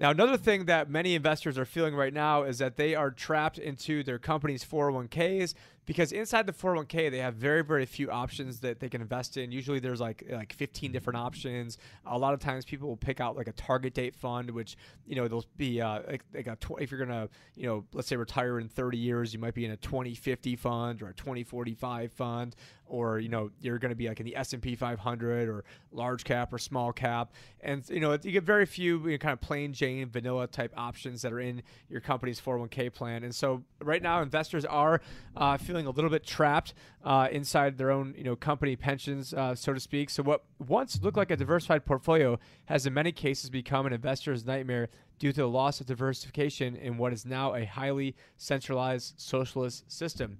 Now, 0.00 0.10
another 0.10 0.36
thing 0.36 0.66
that 0.66 0.88
many 0.88 1.14
investors 1.14 1.58
are 1.58 1.64
feeling 1.64 1.94
right 1.94 2.14
now 2.14 2.44
is 2.44 2.58
that 2.58 2.76
they 2.76 2.94
are 2.94 3.10
trapped 3.10 3.58
into 3.58 4.02
their 4.02 4.18
company's 4.18 4.64
401ks 4.64 5.54
because 5.88 6.12
inside 6.12 6.46
the 6.46 6.52
401k 6.52 7.10
they 7.10 7.16
have 7.16 7.34
very 7.34 7.64
very 7.64 7.86
few 7.86 8.10
options 8.10 8.60
that 8.60 8.78
they 8.78 8.90
can 8.90 9.00
invest 9.00 9.38
in. 9.38 9.50
Usually 9.50 9.80
there's 9.80 10.02
like 10.02 10.22
like 10.30 10.52
15 10.52 10.92
different 10.92 11.16
options. 11.16 11.78
A 12.04 12.18
lot 12.18 12.34
of 12.34 12.40
times 12.40 12.66
people 12.66 12.88
will 12.88 12.96
pick 12.98 13.20
out 13.20 13.36
like 13.36 13.48
a 13.48 13.52
target 13.52 13.94
date 13.94 14.14
fund 14.14 14.50
which 14.50 14.76
you 15.06 15.16
know 15.16 15.26
they'll 15.26 15.46
be 15.56 15.80
uh, 15.80 16.00
like, 16.06 16.24
like 16.34 16.46
a 16.46 16.56
tw- 16.56 16.78
if 16.78 16.90
you're 16.90 17.00
gonna 17.00 17.30
you 17.56 17.66
know 17.66 17.84
let's 17.94 18.06
say 18.06 18.16
retire 18.16 18.60
in 18.60 18.68
30 18.68 18.98
years 18.98 19.32
you 19.32 19.38
might 19.38 19.54
be 19.54 19.64
in 19.64 19.70
a 19.70 19.78
2050 19.78 20.56
fund 20.56 21.00
or 21.00 21.08
a 21.08 21.14
2045 21.14 22.12
fund 22.12 22.54
or 22.88 23.18
you 23.18 23.28
know 23.28 23.50
you're 23.60 23.78
to 23.78 23.94
be 23.94 24.08
like 24.08 24.20
in 24.20 24.26
the 24.26 24.36
S&P 24.36 24.74
500 24.74 25.48
or 25.48 25.64
large 25.92 26.24
cap 26.24 26.52
or 26.52 26.58
small 26.58 26.92
cap. 26.92 27.32
And 27.60 27.88
you 27.88 28.00
know 28.00 28.12
you 28.22 28.32
get 28.32 28.44
very 28.44 28.66
few 28.66 28.98
you 29.04 29.12
know, 29.12 29.18
kind 29.18 29.32
of 29.32 29.40
plain 29.40 29.72
Jane 29.72 30.08
vanilla 30.08 30.46
type 30.46 30.72
options 30.76 31.22
that 31.22 31.32
are 31.32 31.40
in 31.40 31.62
your 31.88 32.00
company's 32.00 32.40
401k 32.40 32.92
plan. 32.92 33.24
And 33.24 33.34
so 33.34 33.62
right 33.82 34.02
now 34.02 34.22
investors 34.22 34.64
are 34.64 35.00
uh, 35.36 35.56
feeling 35.56 35.77
feeling 35.78 35.86
a 35.86 35.94
little 35.94 36.10
bit 36.10 36.26
trapped 36.26 36.74
uh, 37.04 37.28
inside 37.30 37.78
their 37.78 37.92
own 37.92 38.12
you 38.18 38.24
know 38.24 38.34
company 38.34 38.74
pensions, 38.74 39.32
uh, 39.32 39.54
so 39.54 39.72
to 39.72 39.78
speak. 39.78 40.10
So 40.10 40.24
what 40.24 40.42
once 40.58 41.00
looked 41.00 41.16
like 41.16 41.30
a 41.30 41.36
diversified 41.36 41.84
portfolio 41.86 42.38
has 42.66 42.84
in 42.84 42.94
many 42.94 43.12
cases 43.12 43.48
become 43.48 43.86
an 43.86 43.92
investor's 43.92 44.44
nightmare 44.44 44.88
due 45.20 45.32
to 45.32 45.42
the 45.42 45.46
loss 45.46 45.80
of 45.80 45.86
diversification 45.86 46.74
in 46.74 46.98
what 46.98 47.12
is 47.12 47.24
now 47.24 47.54
a 47.54 47.64
highly 47.64 48.16
centralized 48.36 49.14
socialist 49.18 49.90
system. 49.90 50.38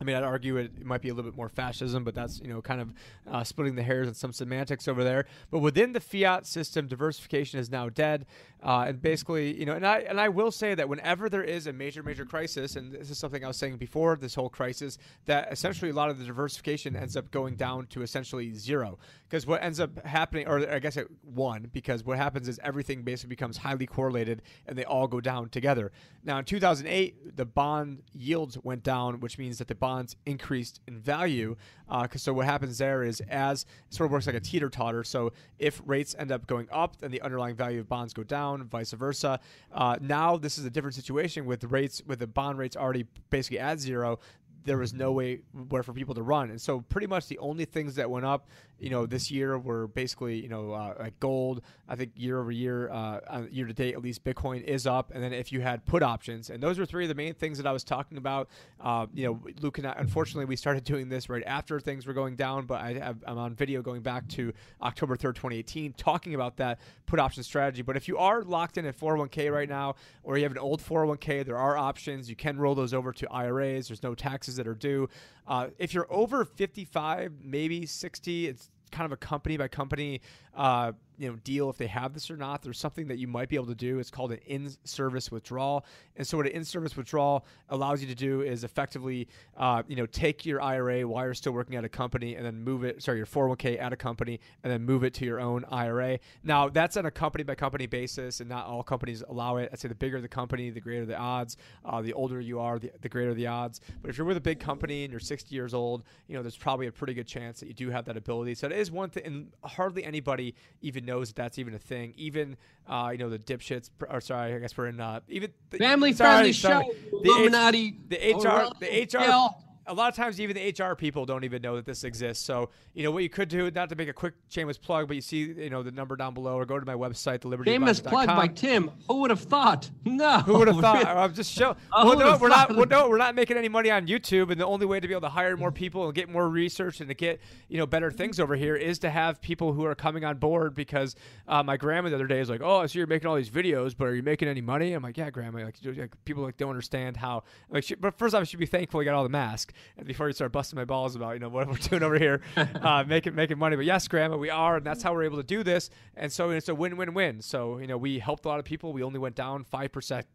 I 0.00 0.04
mean, 0.04 0.14
I'd 0.16 0.22
argue 0.24 0.56
it, 0.56 0.84
might 0.84 1.00
be 1.00 1.08
a 1.08 1.14
little 1.14 1.30
bit 1.30 1.36
more 1.36 1.48
fascism, 1.48 2.04
but 2.04 2.14
that's 2.14 2.40
you 2.40 2.48
know 2.48 2.60
kind 2.60 2.80
of 2.80 2.92
uh, 3.30 3.44
splitting 3.44 3.76
the 3.76 3.82
hairs 3.82 4.06
and 4.06 4.16
some 4.16 4.32
semantics 4.32 4.88
over 4.88 5.02
there. 5.02 5.26
But 5.50 5.60
within 5.60 5.92
the 5.92 6.00
fiat 6.00 6.46
system, 6.46 6.86
diversification 6.86 7.58
is 7.58 7.70
now 7.70 7.88
dead, 7.88 8.26
uh, 8.62 8.84
and 8.88 9.00
basically, 9.00 9.58
you 9.58 9.66
know, 9.66 9.74
and 9.74 9.86
I 9.86 10.00
and 10.00 10.20
I 10.20 10.28
will 10.28 10.50
say 10.50 10.74
that 10.74 10.88
whenever 10.88 11.28
there 11.28 11.42
is 11.42 11.66
a 11.66 11.72
major 11.72 12.02
major 12.02 12.24
crisis, 12.24 12.76
and 12.76 12.92
this 12.92 13.10
is 13.10 13.18
something 13.18 13.44
I 13.44 13.48
was 13.48 13.56
saying 13.56 13.76
before 13.78 14.16
this 14.16 14.34
whole 14.34 14.48
crisis, 14.48 14.98
that 15.24 15.50
essentially 15.50 15.90
a 15.90 15.94
lot 15.94 16.10
of 16.10 16.18
the 16.18 16.24
diversification 16.24 16.94
ends 16.94 17.16
up 17.16 17.30
going 17.30 17.56
down 17.56 17.86
to 17.88 18.02
essentially 18.02 18.52
zero, 18.52 18.98
because 19.28 19.46
what 19.46 19.62
ends 19.62 19.80
up 19.80 20.04
happening, 20.06 20.46
or 20.46 20.70
I 20.70 20.78
guess 20.78 20.96
it 20.96 21.08
one, 21.22 21.70
because 21.72 22.04
what 22.04 22.18
happens 22.18 22.48
is 22.48 22.60
everything 22.62 23.02
basically 23.02 23.30
becomes 23.30 23.56
highly 23.56 23.86
correlated, 23.86 24.42
and 24.66 24.76
they 24.76 24.84
all 24.84 25.06
go 25.08 25.20
down 25.20 25.48
together. 25.48 25.92
Now, 26.24 26.38
in 26.38 26.44
2008, 26.44 27.36
the 27.36 27.44
bond 27.44 28.02
yields 28.12 28.58
went 28.62 28.82
down, 28.82 29.20
which 29.20 29.38
means 29.38 29.58
that 29.58 29.68
the 29.68 29.74
bonds 29.86 30.16
increased 30.26 30.80
in 30.88 30.98
value. 30.98 31.54
Uh, 31.88 32.08
so 32.16 32.32
what 32.32 32.44
happens 32.44 32.78
there 32.78 33.04
is 33.04 33.20
as 33.28 33.62
it 33.62 33.94
sort 33.94 34.06
of 34.06 34.10
works 34.10 34.26
like 34.26 34.34
a 34.34 34.40
teeter 34.40 34.68
totter. 34.68 35.04
So 35.04 35.32
if 35.60 35.80
rates 35.86 36.16
end 36.18 36.32
up 36.32 36.48
going 36.48 36.66
up, 36.72 36.96
then 36.98 37.12
the 37.12 37.20
underlying 37.20 37.54
value 37.54 37.78
of 37.78 37.88
bonds 37.88 38.12
go 38.12 38.24
down, 38.24 38.64
vice 38.64 38.90
versa. 38.90 39.38
Uh, 39.72 39.96
now 40.00 40.38
this 40.38 40.58
is 40.58 40.64
a 40.64 40.70
different 40.70 40.96
situation 40.96 41.46
with 41.46 41.62
rates 41.62 42.02
with 42.04 42.18
the 42.18 42.26
bond 42.26 42.58
rates 42.58 42.76
already 42.76 43.04
basically 43.30 43.60
at 43.60 43.78
zero 43.78 44.18
there 44.66 44.78
was 44.78 44.92
no 44.92 45.12
way 45.12 45.40
where 45.68 45.82
for 45.82 45.92
people 45.92 46.14
to 46.14 46.22
run. 46.22 46.50
And 46.50 46.60
so 46.60 46.80
pretty 46.80 47.06
much 47.06 47.28
the 47.28 47.38
only 47.38 47.64
things 47.64 47.94
that 47.94 48.10
went 48.10 48.26
up, 48.26 48.48
you 48.78 48.90
know, 48.90 49.06
this 49.06 49.30
year 49.30 49.58
were 49.58 49.86
basically, 49.86 50.40
you 50.42 50.48
know, 50.48 50.72
uh, 50.72 50.94
like 50.98 51.18
gold. 51.20 51.62
I 51.88 51.96
think 51.96 52.12
year 52.16 52.38
over 52.38 52.50
year, 52.50 52.90
uh, 52.90 53.42
year 53.50 53.66
to 53.66 53.72
date, 53.72 53.94
at 53.94 54.02
least 54.02 54.24
Bitcoin 54.24 54.62
is 54.64 54.86
up. 54.86 55.12
And 55.14 55.22
then 55.22 55.32
if 55.32 55.52
you 55.52 55.60
had 55.60 55.86
put 55.86 56.02
options, 56.02 56.50
and 56.50 56.62
those 56.62 56.78
were 56.78 56.84
three 56.84 57.04
of 57.04 57.08
the 57.08 57.14
main 57.14 57.32
things 57.32 57.58
that 57.58 57.66
I 57.66 57.72
was 57.72 57.84
talking 57.84 58.18
about. 58.18 58.48
Uh, 58.80 59.06
you 59.14 59.26
know, 59.26 59.40
Luke 59.60 59.78
and 59.78 59.86
I, 59.86 59.94
unfortunately, 59.96 60.44
we 60.44 60.56
started 60.56 60.84
doing 60.92 61.08
this 61.08 61.28
right 61.28 61.44
after 61.46 61.80
things 61.80 62.06
were 62.06 62.12
going 62.12 62.36
down, 62.36 62.66
but 62.66 62.80
I 62.80 63.14
I'm 63.26 63.38
on 63.38 63.54
video 63.54 63.82
going 63.82 64.02
back 64.02 64.28
to 64.30 64.52
October 64.82 65.16
3rd, 65.16 65.36
2018, 65.36 65.92
talking 65.94 66.34
about 66.34 66.56
that 66.56 66.80
put 67.06 67.20
option 67.20 67.42
strategy. 67.42 67.82
But 67.82 67.96
if 67.96 68.08
you 68.08 68.18
are 68.18 68.42
locked 68.42 68.78
in 68.78 68.86
at 68.86 68.98
401k 68.98 69.52
right 69.52 69.68
now, 69.68 69.94
or 70.22 70.36
you 70.36 70.42
have 70.42 70.52
an 70.52 70.58
old 70.58 70.82
401k, 70.82 71.44
there 71.44 71.56
are 71.56 71.76
options. 71.76 72.28
You 72.28 72.36
can 72.36 72.58
roll 72.58 72.74
those 72.74 72.92
over 72.92 73.12
to 73.12 73.30
IRAs. 73.30 73.88
There's 73.88 74.02
no 74.02 74.14
taxes 74.14 74.55
that 74.56 74.66
are 74.66 74.74
due. 74.74 75.08
Uh, 75.46 75.68
if 75.78 75.94
you're 75.94 76.06
over 76.10 76.44
55, 76.44 77.32
maybe 77.42 77.86
60, 77.86 78.48
it's 78.48 78.70
kind 78.90 79.06
of 79.06 79.12
a 79.12 79.16
company 79.16 79.56
by 79.56 79.68
company 79.68 80.20
uh, 80.54 80.92
you 81.18 81.28
know 81.28 81.36
deal 81.44 81.70
if 81.70 81.76
they 81.76 81.86
have 81.86 82.12
this 82.12 82.30
or 82.30 82.36
not. 82.36 82.62
There's 82.62 82.78
something 82.78 83.06
that 83.08 83.18
you 83.18 83.26
might 83.26 83.48
be 83.48 83.56
able 83.56 83.66
to 83.66 83.74
do. 83.74 83.98
It's 83.98 84.10
called 84.10 84.32
an 84.32 84.40
in-service 84.46 85.30
withdrawal. 85.30 85.84
And 86.16 86.26
so 86.26 86.36
what 86.36 86.46
an 86.46 86.52
in-service 86.52 86.96
withdrawal 86.96 87.46
allows 87.68 88.00
you 88.00 88.08
to 88.08 88.14
do 88.14 88.42
is 88.42 88.64
effectively 88.64 89.28
uh, 89.56 89.82
you 89.86 89.96
know 89.96 90.06
take 90.06 90.44
your 90.44 90.60
IRA 90.60 91.06
while 91.06 91.24
you're 91.24 91.34
still 91.34 91.52
working 91.52 91.76
at 91.76 91.84
a 91.84 91.88
company 91.88 92.36
and 92.36 92.44
then 92.44 92.62
move 92.62 92.84
it. 92.84 93.02
Sorry, 93.02 93.18
your 93.18 93.26
401k 93.26 93.80
at 93.80 93.92
a 93.92 93.96
company 93.96 94.40
and 94.62 94.72
then 94.72 94.82
move 94.82 95.04
it 95.04 95.14
to 95.14 95.24
your 95.24 95.40
own 95.40 95.64
IRA. 95.70 96.18
Now 96.42 96.68
that's 96.68 96.96
on 96.96 97.06
a 97.06 97.10
company 97.10 97.44
by 97.44 97.54
company 97.54 97.86
basis, 97.86 98.40
and 98.40 98.48
not 98.48 98.66
all 98.66 98.82
companies 98.82 99.22
allow 99.28 99.56
it. 99.56 99.70
I'd 99.72 99.78
say 99.78 99.88
the 99.88 99.94
bigger 99.94 100.20
the 100.20 100.28
company, 100.28 100.70
the 100.70 100.80
greater 100.80 101.06
the 101.06 101.16
odds. 101.16 101.56
Uh, 101.84 102.02
the 102.02 102.12
older 102.12 102.40
you 102.40 102.60
are, 102.60 102.78
the, 102.78 102.90
the 103.00 103.08
greater 103.08 103.34
the 103.34 103.46
odds. 103.46 103.80
But 104.02 104.10
if 104.10 104.18
you're 104.18 104.26
with 104.26 104.36
a 104.36 104.40
big 104.40 104.60
company 104.60 105.04
and 105.04 105.10
you're 105.10 105.20
60 105.20 105.54
years 105.54 105.74
old, 105.74 106.04
you 106.28 106.36
know 106.36 106.42
there's 106.42 106.56
probably 106.56 106.86
a 106.86 106.92
pretty 106.92 107.14
good 107.14 107.26
chance 107.26 107.60
that 107.60 107.66
you 107.66 107.74
do 107.74 107.90
have 107.90 108.04
that 108.04 108.16
ability. 108.16 108.54
So 108.54 108.66
it 108.66 108.72
is 108.72 108.90
one 108.90 109.10
thing, 109.10 109.24
and 109.24 109.52
hardly 109.64 110.04
anybody 110.04 110.54
even 110.82 111.05
knows 111.06 111.28
that 111.28 111.36
that's 111.36 111.58
even 111.58 111.74
a 111.74 111.78
thing. 111.78 112.12
Even 112.16 112.56
uh, 112.86 113.10
you 113.12 113.18
know 113.18 113.30
the 113.30 113.38
dipshits. 113.38 113.90
Or 114.08 114.20
sorry, 114.20 114.54
I 114.54 114.58
guess 114.58 114.76
we're 114.76 114.88
in 114.88 115.00
uh, 115.00 115.20
even 115.28 115.52
the, 115.70 115.78
family 115.78 116.12
sorry, 116.12 116.30
friendly 116.30 116.52
sorry, 116.52 116.84
show. 116.84 116.92
The 117.22 117.28
Illuminati. 117.28 117.98
the 118.08 118.16
HR. 118.16 118.72
The 118.80 119.08
HR 119.12 119.65
a 119.86 119.94
lot 119.94 120.08
of 120.08 120.16
times 120.16 120.40
even 120.40 120.56
the 120.56 120.84
HR 120.84 120.94
people 120.94 121.24
don't 121.26 121.44
even 121.44 121.62
know 121.62 121.76
that 121.76 121.84
this 121.84 122.04
exists. 122.04 122.44
So, 122.44 122.70
you 122.94 123.02
know, 123.02 123.10
what 123.10 123.22
you 123.22 123.28
could 123.28 123.48
do, 123.48 123.70
not 123.70 123.88
to 123.90 123.96
make 123.96 124.08
a 124.08 124.12
quick 124.12 124.34
shameless 124.48 124.78
plug, 124.78 125.06
but 125.06 125.14
you 125.14 125.22
see, 125.22 125.38
you 125.38 125.70
know, 125.70 125.82
the 125.82 125.90
number 125.92 126.16
down 126.16 126.34
below 126.34 126.56
or 126.56 126.64
go 126.64 126.78
to 126.78 126.86
my 126.86 126.94
website, 126.94 127.40
the 127.40 127.48
Liberty. 127.48 127.70
Shameless 127.70 128.00
plug 128.00 128.26
by 128.26 128.48
Tim. 128.48 128.90
Who 129.08 129.20
would 129.20 129.30
have 129.30 129.40
thought? 129.40 129.90
No. 130.04 130.40
Who 130.40 130.58
would 130.58 130.68
have 130.68 130.80
thought? 130.80 131.06
I'm 131.06 131.34
just 131.34 131.52
showing. 131.52 131.76
well, 131.92 132.18
no, 132.18 132.36
we're 132.36 132.48
not, 132.48 132.74
well, 132.74 132.86
no, 132.86 133.08
we're 133.08 133.18
not 133.18 133.34
making 133.34 133.56
any 133.56 133.68
money 133.68 133.90
on 133.90 134.06
YouTube. 134.06 134.50
And 134.50 134.60
the 134.60 134.66
only 134.66 134.86
way 134.86 134.98
to 134.98 135.06
be 135.06 135.14
able 135.14 135.22
to 135.22 135.28
hire 135.28 135.56
more 135.56 135.72
people 135.72 136.06
and 136.06 136.14
get 136.14 136.28
more 136.28 136.48
research 136.48 137.00
and 137.00 137.08
to 137.08 137.14
get, 137.14 137.40
you 137.68 137.78
know, 137.78 137.86
better 137.86 138.10
things 138.10 138.40
over 138.40 138.56
here 138.56 138.76
is 138.76 138.98
to 139.00 139.10
have 139.10 139.40
people 139.40 139.72
who 139.72 139.84
are 139.84 139.94
coming 139.94 140.24
on 140.24 140.38
board 140.38 140.74
because 140.74 141.14
uh, 141.46 141.62
my 141.62 141.76
grandma 141.76 142.08
the 142.08 142.14
other 142.14 142.26
day 142.26 142.40
is 142.40 142.50
like, 142.50 142.60
oh, 142.62 142.86
so 142.86 142.98
you're 142.98 143.06
making 143.06 143.28
all 143.28 143.36
these 143.36 143.50
videos, 143.50 143.94
but 143.96 144.06
are 144.06 144.14
you 144.14 144.22
making 144.22 144.48
any 144.48 144.60
money? 144.60 144.92
I'm 144.92 145.02
like, 145.02 145.16
yeah, 145.16 145.30
grandma. 145.30 145.64
Like, 145.64 145.76
like 145.84 146.24
people 146.24 146.42
like 146.42 146.56
don't 146.56 146.70
understand 146.70 147.16
how, 147.16 147.44
like, 147.70 147.84
she, 147.84 147.94
but 147.94 148.18
first 148.18 148.34
off, 148.34 148.40
I 148.40 148.44
should 148.44 148.60
be 148.60 148.66
thankful 148.66 149.00
you 149.00 149.04
got 149.04 149.14
all 149.14 149.22
the 149.22 149.28
masks. 149.28 149.72
And 149.96 150.06
before 150.06 150.26
you 150.26 150.32
start 150.32 150.52
busting 150.52 150.76
my 150.76 150.84
balls 150.84 151.16
about 151.16 151.34
you 151.34 151.40
know 151.40 151.48
what 151.48 151.68
we're 151.68 151.76
doing 151.76 152.02
over 152.02 152.18
here, 152.18 152.40
uh, 152.56 153.04
making 153.08 153.34
making 153.34 153.58
money. 153.58 153.76
But 153.76 153.84
yes, 153.84 154.08
Grandma, 154.08 154.36
we 154.36 154.50
are, 154.50 154.76
and 154.76 154.86
that's 154.86 155.02
how 155.02 155.12
we're 155.12 155.24
able 155.24 155.38
to 155.38 155.42
do 155.42 155.62
this. 155.62 155.90
And 156.16 156.32
so 156.32 156.50
it's 156.50 156.68
a 156.68 156.74
win-win-win. 156.74 157.42
So 157.42 157.78
you 157.78 157.86
know 157.86 157.96
we 157.96 158.18
helped 158.18 158.44
a 158.44 158.48
lot 158.48 158.58
of 158.58 158.64
people. 158.64 158.92
We 158.92 159.02
only 159.02 159.18
went 159.18 159.34
down 159.34 159.64
five 159.64 159.92
percent 159.92 160.26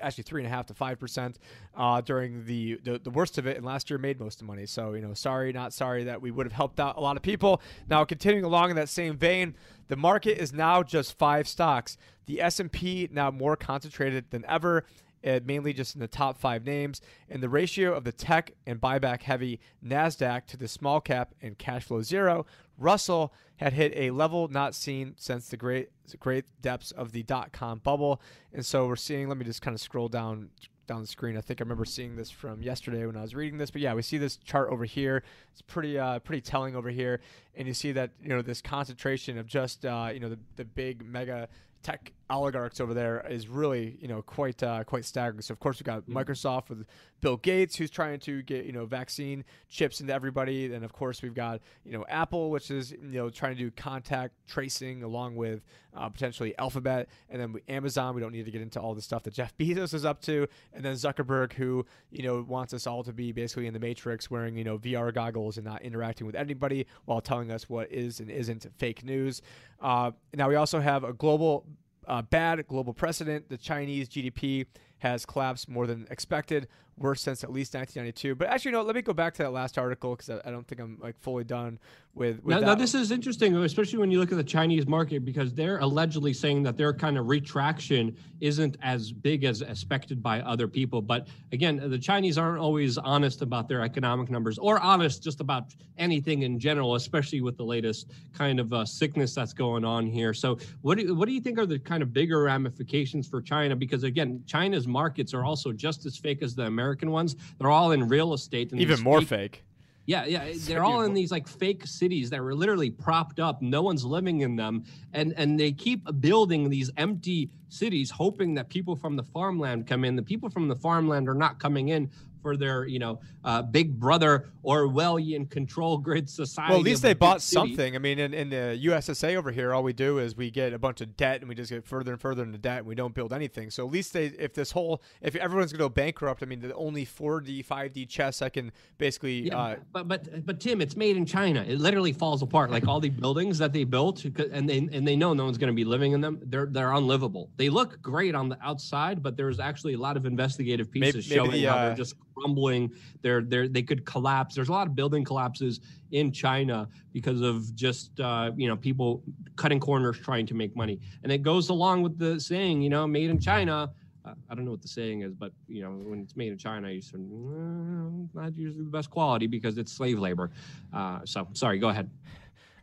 actually 0.00 0.24
three 0.24 0.42
and 0.42 0.46
a 0.46 0.54
half 0.54 0.66
to 0.66 0.74
five 0.74 0.98
percent 0.98 1.38
uh, 1.76 2.00
during 2.00 2.44
the, 2.44 2.80
the, 2.82 2.98
the 2.98 3.10
worst 3.10 3.38
of 3.38 3.46
it, 3.46 3.56
and 3.56 3.64
last 3.64 3.90
year 3.90 3.98
made 3.98 4.20
most 4.20 4.34
of 4.34 4.38
the 4.40 4.44
money. 4.44 4.66
So 4.66 4.94
you 4.94 5.02
know, 5.02 5.14
sorry, 5.14 5.52
not 5.52 5.72
sorry 5.72 6.04
that 6.04 6.20
we 6.20 6.30
would 6.30 6.46
have 6.46 6.52
helped 6.52 6.80
out 6.80 6.96
a 6.96 7.00
lot 7.00 7.16
of 7.16 7.22
people. 7.22 7.60
Now, 7.88 8.04
continuing 8.04 8.44
along 8.44 8.70
in 8.70 8.76
that 8.76 8.88
same 8.88 9.16
vein, 9.16 9.54
the 9.88 9.96
market 9.96 10.38
is 10.38 10.52
now 10.52 10.82
just 10.82 11.16
five 11.18 11.48
stocks. 11.48 11.96
The 12.26 12.40
S 12.40 12.60
and 12.60 12.70
P 12.70 13.08
now 13.10 13.30
more 13.30 13.56
concentrated 13.56 14.30
than 14.30 14.44
ever. 14.46 14.84
Uh, 15.26 15.40
mainly 15.44 15.72
just 15.72 15.96
in 15.96 16.00
the 16.00 16.06
top 16.06 16.38
five 16.38 16.64
names, 16.64 17.00
and 17.28 17.42
the 17.42 17.48
ratio 17.48 17.92
of 17.92 18.04
the 18.04 18.12
tech 18.12 18.52
and 18.66 18.80
buyback 18.80 19.22
heavy 19.22 19.58
NASDAQ 19.84 20.46
to 20.46 20.56
the 20.56 20.68
small 20.68 21.00
cap 21.00 21.34
and 21.42 21.58
cash 21.58 21.84
flow 21.84 22.02
zero 22.02 22.46
Russell 22.78 23.32
had 23.56 23.72
hit 23.72 23.92
a 23.96 24.12
level 24.12 24.46
not 24.48 24.74
seen 24.74 25.14
since 25.16 25.48
the 25.48 25.56
great 25.56 25.90
great 26.20 26.44
depths 26.62 26.92
of 26.92 27.10
the 27.12 27.24
dot 27.24 27.52
com 27.52 27.80
bubble. 27.80 28.22
And 28.52 28.64
so 28.64 28.86
we're 28.86 28.96
seeing, 28.96 29.28
let 29.28 29.36
me 29.36 29.44
just 29.44 29.60
kind 29.60 29.74
of 29.74 29.80
scroll 29.80 30.08
down 30.08 30.50
down 30.86 31.00
the 31.00 31.06
screen. 31.06 31.36
I 31.36 31.40
think 31.40 31.60
I 31.60 31.64
remember 31.64 31.84
seeing 31.84 32.16
this 32.16 32.30
from 32.30 32.62
yesterday 32.62 33.04
when 33.04 33.16
I 33.16 33.22
was 33.22 33.34
reading 33.34 33.58
this. 33.58 33.70
But 33.70 33.82
yeah, 33.82 33.94
we 33.94 34.02
see 34.02 34.18
this 34.18 34.36
chart 34.36 34.70
over 34.70 34.84
here. 34.84 35.22
It's 35.52 35.62
pretty 35.62 35.98
uh, 35.98 36.20
pretty 36.20 36.40
telling 36.40 36.76
over 36.76 36.90
here, 36.90 37.20
and 37.56 37.66
you 37.66 37.74
see 37.74 37.92
that 37.92 38.12
you 38.22 38.28
know 38.28 38.42
this 38.42 38.62
concentration 38.62 39.36
of 39.36 39.46
just 39.46 39.84
uh, 39.84 40.10
you 40.14 40.20
know 40.20 40.30
the, 40.30 40.38
the 40.56 40.64
big 40.64 41.04
mega 41.04 41.48
tech 41.82 42.12
oligarchs 42.30 42.80
over 42.80 42.94
there 42.94 43.24
is 43.28 43.48
really 43.48 43.96
you 44.00 44.08
know 44.08 44.22
quite 44.22 44.62
uh, 44.62 44.84
quite 44.84 45.04
staggering. 45.04 45.42
So 45.42 45.52
of 45.52 45.60
course 45.60 45.78
we've 45.78 45.84
got 45.84 46.02
mm-hmm. 46.02 46.16
Microsoft 46.16 46.68
with 46.68 46.86
Bill 47.20 47.36
Gates 47.36 47.76
who's 47.76 47.90
trying 47.90 48.20
to 48.20 48.42
get 48.42 48.64
you 48.64 48.72
know 48.72 48.86
vaccine 48.86 49.44
chips 49.68 50.00
into 50.00 50.12
everybody, 50.12 50.72
and 50.72 50.84
of 50.84 50.92
course 50.92 51.22
we've 51.22 51.34
got 51.34 51.60
you 51.84 51.92
know 51.92 52.04
Apple 52.08 52.50
which 52.50 52.70
is 52.70 52.92
you 52.92 52.98
know 53.18 53.30
trying 53.30 53.56
to 53.56 53.62
do 53.62 53.70
contact 53.70 54.34
tracing 54.46 55.02
along 55.02 55.36
with 55.36 55.62
uh, 55.96 56.08
potentially 56.08 56.56
Alphabet, 56.58 57.08
and 57.30 57.40
then 57.40 57.54
Amazon. 57.68 58.14
We 58.14 58.20
don't 58.20 58.32
need 58.32 58.44
to 58.44 58.50
get 58.50 58.62
into 58.62 58.80
all 58.80 58.94
the 58.94 59.02
stuff 59.02 59.22
that 59.24 59.34
Jeff 59.34 59.56
Bezos 59.58 59.94
is 59.94 60.04
up 60.04 60.20
to, 60.22 60.46
and 60.72 60.84
then 60.84 60.94
Zuckerberg 60.94 61.52
who 61.54 61.86
you 62.10 62.22
know 62.22 62.44
wants 62.46 62.74
us 62.74 62.86
all 62.86 63.02
to 63.04 63.12
be 63.12 63.32
basically 63.32 63.66
in 63.66 63.74
the 63.74 63.80
Matrix 63.80 64.30
wearing 64.30 64.56
you 64.56 64.64
know 64.64 64.78
VR 64.78 65.12
goggles 65.12 65.56
and 65.56 65.64
not 65.64 65.82
interacting 65.82 66.26
with 66.26 66.36
anybody 66.36 66.86
while 67.06 67.20
telling 67.20 67.50
us 67.50 67.68
what 67.68 67.90
is 67.90 68.20
and 68.20 68.30
isn't 68.30 68.66
fake 68.76 69.04
news. 69.04 69.42
Uh, 69.80 70.10
now 70.34 70.48
we 70.48 70.56
also 70.56 70.80
have 70.80 71.04
a 71.04 71.12
global 71.12 71.64
uh, 72.08 72.22
bad 72.22 72.66
global 72.66 72.92
precedent. 72.92 73.48
The 73.48 73.58
Chinese 73.58 74.08
GDP 74.08 74.66
has 74.98 75.24
collapsed 75.24 75.68
more 75.68 75.86
than 75.86 76.06
expected, 76.10 76.66
worse 76.98 77.22
since 77.22 77.44
at 77.44 77.52
least 77.52 77.74
1992. 77.74 78.34
But 78.34 78.48
actually, 78.48 78.72
no. 78.72 78.82
Let 78.82 78.94
me 78.94 79.02
go 79.02 79.12
back 79.12 79.34
to 79.34 79.42
that 79.42 79.52
last 79.52 79.78
article 79.78 80.14
because 80.14 80.30
I, 80.30 80.40
I, 80.48 80.50
don't 80.50 80.66
think 80.66 80.80
I'm 80.80 80.98
like 81.00 81.18
fully 81.20 81.44
done 81.44 81.78
with. 82.14 82.42
with 82.42 82.56
now, 82.56 82.60
now, 82.60 82.74
this 82.74 82.94
is 82.94 83.10
interesting, 83.10 83.56
especially 83.56 83.98
when 83.98 84.10
you 84.10 84.18
look 84.18 84.32
at 84.32 84.38
the 84.38 84.44
Chinese 84.44 84.86
market 84.86 85.24
because 85.24 85.54
they're 85.54 85.78
allegedly 85.78 86.32
saying 86.32 86.62
that 86.64 86.76
their 86.76 86.92
kind 86.92 87.18
of 87.18 87.28
retraction 87.28 88.16
isn't 88.40 88.76
as 88.82 89.12
big 89.12 89.44
as 89.44 89.62
expected 89.62 90.22
by 90.22 90.40
other 90.42 90.68
people. 90.68 91.02
But 91.02 91.28
again, 91.52 91.90
the 91.90 91.98
Chinese 91.98 92.38
aren't 92.38 92.60
always 92.60 92.98
honest 92.98 93.42
about 93.42 93.68
their 93.68 93.82
economic 93.82 94.30
numbers 94.30 94.58
or 94.58 94.80
honest 94.80 95.22
just 95.22 95.40
about 95.40 95.74
anything 95.96 96.42
in 96.42 96.58
general, 96.58 96.94
especially 96.94 97.40
with 97.40 97.56
the 97.56 97.64
latest 97.64 98.10
kind 98.32 98.60
of 98.60 98.72
uh, 98.72 98.84
sickness 98.84 99.34
that's 99.34 99.52
going 99.52 99.84
on 99.84 100.06
here. 100.06 100.34
So, 100.34 100.58
what 100.82 100.98
do 100.98 101.14
what 101.14 101.26
do 101.26 101.34
you 101.34 101.40
think 101.40 101.58
are 101.58 101.66
the 101.66 101.78
kind 101.78 102.02
of 102.02 102.12
bigger 102.12 102.42
ramifications 102.42 103.28
for 103.28 103.40
China? 103.40 103.74
Because 103.74 104.04
again, 104.04 104.42
China's 104.46 104.86
markets 104.86 105.34
are 105.34 105.44
also 105.44 105.72
just 105.72 106.06
as 106.06 106.16
fake 106.16 106.42
as 106.42 106.54
the 106.54 106.64
American 106.64 106.87
ones. 107.10 107.36
They're 107.58 107.70
all 107.70 107.92
in 107.92 108.08
real 108.08 108.32
estate. 108.34 108.72
And 108.72 108.80
Even 108.80 109.00
more 109.00 109.20
fake. 109.22 109.64
Yeah, 110.08 110.24
yeah, 110.24 110.54
they're 110.60 110.84
all 110.84 111.02
in 111.02 111.12
these 111.12 111.30
like 111.30 111.46
fake 111.46 111.86
cities 111.86 112.30
that 112.30 112.40
were 112.40 112.54
literally 112.54 112.88
propped 112.88 113.38
up. 113.38 113.60
No 113.60 113.82
one's 113.82 114.06
living 114.06 114.40
in 114.40 114.56
them, 114.56 114.84
and 115.12 115.34
and 115.36 115.60
they 115.60 115.70
keep 115.70 116.00
building 116.18 116.70
these 116.70 116.90
empty 116.96 117.50
cities, 117.68 118.10
hoping 118.10 118.54
that 118.54 118.70
people 118.70 118.96
from 118.96 119.16
the 119.16 119.22
farmland 119.22 119.86
come 119.86 120.06
in. 120.06 120.16
The 120.16 120.22
people 120.22 120.48
from 120.48 120.66
the 120.66 120.76
farmland 120.76 121.28
are 121.28 121.34
not 121.34 121.58
coming 121.58 121.90
in 121.90 122.10
for 122.42 122.56
their, 122.56 122.86
you 122.86 122.98
know, 122.98 123.20
uh, 123.44 123.62
big 123.62 123.98
brother 123.98 124.48
Orwellian 124.64 125.50
control 125.50 125.98
grid 125.98 126.28
society. 126.28 126.70
Well, 126.70 126.80
at 126.80 126.84
least 126.84 127.02
they 127.02 127.14
bought 127.14 127.42
something. 127.42 127.94
I 127.94 127.98
mean, 127.98 128.18
in, 128.18 128.34
in 128.34 128.50
the 128.50 128.78
USSA 128.84 129.36
over 129.36 129.50
here, 129.50 129.72
all 129.72 129.82
we 129.82 129.92
do 129.92 130.18
is 130.18 130.36
we 130.36 130.50
get 130.50 130.72
a 130.72 130.78
bunch 130.78 131.00
of 131.00 131.16
debt 131.16 131.40
and 131.40 131.48
we 131.48 131.54
just 131.54 131.70
get 131.70 131.86
further 131.86 132.12
and 132.12 132.20
further 132.20 132.42
into 132.42 132.58
debt 132.58 132.78
and 132.78 132.86
we 132.86 132.94
don't 132.94 133.14
build 133.14 133.32
anything. 133.32 133.70
So 133.70 133.86
at 133.86 133.92
least 133.92 134.12
they, 134.12 134.26
if 134.26 134.54
this 134.54 134.72
whole, 134.72 135.02
if 135.20 135.36
everyone's 135.36 135.72
going 135.72 135.78
to 135.78 135.84
go 135.84 135.88
bankrupt, 135.88 136.42
I 136.42 136.46
mean, 136.46 136.60
the 136.60 136.74
only 136.74 137.06
4D, 137.06 137.64
5D 137.66 138.08
chess 138.08 138.42
I 138.42 138.48
can 138.48 138.72
basically. 138.98 139.46
Yeah, 139.48 139.58
uh, 139.58 139.76
but 139.92 140.08
but 140.08 140.46
but 140.46 140.60
Tim, 140.60 140.80
it's 140.80 140.96
made 140.96 141.16
in 141.16 141.26
China. 141.26 141.64
It 141.66 141.78
literally 141.78 142.12
falls 142.12 142.42
apart. 142.42 142.70
Like 142.70 142.86
all 142.86 143.00
the 143.00 143.10
buildings 143.10 143.58
that 143.58 143.72
they 143.72 143.84
built, 143.84 144.24
and 144.24 144.68
they 144.68 144.78
and 144.78 145.06
they 145.06 145.16
know 145.16 145.32
no 145.34 145.44
one's 145.44 145.58
going 145.58 145.72
to 145.72 145.76
be 145.76 145.84
living 145.84 146.12
in 146.12 146.20
them. 146.20 146.40
They're 146.42 146.66
they're 146.66 146.92
unlivable. 146.92 147.50
They 147.56 147.68
look 147.68 148.00
great 148.02 148.34
on 148.34 148.48
the 148.48 148.58
outside, 148.62 149.22
but 149.22 149.36
there's 149.36 149.60
actually 149.60 149.94
a 149.94 149.98
lot 149.98 150.16
of 150.16 150.26
investigative 150.26 150.90
pieces 150.90 151.28
maybe, 151.28 151.36
showing 151.36 151.50
maybe 151.50 151.64
how 151.64 151.76
uh, 151.76 151.86
they're 151.86 151.96
just 151.96 152.14
crumbling. 152.38 152.90
They're 153.22 153.42
they 153.42 153.68
they 153.68 153.82
could 153.82 154.04
collapse. 154.04 154.54
There's 154.54 154.68
a 154.68 154.72
lot 154.72 154.86
of 154.86 154.94
building 154.94 155.24
collapses 155.24 155.80
in 156.12 156.32
China 156.32 156.88
because 157.12 157.40
of 157.40 157.74
just 157.74 158.18
uh, 158.20 158.50
you 158.56 158.68
know 158.68 158.76
people 158.76 159.22
cutting 159.56 159.80
corners 159.80 160.18
trying 160.18 160.46
to 160.46 160.54
make 160.54 160.74
money, 160.76 161.00
and 161.22 161.32
it 161.32 161.42
goes 161.42 161.68
along 161.68 162.02
with 162.02 162.18
the 162.18 162.40
saying 162.40 162.82
you 162.82 162.90
know 162.90 163.06
made 163.06 163.30
in 163.30 163.38
China. 163.38 163.90
Uh, 164.24 164.34
I 164.50 164.54
don't 164.54 164.64
know 164.64 164.72
what 164.72 164.82
the 164.82 164.88
saying 164.88 165.22
is, 165.22 165.32
but 165.32 165.52
you 165.68 165.82
know 165.82 165.90
when 165.90 166.20
it's 166.20 166.36
made 166.36 166.52
in 166.52 166.58
China, 166.58 166.90
you 166.90 167.00
say 167.00 167.16
well, 167.18 168.28
not 168.34 168.56
usually 168.56 168.84
the 168.84 168.90
best 168.90 169.10
quality 169.10 169.46
because 169.46 169.78
it's 169.78 169.92
slave 169.92 170.18
labor. 170.18 170.50
Uh, 170.92 171.20
so 171.24 171.48
sorry, 171.52 171.78
go 171.78 171.88
ahead. 171.88 172.10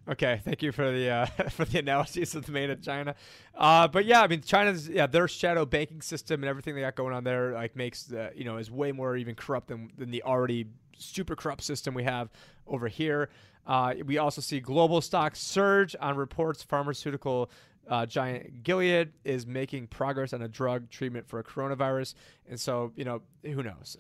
Okay, 0.08 0.40
thank 0.44 0.62
you 0.62 0.72
for 0.72 0.92
the 0.92 1.10
uh, 1.10 1.26
for 1.50 1.66
the 1.66 1.80
analysis 1.80 2.36
of 2.36 2.46
the 2.46 2.52
made 2.52 2.70
in 2.70 2.82
China. 2.82 3.16
Uh, 3.56 3.88
but 3.88 4.06
yeah, 4.06 4.22
I 4.22 4.28
mean, 4.28 4.42
China's 4.42 4.88
yeah 4.88 5.08
their 5.08 5.28
shadow 5.28 5.66
banking 5.66 6.02
system 6.02 6.44
and 6.44 6.50
everything 6.50 6.76
they 6.76 6.82
got 6.82 6.96
going 6.96 7.14
on 7.14 7.24
there 7.24 7.54
like 7.54 7.76
makes 7.76 8.04
the 8.04 8.32
you 8.36 8.44
know 8.44 8.58
is 8.58 8.70
way 8.70 8.92
more 8.92 9.18
even 9.18 9.34
corrupt 9.34 9.68
than 9.68 9.92
than 9.98 10.12
the 10.12 10.22
already 10.24 10.68
super 10.96 11.36
corrupt 11.36 11.64
system 11.64 11.94
we 11.94 12.04
have 12.04 12.30
over 12.68 12.88
here. 12.88 13.30
Uh, 13.66 13.96
we 14.06 14.20
also 14.20 14.42
see 14.42 14.60
global 14.60 15.02
stocks 15.02 15.40
surge 15.40 15.96
on 16.00 16.16
reports 16.16 16.62
pharmaceutical 16.62 17.50
uh, 17.90 18.06
giant 18.06 18.64
Gilead 18.64 19.12
is 19.24 19.48
making 19.48 19.88
progress 19.88 20.34
on 20.34 20.42
a 20.44 20.48
drug 20.48 20.90
treatment 20.92 21.28
for 21.28 21.40
a 21.40 21.44
coronavirus, 21.44 22.14
and 22.48 22.60
so 22.60 22.92
you 22.96 23.06
know 23.06 23.24
who 23.44 23.64
knows. 23.64 23.98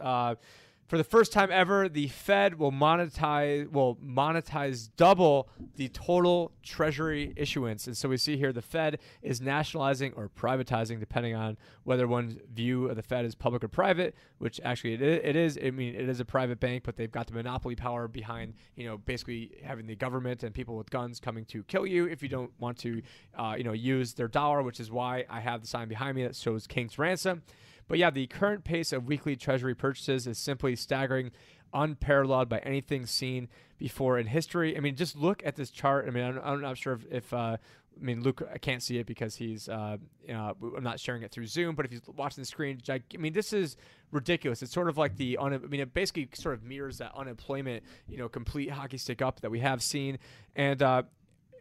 For 0.87 0.99
the 0.99 1.03
first 1.03 1.31
time 1.31 1.49
ever, 1.51 1.89
the 1.89 2.09
Fed 2.09 2.59
will 2.59 2.71
monetize 2.71 3.71
will 3.71 3.95
monetize 3.95 4.89
double 4.97 5.49
the 5.77 5.89
total 5.89 6.51
Treasury 6.61 7.33
issuance, 7.35 7.87
and 7.87 7.97
so 7.97 8.07
we 8.07 8.17
see 8.17 8.37
here 8.37 8.53
the 8.53 8.61
Fed 8.61 8.99
is 9.23 9.41
nationalizing 9.41 10.13
or 10.15 10.29
privatizing, 10.29 10.99
depending 10.99 11.33
on 11.33 11.57
whether 11.85 12.07
one's 12.07 12.37
view 12.53 12.87
of 12.87 12.97
the 12.97 13.01
Fed 13.01 13.25
is 13.25 13.33
public 13.33 13.63
or 13.63 13.67
private. 13.67 14.15
Which 14.37 14.61
actually 14.63 14.93
it 14.93 15.35
is. 15.35 15.57
I 15.63 15.71
mean, 15.71 15.95
it 15.95 16.07
is 16.07 16.19
a 16.19 16.25
private 16.25 16.59
bank, 16.59 16.83
but 16.83 16.97
they've 16.97 17.11
got 17.11 17.25
the 17.25 17.33
monopoly 17.33 17.75
power 17.75 18.07
behind 18.07 18.53
you 18.75 18.85
know 18.85 18.99
basically 18.99 19.53
having 19.63 19.87
the 19.87 19.95
government 19.95 20.43
and 20.43 20.53
people 20.53 20.75
with 20.75 20.91
guns 20.91 21.19
coming 21.19 21.45
to 21.45 21.63
kill 21.63 21.87
you 21.87 22.05
if 22.05 22.21
you 22.21 22.29
don't 22.29 22.51
want 22.59 22.77
to 22.79 23.01
uh, 23.35 23.55
you 23.57 23.63
know 23.63 23.73
use 23.73 24.13
their 24.13 24.27
dollar, 24.27 24.61
which 24.61 24.79
is 24.79 24.91
why 24.91 25.25
I 25.31 25.39
have 25.39 25.61
the 25.61 25.67
sign 25.67 25.87
behind 25.87 26.15
me 26.15 26.23
that 26.25 26.35
shows 26.35 26.67
King's 26.67 26.99
ransom. 26.99 27.41
But 27.87 27.97
yeah, 27.97 28.09
the 28.09 28.27
current 28.27 28.63
pace 28.63 28.91
of 28.91 29.05
weekly 29.05 29.35
Treasury 29.35 29.75
purchases 29.75 30.27
is 30.27 30.37
simply 30.37 30.75
staggering, 30.75 31.31
unparalleled 31.73 32.49
by 32.49 32.59
anything 32.59 33.05
seen 33.05 33.47
before 33.77 34.17
in 34.17 34.27
history. 34.27 34.75
I 34.77 34.79
mean, 34.79 34.95
just 34.95 35.15
look 35.15 35.41
at 35.45 35.55
this 35.55 35.69
chart. 35.69 36.05
I 36.07 36.11
mean, 36.11 36.23
I'm, 36.23 36.41
I'm 36.43 36.61
not 36.61 36.77
sure 36.77 36.93
if, 36.93 37.05
if 37.11 37.33
uh, 37.33 37.57
I 37.97 38.03
mean, 38.03 38.21
Luke, 38.23 38.41
I 38.53 38.57
can't 38.57 38.81
see 38.81 38.97
it 38.97 39.05
because 39.05 39.35
he's, 39.35 39.69
uh, 39.69 39.97
uh, 40.29 40.53
I'm 40.77 40.83
not 40.83 40.99
sharing 40.99 41.23
it 41.23 41.31
through 41.31 41.47
Zoom, 41.47 41.75
but 41.75 41.85
if 41.85 41.91
he's 41.91 42.01
watching 42.07 42.41
the 42.41 42.45
screen, 42.45 42.81
I 42.89 43.01
mean, 43.17 43.33
this 43.33 43.53
is 43.53 43.77
ridiculous. 44.11 44.61
It's 44.61 44.73
sort 44.73 44.89
of 44.89 44.97
like 44.97 45.15
the, 45.15 45.37
un- 45.37 45.53
I 45.53 45.57
mean, 45.57 45.79
it 45.79 45.93
basically 45.93 46.29
sort 46.33 46.55
of 46.55 46.63
mirrors 46.63 46.97
that 46.97 47.11
unemployment, 47.15 47.83
you 48.07 48.17
know, 48.17 48.27
complete 48.27 48.71
hockey 48.71 48.97
stick 48.97 49.21
up 49.21 49.41
that 49.41 49.51
we 49.51 49.59
have 49.59 49.81
seen. 49.81 50.19
And, 50.55 50.81
uh, 50.81 51.03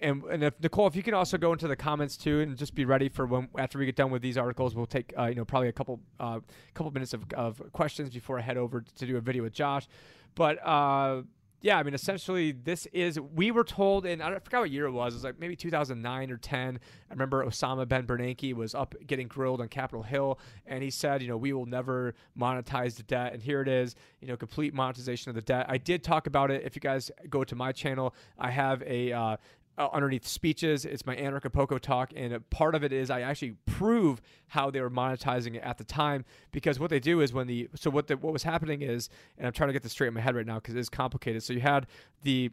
and, 0.01 0.23
and 0.25 0.45
if 0.45 0.55
Nicole, 0.61 0.87
if 0.87 0.97
you 0.97 1.03
can 1.03 1.15
also 1.15 1.39
go 1.39 1.53
into 1.53 1.69
the 1.69 1.77
comments 1.77 2.17
too, 2.17 2.41
and 2.41 2.57
just 2.57 2.75
be 2.75 2.85
ready 2.85 3.09
for 3.09 3.27
when 3.27 3.49
after 3.59 3.79
we 3.79 3.87
get 3.87 3.97
done 3.97 4.11
with 4.11 4.23
these 4.23 4.37
articles, 4.37 4.75
we'll 4.75 4.87
take 4.87 5.13
uh, 5.19 5.27
you 5.27 5.35
know 5.35 5.45
probably 5.45 5.69
a 5.69 5.73
couple 5.73 6.01
uh, 6.21 6.41
couple 6.75 6.91
minutes 6.93 7.15
of, 7.15 7.25
of 7.35 7.63
questions 7.73 8.11
before 8.11 8.39
I 8.39 8.43
head 8.43 8.57
over 8.57 8.81
to 8.83 9.07
do 9.07 9.17
a 9.17 9.21
video 9.21 9.43
with 9.43 9.53
Josh. 9.53 9.87
But 10.35 10.65
uh, 10.67 11.23
yeah, 11.65 11.79
I 11.79 11.83
mean, 11.83 11.95
essentially, 11.95 12.53
this 12.53 12.85
is 12.93 13.19
we 13.19 13.51
were 13.51 13.65
told 13.65 14.05
in 14.05 14.21
I 14.21 14.39
forgot 14.39 14.61
what 14.61 14.71
year 14.71 14.85
it 14.85 14.91
was. 14.91 15.15
It 15.15 15.17
was 15.17 15.25
like 15.25 15.39
maybe 15.41 15.57
2009 15.57 16.31
or 16.31 16.37
10. 16.37 16.79
I 17.11 17.13
remember 17.13 17.43
Osama 17.43 17.89
Ben 17.89 18.07
Bernanke 18.07 18.53
was 18.53 18.75
up 18.75 18.95
getting 19.07 19.29
grilled 19.29 19.63
on 19.63 19.69
Capitol 19.69 20.03
Hill, 20.03 20.39
and 20.67 20.83
he 20.83 20.91
said, 20.91 21.23
you 21.23 21.29
know, 21.29 21.39
we 21.39 21.55
will 21.55 21.65
never 21.65 22.15
monetize 22.39 22.97
the 22.97 23.03
debt, 23.05 23.33
and 23.33 23.43
here 23.43 23.63
it 23.63 23.69
is, 23.69 23.95
you 24.21 24.29
know, 24.29 24.37
complete 24.37 24.75
monetization 24.75 25.31
of 25.31 25.37
the 25.37 25.41
debt. 25.41 25.65
I 25.67 25.79
did 25.79 26.05
talk 26.05 26.27
about 26.27 26.51
it. 26.51 26.65
If 26.67 26.77
you 26.77 26.81
guys 26.81 27.11
go 27.31 27.45
to 27.45 27.55
my 27.57 27.73
channel, 27.73 28.15
I 28.39 28.51
have 28.51 28.83
a 28.83 29.13
uh, 29.13 29.37
uh, 29.79 29.89
underneath 29.93 30.27
speeches. 30.27 30.85
It's 30.85 31.07
my 31.07 31.17
Anarchapulco 31.17 31.81
talk, 31.81 32.13
and 32.15 32.49
part 32.51 32.75
of 32.75 32.85
it 32.85 32.93
is 32.93 33.11
I 33.11 33.23
actually 33.23 33.55
prove 33.67 34.21
how 34.49 34.71
they 34.71 34.81
were 34.81 34.91
monetizing 34.91 35.55
it 35.57 35.63
at 35.63 35.79
the 35.79 35.85
time 35.85 36.25
because 36.53 36.79
what 36.79 36.91
they 36.91 37.01
do 37.01 37.21
is 37.21 37.33
when 37.33 37.47
the 37.47 37.69
so 37.75 37.91
what 37.91 38.07
the, 38.07 38.17
what 38.17 38.33
was 38.33 38.43
happening 38.43 38.83
is, 38.83 39.09
and 39.39 39.47
I'm 39.47 39.53
trying 39.53 39.69
to 39.69 39.73
get 39.73 39.83
this 39.83 39.93
straight 39.93 40.09
in 40.09 40.15
my 40.15 40.21
head 40.21 40.37
right 40.37 40.47
now 40.47 40.57
because 40.57 40.75
it's 40.77 40.89
complicated. 40.89 41.43
So 41.43 41.53
you 41.53 41.61
had 41.61 41.87
the 42.23 42.51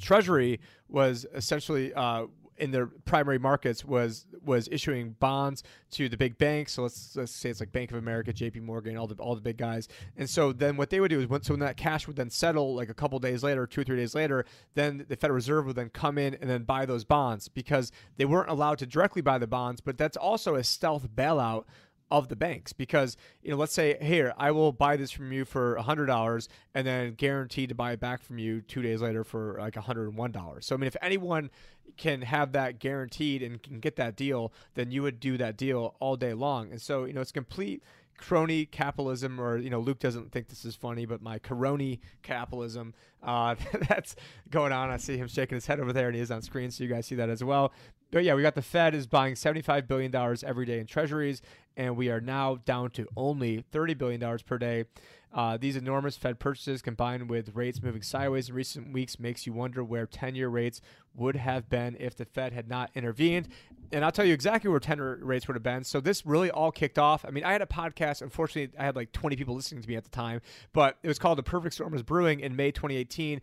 Treasury 0.00 0.60
was 0.88 1.26
essentially 1.34 1.92
uh, 1.94 2.24
in 2.62 2.70
their 2.70 2.86
primary 2.86 3.38
markets 3.38 3.84
was 3.84 4.24
was 4.40 4.68
issuing 4.70 5.16
bonds 5.18 5.64
to 5.90 6.08
the 6.08 6.16
big 6.16 6.38
banks. 6.38 6.72
So 6.72 6.82
let's, 6.82 7.16
let's 7.16 7.32
say 7.32 7.50
it's 7.50 7.58
like 7.58 7.72
Bank 7.72 7.90
of 7.90 7.96
America, 7.96 8.32
J.P. 8.32 8.60
Morgan, 8.60 8.96
all 8.96 9.08
the 9.08 9.16
all 9.16 9.34
the 9.34 9.40
big 9.40 9.56
guys. 9.56 9.88
And 10.16 10.30
so 10.30 10.52
then 10.52 10.76
what 10.76 10.88
they 10.90 11.00
would 11.00 11.10
do 11.10 11.20
is 11.20 11.26
when 11.26 11.42
so 11.42 11.54
when 11.54 11.60
that 11.60 11.76
cash 11.76 12.06
would 12.06 12.14
then 12.14 12.30
settle 12.30 12.76
like 12.76 12.88
a 12.88 12.94
couple 12.94 13.18
days 13.18 13.42
later, 13.42 13.66
two 13.66 13.80
or 13.80 13.84
three 13.84 13.96
days 13.96 14.14
later, 14.14 14.44
then 14.74 15.04
the 15.08 15.16
Federal 15.16 15.34
Reserve 15.34 15.66
would 15.66 15.74
then 15.74 15.88
come 15.88 16.18
in 16.18 16.34
and 16.34 16.48
then 16.48 16.62
buy 16.62 16.86
those 16.86 17.02
bonds 17.04 17.48
because 17.48 17.90
they 18.16 18.24
weren't 18.24 18.48
allowed 18.48 18.78
to 18.78 18.86
directly 18.86 19.22
buy 19.22 19.38
the 19.38 19.48
bonds, 19.48 19.80
but 19.80 19.98
that's 19.98 20.16
also 20.16 20.54
a 20.54 20.62
stealth 20.62 21.08
bailout 21.16 21.64
of 22.12 22.28
the 22.28 22.36
banks 22.36 22.74
because 22.74 23.16
you 23.42 23.50
know 23.50 23.56
let's 23.56 23.72
say 23.72 23.96
here 24.02 24.34
I 24.36 24.50
will 24.50 24.70
buy 24.70 24.96
this 24.98 25.10
from 25.10 25.32
you 25.32 25.46
for 25.46 25.76
hundred 25.76 26.06
dollars 26.06 26.46
and 26.74 26.86
then 26.86 27.14
guaranteed 27.14 27.70
to 27.70 27.74
buy 27.74 27.92
it 27.92 28.00
back 28.00 28.22
from 28.22 28.38
you 28.38 28.60
two 28.60 28.82
days 28.82 29.00
later 29.00 29.24
for 29.24 29.56
like 29.58 29.74
hundred 29.76 30.08
and 30.08 30.18
one 30.18 30.30
dollars. 30.30 30.66
So 30.66 30.76
I 30.76 30.78
mean 30.78 30.88
if 30.88 30.96
anyone 31.00 31.50
can 31.96 32.22
have 32.22 32.52
that 32.52 32.78
guaranteed 32.78 33.42
and 33.42 33.62
can 33.62 33.78
get 33.80 33.96
that 33.96 34.16
deal, 34.16 34.52
then 34.74 34.90
you 34.90 35.02
would 35.02 35.20
do 35.20 35.36
that 35.36 35.56
deal 35.56 35.94
all 36.00 36.16
day 36.16 36.34
long. 36.34 36.70
And 36.70 36.80
so 36.80 37.04
you 37.04 37.12
know 37.12 37.20
it's 37.20 37.32
complete 37.32 37.82
crony 38.22 38.64
capitalism, 38.64 39.40
or 39.40 39.58
you 39.58 39.68
know, 39.68 39.80
Luke 39.80 39.98
doesn't 39.98 40.30
think 40.30 40.48
this 40.48 40.64
is 40.64 40.76
funny, 40.76 41.06
but 41.06 41.20
my 41.20 41.38
crony 41.38 42.00
capitalism 42.22 42.94
uh, 43.22 43.56
that's 43.88 44.14
going 44.48 44.72
on. 44.72 44.90
I 44.90 44.96
see 44.96 45.16
him 45.16 45.28
shaking 45.28 45.56
his 45.56 45.66
head 45.66 45.80
over 45.80 45.92
there, 45.92 46.06
and 46.06 46.14
he 46.14 46.22
is 46.22 46.30
on 46.30 46.40
screen, 46.40 46.70
so 46.70 46.84
you 46.84 46.90
guys 46.90 47.06
see 47.06 47.16
that 47.16 47.28
as 47.28 47.42
well. 47.42 47.72
But 48.12 48.24
yeah, 48.24 48.34
we 48.34 48.42
got 48.42 48.54
the 48.54 48.62
Fed 48.62 48.94
is 48.94 49.06
buying 49.06 49.34
$75 49.34 49.88
billion 49.88 50.14
every 50.46 50.66
day 50.66 50.78
in 50.78 50.86
treasuries, 50.86 51.42
and 51.76 51.96
we 51.96 52.10
are 52.10 52.20
now 52.20 52.56
down 52.64 52.90
to 52.90 53.08
only 53.16 53.64
$30 53.72 53.96
billion 53.96 54.38
per 54.46 54.58
day. 54.58 54.84
Uh, 55.32 55.56
these 55.56 55.76
enormous 55.76 56.16
Fed 56.16 56.38
purchases 56.38 56.82
combined 56.82 57.30
with 57.30 57.54
rates 57.54 57.82
moving 57.82 58.02
sideways 58.02 58.48
in 58.48 58.54
recent 58.54 58.92
weeks 58.92 59.18
makes 59.18 59.46
you 59.46 59.52
wonder 59.52 59.82
where 59.82 60.06
10 60.06 60.34
year 60.34 60.48
rates 60.48 60.80
would 61.14 61.36
have 61.36 61.68
been 61.68 61.96
if 61.98 62.14
the 62.14 62.24
Fed 62.24 62.52
had 62.52 62.68
not 62.68 62.90
intervened. 62.94 63.48
And 63.92 64.04
I'll 64.04 64.12
tell 64.12 64.24
you 64.24 64.34
exactly 64.34 64.70
where 64.70 64.80
10 64.80 64.98
year 64.98 65.18
rates 65.22 65.48
would 65.48 65.54
have 65.54 65.62
been. 65.62 65.84
So 65.84 66.00
this 66.00 66.26
really 66.26 66.50
all 66.50 66.70
kicked 66.70 66.98
off. 66.98 67.24
I 67.26 67.30
mean, 67.30 67.44
I 67.44 67.52
had 67.52 67.62
a 67.62 67.66
podcast. 67.66 68.22
Unfortunately, 68.22 68.76
I 68.78 68.84
had 68.84 68.96
like 68.96 69.12
20 69.12 69.36
people 69.36 69.54
listening 69.54 69.82
to 69.82 69.88
me 69.88 69.96
at 69.96 70.04
the 70.04 70.10
time, 70.10 70.40
but 70.72 70.98
it 71.02 71.08
was 71.08 71.18
called 71.18 71.38
The 71.38 71.42
Perfect 71.42 71.74
Storm 71.74 71.94
is 71.94 72.02
Brewing 72.02 72.40
in 72.40 72.54
May 72.56 72.70
2018 72.70 73.40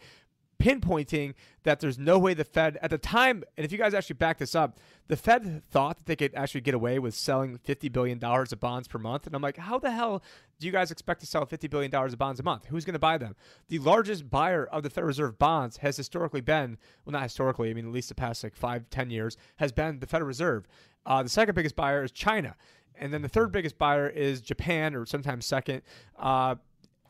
pinpointing 0.59 1.33
that 1.63 1.79
there's 1.79 1.97
no 1.97 2.19
way 2.19 2.33
the 2.33 2.43
Fed 2.43 2.77
at 2.81 2.89
the 2.89 2.97
time, 2.97 3.43
and 3.57 3.65
if 3.65 3.71
you 3.71 3.77
guys 3.77 3.93
actually 3.93 4.15
back 4.15 4.37
this 4.37 4.55
up, 4.55 4.79
the 5.07 5.15
Fed 5.15 5.63
thought 5.69 5.97
that 5.97 6.05
they 6.05 6.15
could 6.15 6.35
actually 6.35 6.61
get 6.61 6.73
away 6.73 6.99
with 6.99 7.15
selling 7.15 7.57
$50 7.57 7.91
billion 7.91 8.23
of 8.23 8.59
bonds 8.59 8.87
per 8.87 8.99
month. 8.99 9.25
And 9.25 9.35
I'm 9.35 9.41
like, 9.41 9.57
how 9.57 9.79
the 9.79 9.91
hell 9.91 10.21
do 10.59 10.67
you 10.67 10.71
guys 10.71 10.91
expect 10.91 11.21
to 11.21 11.25
sell 11.25 11.45
$50 11.45 11.69
billion 11.69 11.93
of 11.93 12.17
bonds 12.17 12.39
a 12.39 12.43
month? 12.43 12.65
Who's 12.65 12.85
going 12.85 12.93
to 12.93 12.99
buy 12.99 13.17
them? 13.17 13.35
The 13.69 13.79
largest 13.79 14.29
buyer 14.29 14.65
of 14.65 14.83
the 14.83 14.89
Federal 14.89 15.07
Reserve 15.07 15.39
bonds 15.39 15.77
has 15.77 15.97
historically 15.97 16.41
been, 16.41 16.77
well, 17.05 17.13
not 17.13 17.23
historically, 17.23 17.69
I 17.69 17.73
mean, 17.73 17.87
at 17.87 17.91
least 17.91 18.09
the 18.09 18.15
past 18.15 18.43
like 18.43 18.55
five, 18.55 18.89
ten 18.89 19.09
years, 19.09 19.37
has 19.57 19.71
been 19.71 19.99
the 19.99 20.07
Federal 20.07 20.27
Reserve. 20.27 20.67
Uh, 21.05 21.23
the 21.23 21.29
second 21.29 21.55
biggest 21.55 21.75
buyer 21.75 22.03
is 22.03 22.11
China. 22.11 22.55
And 22.99 23.13
then 23.13 23.21
the 23.21 23.29
third 23.29 23.51
biggest 23.51 23.77
buyer 23.77 24.07
is 24.09 24.41
Japan, 24.41 24.93
or 24.93 25.05
sometimes 25.05 25.45
second. 25.45 25.81
Uh, 26.17 26.55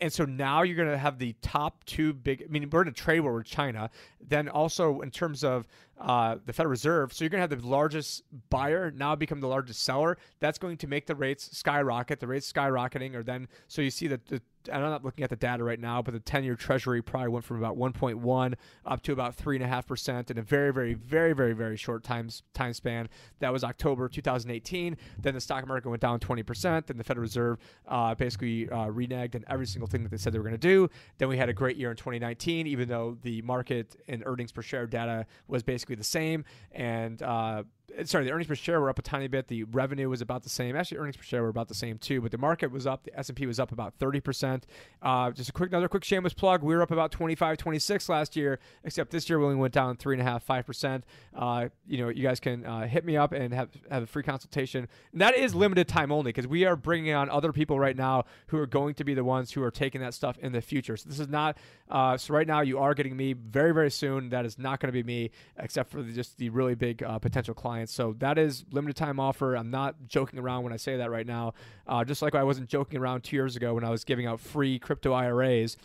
and 0.01 0.11
so 0.11 0.25
now 0.25 0.61
you're 0.61 0.75
going 0.75 0.89
to 0.89 0.97
have 0.97 1.19
the 1.19 1.35
top 1.41 1.83
two 1.85 2.13
big. 2.13 2.43
I 2.43 2.51
mean, 2.51 2.69
we're 2.69 2.81
in 2.81 2.87
a 2.87 2.91
trade 2.91 3.19
war 3.19 3.33
with 3.35 3.45
China. 3.45 3.89
Then 4.25 4.47
also 4.47 5.01
in 5.01 5.11
terms 5.11 5.43
of 5.43 5.67
uh, 5.99 6.37
the 6.45 6.53
Federal 6.53 6.71
Reserve, 6.71 7.13
so 7.13 7.23
you're 7.23 7.29
going 7.29 7.39
to 7.45 7.53
have 7.53 7.61
the 7.61 7.67
largest 7.67 8.23
buyer 8.49 8.91
now 8.91 9.15
become 9.15 9.41
the 9.41 9.47
largest 9.47 9.83
seller. 9.83 10.17
That's 10.39 10.57
going 10.57 10.77
to 10.77 10.87
make 10.87 11.05
the 11.05 11.15
rates 11.15 11.57
skyrocket. 11.57 12.19
The 12.19 12.27
rates 12.27 12.51
skyrocketing, 12.51 13.15
or 13.15 13.23
then 13.23 13.47
so 13.67 13.81
you 13.81 13.91
see 13.91 14.07
that 14.07 14.25
the 14.27 14.41
I'm 14.71 14.81
not 14.81 15.05
looking 15.05 15.23
at 15.23 15.29
the 15.29 15.35
data 15.35 15.63
right 15.63 15.79
now, 15.79 16.01
but 16.01 16.13
the 16.13 16.19
10 16.19 16.43
year 16.43 16.55
treasury 16.55 17.01
probably 17.01 17.29
went 17.29 17.45
from 17.45 17.57
about 17.57 17.77
1.1 17.77 18.53
up 18.85 19.01
to 19.03 19.13
about 19.13 19.37
3.5% 19.37 20.31
in 20.31 20.37
a 20.37 20.41
very, 20.41 20.73
very, 20.73 20.93
very, 20.93 21.33
very, 21.33 21.53
very 21.53 21.77
short 21.77 22.03
time, 22.03 22.29
time 22.53 22.73
span. 22.73 23.07
That 23.39 23.53
was 23.53 23.63
October 23.63 24.09
2018. 24.09 24.97
Then 25.21 25.33
the 25.33 25.41
stock 25.41 25.65
market 25.67 25.89
went 25.89 26.01
down 26.01 26.19
20%. 26.19 26.87
Then 26.87 26.97
the 26.97 27.03
Federal 27.03 27.21
Reserve 27.21 27.57
uh, 27.87 28.15
basically 28.15 28.69
uh, 28.69 28.87
reneged 28.87 29.35
on 29.35 29.45
every 29.47 29.65
single 29.65 29.87
thing 29.87 30.03
that 30.03 30.09
they 30.09 30.17
said 30.17 30.33
they 30.33 30.39
were 30.39 30.43
going 30.43 30.53
to 30.53 30.57
do. 30.57 30.89
Then 31.17 31.29
we 31.29 31.37
had 31.37 31.49
a 31.49 31.53
great 31.53 31.77
year 31.77 31.91
in 31.91 31.97
2019, 31.97 32.67
even 32.67 32.89
though 32.89 33.17
the 33.21 33.41
market 33.43 33.95
and 34.07 34.23
earnings 34.25 34.51
per 34.51 34.61
share 34.61 34.87
data 34.87 35.25
was 35.47 35.63
basically 35.63 35.88
the 35.95 36.03
same. 36.03 36.45
And 36.71 37.21
uh, 37.21 37.63
sorry, 38.05 38.25
the 38.25 38.31
earnings 38.31 38.47
per 38.47 38.55
share 38.55 38.79
were 38.79 38.89
up 38.89 38.99
a 38.99 39.01
tiny 39.01 39.27
bit. 39.27 39.47
The 39.47 39.63
revenue 39.65 40.09
was 40.09 40.21
about 40.21 40.43
the 40.43 40.49
same. 40.49 40.75
Actually, 40.75 40.99
earnings 40.99 41.17
per 41.17 41.23
share 41.23 41.43
were 41.43 41.49
about 41.49 41.67
the 41.67 41.75
same 41.75 41.97
too. 41.97 42.21
But 42.21 42.31
the 42.31 42.37
market 42.37 42.71
was 42.71 42.87
up. 42.87 43.03
The 43.03 43.17
S 43.17 43.29
and 43.29 43.35
P 43.35 43.45
was 43.45 43.59
up 43.59 43.71
about 43.71 43.93
thirty 43.95 44.19
percent. 44.19 44.65
Uh, 45.01 45.31
just 45.31 45.49
a 45.49 45.53
quick, 45.53 45.69
another 45.69 45.87
quick 45.87 46.03
shameless 46.03 46.33
plug. 46.33 46.63
We 46.63 46.75
were 46.75 46.81
up 46.81 46.91
about 46.91 47.11
25, 47.11 47.57
26 47.57 48.09
last 48.09 48.35
year, 48.35 48.59
except 48.83 49.11
this 49.11 49.29
year 49.29 49.39
we 49.39 49.45
only 49.45 49.57
went 49.57 49.73
down 49.73 49.97
three 49.97 50.15
and 50.15 50.21
a 50.21 50.25
half, 50.25 50.43
five 50.43 50.65
percent. 50.65 51.05
Uh, 51.35 51.69
you 51.87 51.97
know, 51.97 52.09
you 52.09 52.23
guys 52.23 52.39
can 52.39 52.65
uh, 52.65 52.87
hit 52.87 53.05
me 53.05 53.17
up 53.17 53.31
and 53.31 53.53
have 53.53 53.69
have 53.89 54.03
a 54.03 54.07
free 54.07 54.23
consultation. 54.23 54.87
And 55.11 55.21
that 55.21 55.35
is 55.35 55.55
limited 55.55 55.87
time 55.87 56.11
only 56.11 56.29
because 56.29 56.47
we 56.47 56.65
are 56.65 56.75
bringing 56.75 57.13
on 57.13 57.29
other 57.29 57.51
people 57.51 57.79
right 57.79 57.95
now 57.95 58.25
who 58.47 58.57
are 58.57 58.67
going 58.67 58.93
to 58.95 59.03
be 59.03 59.13
the 59.13 59.23
ones 59.23 59.51
who 59.51 59.63
are 59.63 59.71
taking 59.71 60.01
that 60.01 60.13
stuff 60.13 60.37
in 60.39 60.51
the 60.51 60.61
future. 60.61 60.97
So 60.97 61.09
this 61.09 61.19
is 61.19 61.29
not. 61.29 61.57
Uh, 61.89 62.17
so 62.17 62.33
right 62.33 62.47
now 62.47 62.61
you 62.61 62.77
are 62.77 62.93
getting 62.93 63.17
me 63.17 63.33
very, 63.33 63.73
very 63.73 63.91
soon. 63.91 64.29
That 64.29 64.45
is 64.45 64.57
not 64.59 64.79
going 64.79 64.87
to 64.89 64.93
be 64.93 65.03
me, 65.03 65.31
except 65.57 65.91
for 65.91 66.01
the, 66.01 66.11
just 66.11 66.37
the 66.37 66.49
really 66.49 66.75
big 66.75 67.03
uh, 67.03 67.19
potential 67.19 67.53
clients. 67.79 67.93
So 67.93 68.13
that 68.19 68.37
is 68.37 68.65
limited 68.71 68.95
time 68.95 69.19
offer. 69.19 69.55
I'm 69.55 69.71
not 69.71 69.95
joking 70.07 70.39
around 70.39 70.63
when 70.63 70.73
I 70.73 70.77
say 70.77 70.97
that 70.97 71.09
right 71.09 71.25
now. 71.25 71.53
Uh, 71.87 72.03
just 72.03 72.21
like 72.21 72.35
I 72.35 72.43
wasn't 72.43 72.69
joking 72.69 72.99
around 72.99 73.23
two 73.23 73.35
years 73.35 73.55
ago 73.55 73.73
when 73.73 73.83
I 73.83 73.89
was 73.89 74.03
giving 74.03 74.25
out 74.25 74.39
free 74.39 74.79
crypto 74.79 75.13
IRAs 75.13 75.77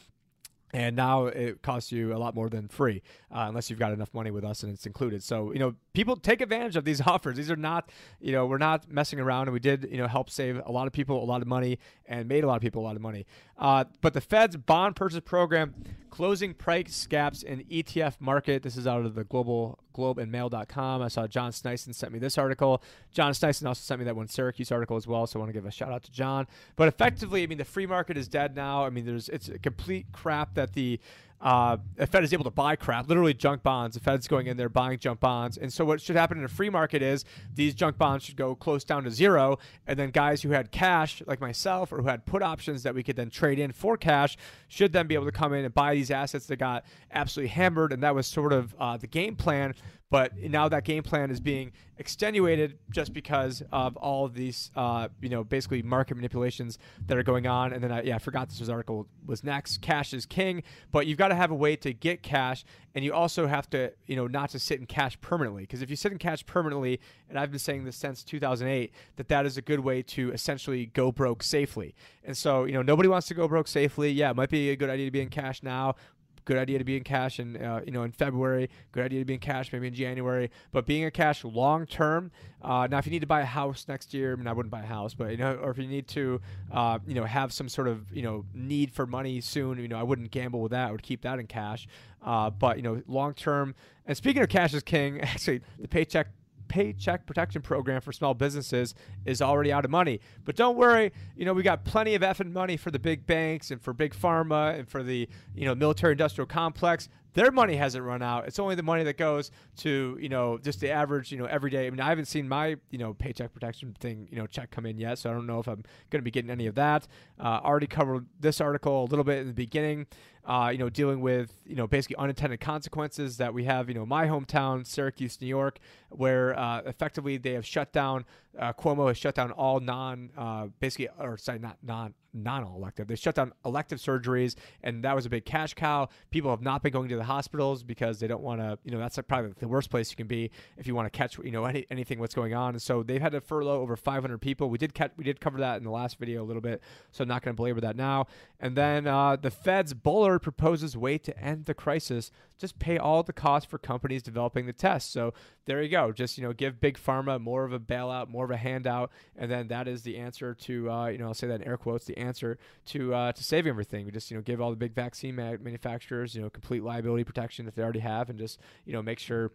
and 0.73 0.97
now 0.97 1.27
it 1.27 1.63
costs 1.63 1.93
you 1.93 2.15
a 2.15 2.19
lot 2.19 2.35
more 2.35 2.49
than 2.49 2.69
free 2.69 3.03
uh, 3.31 3.47
unless 3.49 3.71
you've 3.71 3.79
got 3.79 3.93
enough 3.93 4.13
money 4.13 4.33
with 4.33 4.45
us 4.45 4.65
and 4.65 4.73
it's 4.73 4.87
included 4.87 5.23
so 5.23 5.53
you 5.53 5.61
know 5.61 5.75
people 5.95 6.17
take 6.17 6.41
advantage 6.41 6.77
of 6.77 6.85
these 6.85 7.01
offers. 7.07 7.37
These 7.37 7.51
are 7.51 7.57
not 7.57 7.89
you 8.21 8.33
know 8.33 8.45
we're 8.45 8.59
not 8.59 8.91
messing 8.91 9.19
around 9.19 9.49
and 9.49 9.53
we 9.53 9.61
did 9.61 9.89
you 9.91 9.97
know 9.97 10.07
help 10.07 10.29
save 10.29 10.61
a 10.65 10.71
lot 10.71 10.87
of 10.87 10.93
people 10.93 11.23
a 11.23 11.25
lot 11.25 11.41
of 11.41 11.49
money 11.49 11.79
and 12.07 12.29
made 12.29 12.45
a 12.45 12.47
lot 12.47 12.57
of 12.57 12.63
people 12.63 12.83
a 12.83 12.85
lot 12.87 12.97
of 12.97 13.03
money. 13.03 13.25
Uh, 13.57 13.85
but 14.03 14.13
the 14.13 14.21
fed's 14.21 14.57
bond 14.57 14.97
purchase 14.97 15.21
program 15.21 15.75
closing 16.11 16.55
price 16.55 17.07
gaps 17.09 17.43
in 17.43 17.65
etf 17.65 18.21
market. 18.21 18.63
This 18.63 18.77
is 18.77 18.87
out 18.87 19.07
of 19.07 19.15
the 19.15 19.25
global 19.25 19.79
globe 19.93 20.19
and 20.19 20.31
mail.com 20.33 21.03
i 21.03 21.07
saw 21.07 21.25
john 21.25 21.53
sneisen 21.53 21.95
sent 21.95 22.13
me 22.13 22.19
this 22.19 22.37
article. 22.37 22.83
John 23.13 23.33
sneisen 23.33 23.67
also 23.67 23.81
sent 23.81 24.01
me 24.01 24.05
that 24.05 24.17
one 24.17 24.29
syracuse 24.29 24.73
article 24.73 24.97
as 24.97 25.07
well 25.07 25.27
so 25.27 25.39
i 25.39 25.41
want 25.41 25.49
to 25.49 25.53
give 25.53 25.65
a 25.65 25.71
shout 25.71 25.93
out 25.93 26.03
to 26.03 26.13
john. 26.13 26.47
But 26.77 26.89
effectively 26.89 27.43
i 27.43 27.47
mean 27.47 27.59
the 27.59 27.65
free 27.65 27.87
market 27.87 28.17
is 28.17 28.29
dead 28.29 28.57
now. 28.57 28.85
I 28.85 28.91
mean 28.91 29.07
there's 29.07 29.29
it's 29.29 29.49
a 29.49 29.59
complete 29.59 30.07
crap 30.13 30.55
that 30.55 30.73
the 30.73 31.01
uh, 31.41 31.77
the 31.97 32.07
Fed 32.07 32.25
is 32.25 32.33
able 32.33 32.45
to 32.45 32.51
buy 32.51 32.75
crap, 32.77 33.09
literally 33.09 33.35
junk 33.35 33.63
bonds. 33.63 33.95
The 33.95 34.01
Fed's 34.01 34.27
going 34.27 34.47
in 34.47 34.57
there 34.57 34.69
buying 34.69 34.99
junk 34.99 35.21
bonds. 35.21 35.59
And 35.59 35.73
so, 35.73 35.85
what 35.85 36.01
should 36.01 36.17
happen 36.17 36.39
in 36.39 36.45
a 36.45 36.49
free 36.49 36.71
market 36.71 37.03
is 37.03 37.25
these 37.55 37.75
junk 37.75 37.99
bonds 37.99 38.25
should 38.25 38.37
go 38.37 38.55
close 38.55 38.83
down 38.85 39.05
to 39.05 39.11
zero. 39.11 39.59
And 39.87 39.99
then, 39.99 40.11
guys 40.11 40.43
who 40.43 40.51
had 40.51 40.71
cash, 40.71 41.23
like 41.27 41.41
myself, 41.41 41.93
or 41.93 41.99
who 42.01 42.09
had 42.09 42.25
put 42.25 42.43
options 42.43 42.83
that 42.85 42.95
we 42.95 43.03
could 43.03 43.17
then 43.17 43.31
trade 43.31 43.59
in 43.59 43.73
for 43.73 43.97
cash, 43.97 44.37
should 44.69 44.93
then 44.93 45.07
be 45.07 45.15
able 45.15 45.27
to 45.27 45.33
come 45.33 45.53
in 45.53 45.65
and 45.65 45.75
buy 45.75 45.95
these 45.95 46.11
assets 46.11 46.47
that 46.47 46.57
got 46.57 46.85
absolutely 47.13 47.51
hammered. 47.51 47.93
And 47.93 48.03
that 48.03 48.15
was 48.15 48.27
sort 48.27 48.53
of 48.53 48.75
uh, 48.79 48.97
the 48.97 49.07
game 49.07 49.37
plan. 49.37 49.75
But 50.15 50.37
now 50.37 50.69
that 50.69 50.85
game 50.85 51.03
plan 51.03 51.33
is 51.33 51.41
being 51.41 51.73
extenuated 51.99 52.79
just 52.89 53.13
because 53.13 53.65
of 53.73 53.97
all 53.97 54.25
of 54.25 54.35
these, 54.35 54.71
uh, 54.77 55.09
you 55.21 55.29
know, 55.29 55.43
basically 55.43 55.83
market 55.83 56.15
manipulations 56.15 56.79
that 57.09 57.19
are 57.19 57.25
going 57.25 57.49
on. 57.49 57.73
And 57.73 57.83
then, 57.83 57.91
I, 57.91 58.03
yeah, 58.03 58.15
I 58.15 58.19
forgot 58.21 58.49
this 58.49 58.61
was 58.61 58.71
article 58.71 59.09
was 59.27 59.43
next. 59.43 59.83
Cash 59.83 60.15
is 60.15 60.25
king, 60.25 60.63
but 60.93 61.09
you've 61.09 61.19
got 61.19 61.29
to 61.29 61.35
have 61.35 61.51
a 61.51 61.55
way 61.57 61.75
to 61.75 61.93
get 61.93 62.23
cash, 62.23 62.65
and 62.95 63.05
you 63.05 63.13
also 63.13 63.49
have 63.49 63.69
to, 63.71 63.93
you 64.07 64.15
know, 64.15 64.29
not 64.29 64.51
to 64.51 64.61
sit 64.61 64.79
in 64.79 64.87
cash 64.87 65.21
permanently. 65.21 65.65
Because 65.65 65.83
if 65.83 65.91
you 65.91 65.97
sit 65.97 66.13
in 66.13 66.19
cash 66.19 66.47
permanently, 66.47 67.01
and 67.29 67.37
I've 67.37 67.51
been 67.51 67.59
saying 67.59 67.85
this 67.85 67.97
since 67.97 68.23
2008, 68.23 68.93
that 69.17 69.27
that 69.27 69.47
is 69.47 69.57
a 69.57 69.63
good 69.63 69.81
way 69.81 70.01
to 70.03 70.31
essentially 70.33 70.87
go 70.87 71.11
broke 71.11 71.43
safely. 71.43 71.97
And 72.23 72.37
so, 72.37 72.65
you 72.65 72.73
know, 72.73 72.83
nobody 72.83 73.09
wants 73.09 73.27
to 73.29 73.35
go 73.35 73.49
broke 73.49 73.67
safely. 73.67 74.13
Yeah, 74.13 74.31
it 74.31 74.37
might 74.37 74.51
be 74.51 74.71
a 74.71 74.77
good 74.77 74.91
idea 74.91 75.07
to 75.07 75.11
be 75.11 75.21
in 75.21 75.29
cash 75.29 75.61
now 75.63 75.97
good 76.45 76.57
idea 76.57 76.79
to 76.79 76.85
be 76.85 76.97
in 76.97 77.05
cash 77.05 77.39
in 77.41 77.57
uh, 77.57 77.81
you 77.85 77.93
know 77.93 78.03
in 78.03 78.13
February. 78.13 78.69
Good 78.93 79.05
idea 79.05 79.21
to 79.21 79.25
be 79.25 79.35
in 79.35 79.41
cash 79.41 79.73
maybe 79.73 79.89
in 79.89 79.95
January. 79.95 80.51
But 80.73 80.87
being 80.87 81.03
in 81.03 81.11
cash 81.11 81.45
long 81.45 81.87
term. 81.87 82.31
Uh, 82.63 82.87
now, 82.91 82.97
if 82.97 83.05
you 83.05 83.13
need 83.13 83.21
to 83.21 83.27
buy 83.27 83.43
a 83.43 83.47
house 83.47 83.85
next 83.89 84.15
year, 84.15 84.33
I 84.33 84.37
mean, 84.37 84.47
I 84.47 84.53
wouldn't 84.55 84.71
buy 84.71 84.81
a 84.81 84.87
house, 84.87 85.13
but 85.13 85.31
you 85.31 85.37
know, 85.37 85.55
or 85.57 85.71
if 85.71 85.77
you 85.77 85.87
need 85.87 86.09
to, 86.09 86.41
uh, 86.73 86.99
you 87.07 87.13
know, 87.13 87.25
have 87.25 87.53
some 87.53 87.69
sort 87.69 87.89
of 87.89 88.11
you 88.11 88.23
know 88.23 88.47
need 88.55 88.91
for 88.91 89.07
money 89.07 89.41
soon, 89.41 89.79
you 89.79 89.89
know, 89.89 89.99
I 89.99 90.03
wouldn't 90.03 90.31
gamble 90.31 90.61
with 90.63 90.73
that. 90.73 90.89
I 90.89 90.93
would 90.93 91.03
keep 91.03 91.23
that 91.23 91.39
in 91.39 91.47
cash. 91.47 91.87
Uh, 92.23 92.51
but 92.51 92.77
you 92.77 92.83
know, 92.83 93.03
long 93.07 93.35
term. 93.35 93.75
And 94.07 94.17
speaking 94.17 94.43
of 94.43 94.49
cash 94.49 94.73
is 94.73 94.83
king, 94.83 95.21
actually, 95.23 95.61
the 95.79 95.89
paycheck 95.89 96.29
Paycheck 96.75 97.25
Protection 97.25 97.63
Program 97.63 98.01
for 98.01 98.11
small 98.11 98.35
businesses 98.35 98.97
is 99.25 99.41
already 99.41 99.73
out 99.73 99.85
of 99.85 99.93
money. 99.93 100.19
But 100.45 100.57
don't 100.57 100.77
worry, 100.77 101.13
you 101.37 101.45
know, 101.45 101.53
we 101.53 101.63
got 101.63 101.85
plenty 101.85 102.17
of 102.17 102.23
effing 102.23 102.51
money 102.51 102.77
for 102.77 102.91
the 102.91 102.99
big 102.99 103.27
banks 103.27 103.71
and 103.71 103.81
for 103.81 103.93
big 103.93 104.13
pharma 104.13 104.77
and 104.77 104.89
for 104.89 105.05
the, 105.05 105.29
you 105.55 105.67
know, 105.67 105.77
military 105.77 106.15
industrial 106.15 106.49
complex. 106.49 107.09
Their 107.35 107.53
money 107.53 107.77
hasn't 107.77 108.05
run 108.05 108.23
out. 108.23 108.47
It's 108.47 108.59
only 108.59 108.75
the 108.75 108.83
money 108.83 109.05
that 109.05 109.19
goes 109.19 109.51
to 109.79 110.17
you 110.21 110.29
know 110.29 110.59
just 110.59 110.81
the 110.81 110.91
average 110.91 111.31
you 111.31 111.39
know 111.39 111.45
everyday. 111.45 111.87
I 111.87 111.91
mean, 111.91 112.01
I 112.01 112.09
haven't 112.09 112.27
seen 112.27 112.49
my 112.49 112.77
you 112.91 112.99
know 112.99 113.15
paycheck 113.15 113.53
protection 113.53 113.95
thing 114.01 114.29
you 114.31 114.39
know 114.39 114.47
check 114.47 114.71
come 114.71 114.87
in 114.87 114.99
yet, 114.99 115.19
so 115.19 115.31
I 115.31 115.33
don't 115.33 115.47
know 115.47 115.59
if 115.59 115.69
I'm 115.69 115.83
going 116.11 116.21
to 116.21 116.23
be 116.23 116.31
getting 116.31 116.51
any 116.51 116.67
of 116.67 116.75
that. 116.77 117.07
Uh, 117.39 117.61
already 117.63 117.87
covered 117.87 118.27
this 118.41 118.61
article 118.61 119.05
a 119.05 119.07
little 119.07 119.25
bit 119.25 119.39
in 119.39 119.49
the 119.49 119.53
beginning 119.53 120.07
uh, 120.47 120.69
you 120.71 120.79
know, 120.79 120.91
dealing 120.91 121.21
with, 121.21 121.55
you 121.65 121.75
know, 121.75 121.87
basically 121.87 122.17
unintended 122.17 122.61
consequences 122.61 123.39
that 123.39 123.55
we 123.55 123.65
have, 123.65 123.89
you 123.89 123.95
know, 123.95 124.05
my 124.05 124.27
hometown, 124.27 124.87
Syracuse, 124.87 125.41
New 125.41 125.47
York, 125.47 125.79
where 126.11 126.59
uh, 126.59 126.83
effectively 126.85 127.39
they 127.39 127.53
have 127.53 127.65
shut 127.65 127.93
down, 127.93 128.25
uh, 128.59 128.73
Cuomo 128.73 129.09
has 129.09 129.19
shut 129.19 129.35
down 129.35 129.51
all 129.53 129.81
non, 129.81 130.31
uh, 130.37 130.67
basically, 130.81 131.09
or 131.19 131.37
sorry, 131.37 131.59
not 131.59 131.79
non, 131.83 132.15
non-elective. 132.35 133.07
They 133.07 133.15
shut 133.15 133.37
down 133.37 133.53
elective 133.65 133.99
surgeries, 133.99 134.57
and 134.83 135.05
that 135.05 135.15
was 135.15 135.25
a 135.25 135.31
big 135.31 135.45
cash 135.45 135.75
cow. 135.75 136.09
People 136.31 136.51
have 136.51 136.61
not 136.61 136.83
been 136.83 136.93
going 136.93 137.09
to 137.09 137.17
the 137.17 137.25
hospitals 137.25 137.83
because 137.83 138.19
they 138.19 138.27
don't 138.27 138.43
want 138.43 138.61
to. 138.61 138.79
You 138.85 138.91
know, 138.91 138.99
that's 138.99 139.19
probably 139.29 139.53
the 139.59 139.69
worst 139.69 139.91
place 139.91 140.11
you 140.11 140.17
can 140.17 140.27
be 140.27 140.51
if 140.77 140.87
you 140.87 140.95
want 140.95 141.11
to 141.11 141.17
catch, 141.17 141.39
you 141.39 141.51
know, 141.51 141.65
any, 141.65 141.87
anything 141.91 142.19
what's 142.19 142.35
going 142.35 142.55
on. 142.55 142.75
And 142.75 142.83
so 142.83 143.03
they've 143.03 143.21
had 143.21 143.33
to 143.33 143.41
furlough 143.41 143.81
over 143.81 143.97
500 143.97 144.39
people. 144.39 144.69
We 144.69 144.79
did 144.79 144.95
catch, 144.95 145.13
we 145.17 145.25
did 145.25 145.41
cover 145.41 145.59
that 145.59 145.77
in 145.77 145.85
the 145.85 145.91
last 145.91 146.19
video 146.19 146.43
a 146.43 146.47
little 146.47 146.63
bit, 146.63 146.83
so 147.13 147.23
I'm 147.23 147.29
not 147.29 147.43
going 147.43 147.55
to 147.55 147.57
belabor 147.57 147.81
that 147.83 147.97
now. 147.97 148.27
And 148.61 148.77
then 148.77 149.07
uh, 149.07 149.37
the 149.37 149.51
Fed's 149.51 149.95
Bullard 149.95 150.41
proposes 150.41 150.97
way 150.97 151.19
to 151.19 151.39
end 151.39 151.67
the 151.67 151.75
crisis. 151.75 152.31
Just 152.59 152.79
pay 152.79 152.99
all 152.99 153.23
the 153.23 153.33
costs 153.33 153.69
for 153.69 153.79
companies 153.79 154.23
developing 154.23 154.67
the 154.67 154.73
test. 154.73 155.13
So 155.13 155.35
there 155.67 155.83
you 155.83 155.89
go. 155.89 156.13
Just 156.13 156.39
you 156.39 156.45
know, 156.45 156.53
give 156.53 156.81
big 156.81 156.99
pharma 156.99 157.41
more 157.41 157.65
of 157.65 157.73
a 157.73 157.81
bailout, 157.81 158.29
more 158.29 158.44
of 158.45 158.51
a 158.51 158.57
handout, 158.57 159.11
and 159.37 159.51
then 159.51 159.69
that 159.69 159.89
is 159.89 160.03
the 160.03 160.17
answer 160.17 160.55
to 160.55 160.91
uh, 160.91 161.07
you 161.09 161.19
know, 161.19 161.29
I'll 161.29 161.35
say 161.35 161.47
that 161.47 161.61
in 161.61 161.67
air 161.67 161.77
quotes, 161.77 162.05
the 162.05 162.17
answer 162.19 162.59
to 162.87 163.15
uh, 163.15 163.33
to 163.33 163.45
saving 163.45 163.71
everything. 163.71 164.05
We 164.07 164.13
just 164.13 164.31
you 164.31 164.37
know 164.37 164.43
give 164.43 164.61
all 164.61 164.71
the 164.71 164.77
big 164.77 164.95
vaccine 164.95 165.37
ma- 165.37 165.57
manufacturers 165.61 166.35
you 166.35 166.43
know 166.43 166.51
complete 166.51 166.83
liability 166.83 167.25
protection 167.25 167.65
that 167.67 167.75
they 167.75 167.83
already 167.83 168.01
have, 168.01 168.31
and 168.31 168.39
just 168.39 168.61
you 168.85 168.93
know 168.93 169.03
make 169.03 169.19
sure 169.19 169.53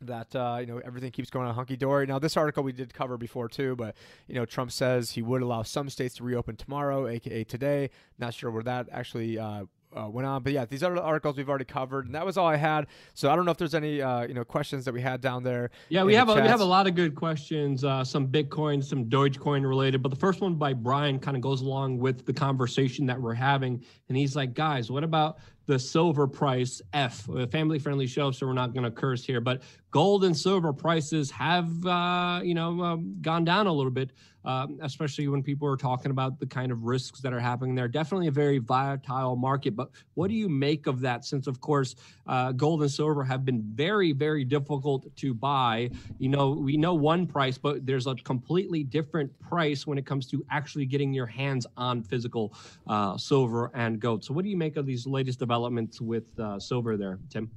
that 0.00 0.34
uh, 0.34 0.58
you 0.60 0.66
know 0.66 0.80
everything 0.84 1.10
keeps 1.10 1.30
going 1.30 1.46
on 1.46 1.54
hunky 1.54 1.76
dory. 1.76 2.06
Now, 2.06 2.18
this 2.18 2.36
article 2.36 2.62
we 2.62 2.72
did 2.72 2.92
cover 2.94 3.16
before 3.16 3.48
too, 3.48 3.76
but 3.76 3.96
you 4.26 4.34
know 4.34 4.44
Trump 4.44 4.72
says 4.72 5.12
he 5.12 5.22
would 5.22 5.42
allow 5.42 5.62
some 5.62 5.88
states 5.88 6.16
to 6.16 6.24
reopen 6.24 6.56
tomorrow, 6.56 7.06
aka 7.06 7.44
today. 7.44 7.90
Not 8.18 8.34
sure 8.34 8.50
where 8.50 8.62
that 8.62 8.88
actually 8.92 9.38
uh, 9.38 9.64
uh, 9.96 10.08
went 10.08 10.26
on. 10.26 10.42
But 10.42 10.52
yeah, 10.52 10.64
these 10.64 10.82
other 10.82 10.98
articles 10.98 11.36
we've 11.36 11.48
already 11.48 11.64
covered, 11.64 12.06
and 12.06 12.14
that 12.14 12.24
was 12.24 12.36
all 12.36 12.46
I 12.46 12.56
had. 12.56 12.86
So 13.14 13.30
I 13.30 13.36
don't 13.36 13.44
know 13.44 13.50
if 13.50 13.58
there's 13.58 13.74
any 13.74 14.00
uh, 14.00 14.26
you 14.26 14.34
know 14.34 14.44
questions 14.44 14.84
that 14.84 14.94
we 14.94 15.00
had 15.00 15.20
down 15.20 15.42
there. 15.42 15.70
Yeah, 15.88 16.04
we 16.04 16.14
have 16.14 16.28
a, 16.28 16.34
we 16.34 16.48
have 16.48 16.60
a 16.60 16.64
lot 16.64 16.86
of 16.86 16.94
good 16.94 17.14
questions. 17.14 17.84
Uh, 17.84 18.04
some 18.04 18.28
Bitcoin, 18.28 18.82
some 18.82 19.06
Dogecoin 19.06 19.66
related. 19.66 20.02
But 20.02 20.10
the 20.10 20.16
first 20.16 20.40
one 20.40 20.54
by 20.54 20.72
Brian 20.72 21.18
kind 21.18 21.36
of 21.36 21.42
goes 21.42 21.62
along 21.62 21.98
with 21.98 22.26
the 22.26 22.32
conversation 22.32 23.06
that 23.06 23.20
we're 23.20 23.34
having, 23.34 23.82
and 24.08 24.16
he's 24.16 24.36
like, 24.36 24.54
guys, 24.54 24.90
what 24.90 25.04
about 25.04 25.38
the 25.66 25.78
silver 25.78 26.26
price 26.26 26.82
F, 26.92 27.28
a 27.28 27.46
family 27.46 27.78
friendly 27.78 28.06
show, 28.06 28.30
so 28.30 28.46
we're 28.46 28.52
not 28.52 28.74
going 28.74 28.84
to 28.84 28.90
curse 28.90 29.24
here. 29.24 29.40
But 29.40 29.62
gold 29.94 30.24
and 30.24 30.36
silver 30.36 30.72
prices 30.72 31.30
have, 31.30 31.86
uh, 31.86 32.40
you 32.42 32.52
know, 32.52 32.82
um, 32.82 33.14
gone 33.20 33.44
down 33.44 33.68
a 33.68 33.72
little 33.72 33.92
bit, 33.92 34.10
um, 34.44 34.76
especially 34.82 35.28
when 35.28 35.40
people 35.40 35.68
are 35.68 35.76
talking 35.76 36.10
about 36.10 36.40
the 36.40 36.46
kind 36.46 36.72
of 36.72 36.82
risks 36.82 37.20
that 37.20 37.32
are 37.32 37.38
happening 37.38 37.76
there. 37.76 37.86
Definitely 37.86 38.26
a 38.26 38.32
very 38.32 38.58
volatile 38.58 39.36
market. 39.36 39.76
But 39.76 39.90
what 40.14 40.30
do 40.30 40.34
you 40.34 40.48
make 40.48 40.88
of 40.88 40.98
that? 41.02 41.24
Since, 41.24 41.46
of 41.46 41.60
course, 41.60 41.94
uh, 42.26 42.50
gold 42.50 42.82
and 42.82 42.90
silver 42.90 43.22
have 43.22 43.44
been 43.44 43.62
very, 43.72 44.10
very 44.10 44.44
difficult 44.44 45.06
to 45.14 45.32
buy. 45.32 45.90
You 46.18 46.28
know, 46.28 46.50
we 46.50 46.76
know 46.76 46.94
one 46.94 47.24
price, 47.24 47.56
but 47.56 47.86
there's 47.86 48.08
a 48.08 48.16
completely 48.16 48.82
different 48.82 49.30
price 49.38 49.86
when 49.86 49.96
it 49.96 50.04
comes 50.06 50.26
to 50.32 50.44
actually 50.50 50.86
getting 50.86 51.12
your 51.12 51.26
hands 51.26 51.68
on 51.76 52.02
physical 52.02 52.52
uh, 52.88 53.16
silver 53.16 53.70
and 53.74 54.00
gold. 54.00 54.24
So, 54.24 54.34
what 54.34 54.42
do 54.42 54.50
you 54.50 54.56
make 54.56 54.76
of 54.76 54.86
these 54.86 55.06
latest 55.06 55.38
developments? 55.38 56.00
with 56.00 56.24
uh, 56.38 56.58
silver 56.58 56.96
there, 56.96 57.18
Tim? 57.30 57.50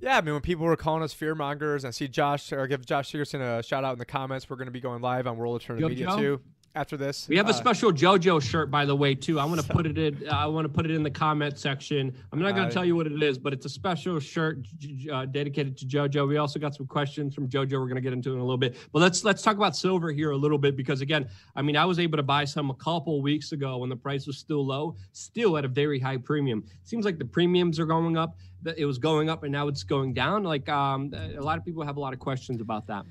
Yeah, 0.00 0.16
I 0.16 0.20
mean, 0.22 0.32
when 0.34 0.42
people 0.42 0.64
were 0.64 0.76
calling 0.76 1.02
us 1.02 1.12
fear 1.12 1.34
mongers, 1.34 1.84
I 1.84 1.90
see 1.90 2.08
Josh 2.08 2.52
or 2.52 2.66
give 2.66 2.86
Josh 2.86 3.12
Sigurdson 3.12 3.40
a 3.40 3.62
shout 3.62 3.84
out 3.84 3.92
in 3.92 3.98
the 3.98 4.06
comments. 4.06 4.48
We're 4.48 4.56
going 4.56 4.66
to 4.66 4.72
be 4.72 4.80
going 4.80 5.02
live 5.02 5.26
on 5.26 5.36
World 5.36 5.54
Alternative 5.54 5.88
Media 5.90 6.06
too 6.16 6.40
after 6.74 6.96
this. 6.96 7.26
We 7.28 7.36
have 7.36 7.48
a 7.48 7.50
uh, 7.50 7.54
special 7.54 7.92
JoJo 7.92 8.40
shirt, 8.40 8.70
by 8.70 8.84
the 8.84 8.94
way, 8.94 9.14
too. 9.14 9.40
I 9.40 9.44
want 9.44 9.60
to 9.60 9.66
so, 9.66 9.74
put 9.74 9.86
it 9.86 9.98
in. 9.98 10.28
I 10.28 10.46
want 10.46 10.64
to 10.64 10.68
put 10.68 10.86
it 10.86 10.92
in 10.92 11.02
the 11.02 11.10
comment 11.10 11.58
section. 11.58 12.14
I'm 12.32 12.38
not 12.38 12.52
going 12.52 12.62
to 12.62 12.68
uh, 12.68 12.70
tell 12.70 12.84
you 12.84 12.94
what 12.94 13.06
it 13.06 13.22
is, 13.22 13.38
but 13.38 13.52
it's 13.52 13.66
a 13.66 13.68
special 13.68 14.20
shirt 14.20 14.66
uh, 15.12 15.26
dedicated 15.26 15.76
to 15.78 15.86
JoJo. 15.86 16.28
We 16.28 16.36
also 16.36 16.60
got 16.60 16.74
some 16.74 16.86
questions 16.86 17.34
from 17.34 17.48
JoJo. 17.48 17.72
We're 17.72 17.86
going 17.86 17.96
to 17.96 18.00
get 18.00 18.12
into 18.12 18.32
in 18.32 18.38
a 18.38 18.42
little 18.42 18.58
bit, 18.58 18.76
but 18.92 19.00
let's 19.00 19.24
let's 19.24 19.42
talk 19.42 19.56
about 19.56 19.76
silver 19.76 20.12
here 20.12 20.30
a 20.30 20.36
little 20.36 20.58
bit 20.58 20.76
because 20.76 21.00
again, 21.00 21.28
I 21.56 21.62
mean, 21.62 21.76
I 21.76 21.84
was 21.84 21.98
able 21.98 22.16
to 22.18 22.22
buy 22.22 22.44
some 22.44 22.70
a 22.70 22.74
couple 22.74 23.20
weeks 23.20 23.52
ago 23.52 23.78
when 23.78 23.88
the 23.88 23.96
price 23.96 24.26
was 24.26 24.38
still 24.38 24.64
low, 24.64 24.96
still 25.12 25.56
at 25.56 25.64
a 25.64 25.68
very 25.68 25.98
high 25.98 26.18
premium. 26.18 26.64
Seems 26.84 27.04
like 27.04 27.18
the 27.18 27.24
premiums 27.24 27.80
are 27.80 27.86
going 27.86 28.16
up. 28.16 28.36
That 28.62 28.78
It 28.78 28.84
was 28.84 28.98
going 28.98 29.30
up 29.30 29.42
and 29.42 29.50
now 29.50 29.68
it's 29.68 29.82
going 29.82 30.12
down. 30.12 30.44
Like 30.44 30.68
um, 30.68 31.12
a 31.14 31.40
lot 31.40 31.58
of 31.58 31.64
people 31.64 31.82
have 31.82 31.96
a 31.96 32.00
lot 32.00 32.12
of 32.12 32.18
questions 32.18 32.60
about 32.60 32.86
that. 32.88 33.06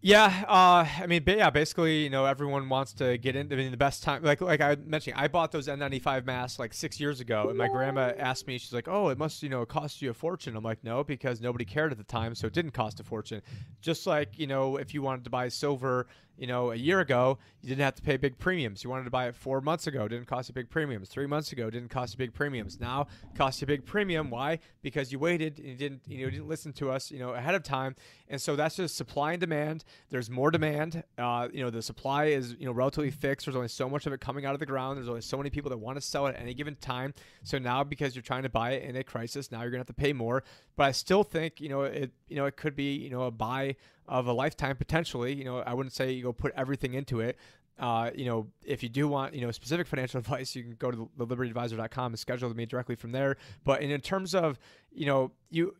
Yeah, 0.00 0.44
uh, 0.46 0.86
I 1.02 1.06
mean, 1.08 1.24
yeah, 1.26 1.50
basically, 1.50 2.04
you 2.04 2.10
know, 2.10 2.24
everyone 2.24 2.68
wants 2.68 2.92
to 2.94 3.18
get 3.18 3.34
into 3.34 3.56
I 3.56 3.58
mean, 3.58 3.72
the 3.72 3.76
best 3.76 4.04
time. 4.04 4.22
Like, 4.22 4.40
like 4.40 4.60
I 4.60 4.76
mentioned, 4.76 5.16
I 5.18 5.26
bought 5.26 5.50
those 5.50 5.66
N95 5.66 6.24
masks 6.24 6.58
like 6.60 6.72
six 6.72 7.00
years 7.00 7.18
ago, 7.18 7.48
and 7.48 7.58
my 7.58 7.66
grandma 7.66 8.12
asked 8.16 8.46
me, 8.46 8.58
she's 8.58 8.72
like, 8.72 8.86
"Oh, 8.86 9.08
it 9.08 9.18
must, 9.18 9.42
you 9.42 9.48
know, 9.48 9.66
cost 9.66 10.00
you 10.00 10.10
a 10.10 10.14
fortune." 10.14 10.54
I'm 10.54 10.62
like, 10.62 10.84
"No, 10.84 11.02
because 11.02 11.40
nobody 11.40 11.64
cared 11.64 11.90
at 11.90 11.98
the 11.98 12.04
time, 12.04 12.36
so 12.36 12.46
it 12.46 12.52
didn't 12.52 12.72
cost 12.72 13.00
a 13.00 13.04
fortune." 13.04 13.42
Just 13.80 14.06
like, 14.06 14.38
you 14.38 14.46
know, 14.46 14.76
if 14.76 14.94
you 14.94 15.02
wanted 15.02 15.24
to 15.24 15.30
buy 15.30 15.48
silver 15.48 16.06
you 16.38 16.46
know, 16.46 16.70
a 16.70 16.76
year 16.76 17.00
ago, 17.00 17.38
you 17.60 17.68
didn't 17.68 17.82
have 17.82 17.96
to 17.96 18.02
pay 18.02 18.16
big 18.16 18.38
premiums. 18.38 18.84
You 18.84 18.90
wanted 18.90 19.04
to 19.04 19.10
buy 19.10 19.26
it 19.26 19.34
four 19.34 19.60
months 19.60 19.88
ago, 19.88 20.06
didn't 20.06 20.26
cost 20.26 20.48
you 20.48 20.54
big 20.54 20.70
premiums. 20.70 21.08
Three 21.08 21.26
months 21.26 21.50
ago, 21.50 21.68
didn't 21.68 21.88
cost 21.88 22.14
you 22.14 22.18
big 22.18 22.32
premiums. 22.32 22.78
Now, 22.78 23.08
cost 23.34 23.60
you 23.60 23.64
a 23.64 23.66
big 23.66 23.84
premium. 23.84 24.30
Why? 24.30 24.60
Because 24.80 25.10
you 25.10 25.18
waited 25.18 25.58
and 25.58 25.66
you 25.68 25.74
didn't, 25.74 26.02
you 26.06 26.24
know, 26.24 26.30
didn't 26.30 26.48
listen 26.48 26.72
to 26.74 26.90
us, 26.90 27.10
you 27.10 27.18
know, 27.18 27.30
ahead 27.30 27.56
of 27.56 27.64
time. 27.64 27.96
And 28.28 28.40
so 28.40 28.54
that's 28.54 28.76
just 28.76 28.96
supply 28.96 29.32
and 29.32 29.40
demand. 29.40 29.84
There's 30.10 30.30
more 30.30 30.52
demand. 30.52 31.02
Uh, 31.18 31.48
you 31.52 31.62
know, 31.62 31.70
the 31.70 31.82
supply 31.82 32.26
is, 32.26 32.54
you 32.58 32.66
know, 32.66 32.72
relatively 32.72 33.10
fixed. 33.10 33.46
There's 33.46 33.56
only 33.56 33.68
so 33.68 33.88
much 33.88 34.06
of 34.06 34.12
it 34.12 34.20
coming 34.20 34.46
out 34.46 34.54
of 34.54 34.60
the 34.60 34.66
ground. 34.66 34.96
There's 34.96 35.08
only 35.08 35.22
so 35.22 35.36
many 35.36 35.50
people 35.50 35.70
that 35.70 35.78
want 35.78 35.96
to 35.96 36.00
sell 36.00 36.28
it 36.28 36.36
at 36.36 36.40
any 36.40 36.54
given 36.54 36.76
time. 36.76 37.14
So 37.42 37.58
now, 37.58 37.82
because 37.82 38.14
you're 38.14 38.22
trying 38.22 38.44
to 38.44 38.48
buy 38.48 38.72
it 38.72 38.84
in 38.84 38.94
a 38.94 39.02
crisis, 39.02 39.50
now 39.50 39.62
you're 39.62 39.70
gonna 39.70 39.80
have 39.80 39.86
to 39.88 39.92
pay 39.92 40.12
more. 40.12 40.44
But 40.76 40.84
I 40.84 40.92
still 40.92 41.24
think, 41.24 41.60
you 41.60 41.68
know, 41.68 41.82
it, 41.82 42.12
you 42.28 42.36
know, 42.36 42.46
it 42.46 42.56
could 42.56 42.76
be, 42.76 42.94
you 42.94 43.10
know, 43.10 43.22
a 43.22 43.30
buy 43.32 43.74
of 44.08 44.26
a 44.26 44.32
lifetime 44.32 44.76
potentially. 44.76 45.34
You 45.34 45.44
know, 45.44 45.58
I 45.58 45.74
wouldn't 45.74 45.92
say 45.92 46.12
you 46.12 46.22
go 46.22 46.32
put 46.32 46.52
everything 46.56 46.94
into 46.94 47.20
it. 47.20 47.36
Uh, 47.78 48.10
you 48.14 48.24
know, 48.24 48.48
if 48.64 48.82
you 48.82 48.88
do 48.88 49.06
want, 49.06 49.34
you 49.34 49.40
know, 49.40 49.50
specific 49.52 49.86
financial 49.86 50.18
advice, 50.18 50.56
you 50.56 50.62
can 50.64 50.72
go 50.72 50.90
to 50.90 51.08
thelibertyadvisor.com 51.18 52.12
and 52.12 52.18
schedule 52.18 52.52
me 52.54 52.66
directly 52.66 52.96
from 52.96 53.12
there. 53.12 53.36
But 53.64 53.82
in, 53.82 53.90
in 53.90 54.00
terms 54.00 54.34
of, 54.34 54.58
you 54.90 55.06
know, 55.06 55.30
you 55.50 55.74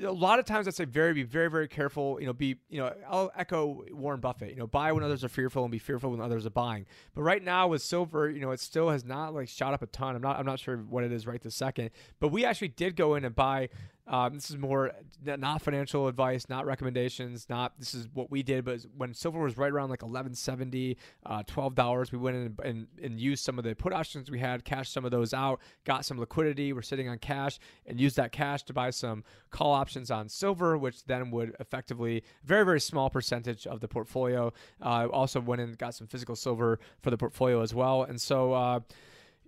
a 0.00 0.12
lot 0.12 0.38
of 0.38 0.44
times 0.44 0.68
I 0.68 0.70
say 0.70 0.84
very 0.84 1.12
be 1.12 1.24
very 1.24 1.50
very 1.50 1.66
careful. 1.66 2.18
You 2.20 2.26
know, 2.26 2.32
be 2.32 2.56
you 2.68 2.80
know 2.80 2.92
I'll 3.08 3.30
echo 3.36 3.84
Warren 3.90 4.20
Buffett. 4.20 4.50
You 4.50 4.56
know, 4.56 4.66
buy 4.66 4.92
when 4.92 5.02
others 5.02 5.24
are 5.24 5.28
fearful 5.28 5.64
and 5.64 5.72
be 5.72 5.78
fearful 5.78 6.10
when 6.10 6.20
others 6.20 6.46
are 6.46 6.50
buying. 6.50 6.86
But 7.14 7.22
right 7.22 7.42
now 7.42 7.68
with 7.68 7.82
silver, 7.82 8.30
you 8.30 8.40
know, 8.40 8.52
it 8.52 8.60
still 8.60 8.90
has 8.90 9.04
not 9.04 9.34
like 9.34 9.48
shot 9.48 9.74
up 9.74 9.82
a 9.82 9.86
ton. 9.86 10.14
I'm 10.14 10.22
not 10.22 10.38
I'm 10.38 10.46
not 10.46 10.60
sure 10.60 10.76
what 10.76 11.04
it 11.04 11.12
is 11.12 11.26
right 11.26 11.40
this 11.40 11.56
second. 11.56 11.90
But 12.20 12.28
we 12.28 12.44
actually 12.44 12.68
did 12.68 12.94
go 12.94 13.16
in 13.16 13.24
and 13.24 13.34
buy 13.34 13.70
um, 14.08 14.34
this 14.34 14.50
is 14.50 14.56
more 14.56 14.92
not 15.22 15.60
financial 15.60 16.08
advice, 16.08 16.48
not 16.48 16.64
recommendations, 16.64 17.46
not 17.50 17.72
this 17.78 17.94
is 17.94 18.08
what 18.14 18.30
we 18.30 18.42
did. 18.42 18.64
But 18.64 18.86
when 18.96 19.12
silver 19.12 19.38
was 19.38 19.58
right 19.58 19.70
around 19.70 19.90
like 19.90 20.02
1170, 20.02 20.96
uh, 21.26 21.42
$12, 21.42 22.12
we 22.12 22.18
went 22.18 22.36
in 22.36 22.42
and, 22.42 22.60
and, 22.64 22.86
and, 23.02 23.20
used 23.20 23.44
some 23.44 23.58
of 23.58 23.64
the 23.64 23.74
put 23.74 23.92
options 23.92 24.30
we 24.30 24.38
had, 24.38 24.64
cashed 24.64 24.94
some 24.94 25.04
of 25.04 25.10
those 25.10 25.34
out, 25.34 25.60
got 25.84 26.06
some 26.06 26.18
liquidity. 26.18 26.72
We're 26.72 26.80
sitting 26.80 27.08
on 27.08 27.18
cash 27.18 27.58
and 27.86 28.00
used 28.00 28.16
that 28.16 28.32
cash 28.32 28.62
to 28.64 28.72
buy 28.72 28.90
some 28.90 29.24
call 29.50 29.72
options 29.72 30.10
on 30.10 30.28
silver, 30.28 30.78
which 30.78 31.04
then 31.04 31.30
would 31.30 31.54
effectively 31.60 32.22
very, 32.44 32.64
very 32.64 32.80
small 32.80 33.10
percentage 33.10 33.66
of 33.66 33.80
the 33.80 33.88
portfolio. 33.88 34.52
Uh, 34.80 35.08
also 35.12 35.40
went 35.40 35.60
in 35.60 35.68
and 35.68 35.78
got 35.78 35.94
some 35.94 36.06
physical 36.06 36.34
silver 36.34 36.80
for 37.02 37.10
the 37.10 37.18
portfolio 37.18 37.60
as 37.60 37.74
well. 37.74 38.04
And 38.04 38.18
so, 38.18 38.54
uh, 38.54 38.80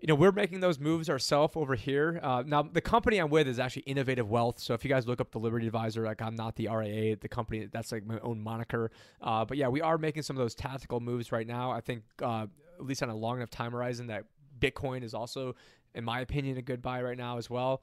you 0.01 0.07
know, 0.07 0.15
we're 0.15 0.33
making 0.33 0.61
those 0.61 0.79
moves 0.79 1.11
ourselves 1.11 1.53
over 1.57 1.75
here. 1.75 2.21
Uh, 2.23 2.43
now, 2.47 2.63
the 2.63 2.81
company 2.81 3.19
I'm 3.19 3.29
with 3.29 3.47
is 3.47 3.59
actually 3.59 3.83
Innovative 3.83 4.31
Wealth. 4.31 4.59
So 4.59 4.73
if 4.73 4.83
you 4.83 4.89
guys 4.89 5.07
look 5.07 5.21
up 5.21 5.31
the 5.31 5.39
Liberty 5.39 5.67
Advisor, 5.67 6.05
like 6.05 6.23
I'm 6.23 6.35
not 6.35 6.57
the 6.57 6.69
RIA, 6.69 7.17
the 7.17 7.29
company 7.29 7.69
that's 7.71 7.93
like 7.93 8.07
my 8.07 8.19
own 8.21 8.41
moniker. 8.41 8.91
Uh, 9.21 9.45
but 9.45 9.59
yeah, 9.59 9.69
we 9.69 9.83
are 9.83 9.99
making 9.99 10.23
some 10.23 10.37
of 10.37 10.41
those 10.41 10.55
tactical 10.55 11.01
moves 11.01 11.33
right 11.33 11.47
now. 11.47 11.71
I 11.71 11.83
think 11.83 12.05
uh, 12.23 12.47
at 12.79 12.85
least 12.85 13.03
on 13.03 13.11
a 13.11 13.15
long 13.15 13.37
enough 13.37 13.51
time 13.51 13.73
horizon 13.73 14.07
that 14.07 14.25
Bitcoin 14.59 15.03
is 15.03 15.13
also, 15.13 15.55
in 15.95 16.03
my 16.03 16.21
opinion, 16.21 16.57
a 16.57 16.63
good 16.63 16.81
buy 16.81 17.03
right 17.03 17.19
now 17.19 17.37
as 17.37 17.51
well. 17.51 17.83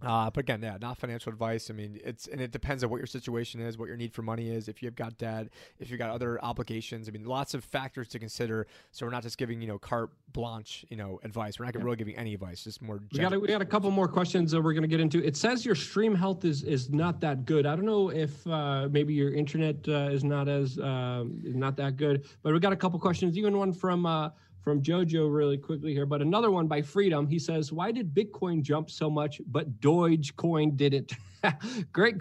Uh, 0.00 0.30
but 0.30 0.40
again, 0.40 0.62
yeah, 0.62 0.76
not 0.80 0.96
financial 0.96 1.32
advice. 1.32 1.70
I 1.70 1.74
mean, 1.74 2.00
it's 2.04 2.26
and 2.28 2.40
it 2.40 2.52
depends 2.52 2.84
on 2.84 2.90
what 2.90 2.98
your 2.98 3.06
situation 3.06 3.60
is, 3.60 3.76
what 3.76 3.88
your 3.88 3.96
need 3.96 4.12
for 4.12 4.22
money 4.22 4.50
is, 4.50 4.68
if 4.68 4.82
you've 4.82 4.94
got 4.94 5.18
debt, 5.18 5.48
if 5.80 5.90
you've 5.90 5.98
got 5.98 6.10
other 6.10 6.42
obligations. 6.44 7.08
I 7.08 7.12
mean, 7.12 7.24
lots 7.24 7.54
of 7.54 7.64
factors 7.64 8.08
to 8.08 8.18
consider. 8.18 8.66
So 8.92 9.06
we're 9.06 9.12
not 9.12 9.22
just 9.22 9.38
giving 9.38 9.60
you 9.60 9.68
know 9.68 9.78
carte 9.78 10.10
blanche, 10.32 10.86
you 10.88 10.96
know, 10.96 11.18
advice. 11.24 11.58
We're 11.58 11.64
not 11.66 11.74
really 11.82 11.96
giving 11.96 12.16
any 12.16 12.34
advice, 12.34 12.64
just 12.64 12.80
more. 12.80 13.00
We 13.12 13.18
got 13.18 13.32
a, 13.32 13.40
we 13.40 13.48
got 13.48 13.62
a 13.62 13.66
couple 13.66 13.90
more 13.90 14.08
questions 14.08 14.52
that 14.52 14.62
we're 14.62 14.72
going 14.72 14.82
to 14.82 14.88
get 14.88 15.00
into. 15.00 15.24
It 15.24 15.36
says 15.36 15.66
your 15.66 15.74
stream 15.74 16.14
health 16.14 16.44
is 16.44 16.62
is 16.62 16.90
not 16.90 17.20
that 17.20 17.44
good. 17.44 17.66
I 17.66 17.74
don't 17.74 17.86
know 17.86 18.10
if 18.10 18.46
uh, 18.46 18.88
maybe 18.90 19.14
your 19.14 19.32
internet 19.32 19.76
uh, 19.88 20.10
is 20.12 20.22
not 20.22 20.48
as 20.48 20.78
uh, 20.78 21.24
not 21.42 21.76
that 21.76 21.96
good, 21.96 22.24
but 22.42 22.52
we 22.52 22.60
got 22.60 22.72
a 22.72 22.76
couple 22.76 22.98
questions. 23.00 23.36
Even 23.36 23.56
one 23.58 23.72
from 23.72 24.06
uh, 24.06 24.30
from 24.68 24.82
Jojo 24.82 25.34
really 25.34 25.56
quickly 25.56 25.94
here, 25.94 26.04
but 26.04 26.20
another 26.20 26.50
one 26.50 26.66
by 26.66 26.82
Freedom. 26.82 27.26
He 27.26 27.38
says, 27.38 27.72
"Why 27.72 27.90
did 27.90 28.14
Bitcoin 28.14 28.60
jump 28.60 28.90
so 28.90 29.08
much, 29.08 29.40
but 29.46 29.80
Dogecoin 29.80 30.76
didn't?" 30.76 31.14
great, 31.92 32.16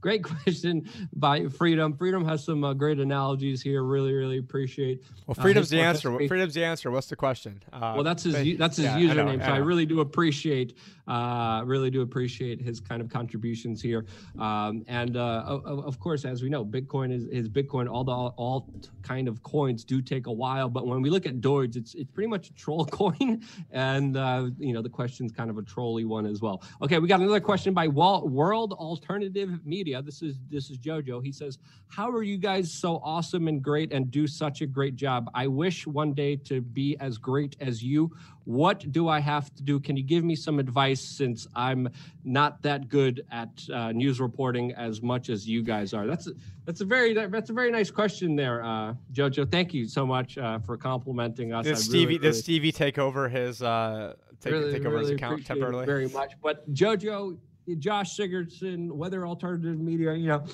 great 0.00 0.24
question 0.24 0.88
by 1.12 1.46
Freedom. 1.48 1.94
Freedom 1.94 2.24
has 2.24 2.42
some 2.42 2.64
uh, 2.64 2.72
great 2.72 3.00
analogies 3.00 3.60
here. 3.60 3.82
Really, 3.82 4.14
really 4.14 4.38
appreciate. 4.38 5.02
Well, 5.26 5.36
uh, 5.38 5.42
Freedom's 5.42 5.70
uh, 5.70 5.76
the 5.76 5.82
answer. 5.82 6.16
Freedom's 6.26 6.54
the 6.54 6.64
answer. 6.64 6.90
What's 6.90 7.08
the 7.08 7.16
question? 7.16 7.62
Uh, 7.70 7.92
well, 7.96 8.02
that's 8.02 8.22
his 8.22 8.56
that's 8.56 8.78
his 8.78 8.86
yeah, 8.86 8.98
username. 8.98 9.28
I 9.28 9.36
know, 9.36 9.44
I 9.44 9.46
so 9.46 9.52
I 9.52 9.58
really 9.58 9.84
do 9.84 10.00
appreciate 10.00 10.78
uh, 11.06 11.62
really 11.64 11.90
do 11.90 12.02
appreciate 12.02 12.60
his 12.60 12.80
kind 12.80 13.00
of 13.00 13.08
contributions 13.08 13.82
here. 13.82 14.06
Um, 14.38 14.84
and 14.88 15.16
uh, 15.16 15.42
of, 15.46 15.84
of, 15.84 16.00
course, 16.00 16.24
as 16.24 16.42
we 16.42 16.48
know, 16.48 16.64
Bitcoin 16.64 17.12
is, 17.12 17.26
is 17.26 17.48
Bitcoin. 17.48 17.90
All 17.90 18.04
the 18.04 18.12
all 18.12 18.68
kind 19.02 19.28
of 19.28 19.42
coins 19.42 19.84
do 19.84 20.00
take 20.00 20.26
a 20.26 20.32
while, 20.32 20.68
but 20.68 20.86
when 20.86 21.02
we 21.02 21.10
look 21.10 21.26
at 21.26 21.40
Doge, 21.40 21.76
it's 21.76 21.94
it's 21.94 22.10
pretty 22.10 22.28
much 22.28 22.48
a 22.48 22.54
troll 22.54 22.86
coin, 22.92 23.42
and 23.70 24.16
uh, 24.16 24.48
you 24.58 24.72
know 24.72 24.82
the 24.82 24.88
question's 24.88 25.32
kind 25.32 25.50
of 25.50 25.58
a 25.58 25.62
trolly 25.62 26.04
one 26.04 26.26
as 26.26 26.40
well. 26.40 26.62
Okay, 26.80 26.98
we 26.98 27.08
got 27.08 27.20
another 27.20 27.40
question 27.40 27.74
by 27.74 27.86
Walt, 27.86 28.30
World 28.30 28.72
Alternative 28.72 29.58
Media. 29.64 30.00
This 30.00 30.22
is 30.22 30.36
this 30.50 30.70
is 30.70 30.78
Jojo. 30.78 31.22
He 31.22 31.32
says, 31.32 31.58
"How 31.88 32.10
are 32.10 32.22
you 32.22 32.38
guys 32.38 32.72
so 32.72 33.00
awesome 33.04 33.48
and 33.48 33.62
great 33.62 33.92
and 33.92 34.10
do 34.10 34.26
such 34.26 34.62
a 34.62 34.66
great 34.66 34.96
job? 34.96 35.30
I 35.34 35.46
wish 35.48 35.86
one 35.86 36.14
day 36.14 36.36
to 36.36 36.62
be 36.62 36.96
as 36.98 37.18
great 37.18 37.56
as 37.60 37.82
you. 37.82 38.10
What 38.44 38.92
do 38.92 39.08
I 39.08 39.20
have 39.20 39.54
to 39.54 39.62
do? 39.62 39.80
Can 39.80 39.96
you 39.96 40.02
give 40.02 40.24
me 40.24 40.36
some 40.36 40.58
advice 40.58 41.00
since 41.00 41.46
I'm 41.54 41.88
not 42.24 42.62
that 42.62 42.88
good 42.88 43.24
at 43.30 43.48
uh, 43.72 43.92
news 43.92 44.20
reporting 44.20 44.72
as 44.72 45.00
much 45.02 45.30
as 45.30 45.48
you 45.48 45.62
guys 45.62 45.94
are? 45.94 46.06
That's 46.06 46.26
a, 46.26 46.32
that's 46.64 46.80
a 46.80 46.84
very 46.84 47.14
that's 47.14 47.50
a 47.50 47.52
very 47.54 47.70
nice 47.70 47.90
question 47.90 48.36
there, 48.36 48.62
uh, 48.62 48.94
Jojo. 49.12 49.50
Thank 49.50 49.72
you 49.72 49.86
so 49.86 50.06
much 50.06 50.36
uh, 50.36 50.58
for 50.58 50.76
complimenting 50.76 51.52
us. 51.52 51.64
Did 51.64 51.78
Stevie 51.78 52.06
really, 52.06 52.18
really, 52.18 52.32
Stevie 52.34 52.72
take 52.72 52.98
over 52.98 53.28
his 53.28 53.62
uh, 53.62 54.14
take, 54.40 54.52
really, 54.52 54.72
take 54.72 54.84
over 54.84 54.98
his 54.98 55.10
account 55.10 55.46
temporarily? 55.46 55.86
Very 55.86 56.08
much, 56.08 56.34
but 56.42 56.70
Jojo, 56.74 57.38
Josh 57.78 58.16
Sigurdson, 58.16 58.90
World 58.90 59.14
Alternative 59.14 59.78
Media, 59.78 60.14
you 60.14 60.28
know 60.28 60.44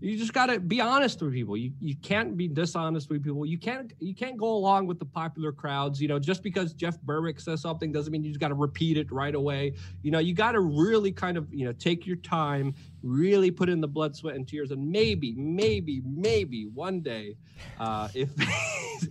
you 0.00 0.16
just 0.16 0.32
got 0.32 0.46
to 0.46 0.58
be 0.58 0.80
honest 0.80 1.20
with 1.20 1.32
people. 1.32 1.56
You 1.56 1.72
you 1.78 1.94
can't 1.96 2.36
be 2.36 2.48
dishonest 2.48 3.10
with 3.10 3.22
people. 3.22 3.44
You 3.44 3.58
can't 3.58 3.92
you 4.00 4.14
can't 4.14 4.38
go 4.38 4.46
along 4.54 4.86
with 4.86 4.98
the 4.98 5.04
popular 5.04 5.52
crowds. 5.52 6.00
You 6.00 6.08
know, 6.08 6.18
just 6.18 6.42
because 6.42 6.72
Jeff 6.72 6.98
Berwick 7.02 7.38
says 7.38 7.60
something 7.60 7.92
doesn't 7.92 8.10
mean 8.10 8.24
you 8.24 8.30
just 8.30 8.40
got 8.40 8.48
to 8.48 8.54
repeat 8.54 8.96
it 8.96 9.12
right 9.12 9.34
away. 9.34 9.74
You 10.02 10.10
know, 10.10 10.18
you 10.18 10.34
got 10.34 10.52
to 10.52 10.60
really 10.60 11.12
kind 11.12 11.36
of 11.36 11.52
you 11.52 11.66
know 11.66 11.72
take 11.72 12.06
your 12.06 12.16
time, 12.16 12.74
really 13.02 13.50
put 13.50 13.68
in 13.68 13.80
the 13.80 13.88
blood, 13.88 14.16
sweat, 14.16 14.36
and 14.36 14.48
tears, 14.48 14.70
and 14.70 14.90
maybe 14.90 15.34
maybe 15.36 16.00
maybe 16.04 16.66
one 16.66 17.00
day, 17.00 17.36
uh, 17.78 18.08
if 18.14 18.30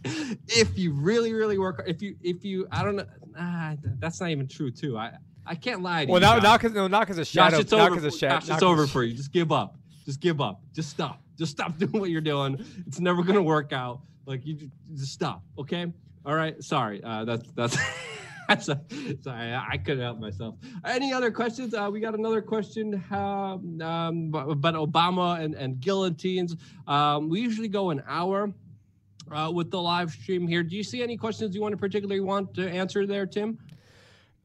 if 0.48 0.78
you 0.78 0.94
really 0.94 1.34
really 1.34 1.60
work, 1.60 1.84
if 1.86 2.02
you 2.02 2.16
if 2.22 2.44
you 2.44 2.68
I 2.72 2.84
don't 2.84 2.96
know, 2.96 3.06
ah, 3.38 3.76
that's 4.00 4.20
not 4.20 4.32
even 4.32 4.48
true 4.48 4.72
too. 4.72 4.98
I 4.98 5.12
I 5.46 5.54
can't 5.54 5.84
lie 5.84 6.06
to 6.06 6.12
well, 6.12 6.20
you. 6.20 6.28
Well, 6.28 6.42
not 6.42 6.60
because 6.60 6.76
no, 6.76 6.88
not 6.88 7.02
because 7.02 7.20
of 7.20 7.28
shadow. 7.28 7.58
Josh, 7.58 7.62
it's 7.62 7.74
over. 7.74 8.10
Josh, 8.10 8.50
it's 8.50 8.64
over 8.64 8.88
for 8.88 9.04
you. 9.04 9.14
Just 9.14 9.32
give 9.32 9.52
up. 9.52 9.76
Just 10.10 10.22
give 10.22 10.42
up. 10.42 10.60
Just 10.74 10.90
stop. 10.90 11.22
Just 11.38 11.52
stop 11.52 11.78
doing 11.78 12.00
what 12.00 12.10
you're 12.10 12.20
doing. 12.20 12.66
It's 12.88 13.00
never 13.00 13.22
gonna 13.22 13.44
work 13.44 13.72
out. 13.74 14.02
Like 14.26 14.44
you 14.44 14.72
just 14.96 15.14
stop. 15.14 15.44
Okay. 15.56 15.86
All 16.26 16.34
right. 16.34 16.60
Sorry. 16.64 17.00
Uh, 17.04 17.26
that's 17.26 17.52
that's. 17.52 17.78
sorry, 18.60 19.54
I 19.54 19.78
couldn't 19.78 20.02
help 20.02 20.18
myself. 20.18 20.56
Any 20.84 21.14
other 21.14 21.30
questions? 21.30 21.76
Uh, 21.76 21.92
we 21.94 22.00
got 22.00 22.16
another 22.16 22.42
question 22.42 22.96
um, 23.12 23.80
um, 23.84 24.34
about 24.34 24.74
Obama 24.74 25.40
and, 25.40 25.54
and 25.54 25.80
guillotines. 25.80 26.56
Um, 26.88 27.30
we 27.30 27.42
usually 27.42 27.68
go 27.68 27.92
an 27.92 28.02
hour 28.08 28.52
uh, 29.32 29.52
with 29.54 29.70
the 29.70 29.80
live 29.80 30.10
stream 30.10 30.48
here. 30.48 30.64
Do 30.64 30.76
you 30.76 30.84
see 30.84 31.04
any 31.04 31.18
questions 31.18 31.54
you 31.54 31.62
want 31.62 31.74
to 31.74 31.78
particularly 31.78 32.22
want 32.22 32.56
to 32.56 32.68
answer 32.68 33.06
there, 33.06 33.28
Tim? 33.28 33.60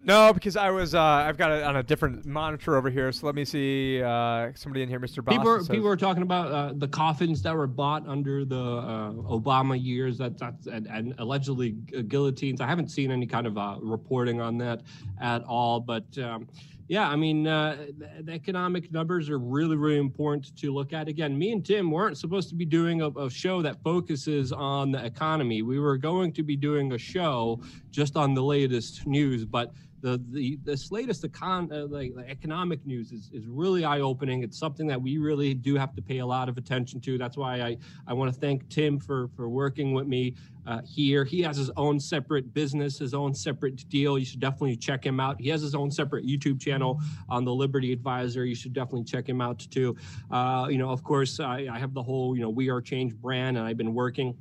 No, 0.06 0.34
because 0.34 0.54
I 0.54 0.70
was 0.70 0.94
uh, 0.94 1.00
I've 1.00 1.38
got 1.38 1.50
it 1.50 1.64
on 1.64 1.76
a 1.76 1.82
different 1.82 2.26
monitor 2.26 2.76
over 2.76 2.90
here. 2.90 3.10
So 3.10 3.24
let 3.24 3.34
me 3.34 3.44
see. 3.44 4.02
Uh, 4.02 4.50
somebody 4.54 4.82
in 4.82 4.88
here, 4.88 5.00
Mr. 5.00 5.24
Boss. 5.24 5.34
People, 5.34 5.48
are, 5.48 5.58
says, 5.60 5.68
people 5.68 5.88
are 5.88 5.96
talking 5.96 6.22
about 6.22 6.52
uh, 6.52 6.72
the 6.76 6.88
coffins 6.88 7.40
that 7.42 7.54
were 7.54 7.66
bought 7.66 8.06
under 8.06 8.44
the 8.44 8.54
uh, 8.54 9.12
Obama 9.12 9.82
years. 9.82 10.18
That 10.18 10.38
that's 10.38 10.66
and, 10.66 10.86
and, 10.88 11.14
allegedly 11.18 11.70
guillotines. 11.70 12.60
I 12.60 12.66
haven't 12.66 12.88
seen 12.88 13.10
any 13.10 13.26
kind 13.26 13.46
of 13.46 13.56
uh, 13.56 13.76
reporting 13.80 14.42
on 14.42 14.58
that 14.58 14.82
at 15.22 15.42
all. 15.44 15.80
But 15.80 16.18
um, 16.18 16.48
yeah, 16.86 17.08
I 17.08 17.16
mean, 17.16 17.46
uh, 17.46 17.86
the, 17.96 18.24
the, 18.24 18.32
economic 18.32 18.92
numbers 18.92 19.30
are 19.30 19.38
really, 19.38 19.76
really 19.76 19.98
important 19.98 20.54
to 20.58 20.70
look 20.72 20.92
at. 20.92 21.08
Again, 21.08 21.38
me 21.38 21.52
and 21.52 21.64
Tim 21.64 21.90
weren't 21.90 22.18
supposed 22.18 22.50
to 22.50 22.54
be 22.54 22.66
doing 22.66 23.00
a, 23.00 23.08
a, 23.08 23.30
show 23.30 23.62
that 23.62 23.82
focuses 23.82 24.52
on 24.52 24.92
the 24.92 25.02
economy. 25.02 25.62
We 25.62 25.78
were 25.78 25.96
going 25.96 26.32
to 26.34 26.42
be 26.42 26.56
doing 26.56 26.92
a 26.92 26.98
show 26.98 27.62
just 27.90 28.16
on 28.16 28.34
the 28.34 28.42
latest 28.42 29.06
news, 29.06 29.46
but 29.46 29.72
the 30.04 30.22
the 30.32 30.58
this 30.64 30.92
latest 30.92 31.22
econ 31.22 31.72
uh, 31.72 31.86
like, 31.86 32.12
economic 32.28 32.84
news 32.84 33.10
is, 33.10 33.30
is 33.32 33.46
really 33.46 33.86
eye 33.86 34.00
opening. 34.00 34.42
It's 34.42 34.58
something 34.58 34.86
that 34.86 35.00
we 35.00 35.16
really 35.16 35.54
do 35.54 35.76
have 35.76 35.94
to 35.96 36.02
pay 36.02 36.18
a 36.18 36.26
lot 36.26 36.50
of 36.50 36.58
attention 36.58 37.00
to. 37.00 37.16
That's 37.16 37.38
why 37.38 37.62
I 37.62 37.78
I 38.06 38.12
want 38.12 38.32
to 38.32 38.38
thank 38.38 38.68
Tim 38.68 38.98
for 38.98 39.28
for 39.34 39.48
working 39.48 39.94
with 39.94 40.06
me 40.06 40.34
uh, 40.66 40.82
here. 40.84 41.24
He 41.24 41.40
has 41.40 41.56
his 41.56 41.70
own 41.78 41.98
separate 41.98 42.52
business, 42.52 42.98
his 42.98 43.14
own 43.14 43.32
separate 43.34 43.88
deal. 43.88 44.18
You 44.18 44.26
should 44.26 44.40
definitely 44.40 44.76
check 44.76 45.04
him 45.04 45.20
out. 45.20 45.40
He 45.40 45.48
has 45.48 45.62
his 45.62 45.74
own 45.74 45.90
separate 45.90 46.26
YouTube 46.26 46.60
channel 46.60 47.00
on 47.30 47.46
the 47.46 47.54
Liberty 47.54 47.90
Advisor. 47.90 48.44
You 48.44 48.54
should 48.54 48.74
definitely 48.74 49.04
check 49.04 49.26
him 49.26 49.40
out 49.40 49.58
too. 49.70 49.96
Uh, 50.30 50.66
you 50.70 50.76
know, 50.76 50.90
of 50.90 51.02
course, 51.02 51.40
I, 51.40 51.66
I 51.72 51.78
have 51.78 51.94
the 51.94 52.02
whole 52.02 52.36
you 52.36 52.42
know 52.42 52.50
We 52.50 52.68
Are 52.68 52.82
Change 52.82 53.14
brand, 53.14 53.56
and 53.56 53.66
I've 53.66 53.78
been 53.78 53.94
working 53.94 54.36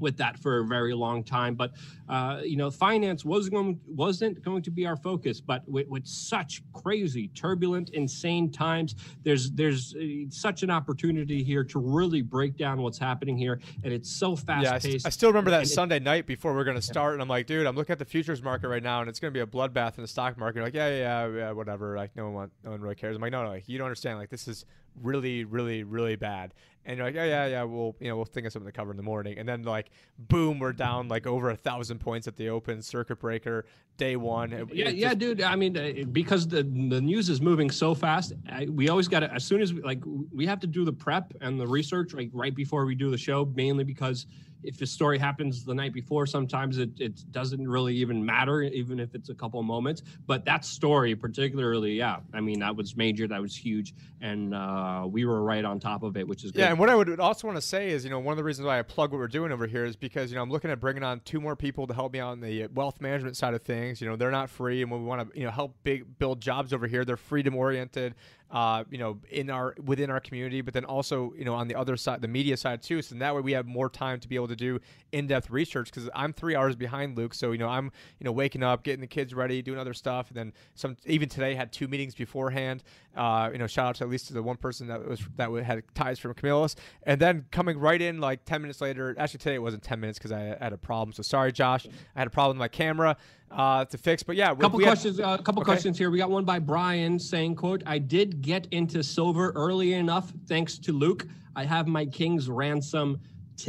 with 0.00 0.16
that 0.18 0.38
for 0.38 0.60
a 0.60 0.64
very 0.64 0.94
long 0.94 1.22
time. 1.24 1.54
But 1.54 1.72
uh, 2.08 2.40
you 2.44 2.56
know, 2.56 2.70
finance 2.70 3.24
was 3.24 3.48
going 3.48 3.80
wasn't 3.86 4.42
going 4.42 4.62
to 4.62 4.70
be 4.70 4.86
our 4.86 4.96
focus. 4.96 5.40
But 5.40 5.68
with, 5.68 5.88
with 5.88 6.06
such 6.06 6.62
crazy, 6.72 7.28
turbulent, 7.28 7.90
insane 7.90 8.50
times, 8.50 8.94
there's 9.22 9.50
there's 9.52 9.94
uh, 9.94 10.28
such 10.28 10.62
an 10.62 10.70
opportunity 10.70 11.42
here 11.42 11.64
to 11.64 11.78
really 11.78 12.22
break 12.22 12.56
down 12.56 12.80
what's 12.80 12.98
happening 12.98 13.36
here, 13.36 13.60
and 13.82 13.92
it's 13.92 14.10
so 14.10 14.36
fast 14.36 14.64
yeah, 14.64 14.78
paced. 14.78 15.06
I, 15.06 15.10
still 15.10 15.30
remember 15.30 15.50
that 15.50 15.60
and 15.60 15.68
Sunday 15.68 15.96
it, 15.96 16.02
night 16.02 16.26
before 16.26 16.54
we 16.54 16.60
are 16.60 16.64
going 16.64 16.76
to 16.76 16.82
start, 16.82 17.10
yeah. 17.10 17.14
and 17.14 17.22
I'm 17.22 17.28
like, 17.28 17.46
dude, 17.46 17.66
I'm 17.66 17.76
looking 17.76 17.92
at 17.92 17.98
the 17.98 18.04
futures 18.04 18.42
market 18.42 18.68
right 18.68 18.82
now, 18.82 19.00
and 19.00 19.08
it's 19.08 19.18
going 19.18 19.32
to 19.32 19.36
be 19.36 19.42
a 19.42 19.46
bloodbath 19.46 19.96
in 19.98 20.02
the 20.02 20.08
stock 20.08 20.38
market. 20.38 20.62
Like, 20.62 20.74
yeah, 20.74 20.88
yeah, 20.88 21.28
yeah, 21.28 21.50
whatever. 21.52 21.96
Like, 21.96 22.14
no 22.16 22.24
one, 22.24 22.34
want, 22.34 22.52
no 22.64 22.70
one 22.70 22.80
really 22.80 22.94
cares. 22.94 23.16
I'm 23.16 23.22
like, 23.22 23.32
no, 23.32 23.42
no, 23.42 23.48
like, 23.48 23.68
you 23.68 23.78
don't 23.78 23.86
understand. 23.86 24.18
Like, 24.18 24.30
this 24.30 24.46
is 24.48 24.64
really, 25.02 25.44
really, 25.44 25.82
really 25.82 26.16
bad. 26.16 26.54
And 26.86 26.96
you're 26.96 27.06
like, 27.06 27.16
yeah, 27.16 27.24
yeah, 27.24 27.46
yeah, 27.46 27.62
we'll, 27.64 27.96
you 27.98 28.08
know, 28.08 28.16
we'll 28.16 28.24
think 28.24 28.46
of 28.46 28.52
something 28.52 28.70
to 28.70 28.76
cover 28.76 28.92
in 28.92 28.96
the 28.96 29.02
morning. 29.02 29.38
And 29.38 29.48
then 29.48 29.64
like, 29.64 29.90
boom, 30.18 30.60
we're 30.60 30.72
down 30.72 31.08
like 31.08 31.26
over 31.26 31.50
a 31.50 31.56
thousand 31.56 31.98
points 31.98 32.28
at 32.28 32.36
the 32.36 32.48
open 32.48 32.80
circuit 32.80 33.18
breaker 33.18 33.66
day 33.96 34.14
one. 34.14 34.52
It, 34.52 34.72
yeah, 34.72 34.88
yeah, 34.90 35.14
dude. 35.14 35.42
I 35.42 35.56
mean, 35.56 36.08
because 36.12 36.46
the 36.46 36.62
the 36.62 37.00
news 37.00 37.28
is 37.28 37.40
moving 37.40 37.70
so 37.70 37.94
fast, 37.94 38.34
I, 38.48 38.66
we 38.66 38.88
always 38.88 39.08
got 39.08 39.20
to 39.20 39.34
as 39.34 39.44
soon 39.44 39.60
as 39.60 39.74
we, 39.74 39.82
like 39.82 40.00
we 40.32 40.46
have 40.46 40.60
to 40.60 40.66
do 40.68 40.84
the 40.84 40.92
prep 40.92 41.32
and 41.40 41.58
the 41.58 41.66
research 41.66 42.14
like 42.14 42.30
right 42.32 42.54
before 42.54 42.86
we 42.86 42.94
do 42.94 43.10
the 43.10 43.18
show, 43.18 43.52
mainly 43.56 43.82
because 43.82 44.26
if 44.66 44.82
a 44.82 44.86
story 44.86 45.18
happens 45.18 45.64
the 45.64 45.74
night 45.74 45.92
before, 45.92 46.26
sometimes 46.26 46.78
it, 46.78 46.90
it 46.98 47.30
doesn't 47.30 47.66
really 47.68 47.94
even 47.94 48.24
matter, 48.24 48.62
even 48.62 48.98
if 48.98 49.14
it's 49.14 49.28
a 49.28 49.34
couple 49.34 49.62
moments. 49.62 50.02
But 50.26 50.44
that 50.44 50.64
story, 50.64 51.14
particularly, 51.14 51.94
yeah, 51.94 52.18
I 52.34 52.40
mean, 52.40 52.58
that 52.60 52.74
was 52.74 52.96
major, 52.96 53.28
that 53.28 53.40
was 53.40 53.56
huge, 53.56 53.94
and 54.20 54.54
uh, 54.54 55.06
we 55.08 55.24
were 55.24 55.42
right 55.42 55.64
on 55.64 55.78
top 55.78 56.02
of 56.02 56.16
it, 56.16 56.26
which 56.26 56.44
is 56.44 56.52
yeah. 56.54 56.68
And 56.68 56.78
what 56.78 56.90
I 56.90 56.94
would 56.94 57.20
also 57.20 57.46
want 57.46 57.56
to 57.56 57.62
say 57.62 57.90
is, 57.90 58.04
you 58.04 58.10
know, 58.10 58.18
one 58.18 58.32
of 58.32 58.38
the 58.38 58.44
reasons 58.44 58.66
why 58.66 58.78
I 58.78 58.82
plug 58.82 59.12
what 59.12 59.18
we're 59.18 59.28
doing 59.28 59.52
over 59.52 59.66
here 59.66 59.84
is 59.84 59.96
because 59.96 60.30
you 60.30 60.36
know 60.36 60.42
I'm 60.42 60.50
looking 60.50 60.70
at 60.70 60.80
bringing 60.80 61.04
on 61.04 61.20
two 61.20 61.40
more 61.40 61.56
people 61.56 61.86
to 61.86 61.94
help 61.94 62.12
me 62.12 62.18
on 62.18 62.40
the 62.40 62.66
wealth 62.66 63.00
management 63.00 63.36
side 63.36 63.54
of 63.54 63.62
things. 63.62 64.00
You 64.00 64.08
know, 64.08 64.16
they're 64.16 64.30
not 64.30 64.50
free, 64.50 64.82
and 64.82 64.90
when 64.90 65.02
we 65.02 65.06
want 65.06 65.32
to, 65.32 65.38
you 65.38 65.44
know, 65.46 65.52
help 65.52 65.76
big 65.84 66.18
build 66.18 66.40
jobs 66.40 66.72
over 66.72 66.86
here, 66.86 67.04
they're 67.04 67.16
freedom 67.16 67.54
oriented 67.54 68.14
uh, 68.50 68.84
you 68.90 68.98
know, 68.98 69.18
in 69.30 69.50
our 69.50 69.74
within 69.84 70.08
our 70.08 70.20
community, 70.20 70.60
but 70.60 70.72
then 70.72 70.84
also, 70.84 71.32
you 71.36 71.44
know, 71.44 71.54
on 71.54 71.66
the 71.66 71.74
other 71.74 71.96
side, 71.96 72.22
the 72.22 72.28
media 72.28 72.56
side 72.56 72.80
too. 72.80 73.02
So 73.02 73.16
that 73.16 73.34
way 73.34 73.40
we 73.40 73.52
have 73.52 73.66
more 73.66 73.90
time 73.90 74.20
to 74.20 74.28
be 74.28 74.36
able 74.36 74.48
to 74.48 74.56
do 74.56 74.78
in-depth 75.12 75.50
research 75.50 75.90
because 75.90 76.08
I'm 76.14 76.32
three 76.32 76.54
hours 76.54 76.76
behind 76.76 77.16
Luke. 77.16 77.34
So 77.34 77.50
you 77.52 77.58
know, 77.58 77.68
I'm 77.68 77.90
you 78.20 78.24
know 78.24 78.32
waking 78.32 78.62
up, 78.62 78.84
getting 78.84 79.00
the 79.00 79.06
kids 79.08 79.34
ready, 79.34 79.62
doing 79.62 79.78
other 79.78 79.94
stuff, 79.94 80.28
and 80.28 80.36
then 80.36 80.52
some. 80.74 80.96
Even 81.06 81.28
today 81.28 81.54
had 81.54 81.72
two 81.72 81.88
meetings 81.88 82.14
beforehand. 82.14 82.84
Uh, 83.16 83.50
you 83.52 83.58
know, 83.58 83.66
shout 83.66 83.88
out 83.88 83.94
to 83.96 84.04
at 84.04 84.10
least 84.10 84.28
to 84.28 84.34
the 84.34 84.42
one 84.42 84.56
person 84.56 84.86
that 84.88 85.06
was 85.06 85.20
that 85.36 85.50
had 85.64 85.82
ties 85.94 86.20
from 86.20 86.32
Camillus, 86.34 86.76
and 87.02 87.20
then 87.20 87.46
coming 87.50 87.78
right 87.78 88.00
in 88.00 88.20
like 88.20 88.44
10 88.44 88.62
minutes 88.62 88.80
later. 88.80 89.14
Actually, 89.18 89.38
today 89.38 89.54
it 89.56 89.62
wasn't 89.62 89.82
10 89.82 89.98
minutes 89.98 90.18
because 90.18 90.32
I 90.32 90.56
had 90.60 90.72
a 90.72 90.78
problem. 90.78 91.12
So 91.12 91.22
sorry, 91.22 91.50
Josh. 91.50 91.86
I 92.14 92.20
had 92.20 92.28
a 92.28 92.30
problem 92.30 92.58
with 92.58 92.60
my 92.60 92.68
camera 92.68 93.16
uh, 93.56 93.84
to 93.86 93.98
fix. 93.98 94.22
But 94.22 94.36
yeah, 94.36 94.52
a 94.52 94.56
couple 94.56 94.78
questions. 94.78 95.18
A 95.18 95.26
uh, 95.26 95.36
couple 95.38 95.62
okay. 95.62 95.72
questions 95.72 95.98
here. 95.98 96.10
We 96.10 96.18
got 96.18 96.30
one 96.30 96.44
by 96.44 96.58
Brian 96.58 97.18
saying, 97.18 97.56
"quote 97.56 97.82
I 97.86 97.98
did 97.98 98.42
get 98.42 98.66
into 98.70 99.02
silver 99.02 99.50
early 99.56 99.94
enough 99.94 100.32
thanks 100.46 100.78
to 100.78 100.92
Luke. 100.92 101.26
I 101.56 101.64
have 101.64 101.88
my 101.88 102.04
king's 102.04 102.48
ransom 102.48 103.18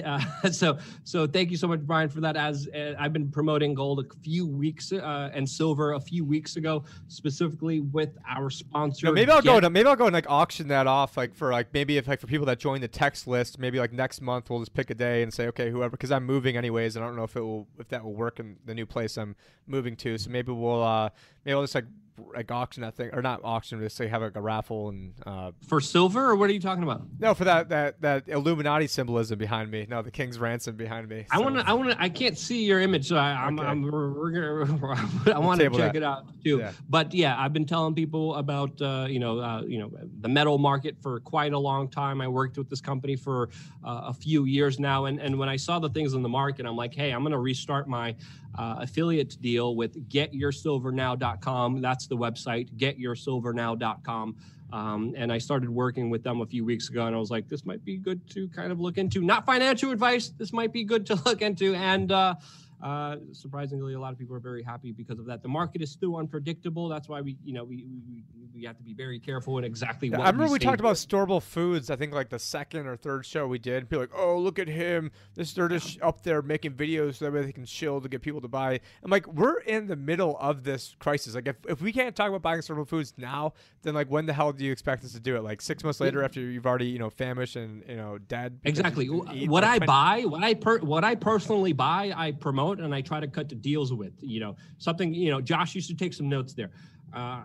uh, 0.06 0.20
so 0.52 0.78
so 1.04 1.28
thank 1.28 1.52
you 1.52 1.58
so 1.58 1.68
much 1.68 1.82
brian 1.82 2.10
for 2.10 2.22
that. 2.22 2.36
As 2.36 2.68
uh, 2.70 2.96
i've 3.00 3.14
been 3.14 3.30
promoting 3.30 3.74
gold 3.74 4.00
a 4.00 4.20
few 4.24 4.46
weeks 4.48 4.92
uh, 4.92 5.30
and 5.34 5.48
silver 5.48 5.94
a 5.94 6.00
few 6.00 6.24
weeks 6.24 6.56
ago 6.56 6.84
specifically 7.08 7.80
with 7.80 8.18
our 8.28 8.50
sponsor 8.50 9.12
maybe 9.12 9.32
i'll 9.32 9.42
Get- 9.42 9.62
go 9.62 9.70
maybe 9.70 9.88
i'll 9.88 9.96
go 9.96 10.06
and 10.06 10.14
like 10.14 10.30
auction 10.30 10.68
that 10.70 10.88
off 10.88 11.18
like 11.18 11.34
for 11.34 11.52
like 11.52 11.74
maybe 11.74 11.98
if 11.98 12.08
like 12.08 12.20
for 12.20 12.28
people 12.28 12.46
that 12.48 12.60
join 12.60 12.82
the 12.82 12.88
text 12.88 13.28
list 13.28 13.60
maybe 13.60 13.80
like 13.80 13.94
next 13.94 14.22
month 14.22 14.50
we'll 14.50 14.60
just 14.60 14.74
pick 14.74 14.90
a 14.90 14.96
day 14.96 15.24
and 15.24 15.34
say 15.34 15.48
okay 15.48 15.70
whoever 15.70 15.92
because 15.92 16.12
i'm 16.12 16.26
moving 16.26 16.58
anyways 16.58 16.96
and 16.96 17.04
i 17.04 17.08
don't 17.08 17.16
know 17.16 17.24
if 17.24 17.36
it 17.36 17.42
will 17.42 17.68
if 17.80 17.88
that 17.90 18.04
will 18.04 18.14
work 18.14 18.40
in 18.40 18.58
the 18.66 18.74
new 18.74 18.86
place 18.86 19.18
i'm 19.18 19.36
moving 19.68 19.96
to. 19.98 20.18
So 20.18 20.30
maybe 20.30 20.52
we'll 20.52 20.84
uh 20.84 21.10
maybe 21.44 21.54
i'll 21.54 21.62
just 21.62 21.76
like 21.76 21.86
like 22.34 22.52
auction 22.52 22.82
that 22.82 22.96
thing 22.96 23.10
or 23.14 23.22
not 23.22 23.42
auction 23.44 23.80
just 23.80 23.96
say 23.96 24.08
have 24.08 24.22
like 24.22 24.36
a 24.36 24.42
raffle 24.42 24.90
and 24.90 25.14
uh 25.26 25.52
for 25.68 25.80
silver 25.80 26.32
or 26.32 26.36
what 26.36 26.50
are 26.50 26.54
you 26.54 26.60
talking 26.60 26.84
about 26.84 27.02
no 27.20 27.34
for 27.34 27.44
that 27.44 27.70
that 27.70 28.02
that 28.02 28.28
illuminati 28.28 28.88
symbolism 28.88 29.38
behind 29.38 29.70
me 29.70 29.86
no 29.88 30.02
the 30.02 30.10
king's 30.10 30.40
ransom 30.40 30.76
behind 30.76 31.08
me 31.08 31.26
so. 31.32 31.38
i 31.38 31.40
want 31.40 31.56
to 31.56 31.68
i 31.68 31.74
want 31.74 31.92
to 31.92 32.02
i 32.02 32.10
can't 32.10 32.38
see 32.38 32.66
your 32.66 32.80
image 32.80 33.08
so 33.08 33.18
I, 33.18 33.48
am 33.48 33.60
okay. 33.60 33.68
I'm, 33.68 33.84
we're, 33.84 34.10
we're 34.12 34.66
gonna 34.66 35.06
i 35.36 35.38
want 35.38 35.62
to 35.62 35.70
check 35.70 35.94
that. 35.94 35.96
it 35.96 36.04
out 36.04 36.26
too 36.44 36.58
yeah. 36.58 36.72
but 36.90 37.14
yeah 37.14 37.40
i've 37.40 37.54
been 37.54 37.66
telling 37.66 37.94
people 37.94 38.36
about 38.36 38.82
uh 38.82 39.06
you 39.08 39.20
know 39.20 39.40
uh 39.40 39.62
you 39.62 39.78
know 39.78 39.92
the 40.22 40.30
metal 40.30 40.58
market 40.58 40.98
for 41.02 41.20
quite 41.20 41.54
a 41.54 41.60
long 41.60 41.88
time 41.88 42.20
i 42.22 42.28
worked 42.28 42.58
with 42.58 42.70
this 42.70 42.82
company 42.82 43.16
for 43.16 43.50
uh, 43.86 44.02
a 44.06 44.14
few 44.14 44.46
years 44.46 44.80
now 44.80 45.06
and 45.06 45.20
and 45.20 45.38
when 45.38 45.50
i 45.50 45.56
saw 45.56 45.78
the 45.78 45.90
things 45.90 46.14
in 46.14 46.24
the 46.24 46.30
market 46.30 46.66
i'm 46.66 46.76
like 46.76 46.94
hey 46.94 47.12
i'm 47.12 47.22
gonna 47.22 47.40
restart 47.40 47.88
my 47.88 48.16
uh, 48.58 48.78
affiliate 48.80 49.40
deal 49.42 49.76
with 49.76 50.10
getyoursilvernow.com. 50.10 51.82
That's 51.82 52.07
the 52.08 52.18
website, 52.18 52.72
getyoursilvernow.com. 52.78 54.36
Um, 54.74 55.14
and 55.16 55.32
I 55.32 55.38
started 55.38 55.70
working 55.70 56.10
with 56.10 56.24
them 56.24 56.42
a 56.42 56.46
few 56.46 56.66
weeks 56.66 56.90
ago, 56.90 57.06
and 57.06 57.16
I 57.16 57.20
was 57.20 57.32
like, 57.32 57.48
this 57.48 57.66
might 57.66 57.86
be 57.86 57.98
good 57.98 58.30
to 58.32 58.50
kind 58.50 58.72
of 58.72 58.80
look 58.80 58.98
into. 58.98 59.22
Not 59.22 59.46
financial 59.46 59.92
advice, 59.92 60.30
this 60.38 60.52
might 60.52 60.74
be 60.74 60.84
good 60.84 61.06
to 61.08 61.16
look 61.26 61.42
into. 61.42 61.74
And 61.76 62.12
uh, 62.12 62.36
uh, 62.82 63.16
surprisingly, 63.32 63.94
a 63.96 64.00
lot 64.00 64.14
of 64.14 64.20
people 64.20 64.36
are 64.36 64.40
very 64.40 64.62
happy 64.62 64.92
because 64.92 65.18
of 65.18 65.26
that. 65.26 65.42
The 65.42 65.50
market 65.50 65.82
is 65.82 65.92
still 65.92 66.18
unpredictable. 66.18 66.88
That's 66.88 67.10
why 67.10 67.22
we, 67.22 67.38
you 67.44 67.54
know, 67.54 67.64
we, 67.64 67.86
we, 68.08 68.24
we 68.54 68.64
have 68.66 68.78
to 68.78 68.84
be 68.84 68.94
very 68.94 69.20
careful 69.20 69.58
in 69.58 69.64
exactly 69.64 70.10
what. 70.12 70.20
I 70.20 70.30
remember 70.30 70.46
we, 70.46 70.54
we 70.54 70.60
talked 70.60 70.80
about 70.80 70.96
storable 70.96 71.42
foods. 71.42 71.90
I 71.90 71.96
think 71.96 72.14
like 72.14 72.30
the 72.30 72.38
second 72.38 72.86
or 72.86 72.96
third 72.96 73.26
show 73.26 73.48
we 73.48 73.58
did. 73.58 73.90
Be 73.90 73.98
like, 73.98 74.12
oh, 74.16 74.38
look 74.38 74.60
at 74.60 74.68
him. 74.68 75.12
This 75.34 75.54
they're 75.54 75.68
just 75.68 76.00
up 76.02 76.22
there 76.22 76.44
making 76.44 76.74
videos 76.74 77.16
so 77.16 77.26
that 77.26 77.34
way 77.34 77.42
they 77.42 77.52
can 77.52 77.66
chill 77.66 78.00
to 78.00 78.08
get 78.08 78.22
people 78.22 78.42
to 78.42 78.48
buy. 78.48 78.80
I'm 79.04 79.10
like, 79.10 79.26
we're 79.28 79.60
in 79.62 79.88
the 79.88 79.96
middle 79.96 80.38
of 80.40 80.64
this 80.64 80.96
crisis. 81.00 81.34
Like, 81.34 81.48
if, 81.48 81.56
if 81.68 81.82
we 81.82 81.92
can't 81.92 82.16
talk 82.16 82.30
about 82.30 82.44
buying 82.44 82.62
storable 82.62 82.88
foods 82.88 83.14
now, 83.18 83.54
then 83.82 83.96
like 83.96 84.10
when 84.12 84.28
the 84.28 84.34
hell 84.34 84.54
do 84.54 84.64
you 84.64 84.72
expect 84.72 85.04
us 85.04 85.14
to 85.14 85.20
do 85.20 85.36
it? 85.36 85.44
Like 85.44 85.62
six 85.62 85.84
months 85.84 86.00
later 86.00 86.24
after 86.24 86.40
you've 86.42 86.68
already 86.68 86.88
you 86.88 87.00
know 87.00 87.10
famished 87.10 87.56
and 87.56 87.84
you 87.88 87.96
know 87.96 88.20
dead. 88.20 88.60
Exactly. 88.64 89.08
What 89.08 89.64
I 89.64 89.80
buy, 89.80 90.26
what 90.26 90.44
I 90.44 90.54
per, 90.54 90.78
what 90.80 91.04
I 91.04 91.16
personally 91.16 91.74
buy, 91.74 92.14
I 92.16 92.34
promote 92.34 92.67
and 92.74 92.94
I 92.94 93.02
try 93.02 93.20
to 93.20 93.28
cut 93.28 93.50
to 93.50 93.56
deals 93.56 93.94
with. 93.94 94.14
You 94.22 94.40
know, 94.40 94.56
something. 94.78 95.14
You 95.14 95.32
know, 95.32 95.42
Josh 95.42 95.76
used 95.76 95.90
to 95.90 95.96
take 95.96 96.14
some 96.14 96.30
notes 96.30 96.54
there. 96.54 96.72
Uh, 97.14 97.44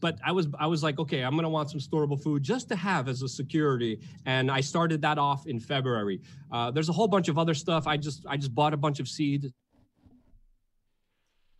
but 0.00 0.18
I 0.24 0.32
was 0.32 0.48
I 0.58 0.66
was 0.66 0.82
like, 0.82 0.98
okay, 0.98 1.22
I'm 1.22 1.36
gonna 1.36 1.48
want 1.48 1.70
some 1.70 1.80
storable 1.80 2.20
food 2.20 2.42
just 2.42 2.68
to 2.70 2.76
have 2.76 3.08
as 3.08 3.22
a 3.22 3.28
security, 3.28 4.00
and 4.26 4.50
I 4.50 4.60
started 4.60 5.00
that 5.02 5.18
off 5.18 5.46
in 5.46 5.60
February. 5.60 6.20
Uh, 6.50 6.70
there's 6.70 6.88
a 6.88 6.92
whole 6.92 7.08
bunch 7.08 7.28
of 7.28 7.38
other 7.38 7.54
stuff. 7.54 7.86
I 7.86 7.96
just 7.96 8.26
I 8.26 8.36
just 8.36 8.54
bought 8.54 8.74
a 8.74 8.76
bunch 8.76 9.00
of 9.00 9.08
seeds 9.08 9.46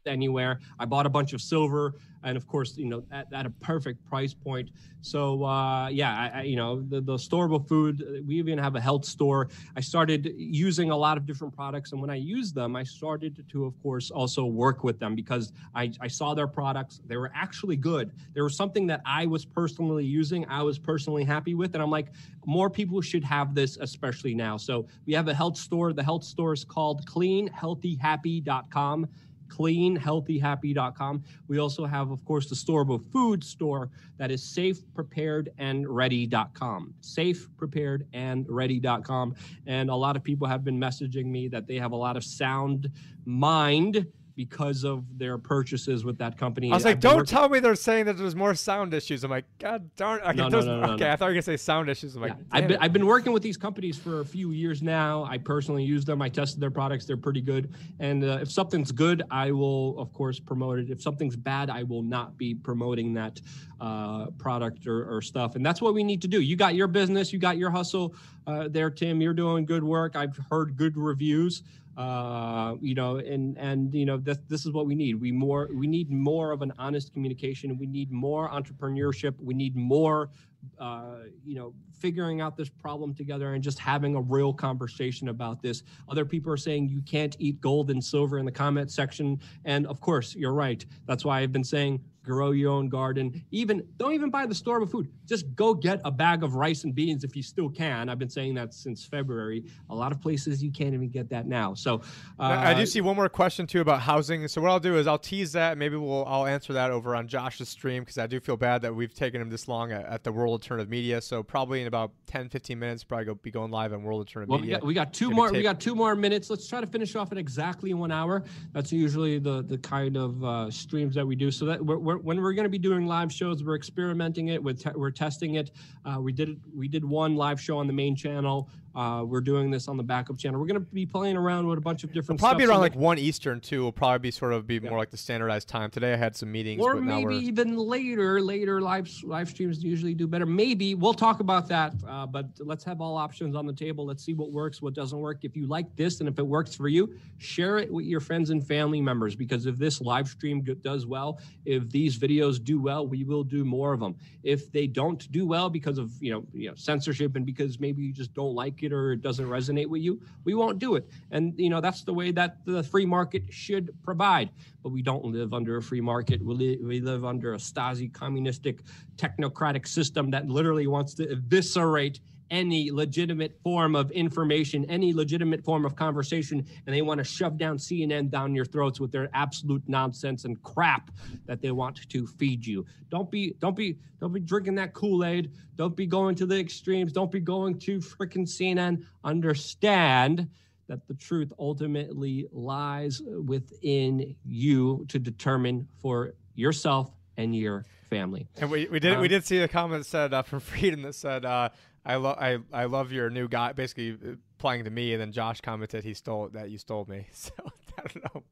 anywhere. 0.07 0.61
I 0.79 0.85
bought 0.85 1.07
a 1.07 1.11
bunch 1.11 1.33
of 1.33 1.41
silver, 1.41 1.95
and 2.23 2.37
of 2.37 2.47
course, 2.47 2.77
you 2.77 2.85
know, 2.87 3.03
at, 3.13 3.33
at 3.33 3.47
a 3.47 3.51
perfect 3.51 4.05
price 4.07 4.35
point. 4.35 4.71
So 5.03 5.45
uh, 5.45 5.89
yeah, 5.89 6.15
I, 6.15 6.41
I, 6.41 6.43
you 6.43 6.57
know, 6.57 6.81
the, 6.81 7.01
the 7.01 7.17
storable 7.17 7.67
food. 7.69 8.25
We 8.27 8.37
even 8.37 8.59
have 8.59 8.77
a 8.77 8.81
health 8.81 9.05
store. 9.05 9.49
I 9.77 9.81
started 9.81 10.33
using 10.37 10.91
a 10.91 10.97
lot 10.97 11.19
of 11.19 11.27
different 11.27 11.55
products, 11.55 11.93
and 11.93 12.01
when 12.01 12.11
I 12.11 12.17
used 12.17 12.55
them, 12.55 12.77
I 12.77 12.83
started 12.83 13.45
to, 13.51 13.67
of 13.67 13.81
course, 13.83 14.11
also 14.11 14.47
work 14.47 14.83
with 14.83 14.99
them 14.99 15.15
because 15.15 15.53
I, 15.75 15.93
I 16.01 16.09
saw 16.09 16.33
their 16.35 16.49
products. 16.49 17.01
They 17.07 17.17
were 17.17 17.31
actually 17.35 17.77
good. 17.77 18.13
There 18.33 18.45
was 18.45 18.57
something 18.57 18.87
that 18.87 19.03
I 19.05 19.27
was 19.27 19.45
personally 19.45 20.05
using. 20.05 20.47
I 20.49 20.63
was 20.63 20.79
personally 20.79 21.25
happy 21.25 21.55
with, 21.55 21.75
and 21.75 21.83
I'm 21.83 21.91
like, 21.91 22.09
more 22.47 22.71
people 22.71 23.03
should 23.03 23.25
have 23.25 23.55
this, 23.55 23.77
especially 23.81 24.35
now. 24.35 24.57
So 24.57 24.87
we 25.07 25.13
have 25.13 25.29
a 25.29 25.35
health 25.35 25.59
store. 25.59 25.93
The 25.93 26.03
health 26.03 26.25
store 26.25 26.55
is 26.55 26.65
called 26.65 27.07
CleanHealthyHappy.com 27.07 29.09
cleanhealthyhappy.com. 29.49 31.25
We 31.49 31.59
also 31.59 31.87
have, 31.87 32.11
of 32.11 32.25
course, 32.25 32.49
the 32.49 32.55
store, 32.55 32.75
storable 32.75 33.01
food 33.13 33.45
store 33.45 33.91
that 34.19 34.31
is 34.31 34.43
safe, 34.43 34.79
prepared, 34.95 35.51
and 35.59 35.89
ready.com. 35.89 36.95
Safe, 37.01 37.49
prepared, 37.57 38.07
and 38.13 38.47
ready.com. 38.49 39.35
And 39.67 39.91
a 39.91 39.95
lot 39.95 40.17
of 40.17 40.23
people 40.23 40.47
have 40.47 40.65
been 40.65 40.79
messaging 40.79 41.27
me 41.27 41.49
that 41.49 41.67
they 41.67 41.77
have 41.77 41.93
a 41.93 41.97
lot 41.97 42.17
of 42.17 42.25
sound 42.25 42.91
mind 43.25 44.07
because 44.37 44.85
of 44.85 45.05
their 45.19 45.39
purchases 45.39 46.05
with 46.05 46.19
that 46.19 46.37
company. 46.37 46.71
I 46.71 46.75
was 46.75 46.85
like, 46.85 47.01
don't 47.01 47.27
tell 47.27 47.49
me 47.49 47.61
they're 47.61 47.75
saying 47.75 48.07
that 48.07 48.19
there's 48.19 48.35
more 48.35 48.55
sound 48.55 48.93
issues. 48.93 49.23
I'm 49.23 49.31
like, 49.31 49.45
God 49.59 49.91
darn. 49.97 50.21
Okay, 50.25 50.39
no, 50.39 50.49
no, 50.49 50.61
no, 50.61 50.81
no, 50.81 50.93
okay 50.95 51.11
I 51.11 51.17
thought 51.17 51.27
you 51.27 51.31
were 51.31 51.35
gonna 51.35 51.43
say 51.43 51.57
sound 51.57 51.89
issues. 51.89 52.17
I'm 52.17 52.23
like, 52.23 52.33
yeah. 52.33 52.45
I've 52.51 52.69
been, 52.69 52.79
I've 52.81 52.93
been 52.93 53.07
working 53.07 53.33
with 53.33 53.43
these 53.43 53.57
companies 53.57 53.99
for 53.99 54.21
a 54.21 54.25
few 54.25 54.53
years 54.53 54.83
now. 54.83 55.25
I 55.25 55.39
personally 55.39 55.85
use 55.85 56.05
them. 56.05 56.23
I 56.23 56.29
tested 56.29 56.61
their 56.61 56.71
products. 56.71 57.05
They're 57.05 57.17
pretty 57.17 57.41
good. 57.41 57.73
And 58.01 58.25
uh, 58.25 58.39
if 58.41 58.51
something's 58.51 58.91
good, 58.91 59.23
I 59.31 59.53
will 59.53 59.99
of 59.99 60.13
course 60.13 60.41
promote 60.41 60.79
it. 60.79 60.91
If 60.91 61.03
something's 61.03 61.37
bad, 61.37 61.69
I 61.69 61.83
will 61.83 62.03
not 62.03 62.37
be 62.39 62.55
promoting 62.55 63.13
that 63.15 63.41
uh, 63.81 64.27
product 64.39 64.87
or, 64.87 65.15
or, 65.15 65.21
stuff. 65.21 65.57
And 65.57 65.67
that's 65.67 65.83
what 65.83 65.95
we 65.95 66.03
need 66.03 66.23
to 66.23 66.29
do. 66.29 66.41
You 66.41 66.57
got 66.57 66.75
your 66.75 66.87
business. 66.87 67.33
You 67.33 67.39
got 67.39 67.59
your 67.59 67.71
hustle 67.71 68.15
uh, 68.47 68.69
there, 68.69 68.89
Tim. 68.89 69.21
You're 69.21 69.35
doing 69.35 69.67
good 69.67 69.85
work. 69.85 70.17
I've 70.17 70.37
heard 70.51 70.77
good 70.77 70.97
reviews 70.97 71.63
uh, 71.97 72.75
you 72.81 72.95
know, 72.95 73.17
and 73.17 73.57
and 73.57 73.95
you 73.95 74.05
know 74.05 74.17
this 74.17 74.39
this 74.49 74.67
is 74.67 74.73
what 74.73 74.87
we 74.87 74.95
need. 74.95 75.15
We 75.15 75.31
more 75.31 75.69
we 75.73 75.87
need 75.87 76.11
more 76.11 76.51
of 76.51 76.63
an 76.63 76.73
honest 76.79 77.13
communication. 77.13 77.79
We 77.79 77.87
need 77.87 78.11
more 78.11 78.51
entrepreneurship. 78.51 79.35
We 79.41 79.55
need 79.55 79.77
more, 79.77 80.31
uh, 80.79 81.19
you 81.45 81.55
know, 81.55 81.73
figuring 82.01 82.41
out 82.41 82.57
this 82.57 82.69
problem 82.69 83.15
together 83.15 83.55
and 83.55 83.63
just 83.63 83.79
having 83.79 84.17
a 84.17 84.21
real 84.21 84.53
conversation 84.53 85.29
about 85.29 85.63
this. 85.63 85.85
Other 86.09 86.25
people 86.25 86.53
are 86.53 86.57
saying 86.57 86.89
you 86.89 87.03
can't 87.03 87.37
eat 87.39 87.61
gold 87.61 87.91
and 87.91 88.03
silver 88.03 88.39
in 88.39 88.45
the 88.45 88.53
comment 88.53 88.91
section, 88.91 89.41
and 89.65 89.87
of 89.87 90.01
course 90.01 90.35
you're 90.35 90.55
right. 90.55 90.85
That's 91.07 91.25
why 91.25 91.41
I've 91.41 91.53
been 91.53 91.65
saying 91.65 92.01
grow 92.25 92.51
your 92.51 92.73
own 92.73 92.89
garden. 92.89 93.45
Even 93.51 93.87
don't 93.99 94.15
even 94.15 94.31
buy 94.31 94.47
the 94.47 94.55
store 94.55 94.83
of 94.83 94.91
food. 94.91 95.09
Just 95.27 95.55
go 95.55 95.75
get 95.75 96.01
a 96.05 96.11
bag 96.11 96.43
of 96.43 96.55
rice 96.55 96.85
and 96.85 96.95
beans 96.95 97.23
if 97.23 97.37
you 97.37 97.43
still 97.43 97.69
can. 97.69 98.09
I've 98.09 98.19
been 98.19 98.31
saying 98.31 98.55
that 98.55 98.75
since 98.75 99.05
February. 99.05 99.65
A 99.91 99.95
lot 99.95 100.11
of 100.11 100.21
places 100.21 100.63
you 100.63 100.73
can't 100.73 100.95
even 100.95 101.09
get 101.09 101.29
that 101.31 101.47
now. 101.47 101.75
So 101.75 102.01
uh, 102.39 102.43
I 102.43 102.75
do 102.75 102.87
see 102.87 103.01
one 103.01 103.17
more 103.17 103.29
question 103.29 103.67
too 103.67 103.81
about 103.81 104.01
housing. 104.01 104.49
So 104.49 104.61
what 104.61 104.71
I'll 104.71 104.81
do 104.81 104.97
is 104.97 105.07
I'll 105.07 105.19
tease 105.19 105.53
that. 105.53 105.79
Maybe 105.79 105.97
we'll 105.97 106.25
I'll 106.25 106.47
answer 106.47 106.73
that 106.73 106.91
over 106.91 107.15
on 107.15 107.29
Josh's 107.29 107.69
stream 107.69 108.03
because 108.03 108.19
I 108.19 108.27
do 108.27 108.41
feel 108.41 108.57
bad 108.57 108.83
that 108.83 108.95
we've 108.95 109.15
taken 109.15 109.41
him 109.41 109.51
this 109.51 109.69
long 109.69 109.93
at, 109.93 110.07
at, 110.07 110.25
the 110.25 110.33
World 110.33 110.53
Alternative 110.53 110.89
Media. 110.89 111.21
So 111.21 111.43
probably 111.43 111.83
in 111.83 111.87
about 111.87 112.13
10, 112.27 112.49
15 112.49 112.79
minutes, 112.79 113.05
probably 113.05 113.27
go 113.27 113.35
be 113.35 113.51
going 113.51 113.71
live 113.71 113.93
on 113.93 114.03
World 114.03 114.21
of 114.21 114.27
Alternative 114.27 114.49
well, 114.49 114.61
Media. 114.61 114.77
We 114.77 114.81
got, 114.81 114.87
we 114.87 114.95
got 114.95 115.13
two 115.13 115.27
Maybe 115.27 115.37
more. 115.37 115.49
Tape. 115.49 115.57
We 115.59 115.63
got 115.63 115.81
two 115.81 115.95
more 115.95 116.17
minutes. 116.17 116.49
Let's 116.49 116.67
try 116.67 116.81
to 116.81 116.87
finish 116.87 117.15
off 117.15 117.33
in 117.33 117.39
exactly 117.39 117.93
one 117.93 118.11
hour. 118.11 118.45
That's 118.73 118.93
usually 118.93 119.39
the 119.39 119.63
the 119.63 119.79
kind 119.79 120.17
of 120.17 120.43
uh, 120.43 120.71
streams 120.71 121.15
that 121.15 121.27
we 121.27 121.37
do. 121.37 121.51
So 121.51 121.67
that 121.67 121.85
we're, 121.85 121.99
we're 121.99 122.14
when 122.19 122.41
we're 122.41 122.53
going 122.53 122.65
to 122.65 122.71
be 122.71 122.79
doing 122.79 123.07
live 123.07 123.33
shows. 123.33 123.63
We're 123.63 123.77
experimenting 123.77 124.49
it. 124.49 124.63
With 124.63 124.83
te- 124.83 124.91
we're 124.95 125.11
testing 125.11 125.55
it. 125.57 125.71
Uh, 126.05 126.21
we 126.21 126.33
did 126.33 126.61
we 126.75 126.89
did 126.89 127.05
one 127.05 127.37
live 127.37 127.61
show 127.61 127.79
on 127.79 127.87
the 127.87 127.93
main 127.93 128.17
channel. 128.17 128.69
Uh, 128.95 129.25
we're 129.27 129.41
doing 129.41 129.71
this 129.71 129.89
on 129.89 129.97
the 129.97 130.03
backup 130.03 130.39
channel. 130.39 130.61
We're 130.61 130.67
going 130.67 130.81
to 130.81 130.93
be 130.93 131.05
playing 131.05 131.37
around 131.37 131.67
with 131.67 131.79
a 131.79 131.81
bunch 131.81 132.05
of 132.05 132.13
different. 132.13 132.39
It'll 132.41 132.49
probably 132.49 132.65
be 132.65 132.71
around 132.71 132.81
like 132.81 132.95
one 132.95 133.19
Eastern 133.19 133.61
too. 133.61 133.83
Will 133.83 133.93
probably 133.93 134.21
be 134.21 134.31
sort 134.31 134.53
of 134.53 134.67
be 134.67 134.77
yeah. 134.77 134.89
more 134.89 134.99
like 134.99 135.11
the 135.11 135.17
standardized 135.17 135.69
time. 135.69 135.91
Today 135.91 136.13
I 136.13 136.17
had 136.17 136.37
some 136.37 136.53
meetings, 136.53 136.81
or 136.81 136.95
maybe 136.97 137.35
even 137.37 137.77
later. 137.77 138.41
Later 138.41 138.81
live 138.81 139.11
live 139.25 139.49
streams 139.49 139.83
usually 139.83 140.15
do 140.15 140.27
better. 140.27 140.47
Maybe 140.47 140.95
we'll 140.95 141.15
talk 141.15 141.41
about 141.41 141.67
that. 141.69 141.95
Uh, 142.07 142.27
but 142.27 142.47
let's 142.61 142.85
have 142.85 143.01
all 143.01 143.17
options 143.17 143.57
on 143.57 143.67
the 143.67 143.73
table. 143.73 144.07
Let's 144.07 144.25
see 144.25 144.35
what 144.35 144.53
works, 144.53 144.81
what 144.81 144.95
doesn't 144.95 145.19
work. 145.19 145.39
If 145.43 145.57
you 145.57 145.67
like 145.67 145.97
this 145.97 146.21
and 146.21 146.29
if 146.29 146.39
it 146.39 146.47
works 146.47 146.75
for 146.75 146.89
you, 146.89 147.15
share 147.39 147.79
it 147.79 147.93
with 147.93 148.07
your 148.07 148.21
friends 148.21 148.51
and 148.51 148.65
family 148.65 149.01
members. 149.01 149.35
Because 149.35 149.67
if 149.67 149.77
this 149.77 150.01
live 150.01 150.29
stream 150.29 150.63
does 150.83 151.07
well, 151.07 151.41
if 151.65 151.91
these 151.91 152.19
videos 152.19 152.63
do 152.63 152.81
well, 152.81 153.07
we 153.07 153.25
will 153.25 153.43
do 153.43 153.65
more 153.65 153.93
of 153.93 153.99
them. 153.99 154.15
If 154.45 154.71
they 154.71 154.87
don't 154.87 155.31
do 155.33 155.47
well 155.47 155.69
because 155.69 155.99
of 155.99 156.13
you 156.21 156.33
know 156.33 156.47
you 156.53 156.69
know 156.69 156.77
censorship 156.77 157.35
and 157.35 157.45
because 157.45 157.81
maybe 157.81 158.03
you 158.03 158.13
just 158.13 158.33
don't 158.35 158.55
like 158.55 158.84
or 158.93 159.13
it 159.13 159.23
doesn't 159.23 159.47
resonate 159.47 159.89
with 159.89 160.03
you, 160.03 160.21
we 160.45 160.55
won't 160.55 160.79
do 160.79 160.95
it. 160.95 161.09
And 161.31 161.55
you 161.59 161.71
know 161.71 161.81
that's 161.81 162.03
the 162.03 162.15
way 162.15 162.33
that 162.33 162.65
the 162.65 162.83
free 162.83 163.07
market 163.07 163.45
should 163.51 163.91
provide. 164.03 164.51
But 164.83 164.91
we 164.91 165.03
don't 165.03 165.25
live 165.25 165.55
under 165.55 165.77
a 165.77 165.83
free 165.83 166.01
market. 166.01 166.45
We, 166.45 166.55
li- 166.55 166.81
we 166.83 167.01
live 167.01 167.25
under 167.25 167.55
a 167.55 167.59
Stasi 167.59 168.13
communistic 168.13 168.83
technocratic 169.17 169.87
system 169.89 170.31
that 170.31 170.49
literally 170.49 170.87
wants 170.87 171.15
to 171.15 171.31
eviscerate 171.31 172.21
any 172.51 172.91
legitimate 172.91 173.59
form 173.63 173.95
of 173.97 174.11
information, 174.11 174.85
any 174.91 175.13
legitimate 175.13 175.65
form 175.65 175.85
of 175.85 175.97
conversation, 175.97 176.65
and 176.87 176.95
they 176.95 177.03
want 177.03 177.19
to 177.19 177.25
shove 177.25 177.59
down 177.59 177.79
CNN 177.79 178.31
down 178.31 178.55
your 178.55 178.65
throats 178.65 179.01
with 179.01 179.13
their 179.13 179.29
absolute 179.35 179.83
nonsense 179.87 180.45
and 180.45 180.63
crap 180.63 181.11
that 181.47 181.61
they 181.61 181.71
want 181.71 182.09
to 182.09 182.27
feed 182.27 182.65
you. 182.65 182.85
Don't 183.11 183.31
be, 183.31 183.55
don't 183.61 183.77
be, 183.77 183.99
don't 184.21 184.33
be 184.33 184.41
drinking 184.41 184.75
that 184.77 184.95
Kool 184.95 185.25
Aid. 185.25 185.51
Don't 185.77 185.97
be 185.97 186.07
going 186.07 186.35
to 186.37 186.47
the 186.47 186.59
extremes. 186.59 187.13
Don't 187.13 187.31
be 187.33 187.41
going 187.41 187.79
to 187.81 187.99
freaking 187.99 188.47
CNN. 188.47 189.05
Understand 189.25 190.49
that 190.89 191.07
the 191.09 191.15
truth 191.15 191.53
ultimately 191.59 192.47
lies 192.53 193.23
within 193.45 194.37
you 194.45 195.05
to 195.09 195.19
determine 195.19 195.89
for 196.01 196.35
yourself 196.55 197.11
and 197.37 197.57
your 197.57 197.85
family. 198.11 198.47
And 198.61 198.71
we, 198.71 198.87
we 198.87 199.01
did 199.01 199.15
um, 199.15 199.21
we 199.21 199.29
did 199.29 199.45
see 199.45 199.59
a 199.59 199.69
comment 199.69 200.07
said 200.07 200.33
uh, 200.33 200.43
from 200.43 200.61
Freedom 200.61 201.03
that 201.03 201.15
said 201.15 201.45
uh, 201.45 201.71
I 202.05 202.17
love 202.17 202.37
I, 202.39 202.59
I 202.73 202.85
love 202.85 203.13
your 203.13 203.31
new 203.31 203.49
guy 203.49 203.73
basically 203.73 204.19
applying 204.59 204.85
to 204.85 204.91
me 204.91 205.13
and 205.13 205.21
then 205.21 205.33
Josh 205.33 205.61
commented 205.61 206.05
he 206.05 206.15
stole 206.15 206.49
that 206.53 206.71
you 206.71 206.79
stole 206.79 207.07
me 207.09 207.27
so 207.33 207.53
I 207.99 208.03
don't 208.03 208.35
know. 208.35 208.43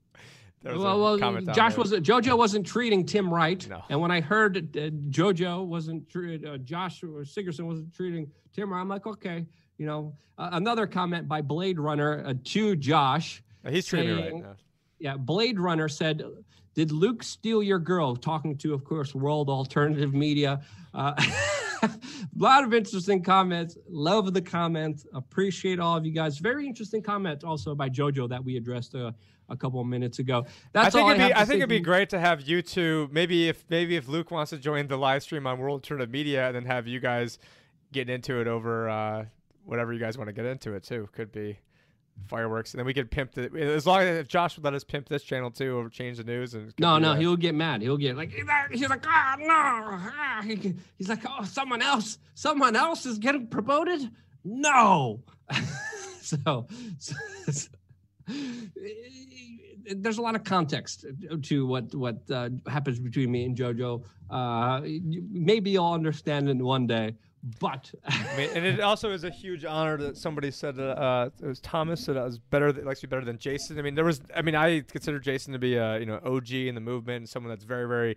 Well, 0.64 1.18
well, 1.18 1.40
Josh 1.40 1.76
was 1.76 1.90
JoJo 1.90 2.38
wasn't 2.38 2.64
treating 2.64 3.04
Tim 3.04 3.34
right, 3.34 3.68
no. 3.68 3.82
and 3.88 4.00
when 4.00 4.12
I 4.12 4.20
heard 4.20 4.56
uh, 4.76 4.90
JoJo 5.10 5.66
wasn't 5.66 6.08
treated, 6.08 6.48
uh, 6.48 6.58
Josh 6.58 7.00
Sigurdson 7.00 7.62
wasn't 7.62 7.92
treating 7.92 8.30
Tim 8.52 8.72
right, 8.72 8.80
I'm 8.80 8.88
like, 8.88 9.06
okay, 9.06 9.44
you 9.78 9.86
know. 9.86 10.14
Uh, 10.38 10.50
another 10.52 10.86
comment 10.86 11.26
by 11.26 11.42
Blade 11.42 11.80
Runner 11.80 12.24
uh, 12.24 12.34
to 12.44 12.76
Josh. 12.76 13.42
He's 13.68 13.86
treating 13.86 14.16
me 14.16 14.22
right. 14.22 14.34
Now. 14.36 14.54
Yeah, 15.00 15.16
Blade 15.16 15.58
Runner 15.58 15.88
said 15.88 16.22
did 16.74 16.90
Luke 16.90 17.22
steal 17.22 17.62
your 17.62 17.78
girl? 17.78 18.16
Talking 18.16 18.56
to, 18.58 18.72
of 18.72 18.84
course, 18.84 19.14
World 19.14 19.50
Alternative 19.50 20.14
Media. 20.14 20.62
A 21.82 21.98
lot 22.36 22.64
of 22.64 22.72
interesting 22.72 23.22
comments. 23.22 23.76
Love 23.88 24.32
the 24.32 24.42
comments. 24.42 25.04
Appreciate 25.14 25.80
all 25.80 25.96
of 25.96 26.06
you 26.06 26.12
guys. 26.12 26.38
Very 26.38 26.66
interesting 26.66 27.02
comment 27.02 27.42
also 27.44 27.74
by 27.74 27.88
JoJo 27.88 28.28
that 28.28 28.44
we 28.44 28.56
addressed 28.56 28.94
uh, 28.94 29.12
a 29.48 29.56
couple 29.56 29.80
of 29.80 29.86
minutes 29.86 30.18
ago. 30.20 30.46
That's 30.72 30.94
I 30.94 30.98
think 30.98 31.10
it'd 31.10 31.28
be, 31.28 31.32
I, 31.32 31.40
I 31.40 31.44
think 31.44 31.56
it'd 31.58 31.68
be 31.68 31.80
great 31.80 32.10
to 32.10 32.20
have 32.20 32.42
you 32.42 32.62
two. 32.62 33.08
Maybe 33.10 33.48
if 33.48 33.64
maybe 33.68 33.96
if 33.96 34.08
Luke 34.08 34.30
wants 34.30 34.50
to 34.50 34.58
join 34.58 34.86
the 34.86 34.96
live 34.96 35.22
stream 35.22 35.46
on 35.46 35.58
World 35.58 35.74
Alternative 35.74 36.10
Media, 36.10 36.46
and 36.46 36.54
then 36.54 36.64
have 36.66 36.86
you 36.86 37.00
guys 37.00 37.38
get 37.92 38.08
into 38.08 38.40
it 38.40 38.46
over 38.46 38.88
uh, 38.88 39.24
whatever 39.64 39.92
you 39.92 40.00
guys 40.00 40.16
want 40.16 40.28
to 40.28 40.32
get 40.32 40.46
into 40.46 40.74
it 40.74 40.84
too. 40.84 41.08
Could 41.12 41.32
be 41.32 41.58
fireworks, 42.26 42.72
and 42.72 42.78
then 42.78 42.86
we 42.86 42.94
could 42.94 43.10
pimp 43.10 43.36
it 43.36 43.54
as 43.54 43.86
long 43.86 44.00
as 44.00 44.18
if 44.18 44.28
Josh 44.28 44.56
would 44.56 44.64
let 44.64 44.74
us 44.74 44.84
pimp 44.84 45.08
this 45.08 45.22
channel 45.22 45.50
too, 45.50 45.76
or 45.76 45.88
change 45.88 46.18
the 46.18 46.24
news. 46.24 46.54
And 46.54 46.72
no, 46.78 46.98
no, 46.98 47.14
he'll 47.14 47.36
get 47.36 47.54
mad. 47.54 47.82
He'll 47.82 47.96
get 47.96 48.16
like 48.16 48.32
he's 48.70 48.88
like, 48.88 49.04
oh 49.06 49.34
no, 49.38 49.46
ah. 49.48 50.42
he's 50.42 51.08
like, 51.08 51.22
oh, 51.28 51.44
someone 51.44 51.82
else, 51.82 52.18
someone 52.34 52.76
else 52.76 53.06
is 53.06 53.18
getting 53.18 53.46
promoted. 53.46 54.10
No, 54.44 55.22
so, 56.20 56.66
so, 56.98 57.14
so, 57.50 57.68
there's 59.86 60.18
a 60.18 60.22
lot 60.22 60.34
of 60.34 60.44
context 60.44 61.04
to 61.42 61.66
what 61.66 61.94
what 61.94 62.30
uh, 62.30 62.50
happens 62.66 62.98
between 62.98 63.30
me 63.30 63.44
and 63.44 63.56
JoJo. 63.56 64.04
Uh, 64.30 64.80
maybe 65.30 65.70
you'll 65.70 65.92
understand 65.92 66.48
it 66.48 66.56
one 66.56 66.86
day 66.86 67.14
but 67.60 67.92
I 68.04 68.36
mean, 68.36 68.50
and 68.54 68.64
it 68.64 68.80
also 68.90 69.10
is 69.10 69.24
a 69.24 69.30
huge 69.30 69.64
honor 69.64 69.96
that 69.98 70.16
somebody 70.16 70.50
said 70.50 70.78
uh, 70.78 70.82
uh 70.82 71.30
it 71.42 71.46
was 71.46 71.60
Thomas 71.60 72.04
said 72.04 72.16
I 72.16 72.24
was 72.24 72.38
better 72.38 72.72
likes 72.72 73.00
to 73.00 73.08
be 73.08 73.10
better 73.10 73.24
than 73.24 73.38
Jason. 73.38 73.78
I 73.78 73.82
mean, 73.82 73.94
there 73.94 74.04
was 74.04 74.20
I 74.34 74.42
mean, 74.42 74.54
I 74.54 74.80
consider 74.80 75.18
Jason 75.18 75.52
to 75.52 75.58
be 75.58 75.74
a 75.74 75.98
you 75.98 76.06
know 76.06 76.20
OG 76.24 76.52
in 76.52 76.74
the 76.74 76.80
movement 76.80 77.16
and 77.18 77.28
someone 77.28 77.50
that's 77.50 77.64
very 77.64 77.88
very 77.88 78.16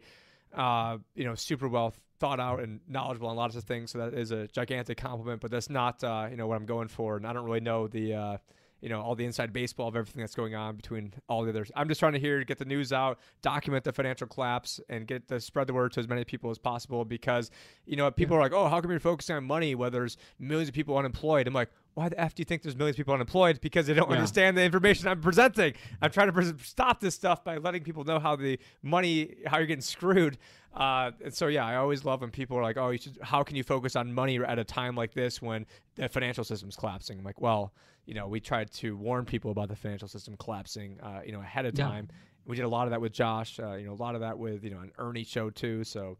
uh, 0.53 0.97
you 1.15 1.23
know 1.23 1.35
super 1.35 1.67
well 1.67 1.93
thought 2.19 2.39
out 2.39 2.61
and 2.61 2.79
knowledgeable 2.87 3.27
on 3.29 3.35
lots 3.35 3.55
of 3.55 3.63
things. 3.63 3.91
So 3.91 3.97
that 3.97 4.13
is 4.13 4.31
a 4.31 4.47
gigantic 4.47 4.97
compliment. 4.97 5.41
But 5.41 5.51
that's 5.51 5.69
not 5.69 6.03
uh, 6.03 6.27
you 6.29 6.37
know 6.37 6.47
what 6.47 6.57
I'm 6.57 6.65
going 6.65 6.87
for, 6.87 7.17
and 7.17 7.25
I 7.25 7.33
don't 7.33 7.45
really 7.45 7.61
know 7.61 7.87
the 7.87 8.13
uh, 8.13 8.37
you 8.85 8.89
know 8.91 9.01
all 9.01 9.15
the 9.15 9.25
inside 9.25 9.51
baseball 9.51 9.87
of 9.87 9.95
everything 9.95 10.21
that's 10.21 10.35
going 10.35 10.53
on 10.53 10.75
between 10.75 11.11
all 11.27 11.43
the 11.43 11.49
others. 11.49 11.71
I'm 11.75 11.87
just 11.87 11.99
trying 11.99 12.13
to 12.13 12.19
hear 12.19 12.43
get 12.43 12.59
the 12.59 12.65
news 12.65 12.93
out, 12.93 13.17
document 13.41 13.83
the 13.83 13.91
financial 13.91 14.27
collapse, 14.27 14.79
and 14.89 15.07
get 15.07 15.27
the 15.27 15.39
spread 15.39 15.65
the 15.65 15.73
word 15.73 15.91
to 15.93 15.99
as 16.01 16.07
many 16.07 16.23
people 16.23 16.51
as 16.51 16.59
possible. 16.59 17.03
Because 17.03 17.49
you 17.87 17.95
know 17.95 18.11
people 18.11 18.35
yeah. 18.35 18.41
are 18.41 18.43
like, 18.43 18.53
oh, 18.53 18.67
how 18.67 18.79
come 18.79 18.91
you're 18.91 18.99
focusing 18.99 19.35
on 19.35 19.43
money 19.43 19.73
when 19.73 19.91
there's 19.91 20.17
millions 20.37 20.69
of 20.69 20.75
people 20.75 20.95
unemployed? 20.99 21.47
I'm 21.47 21.53
like, 21.55 21.71
why 21.95 22.09
the 22.09 22.19
f 22.19 22.35
do 22.35 22.41
you 22.41 22.45
think 22.45 22.61
there's 22.61 22.75
millions 22.75 22.93
of 22.93 22.97
people 22.97 23.15
unemployed? 23.15 23.59
Because 23.59 23.87
they 23.87 23.95
don't 23.95 24.09
yeah. 24.09 24.17
understand 24.17 24.55
the 24.55 24.61
information 24.61 25.07
I'm 25.07 25.19
presenting. 25.19 25.73
I'm 25.99 26.11
trying 26.11 26.27
to 26.27 26.33
pre- 26.33 26.53
stop 26.61 26.99
this 26.99 27.15
stuff 27.15 27.43
by 27.43 27.57
letting 27.57 27.81
people 27.81 28.03
know 28.03 28.19
how 28.19 28.35
the 28.35 28.59
money, 28.83 29.37
how 29.47 29.57
you're 29.57 29.65
getting 29.65 29.81
screwed. 29.81 30.37
Uh, 30.75 31.11
so 31.29 31.47
yeah, 31.47 31.65
I 31.65 31.77
always 31.77 32.03
love 32.03 32.21
when 32.21 32.31
people 32.31 32.57
are 32.57 32.63
like, 32.63 32.77
"Oh, 32.77 32.89
you 32.89 32.97
should, 32.97 33.17
how 33.21 33.43
can 33.43 33.55
you 33.55 33.63
focus 33.63 33.95
on 33.95 34.13
money 34.13 34.37
at 34.43 34.59
a 34.59 34.63
time 34.63 34.95
like 34.95 35.13
this 35.13 35.41
when 35.41 35.65
the 35.95 36.09
financial 36.09 36.43
system's 36.43 36.75
collapsing?" 36.75 37.17
I'm 37.17 37.23
like, 37.23 37.39
well, 37.39 37.73
you 38.05 38.13
know, 38.13 38.27
we 38.27 38.39
tried 38.39 38.71
to 38.73 38.97
warn 38.97 39.25
people 39.25 39.51
about 39.51 39.69
the 39.69 39.75
financial 39.75 40.07
system 40.07 40.35
collapsing, 40.37 40.99
uh, 41.01 41.21
you 41.25 41.31
know, 41.31 41.39
ahead 41.39 41.65
of 41.65 41.75
time. 41.75 42.07
Yeah. 42.09 42.17
We 42.45 42.55
did 42.57 42.65
a 42.65 42.69
lot 42.69 42.85
of 42.87 42.91
that 42.91 43.01
with 43.01 43.13
Josh, 43.13 43.59
uh, 43.59 43.73
you 43.73 43.87
know, 43.87 43.93
a 43.93 43.95
lot 43.95 44.15
of 44.15 44.21
that 44.21 44.37
with 44.37 44.63
you 44.63 44.69
know 44.69 44.79
an 44.81 44.91
Ernie 44.97 45.23
show 45.23 45.49
too. 45.49 45.83
So 45.83 46.17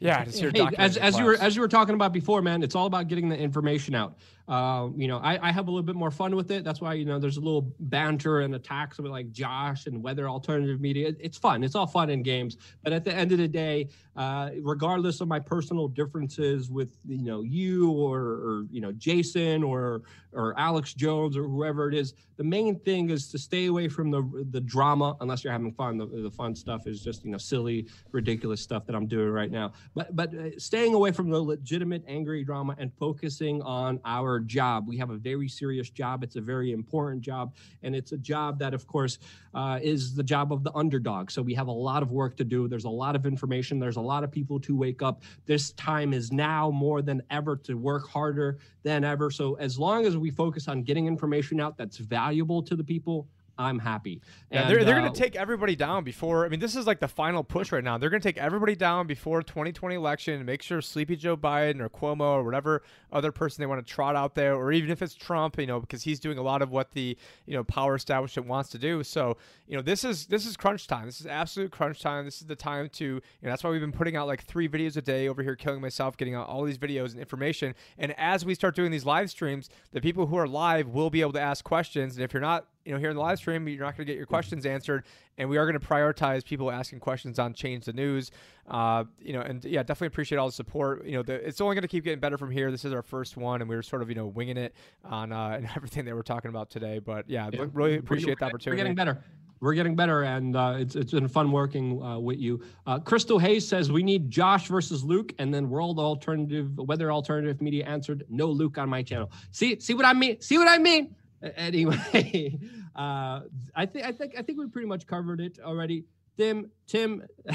yeah, 0.00 0.24
just 0.24 0.40
hey, 0.40 0.68
as, 0.78 0.96
as 0.96 1.18
you 1.18 1.24
were 1.26 1.36
as 1.36 1.54
you 1.54 1.60
were 1.60 1.68
talking 1.68 1.94
about 1.94 2.12
before, 2.12 2.40
man, 2.40 2.62
it's 2.62 2.74
all 2.74 2.86
about 2.86 3.08
getting 3.08 3.28
the 3.28 3.36
information 3.38 3.94
out. 3.94 4.16
Uh, 4.50 4.88
you 4.96 5.06
know, 5.06 5.18
I, 5.18 5.48
I 5.48 5.52
have 5.52 5.68
a 5.68 5.70
little 5.70 5.84
bit 5.84 5.94
more 5.94 6.10
fun 6.10 6.34
with 6.34 6.50
it. 6.50 6.64
That's 6.64 6.80
why 6.80 6.94
you 6.94 7.04
know 7.04 7.20
there's 7.20 7.36
a 7.36 7.40
little 7.40 7.72
banter 7.78 8.40
and 8.40 8.52
attacks 8.56 8.98
with 8.98 9.06
like 9.06 9.30
Josh 9.30 9.86
and 9.86 10.02
Weather 10.02 10.28
Alternative 10.28 10.80
Media. 10.80 11.12
It's 11.20 11.38
fun. 11.38 11.62
It's 11.62 11.76
all 11.76 11.86
fun 11.86 12.10
in 12.10 12.24
games. 12.24 12.56
But 12.82 12.92
at 12.92 13.04
the 13.04 13.14
end 13.14 13.30
of 13.30 13.38
the 13.38 13.46
day, 13.46 13.90
uh, 14.16 14.50
regardless 14.60 15.20
of 15.20 15.28
my 15.28 15.38
personal 15.38 15.86
differences 15.86 16.68
with 16.68 16.96
you 17.06 17.24
know 17.24 17.42
you 17.42 17.92
or, 17.92 18.18
or 18.20 18.64
you 18.72 18.80
know 18.80 18.90
Jason 18.90 19.62
or 19.62 20.02
or 20.32 20.58
Alex 20.58 20.94
Jones 20.94 21.36
or 21.36 21.44
whoever 21.44 21.88
it 21.88 21.94
is, 21.94 22.14
the 22.36 22.44
main 22.44 22.76
thing 22.80 23.10
is 23.10 23.28
to 23.30 23.38
stay 23.38 23.66
away 23.66 23.86
from 23.88 24.10
the 24.10 24.46
the 24.50 24.60
drama 24.60 25.16
unless 25.20 25.44
you're 25.44 25.52
having 25.52 25.72
fun. 25.72 25.96
The, 25.96 26.06
the 26.06 26.30
fun 26.30 26.56
stuff 26.56 26.88
is 26.88 27.04
just 27.04 27.24
you 27.24 27.30
know 27.30 27.38
silly, 27.38 27.86
ridiculous 28.10 28.60
stuff 28.60 28.84
that 28.86 28.96
I'm 28.96 29.06
doing 29.06 29.30
right 29.30 29.52
now. 29.52 29.74
But 29.94 30.16
but 30.16 30.34
uh, 30.34 30.58
staying 30.58 30.94
away 30.94 31.12
from 31.12 31.30
the 31.30 31.38
legitimate 31.38 32.02
angry 32.08 32.42
drama 32.42 32.74
and 32.78 32.92
focusing 32.98 33.62
on 33.62 34.00
our 34.04 34.39
job. 34.40 34.86
We 34.86 34.96
have 34.98 35.10
a 35.10 35.16
very 35.16 35.48
serious 35.48 35.90
job. 35.90 36.22
It's 36.22 36.36
a 36.36 36.40
very 36.40 36.72
important 36.72 37.22
job, 37.22 37.54
and 37.82 37.94
it's 37.94 38.12
a 38.12 38.18
job 38.18 38.58
that, 38.58 38.74
of 38.74 38.86
course, 38.86 39.18
uh, 39.54 39.78
is 39.82 40.14
the 40.14 40.22
job 40.22 40.52
of 40.52 40.62
the 40.62 40.72
underdog. 40.74 41.30
So 41.30 41.42
we 41.42 41.54
have 41.54 41.68
a 41.68 41.72
lot 41.72 42.02
of 42.02 42.12
work 42.12 42.36
to 42.36 42.44
do. 42.44 42.68
There's 42.68 42.84
a 42.84 42.90
lot 42.90 43.16
of 43.16 43.26
information. 43.26 43.78
There's 43.78 43.96
a 43.96 44.00
lot 44.00 44.24
of 44.24 44.30
people 44.30 44.60
to 44.60 44.76
wake 44.76 45.02
up. 45.02 45.22
This 45.46 45.72
time 45.72 46.12
is 46.12 46.32
now 46.32 46.70
more 46.70 47.02
than 47.02 47.22
ever 47.30 47.56
to 47.56 47.74
work 47.74 48.08
harder 48.08 48.58
than 48.82 49.04
ever. 49.04 49.30
So 49.30 49.54
as 49.54 49.78
long 49.78 50.06
as 50.06 50.16
we 50.16 50.30
focus 50.30 50.68
on 50.68 50.82
getting 50.82 51.06
information 51.06 51.60
out 51.60 51.76
that's 51.76 51.98
valuable 51.98 52.62
to 52.62 52.76
the 52.76 52.84
people, 52.84 53.28
I'm 53.60 53.78
happy. 53.78 54.22
Yeah, 54.50 54.62
and, 54.62 54.70
they're, 54.70 54.84
they're 54.84 54.96
uh, 54.96 55.00
going 55.00 55.12
to 55.12 55.18
take 55.18 55.36
everybody 55.36 55.76
down 55.76 56.02
before. 56.02 56.46
I 56.46 56.48
mean, 56.48 56.60
this 56.60 56.74
is 56.74 56.86
like 56.86 56.98
the 56.98 57.08
final 57.08 57.44
push 57.44 57.72
right 57.72 57.84
now. 57.84 57.98
They're 57.98 58.08
going 58.08 58.22
to 58.22 58.28
take 58.28 58.38
everybody 58.38 58.74
down 58.74 59.06
before 59.06 59.42
2020 59.42 59.94
election 59.94 60.34
and 60.34 60.46
make 60.46 60.62
sure 60.62 60.80
Sleepy 60.80 61.14
Joe 61.14 61.36
Biden 61.36 61.80
or 61.80 61.90
Cuomo 61.90 62.32
or 62.32 62.42
whatever 62.42 62.82
other 63.12 63.32
person 63.32 63.60
they 63.60 63.66
want 63.66 63.86
to 63.86 63.92
trot 63.92 64.16
out 64.16 64.34
there, 64.34 64.54
or 64.54 64.72
even 64.72 64.90
if 64.90 65.02
it's 65.02 65.14
Trump, 65.14 65.58
you 65.58 65.66
know, 65.66 65.78
because 65.78 66.02
he's 66.02 66.18
doing 66.18 66.38
a 66.38 66.42
lot 66.42 66.62
of 66.62 66.70
what 66.70 66.92
the 66.92 67.18
you 67.46 67.54
know 67.54 67.62
power 67.62 67.94
establishment 67.94 68.48
wants 68.48 68.70
to 68.70 68.78
do. 68.78 69.02
So 69.02 69.36
you 69.68 69.76
know, 69.76 69.82
this 69.82 70.04
is 70.04 70.26
this 70.26 70.46
is 70.46 70.56
crunch 70.56 70.86
time. 70.86 71.04
This 71.04 71.20
is 71.20 71.26
absolute 71.26 71.70
crunch 71.70 72.00
time. 72.00 72.24
This 72.24 72.40
is 72.40 72.46
the 72.46 72.56
time 72.56 72.88
to 72.94 73.04
you 73.04 73.20
know 73.42 73.50
that's 73.50 73.62
why 73.62 73.70
we've 73.70 73.80
been 73.80 73.92
putting 73.92 74.16
out 74.16 74.26
like 74.26 74.42
three 74.44 74.68
videos 74.68 74.96
a 74.96 75.02
day 75.02 75.28
over 75.28 75.42
here, 75.42 75.54
killing 75.54 75.82
myself, 75.82 76.16
getting 76.16 76.34
out 76.34 76.48
all 76.48 76.64
these 76.64 76.78
videos 76.78 77.10
and 77.10 77.20
information. 77.20 77.74
And 77.98 78.18
as 78.18 78.46
we 78.46 78.54
start 78.54 78.74
doing 78.74 78.90
these 78.90 79.04
live 79.04 79.28
streams, 79.28 79.68
the 79.92 80.00
people 80.00 80.26
who 80.26 80.36
are 80.36 80.48
live 80.48 80.88
will 80.88 81.10
be 81.10 81.20
able 81.20 81.32
to 81.32 81.40
ask 81.40 81.62
questions. 81.62 82.16
And 82.16 82.24
if 82.24 82.32
you're 82.32 82.40
not 82.40 82.66
you 82.84 82.92
know, 82.92 82.98
here 82.98 83.10
in 83.10 83.16
the 83.16 83.22
live 83.22 83.38
stream, 83.38 83.68
you're 83.68 83.84
not 83.84 83.96
going 83.96 84.06
to 84.06 84.12
get 84.12 84.16
your 84.16 84.26
questions 84.26 84.64
answered, 84.64 85.04
and 85.38 85.48
we 85.48 85.58
are 85.58 85.66
going 85.66 85.78
to 85.78 85.86
prioritize 85.86 86.44
people 86.44 86.70
asking 86.70 87.00
questions 87.00 87.38
on 87.38 87.52
Change 87.52 87.84
the 87.84 87.92
News. 87.92 88.30
Uh, 88.68 89.04
you 89.20 89.32
know, 89.32 89.40
and 89.40 89.64
yeah, 89.64 89.82
definitely 89.82 90.08
appreciate 90.08 90.38
all 90.38 90.46
the 90.46 90.52
support. 90.52 91.04
You 91.04 91.16
know, 91.16 91.22
the, 91.22 91.34
it's 91.34 91.60
only 91.60 91.74
going 91.74 91.82
to 91.82 91.88
keep 91.88 92.04
getting 92.04 92.20
better 92.20 92.38
from 92.38 92.50
here. 92.50 92.70
This 92.70 92.84
is 92.84 92.92
our 92.92 93.02
first 93.02 93.36
one, 93.36 93.60
and 93.60 93.68
we 93.68 93.76
were 93.76 93.82
sort 93.82 94.02
of 94.02 94.08
you 94.08 94.14
know 94.14 94.26
winging 94.26 94.56
it 94.56 94.74
on 95.04 95.32
uh, 95.32 95.50
and 95.56 95.68
everything 95.76 96.04
that 96.06 96.14
we're 96.14 96.22
talking 96.22 96.48
about 96.48 96.70
today. 96.70 96.98
But 96.98 97.28
yeah, 97.28 97.50
yeah. 97.52 97.66
really 97.72 97.96
appreciate 97.96 98.38
the 98.38 98.46
opportunity. 98.46 98.70
We're 98.70 98.84
getting 98.84 98.94
better. 98.94 99.22
We're 99.60 99.74
getting 99.74 99.94
better, 99.94 100.22
and 100.22 100.56
uh, 100.56 100.76
it's 100.78 100.96
it's 100.96 101.12
been 101.12 101.28
fun 101.28 101.52
working 101.52 102.02
uh, 102.02 102.18
with 102.18 102.38
you. 102.38 102.62
Uh, 102.86 102.98
Crystal 102.98 103.38
Hayes 103.38 103.68
says 103.68 103.92
we 103.92 104.02
need 104.02 104.30
Josh 104.30 104.68
versus 104.68 105.04
Luke, 105.04 105.34
and 105.38 105.52
then 105.52 105.68
World 105.68 105.98
Alternative 105.98 106.78
Weather 106.78 107.12
Alternative 107.12 107.60
Media 107.60 107.84
answered 107.84 108.24
no 108.30 108.46
Luke 108.46 108.78
on 108.78 108.88
my 108.88 109.02
channel. 109.02 109.30
See 109.50 109.78
see 109.78 109.92
what 109.92 110.06
I 110.06 110.14
mean? 110.14 110.40
See 110.40 110.56
what 110.56 110.66
I 110.66 110.78
mean? 110.78 111.14
Anyway, 111.56 112.58
uh, 112.96 113.40
I 113.74 113.86
think 113.86 114.06
I 114.06 114.12
think 114.12 114.34
I 114.38 114.42
think 114.42 114.58
we 114.58 114.66
pretty 114.68 114.88
much 114.88 115.06
covered 115.06 115.40
it 115.40 115.58
already. 115.62 116.04
Tim, 116.36 116.70
Tim, 116.86 117.26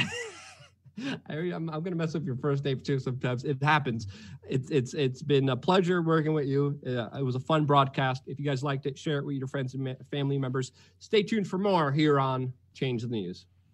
I, 1.30 1.36
am 1.36 1.70
I'm 1.70 1.84
gonna 1.84 1.96
mess 1.96 2.16
up 2.16 2.26
your 2.26 2.36
first 2.38 2.64
name 2.64 2.80
too. 2.80 3.00
Sometimes 3.00 3.44
it 3.44 3.62
happens. 3.62 4.08
It's 4.48 4.70
it's 4.70 4.94
it's 4.94 5.22
been 5.22 5.50
a 5.50 5.58
pleasure 5.58 6.02
working 6.02 6.34
with 6.34 6.48
you. 6.48 6.80
Uh, 6.86 7.10
it 7.18 7.24
was 7.24 7.36
a 7.36 7.40
fun 7.40 7.66
broadcast. 7.66 8.24
If 8.28 8.40
you 8.40 8.46
guys 8.46 8.64
liked 8.64 8.86
it, 8.86 8.98
share 8.98 9.20
it 9.20 9.26
with 9.26 9.36
your 9.36 9.48
friends 9.48 9.74
and 9.74 9.96
family 10.12 10.38
members. 10.38 10.72
Stay 11.00 11.24
tuned 11.24 11.48
for 11.48 11.58
more 11.58 11.92
here 11.92 12.20
on 12.20 12.54
Change 12.74 13.02
the 13.04 13.08
News. 13.10 13.46